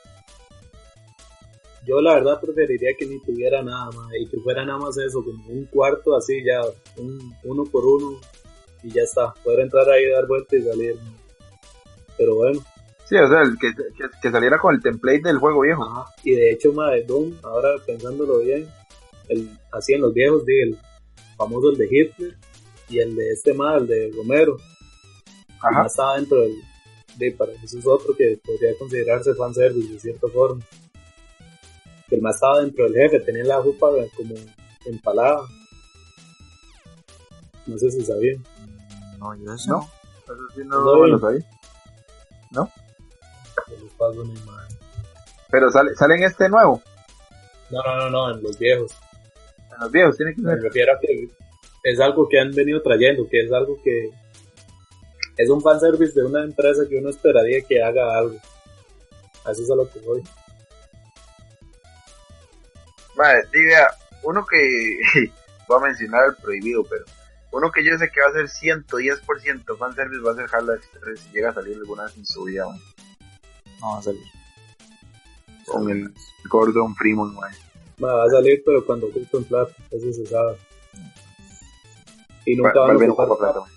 Yo 1.85 1.99
la 2.01 2.13
verdad 2.15 2.39
preferiría 2.39 2.91
que 2.97 3.05
ni 3.05 3.19
tuviera 3.21 3.61
nada 3.63 3.85
más 3.91 4.07
y 4.19 4.27
que 4.27 4.37
fuera 4.39 4.63
nada 4.65 4.79
más 4.79 4.97
eso, 4.97 5.23
como 5.23 5.43
un 5.49 5.65
cuarto 5.65 6.15
así 6.15 6.41
ya, 6.45 6.61
un, 6.97 7.33
uno 7.43 7.63
por 7.65 7.85
uno 7.85 8.17
y 8.83 8.91
ya 8.91 9.01
está. 9.01 9.33
Poder 9.43 9.61
entrar 9.61 9.89
ahí, 9.89 10.09
dar 10.09 10.25
vuelta 10.27 10.55
y 10.55 10.61
salir. 10.63 10.97
Pero 12.17 12.35
bueno, 12.35 12.61
Sí, 13.09 13.15
o 13.15 13.27
sea, 13.27 13.41
el 13.41 13.57
que, 13.57 13.73
que, 13.73 14.05
que 14.21 14.31
saliera 14.31 14.59
con 14.59 14.75
el 14.75 14.81
template 14.83 15.21
del 15.23 15.39
juego 15.39 15.61
viejo. 15.61 15.83
ajá. 15.83 16.05
Y 16.23 16.35
de 16.35 16.51
hecho, 16.51 16.71
ma, 16.73 16.91
de 16.91 17.03
Doom, 17.03 17.33
ahora 17.41 17.69
pensándolo 17.83 18.37
bien, 18.37 18.69
el, 19.29 19.49
así 19.71 19.93
en 19.93 20.01
los 20.01 20.13
viejos, 20.13 20.45
di, 20.45 20.61
el 20.61 20.77
famoso 21.35 21.71
el 21.71 21.77
de 21.77 21.87
Hitler 21.89 22.37
y 22.87 22.99
el 22.99 23.15
de 23.15 23.31
este 23.31 23.55
más, 23.55 23.81
el 23.81 23.87
de 23.87 24.11
Romero. 24.15 24.57
Ajá. 25.59 25.71
más 25.83 25.91
estaba 25.91 26.17
dentro 26.17 26.39
del. 26.41 26.53
De, 27.17 27.31
para 27.31 27.51
eso 27.51 27.79
es 27.79 27.87
otro 27.87 28.15
que 28.15 28.39
podría 28.45 28.77
considerarse 28.77 29.33
fanservice 29.33 29.91
de 29.91 29.99
cierta 29.99 30.27
forma. 30.27 30.63
Que 32.07 32.15
el 32.15 32.21
más 32.21 32.35
estaba 32.35 32.61
dentro 32.61 32.85
del 32.85 32.93
jefe, 32.93 33.19
tenía 33.21 33.43
la 33.43 33.61
jupa 33.61 33.89
como 34.15 34.35
empalada. 34.85 35.41
No 37.65 37.77
sé 37.77 37.89
si 37.89 38.05
sabían. 38.05 38.43
No, 39.17 39.35
yo 39.35 39.51
eso 39.51 39.71
No. 39.71 39.77
no. 39.79 39.83
Eso 40.23 40.47
sí 40.55 40.61
no, 40.63 40.83
No, 40.83 41.07
lo 41.07 41.19
sabía. 41.19 41.43
Paso. 43.97 44.23
Pero 45.49 45.71
sale, 45.71 45.95
sale 45.95 46.15
en 46.15 46.23
este 46.23 46.49
nuevo. 46.49 46.81
No, 47.69 47.81
no, 47.83 47.95
no, 47.97 48.09
no, 48.09 48.35
en 48.35 48.43
los 48.43 48.57
viejos. 48.57 48.91
En 49.73 49.79
los 49.79 49.91
viejos, 49.91 50.17
tiene 50.17 50.35
que 50.35 50.41
Me 50.41 50.53
ser. 50.53 50.63
refiero 50.63 50.93
a 50.93 50.99
que 50.99 51.27
es 51.83 51.99
algo 51.99 52.27
que 52.27 52.39
han 52.39 52.51
venido 52.51 52.81
trayendo, 52.81 53.27
que 53.29 53.41
es 53.41 53.51
algo 53.51 53.79
que 53.83 54.09
es 55.37 55.49
un 55.49 55.61
fanservice 55.61 56.19
de 56.19 56.25
una 56.25 56.43
empresa 56.43 56.83
que 56.89 56.97
uno 56.97 57.09
esperaría 57.09 57.61
que 57.61 57.81
haga 57.81 58.17
algo. 58.17 58.37
Así 59.45 59.63
es 59.63 59.71
a 59.71 59.75
lo 59.75 59.89
que 59.89 59.99
voy. 59.99 60.21
Madre, 63.15 63.43
sí, 63.51 63.63
vea, 63.65 63.87
uno 64.23 64.45
que. 64.45 64.99
voy 65.67 65.77
a 65.77 65.85
mencionar 65.87 66.29
el 66.29 66.35
prohibido, 66.35 66.83
pero. 66.83 67.05
Uno 67.51 67.71
que 67.71 67.83
yo 67.83 67.97
sé 67.97 68.11
que 68.11 68.21
va 68.21 68.27
a 68.27 68.31
ser 68.31 68.45
110% 68.45 69.77
fanservice 69.77 70.21
va 70.21 70.33
a 70.33 70.35
ser 70.35 70.45
Half-Life 70.51 70.87
3 71.01 71.19
si 71.19 71.29
llega 71.31 71.49
a 71.49 71.53
salir 71.53 71.77
alguna 71.77 72.03
vez 72.03 72.15
en 72.15 72.25
su 72.25 72.43
vida, 72.43 72.67
man, 72.67 72.79
No 73.81 73.91
va 73.93 73.99
a 73.99 74.01
salir. 74.01 74.23
con 75.65 75.89
el 75.89 76.13
Gordon 76.49 76.95
Freeman, 76.95 77.33
man. 77.35 77.51
Va, 78.03 78.13
va 78.15 78.23
a 78.25 78.29
salir, 78.29 78.61
pero 78.65 78.83
cuando 78.85 79.07
ocupen 79.07 79.43
plata, 79.43 79.71
eso 79.91 80.11
se 80.13 80.25
sabe. 80.25 80.57
Y 82.45 82.55
nunca 82.55 82.79
Va- 82.79 82.87
van 82.87 82.97
va 82.97 83.03
a 83.05 83.07
ocupar 83.11 83.37
plata. 83.37 83.59
man. 83.59 83.69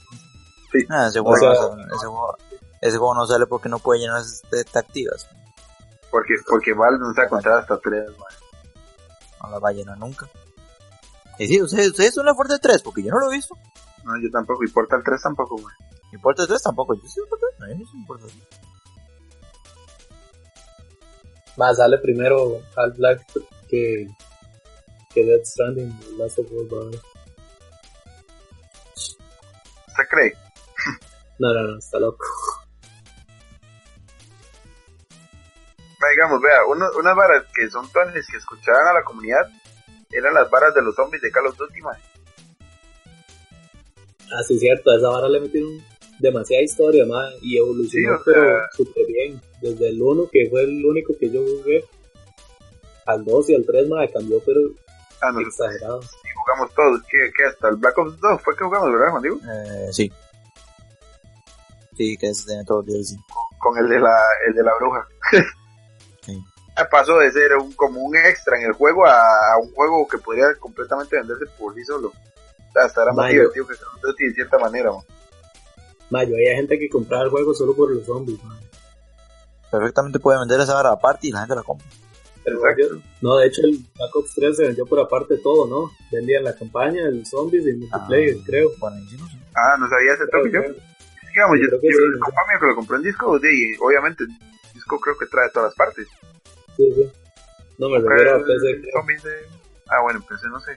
Ah, 0.88 1.08
ese, 1.08 1.20
juego 1.20 1.36
sea- 1.36 1.48
no 1.50 1.54
sale, 1.54 1.82
ese, 1.82 2.06
juego, 2.06 2.36
ese 2.80 2.96
juego 2.96 3.14
no 3.14 3.26
sale 3.26 3.46
porque 3.46 3.68
no 3.68 3.78
puede 3.78 4.00
llenar 4.00 4.20
esas 4.22 4.42
activas. 4.76 5.28
Porque, 6.10 6.34
porque 6.48 6.72
Valve 6.72 6.98
no 6.98 7.12
se 7.12 7.20
ha 7.22 7.28
contado 7.28 7.58
hasta 7.58 7.78
3, 7.78 8.08
man. 8.18 8.28
No 9.42 9.50
las 9.50 9.62
va 9.62 9.68
a 9.68 9.72
llenar 9.72 9.98
nunca. 9.98 10.26
Y 11.38 11.46
sí, 11.46 11.60
ustedes, 11.60 11.88
ustedes 11.90 12.14
son 12.14 12.24
la 12.26 12.34
fuerte 12.34 12.58
3 12.58 12.80
porque 12.82 13.02
yo 13.02 13.10
no 13.10 13.18
lo 13.18 13.30
he 13.32 13.36
visto. 13.36 13.54
No, 14.04 14.12
yo 14.22 14.30
tampoco. 14.30 14.64
Y 14.64 14.68
Portal 14.70 15.02
3 15.04 15.20
tampoco, 15.22 15.58
man. 15.58 15.72
Y 16.12 16.16
Portal 16.18 16.46
3 16.46 16.62
tampoco. 16.62 16.94
Yo 16.94 17.02
sí, 17.06 17.20
Portal 17.28 17.48
3. 17.58 17.60
No, 17.60 17.68
yo 17.74 17.84
no 17.84 17.90
soy 17.90 18.04
Portal 18.06 18.28
3. 18.30 18.60
Va, 21.60 21.74
sale 21.74 21.98
primero 21.98 22.60
Half-Life 22.76 23.24
que, 23.68 24.08
que 25.14 25.24
Death 25.24 25.44
Stranding, 25.44 25.92
Last 26.18 26.38
of 26.38 26.46
Us, 26.52 26.70
ver. 26.70 27.00
¿Usted 29.88 30.04
cree? 30.10 30.32
No, 31.38 31.52
no, 31.52 31.62
no, 31.62 31.78
está 31.78 31.98
loco. 31.98 32.24
Digamos, 36.14 36.42
vea, 36.42 36.58
uno, 36.68 36.86
unas 36.98 37.16
varas 37.16 37.44
que 37.54 37.70
son 37.70 37.90
tones 37.90 38.26
que 38.30 38.36
escuchaban 38.36 38.88
a 38.88 38.92
la 38.92 39.04
comunidad 39.04 39.48
eran 40.10 40.34
las 40.34 40.50
varas 40.50 40.74
de 40.74 40.82
los 40.82 40.94
zombies 40.94 41.22
de 41.22 41.30
Call 41.30 41.46
of 41.46 41.56
Duty, 41.56 41.80
man. 41.80 41.96
Ah, 44.30 44.42
sí, 44.46 44.58
cierto, 44.58 44.90
a 44.90 44.96
esa 44.96 45.08
vara 45.08 45.28
le 45.28 45.40
metieron 45.40 45.82
demasiada 46.18 46.62
historia, 46.62 47.06
más 47.06 47.32
y 47.40 47.56
evolucionó, 47.56 48.16
Sí, 48.16 48.20
o 48.20 48.24
sea- 48.24 48.34
pero 48.34 48.58
súper 48.76 49.06
bien. 49.06 49.40
Desde 49.62 49.88
el 49.88 50.02
1, 50.02 50.28
que 50.30 50.48
fue 50.50 50.62
el 50.64 50.84
único 50.84 51.14
que 51.18 51.30
yo 51.30 51.40
jugué, 51.40 51.84
al 53.06 53.24
2 53.24 53.50
y 53.50 53.54
al 53.54 53.64
3, 53.64 53.88
más 53.88 54.10
cambió, 54.12 54.40
pero 54.44 54.60
Ah, 55.20 55.30
nosotros 55.30 55.54
exagerado. 55.54 56.02
sí 56.02 56.08
jugamos 56.34 56.74
todos, 56.74 57.00
que, 57.08 57.30
que 57.36 57.44
hasta 57.44 57.68
el 57.68 57.76
Black 57.76 57.96
Ops 57.98 58.18
2 58.20 58.42
fue 58.42 58.56
que 58.56 58.64
jugamos, 58.64 58.90
¿verdad, 58.92 59.10
Juan 59.12 59.22
Diego? 59.22 59.36
Eh, 59.38 59.88
sí. 59.92 60.12
Sí, 61.96 62.16
que 62.16 62.28
ese 62.30 62.46
tiene 62.46 62.64
todo 62.64 62.80
el 62.80 62.86
DLC. 62.86 63.16
Con 63.58 63.78
el 63.78 63.88
de 63.88 64.00
la, 64.00 64.16
el 64.48 64.54
de 64.54 64.62
la 64.62 64.72
bruja. 64.78 65.06
Sí. 66.24 66.38
Ah, 66.76 66.86
Pasó 66.88 67.18
de 67.18 67.32
ser 67.32 67.56
un, 67.56 67.72
como 67.72 68.00
un 68.00 68.14
extra 68.16 68.56
en 68.56 68.66
el 68.66 68.72
juego 68.74 69.04
a, 69.04 69.12
a 69.54 69.58
un 69.60 69.72
juego 69.74 70.06
que 70.06 70.18
podría 70.18 70.54
completamente 70.54 71.16
venderse 71.16 71.46
por 71.58 71.74
sí 71.74 71.84
solo. 71.84 72.08
O 72.08 72.72
sea, 72.72 72.84
hasta 72.84 73.02
era 73.02 73.12
más 73.12 73.30
divertido 73.30 73.66
que 73.66 73.74
Call 73.74 73.88
of 73.96 74.02
Duty 74.02 74.24
de 74.28 74.34
cierta 74.34 74.58
manera, 74.60 74.92
man. 74.92 75.02
Ma, 76.10 76.22
yo 76.24 76.34
había 76.36 76.54
gente 76.54 76.78
que 76.78 76.88
compraba 76.88 77.24
el 77.24 77.30
juego 77.30 77.52
solo 77.54 77.74
por 77.74 77.90
los 77.90 78.06
zombies, 78.06 78.42
ma. 78.44 78.56
Perfectamente 79.72 80.20
puede 80.20 80.38
vender 80.38 80.60
esa 80.60 80.74
vara 80.74 80.92
aparte 80.92 81.26
y 81.26 81.32
la 81.32 81.40
gente 81.40 81.54
la 81.56 81.62
compra. 81.64 81.86
Exacto. 82.44 83.00
no, 83.22 83.36
de 83.36 83.46
hecho 83.46 83.62
el 83.62 83.78
Black 83.96 84.16
Ops 84.16 84.34
3 84.34 84.56
se 84.56 84.62
vendió 84.64 84.84
por 84.84 84.98
aparte 85.00 85.38
todo, 85.38 85.66
¿no? 85.66 85.90
Vendían 86.10 86.44
la 86.44 86.54
campaña, 86.54 87.06
el 87.08 87.24
zombies 87.24 87.64
y 87.64 87.70
el 87.70 87.78
multiplayer, 87.78 88.36
Ah, 88.38 88.42
creo. 88.44 88.68
Sé. 88.70 88.76
Ah, 89.54 89.76
no 89.78 89.88
sabía 89.88 90.12
ese 90.14 90.26
toque 90.26 90.50
yo. 90.50 90.60
Digamos, 91.32 91.56
Yo 91.58 91.80
que 91.80 91.88
yo- 91.88 91.96
sí, 91.96 92.02
el 92.04 92.18
¿no? 92.18 92.24
compa 92.26 92.42
mío 92.48 92.58
que 92.60 92.66
lo 92.66 92.74
compró 92.74 92.96
en 92.96 93.02
disco, 93.04 93.38
y 93.38 93.74
obviamente, 93.80 94.24
el 94.24 94.30
disco 94.74 95.00
creo 95.00 95.16
que 95.16 95.26
trae 95.26 95.48
todas 95.50 95.68
las 95.70 95.74
partes. 95.76 96.06
Sí, 96.76 96.92
sí. 96.94 97.10
No, 97.78 97.88
me 97.88 97.98
refiero 98.00 98.36
a 98.36 98.38
PC, 98.44 99.28
de... 99.28 99.46
Ah, 99.88 100.02
bueno, 100.02 100.18
en 100.20 100.26
PC 100.26 100.48
no 100.48 100.60
sé. 100.60 100.76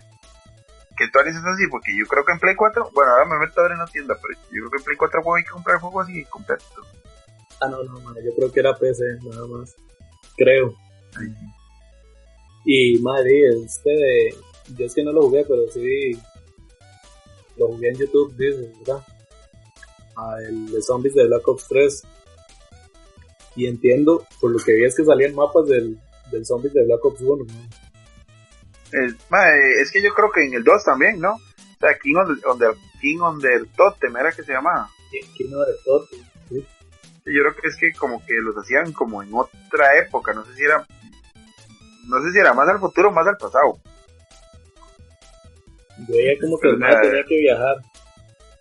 Que 0.98 1.10
tú 1.12 1.20
dices 1.26 1.44
así, 1.44 1.68
porque 1.68 1.92
yo 1.98 2.06
creo 2.06 2.24
que 2.24 2.32
en 2.32 2.40
Play 2.40 2.56
4, 2.56 2.90
bueno, 2.94 3.12
ahora 3.12 3.26
me 3.26 3.40
meto 3.40 3.60
a 3.60 3.64
ver 3.64 3.74
en 3.74 3.80
la 3.80 3.88
tienda, 3.88 4.16
pero 4.22 4.40
yo 4.52 4.62
creo 4.62 4.70
que 4.72 4.78
en 4.78 4.84
Play 4.84 4.98
4 4.98 5.22
juego 5.24 5.36
hay 5.36 5.44
que 5.44 5.50
comprar 5.50 5.76
el 5.76 5.82
juego 5.82 6.00
así 6.02 6.24
completo. 6.26 6.64
Ah, 7.62 7.68
no, 7.70 7.84
no, 7.84 8.00
man, 8.02 8.16
yo 8.24 8.34
creo 8.36 8.52
que 8.52 8.60
era 8.60 8.76
PC, 8.76 9.04
nada 9.24 9.48
más. 9.48 9.76
Creo. 10.38 10.74
Y 12.66 12.98
madre, 13.00 13.50
este 13.66 13.90
de. 13.90 14.36
Yo 14.78 14.86
es 14.86 14.94
que 14.96 15.04
no 15.04 15.12
lo 15.12 15.24
jugué, 15.24 15.46
pero 15.48 15.68
sí. 15.72 16.12
Lo 17.58 17.68
jugué 17.68 17.90
en 17.90 17.96
YouTube, 17.98 18.36
dice, 18.36 18.72
¿verdad? 18.80 19.04
Ah, 20.18 20.36
el 20.48 20.72
de 20.72 20.82
zombies 20.82 21.14
de 21.16 21.28
Black 21.28 21.48
Ops 21.48 21.68
3. 21.70 22.04
Y 23.56 23.68
entiendo, 23.68 24.26
por 24.42 24.52
lo 24.52 24.58
que 24.60 24.74
vi 24.74 24.84
es 24.84 24.96
que 24.96 25.06
salían 25.06 25.34
mapas 25.36 25.68
del, 25.68 25.98
del 26.32 26.46
zombies 26.46 26.74
de 26.74 26.84
Black 26.86 27.06
Ops 27.06 27.22
1, 27.22 27.46
¿no? 27.46 27.54
Es, 28.92 29.14
ma, 29.30 29.48
eh, 29.50 29.82
es 29.82 29.92
que 29.92 30.02
yo 30.02 30.14
creo 30.14 30.30
que 30.32 30.44
en 30.46 30.56
el 30.56 30.64
2 30.64 30.84
también, 30.84 31.20
¿no? 31.20 31.34
O 31.36 31.80
sea, 31.80 31.98
King 32.02 32.16
on 32.16 32.36
the, 32.40 32.48
on 32.48 32.60
the- 32.60 32.80
King 33.00 33.20
on 33.20 33.40
the 33.40 33.50
Totem 33.78 34.16
era 34.18 34.32
que 34.32 34.44
se 34.44 34.52
llamaba. 34.52 34.90
¿Quién 35.38 35.50
no 35.52 35.60
de 35.60 35.74
todo? 35.86 36.06
Sí. 36.50 36.66
Yo 37.26 37.42
creo 37.42 37.56
que 37.56 37.68
es 37.68 37.76
que 37.78 37.92
como 37.94 38.24
que 38.26 38.34
los 38.36 38.56
hacían 38.56 38.92
como 38.94 39.24
en 39.24 39.30
otra 39.34 39.98
época, 39.98 40.34
no 40.34 40.46
sé 40.46 40.54
si 40.56 40.64
era... 40.64 40.86
No 42.08 42.22
sé 42.22 42.32
si 42.32 42.38
era 42.40 42.54
más 42.54 42.70
al 42.70 42.80
futuro 42.80 43.10
o 43.10 43.12
más 43.12 43.26
al 43.28 43.36
pasado. 43.38 43.80
Yo 46.08 46.16
veía 46.16 46.34
como 46.40 46.60
que 46.60 46.68
el 46.70 46.78
man 46.78 46.92
eh, 46.92 46.98
tenía 47.02 47.24
que 47.24 47.40
viajar. 47.40 47.76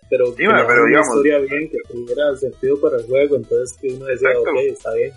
Pero, 0.09 0.25
Sí, 0.27 0.37
que 0.37 0.45
pero 0.47 0.65
una 0.81 0.87
digamos- 0.87 1.07
historia 1.09 1.37
bien, 1.39 1.69
que 1.69 1.77
tuviera 1.87 2.35
sentido 2.37 2.81
para 2.81 2.97
el 2.97 3.05
juego. 3.05 3.35
Entonces, 3.35 3.77
que 3.79 3.87
uno 3.93 4.05
decía, 4.05 4.29
Exacto. 4.29 4.49
ok, 4.51 4.57
está 4.67 4.93
bien. 4.93 5.11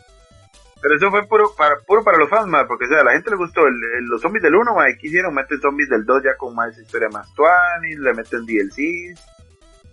Pero 0.80 0.94
eso 0.94 1.10
fue 1.10 1.26
puro 1.26 1.50
para, 1.56 1.76
puro 1.80 2.04
para 2.04 2.18
los 2.18 2.28
fans, 2.30 2.46
ma, 2.46 2.66
porque 2.68 2.84
o 2.84 2.88
sea, 2.88 3.00
a 3.00 3.04
la 3.04 3.12
gente 3.12 3.30
le 3.30 3.36
gustó 3.36 3.66
el, 3.66 3.74
el- 3.98 4.04
los 4.04 4.20
zombies 4.20 4.42
del 4.42 4.54
1, 4.54 4.74
ma, 4.74 4.88
y 4.90 4.96
quisieron 4.96 5.34
meter 5.34 5.58
zombies 5.58 5.88
del 5.88 6.04
2 6.04 6.22
ya 6.22 6.36
con 6.36 6.54
más 6.54 6.78
historia 6.78 7.08
más 7.08 7.32
tuanis, 7.34 7.98
le 7.98 8.12
meten 8.14 8.44
DLCs. 8.46 9.20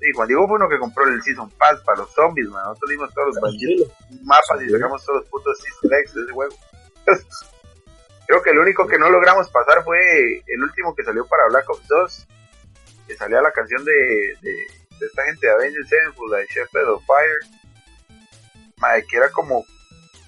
Y 0.05 0.13
Juan 0.13 0.27
Diego 0.27 0.47
fue 0.47 0.57
uno 0.57 0.69
que 0.69 0.77
compró 0.77 1.03
el 1.07 1.21
Season 1.23 1.49
Pass 1.57 1.81
para 1.81 1.99
los 1.99 2.13
zombies, 2.13 2.47
ma. 2.49 2.61
Nosotros 2.63 2.91
dimos 2.91 3.13
todos 3.13 3.27
los 3.27 4.21
mapas 4.23 4.61
y 4.61 4.69
sacamos 4.69 5.03
todos 5.03 5.21
los 5.21 5.29
putos 5.29 5.57
easter 5.65 5.99
eggs 5.99 6.13
de 6.13 6.21
ese 6.21 6.31
juego. 6.31 6.55
Creo 8.27 8.41
que 8.43 8.49
el 8.51 8.59
único 8.59 8.87
que 8.87 8.99
no 8.99 9.09
logramos 9.09 9.49
pasar 9.49 9.83
fue 9.83 10.43
el 10.45 10.61
último 10.61 10.95
que 10.95 11.03
salió 11.03 11.25
para 11.25 11.47
Black 11.47 11.69
Ops 11.69 11.87
2, 11.87 12.27
que 13.07 13.15
salía 13.15 13.41
la 13.41 13.51
canción 13.51 13.83
de, 13.83 13.93
de, 14.41 14.51
de 14.99 15.05
esta 15.05 15.23
gente 15.23 15.47
de 15.47 15.53
Avengers 15.53 15.89
Sevenfold, 15.89 16.31
la 16.31 16.37
de 16.39 16.47
Shepherd 16.47 16.89
of 16.89 17.03
Fire, 17.05 17.63
mae, 18.77 19.03
que 19.05 19.17
era 19.17 19.29
como 19.31 19.65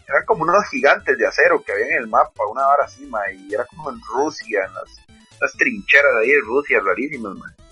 eran 0.07 0.25
como 0.25 0.43
unos 0.43 0.65
gigantes 0.69 1.17
de 1.17 1.27
acero 1.27 1.61
que 1.63 1.73
había 1.73 1.87
en 1.87 2.03
el 2.03 2.07
mapa, 2.07 2.45
una 2.49 2.67
hora 2.67 2.85
así, 2.85 3.05
mae, 3.05 3.35
y 3.35 3.53
era 3.53 3.65
como 3.65 3.91
en 3.91 3.99
Rusia, 4.15 4.65
en 4.65 4.73
las, 4.73 4.89
las 5.41 5.51
trincheras 5.53 6.15
de 6.15 6.21
ahí 6.21 6.31
de 6.31 6.41
Rusia, 6.41 6.79
rarísimas, 6.79 7.35
mae. 7.35 7.66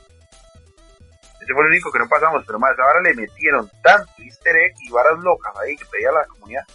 Ese 1.46 1.54
fue 1.54 1.62
el 1.62 1.70
único 1.70 1.92
que 1.92 2.00
no 2.00 2.10
pasamos, 2.10 2.44
pero 2.44 2.58
más, 2.58 2.74
ahora 2.80 3.02
le 3.04 3.14
metieron 3.14 3.70
tanto 3.84 4.12
easter 4.18 4.56
egg 4.56 4.74
y 4.82 4.92
varas 4.92 5.20
locas 5.20 5.54
ahí 5.62 5.78
que 5.78 5.86
pedía 5.86 6.12
la 6.12 6.26
comunidad. 6.26 6.66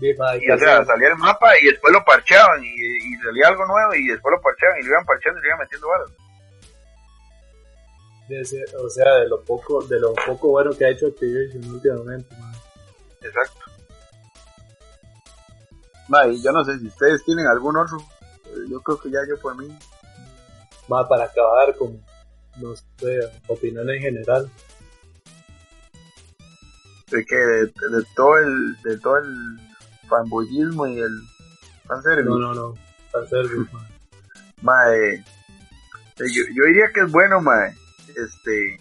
Y 0.00 0.50
o 0.50 0.58
sea, 0.58 0.84
salía 0.84 1.10
el 1.10 1.16
mapa 1.16 1.56
y 1.60 1.66
después 1.66 1.92
lo 1.92 2.04
parcheaban 2.04 2.64
y, 2.64 2.66
y 2.66 3.16
salía 3.22 3.46
algo 3.46 3.64
nuevo 3.64 3.94
y 3.94 4.08
después 4.08 4.34
lo 4.34 4.42
parcheaban 4.42 4.80
y 4.80 4.82
lo 4.82 4.90
iban 4.90 5.04
parcheando 5.04 5.38
y 5.38 5.42
le 5.42 5.48
iban 5.48 5.60
metiendo 5.60 5.86
varas. 5.86 6.10
de 8.28 8.76
o 8.84 8.90
sea, 8.90 9.14
de 9.20 9.28
lo 9.28 9.44
poco, 9.44 9.84
de 9.84 10.00
lo 10.00 10.12
poco 10.14 10.48
bueno 10.48 10.72
que 10.72 10.86
ha 10.86 10.88
hecho 10.88 11.06
Activision 11.06 11.64
últimamente, 11.70 12.34
ma. 12.40 12.52
Exacto. 13.20 13.60
Ma, 16.08 16.26
y 16.26 16.42
yo 16.42 16.50
no 16.50 16.64
sé 16.64 16.76
si 16.80 16.88
ustedes 16.88 17.24
tienen 17.24 17.46
algún 17.46 17.76
otro. 17.76 17.98
Yo 18.68 18.80
creo 18.80 18.98
que 18.98 19.10
ya 19.12 19.20
yo 19.28 19.40
por 19.40 19.56
mí. 19.56 19.68
Ma, 20.88 21.08
para 21.08 21.26
acabar 21.26 21.76
con, 21.76 22.02
no 22.56 22.74
sé, 22.76 23.20
opinión 23.48 23.88
en 23.90 24.00
general. 24.00 24.50
De 27.10 27.24
que 27.24 27.36
de, 27.36 27.66
de 27.66 28.04
todo 28.16 28.38
el 28.38 28.82
de 28.82 28.98
todo 28.98 29.18
el 29.18 29.60
fanboyismo 30.08 30.86
y 30.86 31.00
el 31.00 31.22
fanservice. 31.86 32.28
No, 32.28 32.38
no, 32.38 32.54
no. 32.54 32.74
Fanservice, 33.10 33.70
ma. 33.72 33.88
Mae, 34.62 35.14
eh, 35.14 35.24
yo, 36.18 36.42
yo 36.54 36.64
diría 36.66 36.86
que 36.94 37.00
es 37.00 37.10
bueno, 37.10 37.40
mae. 37.40 37.74
Este, 38.08 38.78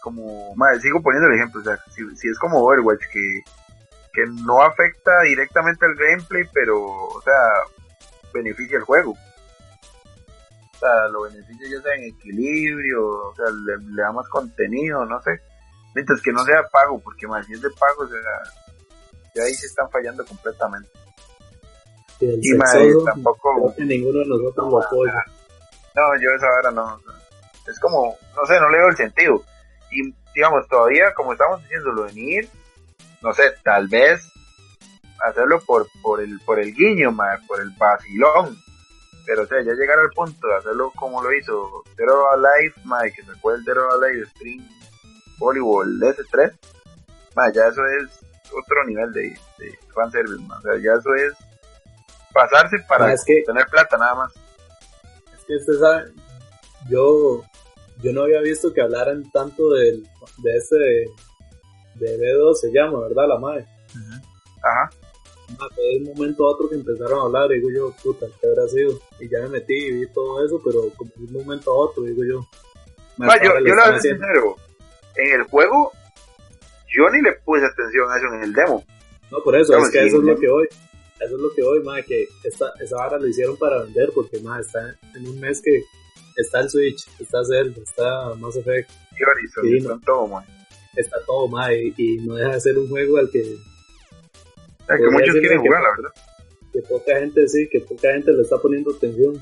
como, 0.00 0.54
mae, 0.54 0.80
sigo 0.80 1.02
poniendo 1.02 1.28
el 1.28 1.36
ejemplo, 1.36 1.60
o 1.60 1.64
sea, 1.64 1.78
si, 1.90 2.02
si 2.16 2.28
es 2.28 2.38
como 2.38 2.58
Overwatch, 2.58 3.02
que, 3.12 3.42
que 4.12 4.26
no 4.44 4.62
afecta 4.62 5.22
directamente 5.22 5.84
al 5.84 5.94
gameplay, 5.94 6.44
pero, 6.52 6.80
o 6.82 7.22
sea, 7.22 7.34
beneficia 8.32 8.78
el 8.78 8.84
juego. 8.84 9.16
Sea, 10.84 11.08
lo 11.08 11.22
beneficia 11.22 11.66
ya 11.70 11.82
sea 11.82 11.94
en 11.94 12.04
equilibrio, 12.04 13.30
o 13.30 13.34
sea, 13.34 13.46
le, 13.46 13.78
le 13.78 14.02
da 14.02 14.12
más 14.12 14.28
contenido, 14.28 15.06
no 15.06 15.18
sé. 15.22 15.40
Mientras 15.94 16.20
que 16.20 16.30
no 16.30 16.44
sea 16.44 16.68
pago, 16.70 17.00
porque 17.00 17.26
más 17.26 17.46
si 17.46 17.54
es 17.54 17.62
de 17.62 17.70
pago, 17.70 18.02
o 18.02 18.06
sea, 18.06 18.20
ya 19.34 19.44
ahí 19.44 19.54
se 19.54 19.66
están 19.66 19.88
fallando 19.90 20.26
completamente. 20.26 20.90
Y 22.20 22.26
el 22.26 22.40
Y 22.42 22.52
mae, 22.54 22.68
sexoso, 22.68 23.04
tampoco... 23.06 23.54
creo 23.54 23.74
que 23.76 23.84
ninguno 23.84 24.18
de 24.18 24.26
nosotros 24.26 24.70
lo 24.70 24.82
apoya. 24.82 25.24
No, 25.94 26.20
yo 26.20 26.30
esa 26.36 26.48
hora 26.48 26.70
no. 26.70 27.00
Es 27.66 27.80
como, 27.80 28.16
no 28.36 28.46
sé, 28.46 28.60
no 28.60 28.68
le 28.68 28.78
veo 28.78 28.88
el 28.88 28.96
sentido. 28.96 29.42
Y 29.90 30.12
digamos, 30.34 30.68
todavía, 30.68 31.14
como 31.14 31.32
estamos 31.32 31.62
diciendo, 31.62 31.92
lo 31.92 32.02
de 32.02 32.12
venir, 32.12 32.48
no 33.22 33.32
sé, 33.32 33.44
tal 33.62 33.88
vez 33.88 34.30
hacerlo 35.22 35.60
por, 35.64 35.86
por 36.02 36.20
el, 36.20 36.38
por 36.40 36.60
el 36.60 36.74
guiño, 36.74 37.10
ma, 37.10 37.38
por 37.46 37.60
el 37.60 37.70
vacilón. 37.70 38.58
Pero 39.26 39.42
o 39.42 39.46
sea, 39.46 39.62
ya 39.62 39.72
llegar 39.72 39.98
al 39.98 40.10
punto 40.10 40.46
de 40.46 40.54
hacerlo 40.56 40.92
como 40.96 41.22
lo 41.22 41.32
hizo 41.32 41.82
Zero 41.96 42.30
Alive, 42.32 42.74
ma, 42.84 43.02
que 43.04 43.22
sacó 43.24 43.52
el 43.54 43.64
Zero 43.64 43.88
Alive 43.92 44.24
Spring 44.26 44.62
Volleyball 45.38 45.98
S3, 46.00 46.52
ma, 47.34 47.50
ya 47.52 47.66
eso 47.68 47.80
es 47.86 48.10
otro 48.52 48.84
nivel 48.86 49.12
de, 49.12 49.22
de 49.58 49.78
fanservice. 49.94 50.44
O 50.52 50.60
sea, 50.60 50.76
ya 50.76 50.92
eso 50.98 51.14
es 51.14 51.32
pasarse 52.32 52.76
para 52.88 53.06
Ma, 53.06 53.12
es 53.14 53.24
que- 53.24 53.42
tener 53.46 53.66
plata 53.66 53.96
nada 53.96 54.14
más. 54.14 54.32
Es 55.38 55.44
que 55.46 55.56
usted 55.56 55.74
sabe, 55.80 56.12
yo, 56.88 57.42
yo 58.02 58.12
no 58.12 58.22
había 58.22 58.40
visto 58.40 58.72
que 58.74 58.82
hablaran 58.82 59.30
tanto 59.32 59.70
del, 59.70 60.06
de 60.38 60.56
ese, 60.56 60.76
de 61.94 62.18
B2 62.18 62.54
se 62.56 62.72
llama, 62.72 63.00
¿verdad? 63.00 63.28
La 63.28 63.38
madre. 63.38 63.66
Ajá. 64.62 64.90
Ma, 64.90 64.90
fue 64.90 65.03
de 65.76 65.96
un 65.98 66.14
momento 66.14 66.46
a 66.46 66.50
otro 66.52 66.68
que 66.68 66.74
empezaron 66.76 67.18
a 67.18 67.22
hablar, 67.22 67.48
digo 67.50 67.68
yo, 67.74 67.94
puta, 68.02 68.26
¿qué 68.40 68.46
habrá 68.46 68.66
sido? 68.68 68.98
Y 69.20 69.28
ya 69.28 69.40
me 69.42 69.48
metí 69.50 69.74
y 69.74 69.92
vi 69.92 70.12
todo 70.12 70.44
eso, 70.44 70.60
pero 70.64 70.90
como 70.96 71.10
de 71.16 71.24
un 71.24 71.32
momento 71.44 71.70
a 71.70 71.74
otro, 71.74 72.02
digo 72.04 72.22
yo. 72.24 72.46
ma, 73.16 73.26
Ma, 73.26 73.34
yo, 73.42 73.52
yo 73.66 73.74
la 73.74 73.98
sincero, 74.00 74.56
en 75.16 75.40
el 75.40 75.42
juego, 75.44 75.92
yo 76.94 77.10
ni 77.10 77.22
le 77.22 77.32
puse 77.44 77.64
atención 77.64 78.10
a 78.10 78.16
eso 78.18 78.26
en 78.34 78.42
el 78.42 78.52
demo. 78.52 78.84
No, 79.30 79.38
por 79.42 79.56
eso, 79.56 79.72
Claro, 79.72 79.84
es 79.86 79.90
que 79.90 80.06
eso 80.06 80.16
es 80.18 80.22
lo 80.24 80.38
que 80.38 80.48
hoy. 80.48 80.66
Eso 81.20 81.36
es 81.36 81.40
lo 81.40 81.52
que 81.54 81.62
hoy, 81.62 81.82
ma, 81.82 82.02
que 82.02 82.26
esta, 82.42 82.72
esa 82.80 82.96
vara 82.96 83.18
lo 83.18 83.26
hicieron 83.26 83.56
para 83.56 83.82
vender, 83.82 84.10
porque 84.14 84.40
ma, 84.40 84.60
está 84.60 84.94
en 85.14 85.26
un 85.28 85.40
mes 85.40 85.60
que 85.62 85.82
está 86.36 86.60
el 86.60 86.68
Switch, 86.68 87.06
está 87.20 87.44
Zelda, 87.44 87.80
está 87.82 88.34
Mass 88.34 88.56
Effect, 88.56 88.90
Y 89.18 89.22
Horizon, 89.22 89.66
y 89.68 89.80
no. 89.80 90.00
todo, 90.00 90.26
man. 90.26 90.44
está 90.96 91.16
todo, 91.24 91.48
ma, 91.48 91.72
y, 91.72 91.94
y 91.96 92.16
no 92.18 92.34
deja 92.34 92.54
de 92.54 92.60
ser 92.60 92.78
un 92.78 92.88
juego 92.88 93.18
al 93.18 93.30
que, 93.30 93.56
sea, 94.86 94.96
que 94.96 95.10
muchos 95.10 95.34
quieren 95.34 95.62
que- 95.62 95.68
jugar, 95.68 95.82
la 95.82 95.90
verdad. 95.90 96.10
que 96.72 96.82
poca 96.82 97.18
gente 97.20 97.46
sí, 97.48 97.68
que 97.70 97.80
poca 97.80 98.12
gente 98.12 98.32
le 98.32 98.42
está 98.42 98.58
poniendo 98.58 98.90
atención. 98.92 99.34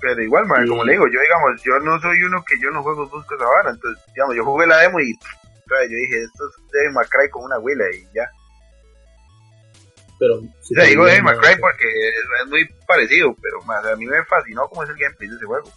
Pero 0.00 0.22
igual, 0.22 0.46
man, 0.46 0.62
Sí. 0.64 0.68
como 0.70 0.84
le 0.84 0.92
digo, 0.92 1.06
yo 1.06 1.20
digamos, 1.20 1.62
yo 1.64 1.78
no 1.80 2.00
soy 2.00 2.22
uno 2.22 2.42
que 2.48 2.54
yo 2.62 2.70
no 2.70 2.82
juego 2.82 3.08
busco 3.08 3.34
esa 3.34 3.44
vara. 3.44 3.70
Entonces, 3.70 4.02
digamos, 4.14 4.36
yo 4.36 4.44
jugué 4.44 4.66
la 4.66 4.78
demo 4.78 5.00
y 5.00 5.12
o 5.12 5.68
yo 5.90 5.96
dije, 5.96 6.22
esto 6.22 6.48
es 6.48 6.54
Devil 6.72 6.92
May 6.92 7.06
Cry 7.10 7.28
con 7.30 7.44
una 7.44 7.58
huila 7.58 7.84
y 7.90 8.02
ya. 8.14 8.30
Pero, 10.20 10.36
O 10.36 10.42
sea, 10.62 10.84
digo 10.84 11.04
Devil 11.04 11.22
May 11.24 11.34
ma, 11.36 11.40
Cry 11.42 11.60
porque 11.60 11.84
es, 11.84 12.42
es 12.42 12.48
muy 12.48 12.68
parecido, 12.86 13.34
pero 13.42 13.58
o 13.64 13.84
a 13.84 13.96
mí 13.96 14.06
me 14.06 14.24
fascinó 14.24 14.68
cómo 14.68 14.84
es 14.84 14.90
el 14.90 14.96
gameplay 14.96 15.28
de 15.28 15.36
ese 15.36 15.44
juego. 15.44 15.68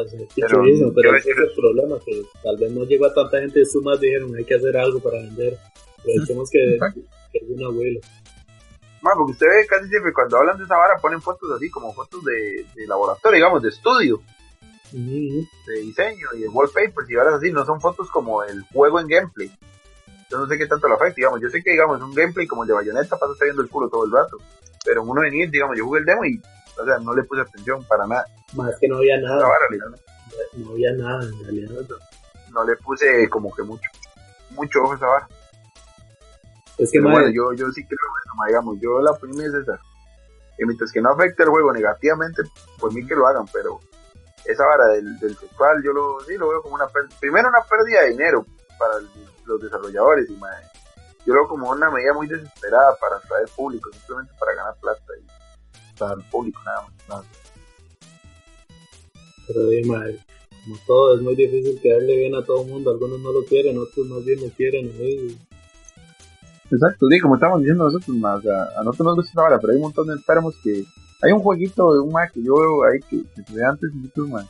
o 0.00 0.08
sea, 0.08 0.18
qué 0.34 0.42
Pero, 0.42 0.62
pero 0.94 1.10
yo 1.10 1.16
ese 1.16 1.30
es 1.32 1.36
el 1.38 1.52
problema, 1.56 1.96
que 2.06 2.22
tal 2.42 2.56
vez 2.58 2.70
no 2.72 2.84
llegó 2.84 3.06
a 3.06 3.14
tanta 3.14 3.40
gente, 3.40 3.62
estos 3.62 3.82
más 3.82 3.98
dijeron, 3.98 4.36
hay 4.36 4.44
que 4.44 4.54
hacer 4.54 4.76
algo 4.76 5.00
para 5.00 5.16
vender. 5.18 5.58
Aprovechemos 6.02 6.50
que, 6.50 6.78
que 7.32 7.38
es 7.38 7.44
una 7.48 7.66
abuela. 7.66 8.00
Man, 9.02 9.14
porque 9.16 9.32
usted 9.32 9.46
ve 9.48 9.66
casi 9.66 9.88
siempre 9.88 10.12
cuando 10.12 10.38
hablan 10.38 10.58
de 10.58 10.64
esa 10.64 10.76
vara 10.76 10.96
ponen 11.00 11.20
fotos 11.20 11.50
así, 11.56 11.68
como 11.70 11.92
fotos 11.92 12.22
de, 12.24 12.64
de 12.76 12.86
laboratorio, 12.86 13.36
digamos, 13.36 13.62
de 13.62 13.68
estudio. 13.70 14.20
Ujú. 14.94 15.46
de 15.66 15.80
diseño 15.80 16.26
y 16.36 16.40
de 16.42 16.48
wallpapers 16.48 17.08
y 17.08 17.14
varas 17.14 17.34
así, 17.34 17.50
no 17.50 17.64
son 17.64 17.80
fotos 17.80 18.10
como 18.10 18.42
el 18.42 18.62
juego 18.74 19.00
en 19.00 19.08
gameplay. 19.08 19.50
Yo 20.30 20.36
no 20.38 20.46
sé 20.46 20.58
qué 20.58 20.66
tanto 20.66 20.86
lo 20.86 20.96
afecta, 20.96 21.14
digamos, 21.16 21.40
yo 21.40 21.48
sé 21.48 21.62
que 21.62 21.70
digamos 21.70 22.00
un 22.02 22.14
gameplay 22.14 22.46
como 22.46 22.62
el 22.62 22.68
de 22.68 22.74
Bayonetta 22.74 23.16
pasa 23.16 23.32
estar 23.32 23.46
viendo 23.46 23.62
el 23.62 23.70
culo 23.70 23.88
todo 23.88 24.04
el 24.04 24.12
rato, 24.12 24.36
pero 24.84 25.02
en 25.02 25.08
uno 25.08 25.22
de 25.22 25.30
Nier, 25.30 25.50
digamos, 25.50 25.76
yo 25.78 25.84
jugué 25.86 26.00
el 26.00 26.06
demo 26.06 26.24
y, 26.26 26.40
o 26.78 26.84
sea, 26.84 26.98
no 26.98 27.14
le 27.14 27.22
puse 27.24 27.40
atención 27.40 27.82
para 27.84 28.06
nada 28.06 28.26
Más 28.54 28.76
que 28.78 28.86
no 28.88 28.98
había 28.98 29.18
nada, 29.18 29.42
vara, 29.46 29.64
literalmente. 29.70 30.04
no 30.58 30.70
había 30.72 30.92
nada 30.92 31.22
en 31.24 31.42
realidad. 31.42 31.70
no 32.50 32.64
le 32.64 32.76
puse 32.76 33.28
como 33.30 33.54
que 33.54 33.62
mucho, 33.62 33.88
mucho 34.50 34.82
ojo 34.82 34.92
a 34.92 34.96
esa 34.96 35.06
vara. 35.06 35.28
Es 36.78 36.90
que, 36.90 36.98
Pero 36.98 37.04
ma, 37.04 37.12
bueno, 37.12 37.28
yo, 37.30 37.52
yo 37.52 37.70
sí 37.72 37.84
creo 37.84 37.98
eso, 38.24 38.34
ma, 38.36 38.46
digamos, 38.48 38.78
yo 38.80 39.00
la 39.00 39.12
opinión 39.12 39.44
es 39.46 39.54
esa, 39.54 39.78
que 40.56 40.66
mientras 40.66 40.90
que 40.92 41.00
no 41.00 41.10
afecte 41.10 41.42
el 41.42 41.48
juego 41.50 41.72
negativamente, 41.72 42.42
por 42.78 42.92
mí 42.92 43.06
que 43.06 43.14
lo 43.14 43.26
hagan, 43.26 43.46
pero 43.52 43.80
esa 44.44 44.64
vara 44.66 44.86
del, 44.88 45.18
del 45.20 45.36
sexual 45.36 45.82
yo 45.84 45.92
lo, 45.92 46.20
sí 46.26 46.36
lo 46.36 46.48
veo 46.48 46.62
como 46.62 46.74
una 46.74 46.88
pérdida, 46.88 47.16
primero 47.20 47.48
una 47.48 47.62
pérdida 47.62 48.02
de 48.02 48.10
dinero 48.10 48.44
para 48.78 48.96
el- 48.98 49.08
los 49.44 49.60
desarrolladores 49.60 50.28
y 50.30 50.36
mae, 50.36 50.62
yo 51.26 51.34
lo 51.34 51.40
veo 51.42 51.48
como 51.48 51.70
una 51.70 51.90
medida 51.90 52.12
muy 52.14 52.26
desesperada 52.26 52.96
para 53.00 53.16
atraer 53.16 53.48
público, 53.54 53.90
simplemente 53.92 54.32
para 54.40 54.54
ganar 54.54 54.74
plata 54.80 55.00
y 55.20 55.98
para 55.98 56.14
el 56.14 56.22
público 56.30 56.60
nada 56.64 56.82
más. 56.82 57.08
nada. 57.08 57.24
pero 59.46 59.60
ma, 59.86 60.04
como 60.64 60.76
todo, 60.86 61.16
es 61.16 61.22
muy 61.22 61.34
difícil 61.36 61.80
quedarle 61.80 62.16
bien 62.16 62.34
a 62.34 62.44
todo 62.44 62.62
el 62.62 62.68
mundo. 62.70 62.90
Algunos 62.92 63.20
no 63.20 63.32
lo 63.32 63.44
quieren, 63.44 63.78
otros 63.78 64.06
más 64.06 64.24
bien 64.24 64.40
lo 64.40 64.48
quieren. 64.54 64.92
¿sí? 64.92 65.38
Exacto, 66.72 67.06
sí, 67.08 67.20
como 67.20 67.34
estamos 67.34 67.60
diciendo 67.60 67.84
nosotros, 67.84 68.16
o 68.16 68.40
sea, 68.40 68.62
a 68.80 68.82
nosotros 68.82 69.06
nos 69.06 69.16
gusta 69.16 69.30
esta 69.30 69.42
vara, 69.42 69.58
pero 69.58 69.72
hay 69.72 69.76
un 69.76 69.82
montón 69.82 70.06
de 70.06 70.14
enfermos 70.14 70.54
que... 70.62 70.84
Hay 71.20 71.30
un 71.30 71.40
jueguito 71.40 71.92
de 71.92 72.00
un 72.00 72.10
ma 72.10 72.26
que 72.26 72.42
yo 72.42 72.54
veo 72.56 72.84
ahí 72.84 72.98
que, 73.08 73.22
que 73.34 73.42
se 73.44 73.54
ve 73.54 73.64
antes 73.64 73.92
en 73.92 74.02
YouTube, 74.02 74.30
ma. 74.30 74.42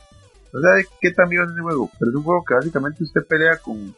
No 0.53 0.61
sé 0.61 0.67
de 0.67 0.85
qué 1.01 1.11
tan 1.11 1.29
vivo 1.29 1.43
es 1.43 1.51
ese 1.51 1.61
juego, 1.61 1.89
pero 1.99 2.11
es 2.11 2.15
un 2.17 2.23
juego 2.23 2.43
que 2.45 2.53
básicamente 2.55 3.03
usted 3.03 3.21
pelea 3.27 3.57
con, 3.57 3.93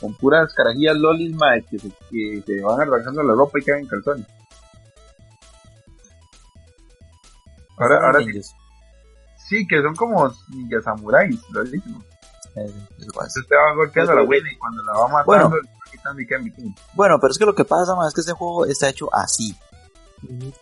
con 0.00 0.14
puras 0.14 0.52
carajillas 0.54 0.96
lolis, 0.96 1.36
ma, 1.36 1.60
que 1.60 1.78
se, 1.78 1.90
que 2.10 2.42
se 2.44 2.62
van 2.62 2.80
arrancando 2.80 3.22
la 3.22 3.34
ropa 3.34 3.58
y 3.60 3.62
quedan 3.62 3.80
en 3.80 3.86
calzones. 3.86 4.26
Ahora, 7.76 8.06
ahora 8.06 8.20
sí, 9.48 9.66
que 9.68 9.82
son 9.82 9.94
como 9.94 10.32
ninja 10.50 10.80
samuráis. 10.80 11.36
Eh, 11.36 11.62
es 11.62 11.74
igual. 11.74 13.26
Entonces 13.26 13.42
usted 13.42 13.56
va 13.56 13.74
golpeando 13.76 14.12
a 14.12 14.14
la 14.16 14.22
Willy 14.22 14.50
y 14.50 14.56
cuando 14.56 14.82
la 14.82 14.92
va 14.92 15.08
matando, 15.08 15.50
Bueno. 15.50 15.75
Bueno, 16.94 17.18
pero 17.20 17.30
es 17.32 17.38
que 17.38 17.44
lo 17.46 17.54
que 17.54 17.64
pasa, 17.64 17.94
man, 17.94 18.08
es 18.08 18.14
que 18.14 18.20
ese 18.20 18.32
juego 18.32 18.66
está 18.66 18.88
hecho 18.88 19.12
así. 19.14 19.56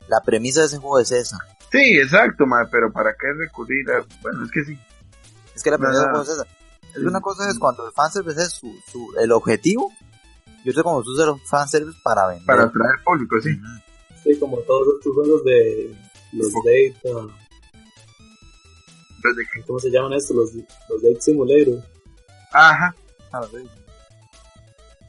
La 0.09 0.21
premisa 0.21 0.61
de 0.61 0.67
ese 0.67 0.79
juego 0.79 0.99
es 0.99 1.11
esa. 1.13 1.39
Sí, 1.71 1.99
exacto, 1.99 2.47
ma, 2.47 2.69
pero 2.71 2.93
¿para 2.93 3.15
qué 3.15 3.33
recurrir 3.33 3.91
a...? 3.91 4.05
Bueno, 4.23 4.45
es 4.45 4.51
que 4.51 4.65
sí. 4.65 4.79
Es 5.55 5.63
que 5.63 5.71
la 5.71 5.79
premisa 5.79 6.01
del 6.03 6.11
juego 6.11 6.23
es 6.25 6.29
esa. 6.31 6.43
Es 6.93 7.01
que 7.01 7.07
una 7.07 7.21
cosa 7.21 7.49
es 7.51 7.59
cuando 7.59 7.87
el 7.87 7.93
fanservice 7.93 8.41
es 8.43 8.51
su, 8.53 8.73
su, 8.91 9.13
el 9.19 9.33
objetivo. 9.33 9.93
Yo 10.65 10.73
sé 10.73 10.83
como 10.83 11.03
tú 11.03 11.11
usas 11.13 11.27
los 11.27 11.41
fanservice 11.49 11.99
para 12.03 12.27
vender. 12.29 12.47
Para 12.47 12.65
atraer 12.65 13.03
público, 13.05 13.37
sí. 13.43 13.51
Sí, 14.23 14.39
como 14.39 14.59
todos 14.59 14.87
estos 14.99 15.13
juegos 15.15 15.45
de 15.45 15.95
los 16.33 16.49
data. 16.53 17.35
Los 19.23 19.37
de 19.37 19.43
que- 19.53 19.63
¿Cómo 19.67 19.79
se 19.79 19.91
llaman 19.91 20.13
estos? 20.13 20.37
Los, 20.37 20.55
los 20.55 21.03
Date 21.03 21.21
Simulator. 21.21 21.83
Ajá. 22.53 22.95
Ah, 23.33 23.43
sé. 23.51 23.65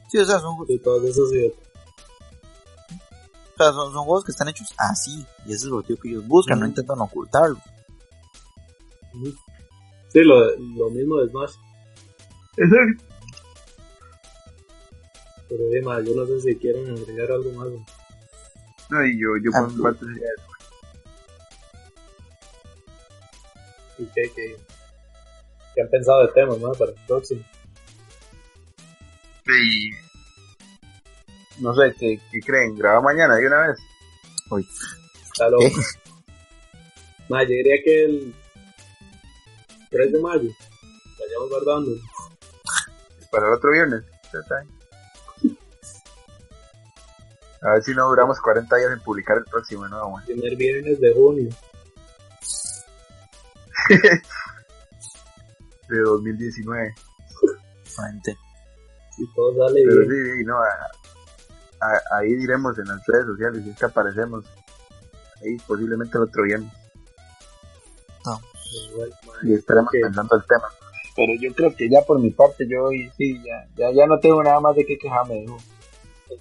Sí, 0.08 0.18
o 0.18 0.24
sea, 0.24 0.38
son, 0.38 0.56
o 0.58 0.64
Y 0.68 0.78
todos 0.78 1.04
esos. 1.04 1.32
y- 1.32 1.52
sea, 3.56 3.72
son, 3.72 3.92
son 3.92 4.04
juegos 4.04 4.24
que 4.24 4.32
están 4.32 4.48
hechos 4.48 4.68
así. 4.78 5.26
Y 5.46 5.52
ese 5.52 5.64
es 5.66 5.70
lo 5.70 5.82
tío 5.82 5.96
que 5.98 6.08
ellos 6.10 6.26
buscan, 6.26 6.60
no 6.60 6.66
intentan 6.66 7.00
ocultarlo. 7.00 7.56
Sí, 10.12 10.20
lo, 10.22 10.44
lo 10.58 10.90
mismo 10.90 11.16
de 11.16 11.28
Smash. 11.30 11.54
Exacto. 12.58 13.04
Pero 15.48 15.62
ma, 15.84 16.00
yo 16.02 16.14
no 16.14 16.26
sé 16.26 16.40
si 16.40 16.56
quieren 16.56 16.90
agregar 16.90 17.30
algo 17.32 17.50
más. 17.52 17.68
¿no? 17.68 17.86
No, 18.90 19.04
y 19.04 19.18
yo, 19.20 19.28
yo 19.42 19.50
Ah, 19.54 19.60
por 19.62 19.72
mi 19.72 19.82
parte 19.82 20.00
sería 20.04 20.28
eso. 20.36 20.46
¿Y 23.98 24.04
qué, 24.06 24.30
qué, 24.34 24.56
qué 25.74 25.82
han 25.82 25.88
pensado 25.88 26.22
de 26.26 26.32
temas, 26.32 26.58
ma, 26.58 26.72
para 26.72 26.90
el 26.92 26.98
próximo? 27.06 27.42
Y 29.48 29.90
no 31.62 31.74
sé, 31.74 31.94
¿qué, 31.98 32.20
qué 32.30 32.40
creen? 32.40 32.76
¿Graba 32.76 33.00
mañana 33.00 33.36
de 33.36 33.46
una 33.46 33.68
vez? 33.68 33.78
Uy, 34.50 34.68
Está 35.24 35.48
loco. 35.48 35.64
¿Qué? 35.64 35.72
Ma, 37.28 37.42
yo 37.42 37.48
diría 37.50 37.76
que 37.84 38.04
el 38.04 38.34
3 39.90 40.12
de 40.12 40.20
mayo 40.20 40.50
vayamos 41.18 41.50
guardando. 41.50 41.90
Para 43.30 43.48
el 43.48 43.54
otro 43.54 43.72
viernes. 43.72 44.04
Ya 44.32 44.38
está 44.40 44.60
bien. 44.62 44.76
A 47.62 47.72
ver 47.72 47.82
si 47.82 47.92
no 47.94 48.08
duramos 48.08 48.40
40 48.40 48.76
días 48.76 48.92
en 48.92 49.00
publicar 49.00 49.38
el 49.38 49.44
próximo, 49.44 49.88
¿no? 49.88 50.10
güey? 50.10 50.24
Primer 50.26 50.56
viernes 50.56 51.00
de 51.00 51.14
junio. 51.14 51.48
De 55.88 56.00
2019. 56.00 56.94
gente. 57.96 58.36
Si 59.16 59.26
todo 59.34 59.52
sale 59.66 59.82
Pero 59.86 60.00
bien. 60.00 60.10
sí, 60.10 60.30
sí, 60.38 60.44
no, 60.44 60.56
a- 60.56 60.90
a- 61.80 62.18
ahí 62.18 62.34
diremos 62.34 62.78
en 62.78 62.84
las 62.86 63.04
redes 63.06 63.26
sociales 63.26 63.64
si 63.64 63.70
es 63.70 63.78
que 63.78 63.84
aparecemos. 63.86 64.44
Ahí 65.42 65.56
posiblemente 65.66 66.16
el 66.18 66.24
otro 66.24 66.42
viernes. 66.44 66.72
Igual, 68.90 69.10
ma, 69.26 69.32
Y 69.42 69.54
estaremos 69.54 69.90
que- 69.90 70.00
pensando 70.00 70.36
el 70.36 70.42
tema. 70.46 70.68
Pero 71.14 71.32
yo 71.40 71.54
creo 71.54 71.74
que 71.74 71.88
ya 71.88 72.02
por 72.02 72.20
mi 72.20 72.30
parte, 72.30 72.66
yo 72.68 72.84
hoy 72.84 73.10
sí, 73.16 73.40
ya, 73.42 73.66
ya, 73.76 73.90
ya 73.92 74.06
no 74.06 74.18
tengo 74.20 74.42
nada 74.42 74.60
más 74.60 74.76
de 74.76 74.84
qué 74.84 74.98
quejarme. 74.98 75.46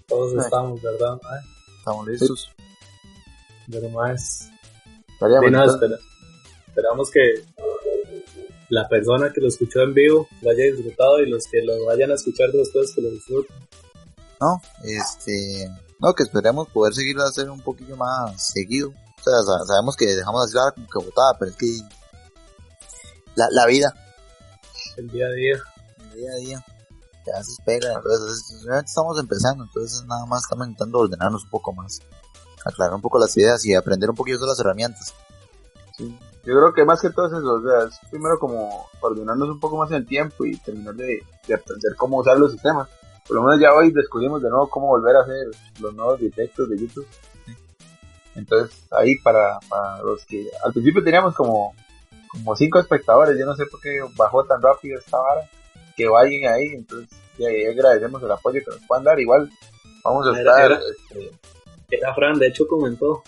Todos 0.08 0.34
estamos, 0.44 0.82
¿verdad? 0.82 1.18
Estamos 1.80 2.08
listos. 2.08 2.52
Pero 3.72 3.90
más. 3.90 4.50
Sí, 5.08 5.16
no, 5.22 5.48
entonces- 5.48 5.76
espera- 5.76 6.00
esperamos 6.68 7.10
que 7.12 7.22
la 8.70 8.88
persona 8.88 9.32
que 9.34 9.42
lo 9.42 9.48
escuchó 9.48 9.82
en 9.82 9.94
vivo 9.94 10.28
lo 10.42 10.50
haya 10.50 10.64
disfrutado 10.66 11.20
y 11.22 11.30
los 11.30 11.44
que 11.52 11.62
lo 11.64 11.86
vayan 11.86 12.12
a 12.12 12.16
escuchar 12.16 12.52
después 12.52 12.94
que 12.96 13.02
lo 13.02 13.10
disfruten. 13.12 13.56
No, 14.42 14.62
este, 14.84 15.70
no, 16.00 16.14
que 16.14 16.24
esperemos 16.24 16.68
poder 16.70 16.94
seguir 16.94 17.18
hacer 17.20 17.50
un 17.50 17.62
poquillo 17.62 17.96
más 17.96 18.52
seguido. 18.54 18.90
O 18.90 19.24
sea, 19.24 19.42
sa- 19.44 19.66
sabemos 19.66 19.96
que 19.96 20.06
dejamos 20.08 20.42
de 20.42 20.46
hacer 20.50 20.60
algo 20.62 20.76
como 20.76 20.88
que 21.04 21.10
botada, 21.10 21.38
pero 21.40 21.52
es 21.52 21.58
que 21.58 21.68
la, 23.36 23.48
la 23.52 23.66
vida, 23.66 23.94
El 24.98 25.10
día 25.10 25.26
a 25.28 25.32
día. 25.32 25.62
el 26.12 26.12
día 26.20 26.32
a 26.32 26.36
día, 26.36 26.66
ya 27.26 27.44
se 27.44 27.62
pega. 27.64 27.94
Entonces, 27.94 28.66
estamos 28.86 29.20
empezando, 29.20 29.64
entonces 29.64 30.04
nada 30.06 30.26
más 30.26 30.44
estamos 30.44 30.68
intentando 30.68 31.00
ordenarnos 31.00 31.44
un 31.44 31.50
poco 31.50 31.74
más, 31.74 32.00
aclarar 32.66 32.96
un 32.96 33.02
poco 33.02 33.20
las 33.20 33.36
ideas 33.38 33.66
y 33.66 33.74
aprender 33.74 34.10
un 34.10 34.16
poquillo 34.16 34.40
de 34.40 34.48
las 34.48 34.60
herramientas. 34.60 35.14
Sí. 35.98 36.18
Yo 36.46 36.54
creo 36.54 36.74
que 36.74 36.86
más 36.86 37.02
que 37.02 37.10
todo 37.10 37.26
es 37.28 37.34
eso, 37.34 37.54
o 37.56 37.62
sea, 37.62 37.88
es 37.88 38.00
primero 38.12 38.38
como 38.38 38.88
ordenarnos 39.02 39.50
un 39.50 39.60
poco 39.60 39.78
más 39.78 39.90
en 39.92 39.98
el 39.98 40.06
tiempo 40.06 40.46
y 40.46 40.56
terminar 40.58 40.94
de, 40.94 41.24
de 41.48 41.54
aprender 41.54 41.96
cómo 41.98 42.18
usar 42.20 42.38
los 42.38 42.52
sistemas. 42.52 42.88
Por 43.28 43.38
lo 43.38 43.44
menos 43.44 43.60
ya 43.60 43.74
hoy 43.74 43.92
descubrimos 43.92 44.42
de 44.44 44.50
nuevo 44.52 44.70
cómo 44.70 44.88
volver 44.88 45.16
a 45.16 45.22
hacer 45.22 45.48
los 45.80 45.94
nuevos 45.96 46.20
directos 46.20 46.70
de 46.70 46.78
YouTube. 46.78 47.08
Entonces 48.36 48.86
ahí 48.92 49.18
para, 49.20 49.60
para 49.70 50.00
los 50.04 50.24
que 50.26 50.48
al 50.64 50.72
principio 50.74 51.04
teníamos 51.04 51.34
como, 51.34 51.74
como 52.28 52.56
cinco 52.56 52.80
espectadores, 52.80 53.38
yo 53.40 53.46
no 53.46 53.56
sé 53.56 53.66
por 53.66 53.80
qué 53.82 54.00
bajó 54.16 54.44
tan 54.46 54.62
rápido 54.62 55.00
esta 55.00 55.18
vara, 55.18 55.42
que 55.96 56.08
vayan 56.08 56.54
ahí, 56.54 56.68
entonces 56.76 57.10
ya, 57.40 57.48
ya 57.50 57.72
agradecemos 57.72 58.22
el 58.22 58.32
apoyo 58.32 58.60
que 58.64 58.72
nos 58.72 58.86
puedan 58.88 59.06
dar, 59.06 59.20
igual 59.20 59.50
vamos 60.04 60.28
a 60.28 60.40
Era- 60.40 60.52
estar, 60.52 60.72
era- 60.72 60.80
este, 60.80 61.32
Era 61.90 62.14
Fran, 62.14 62.38
de 62.38 62.48
hecho 62.48 62.68
comentó. 62.68 63.24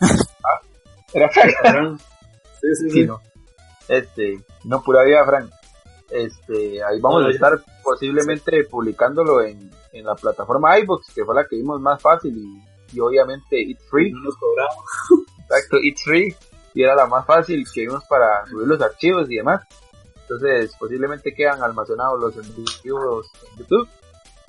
era 1.14 1.28
Fran. 1.30 1.98
Sí, 2.60 2.74
sí. 2.76 2.90
Sí, 2.90 3.06
no. 3.06 3.20
Este, 3.88 4.40
no, 4.64 4.82
pura 4.82 5.04
vida, 5.04 5.24
Frank. 5.24 5.50
Este, 6.10 6.82
ahí 6.82 7.00
vamos 7.00 7.22
No, 7.22 7.26
a 7.28 7.30
ya- 7.30 7.34
estar 7.34 7.64
posiblemente 7.82 8.64
publicándolo 8.64 9.42
en, 9.42 9.70
en 9.92 10.04
la 10.04 10.14
plataforma 10.14 10.78
iBox, 10.78 11.12
que 11.14 11.24
fue 11.24 11.34
la 11.34 11.46
que 11.46 11.56
vimos 11.56 11.80
más 11.80 12.00
fácil 12.00 12.36
y, 12.36 12.96
y 12.96 13.00
obviamente 13.00 13.60
It's 13.60 13.84
Free, 13.90 14.12
No 14.12 14.20
nos 14.22 14.36
cobramos. 14.36 14.84
exacto, 15.40 15.78
It's 15.82 16.02
Free, 16.04 16.34
y 16.74 16.82
era 16.82 16.94
la 16.94 17.06
más 17.06 17.26
fácil 17.26 17.64
que 17.72 17.82
vimos 17.82 18.04
para 18.08 18.46
subir 18.46 18.66
los 18.68 18.80
archivos 18.80 19.30
y 19.30 19.36
demás. 19.36 19.62
Entonces, 20.22 20.72
posiblemente 20.78 21.32
quedan 21.34 21.62
almacenados 21.62 22.20
los 22.20 22.36
en 22.36 22.52
YouTube. 23.56 23.88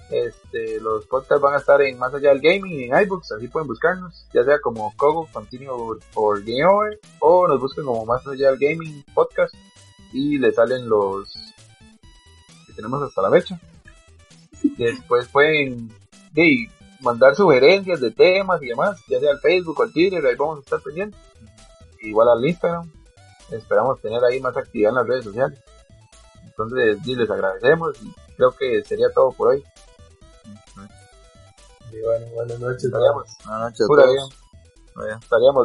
Este, 0.09 0.79
los 0.79 1.05
podcasts 1.05 1.41
van 1.41 1.55
a 1.55 1.57
estar 1.57 1.81
en 1.81 1.97
Más 1.99 2.13
Allá 2.13 2.29
del 2.29 2.39
Gaming 2.39 2.81
en 2.81 3.01
iBooks, 3.03 3.33
así 3.33 3.49
pueden 3.49 3.67
buscarnos, 3.67 4.25
ya 4.33 4.43
sea 4.43 4.59
como 4.59 4.95
Kogo, 4.95 5.27
Continue 5.33 5.69
or 6.15 6.43
Game 6.43 6.65
Over, 6.65 6.99
o 7.19 7.47
nos 7.47 7.59
buscan 7.59 7.85
como 7.85 8.05
Más 8.05 8.25
Allá 8.25 8.51
del 8.51 8.59
Gaming 8.59 9.03
Podcast 9.13 9.53
y 10.13 10.37
le 10.37 10.53
salen 10.53 10.87
los 10.87 11.33
que 12.65 12.73
tenemos 12.73 13.01
hasta 13.03 13.21
la 13.21 13.31
fecha. 13.31 13.59
Después 14.77 15.27
pueden 15.27 15.91
de, 16.31 16.69
mandar 17.01 17.35
sugerencias 17.35 17.99
de 17.99 18.11
temas 18.11 18.61
y 18.63 18.67
demás, 18.67 19.01
ya 19.07 19.19
sea 19.19 19.31
al 19.31 19.39
Facebook 19.39 19.79
o 19.79 19.83
al 19.83 19.91
Twitter, 19.91 20.25
ahí 20.25 20.35
vamos 20.35 20.59
a 20.59 20.61
estar 20.61 20.81
pendientes. 20.81 21.19
Igual 22.01 22.29
al 22.29 22.45
Instagram, 22.45 22.89
esperamos 23.51 23.99
tener 23.99 24.23
ahí 24.23 24.39
más 24.39 24.55
actividad 24.55 24.91
en 24.91 24.95
las 24.95 25.07
redes 25.07 25.25
sociales. 25.25 25.59
Entonces, 26.45 27.05
les 27.05 27.29
agradecemos 27.29 28.01
y 28.01 28.13
creo 28.35 28.51
que 28.51 28.81
sería 28.83 29.11
todo 29.13 29.31
por 29.31 29.49
hoy. 29.49 29.63
Buenas 32.33 32.59
noches. 32.59 32.83
Estaríamos. 32.85 33.37
Buenas 33.45 33.61
noches. 33.61 33.87
Pura 33.87 34.05
bien. 34.05 34.25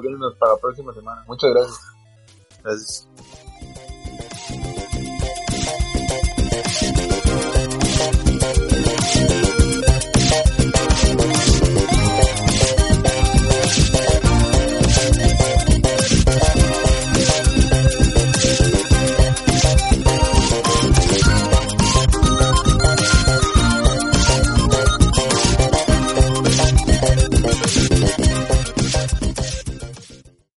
viéndonos 0.02 0.36
para 0.38 0.52
la 0.52 0.58
próxima 0.58 0.92
semana. 0.92 1.24
Muchas 1.26 1.50
gracias. 1.50 1.80
Gracias. 2.62 3.08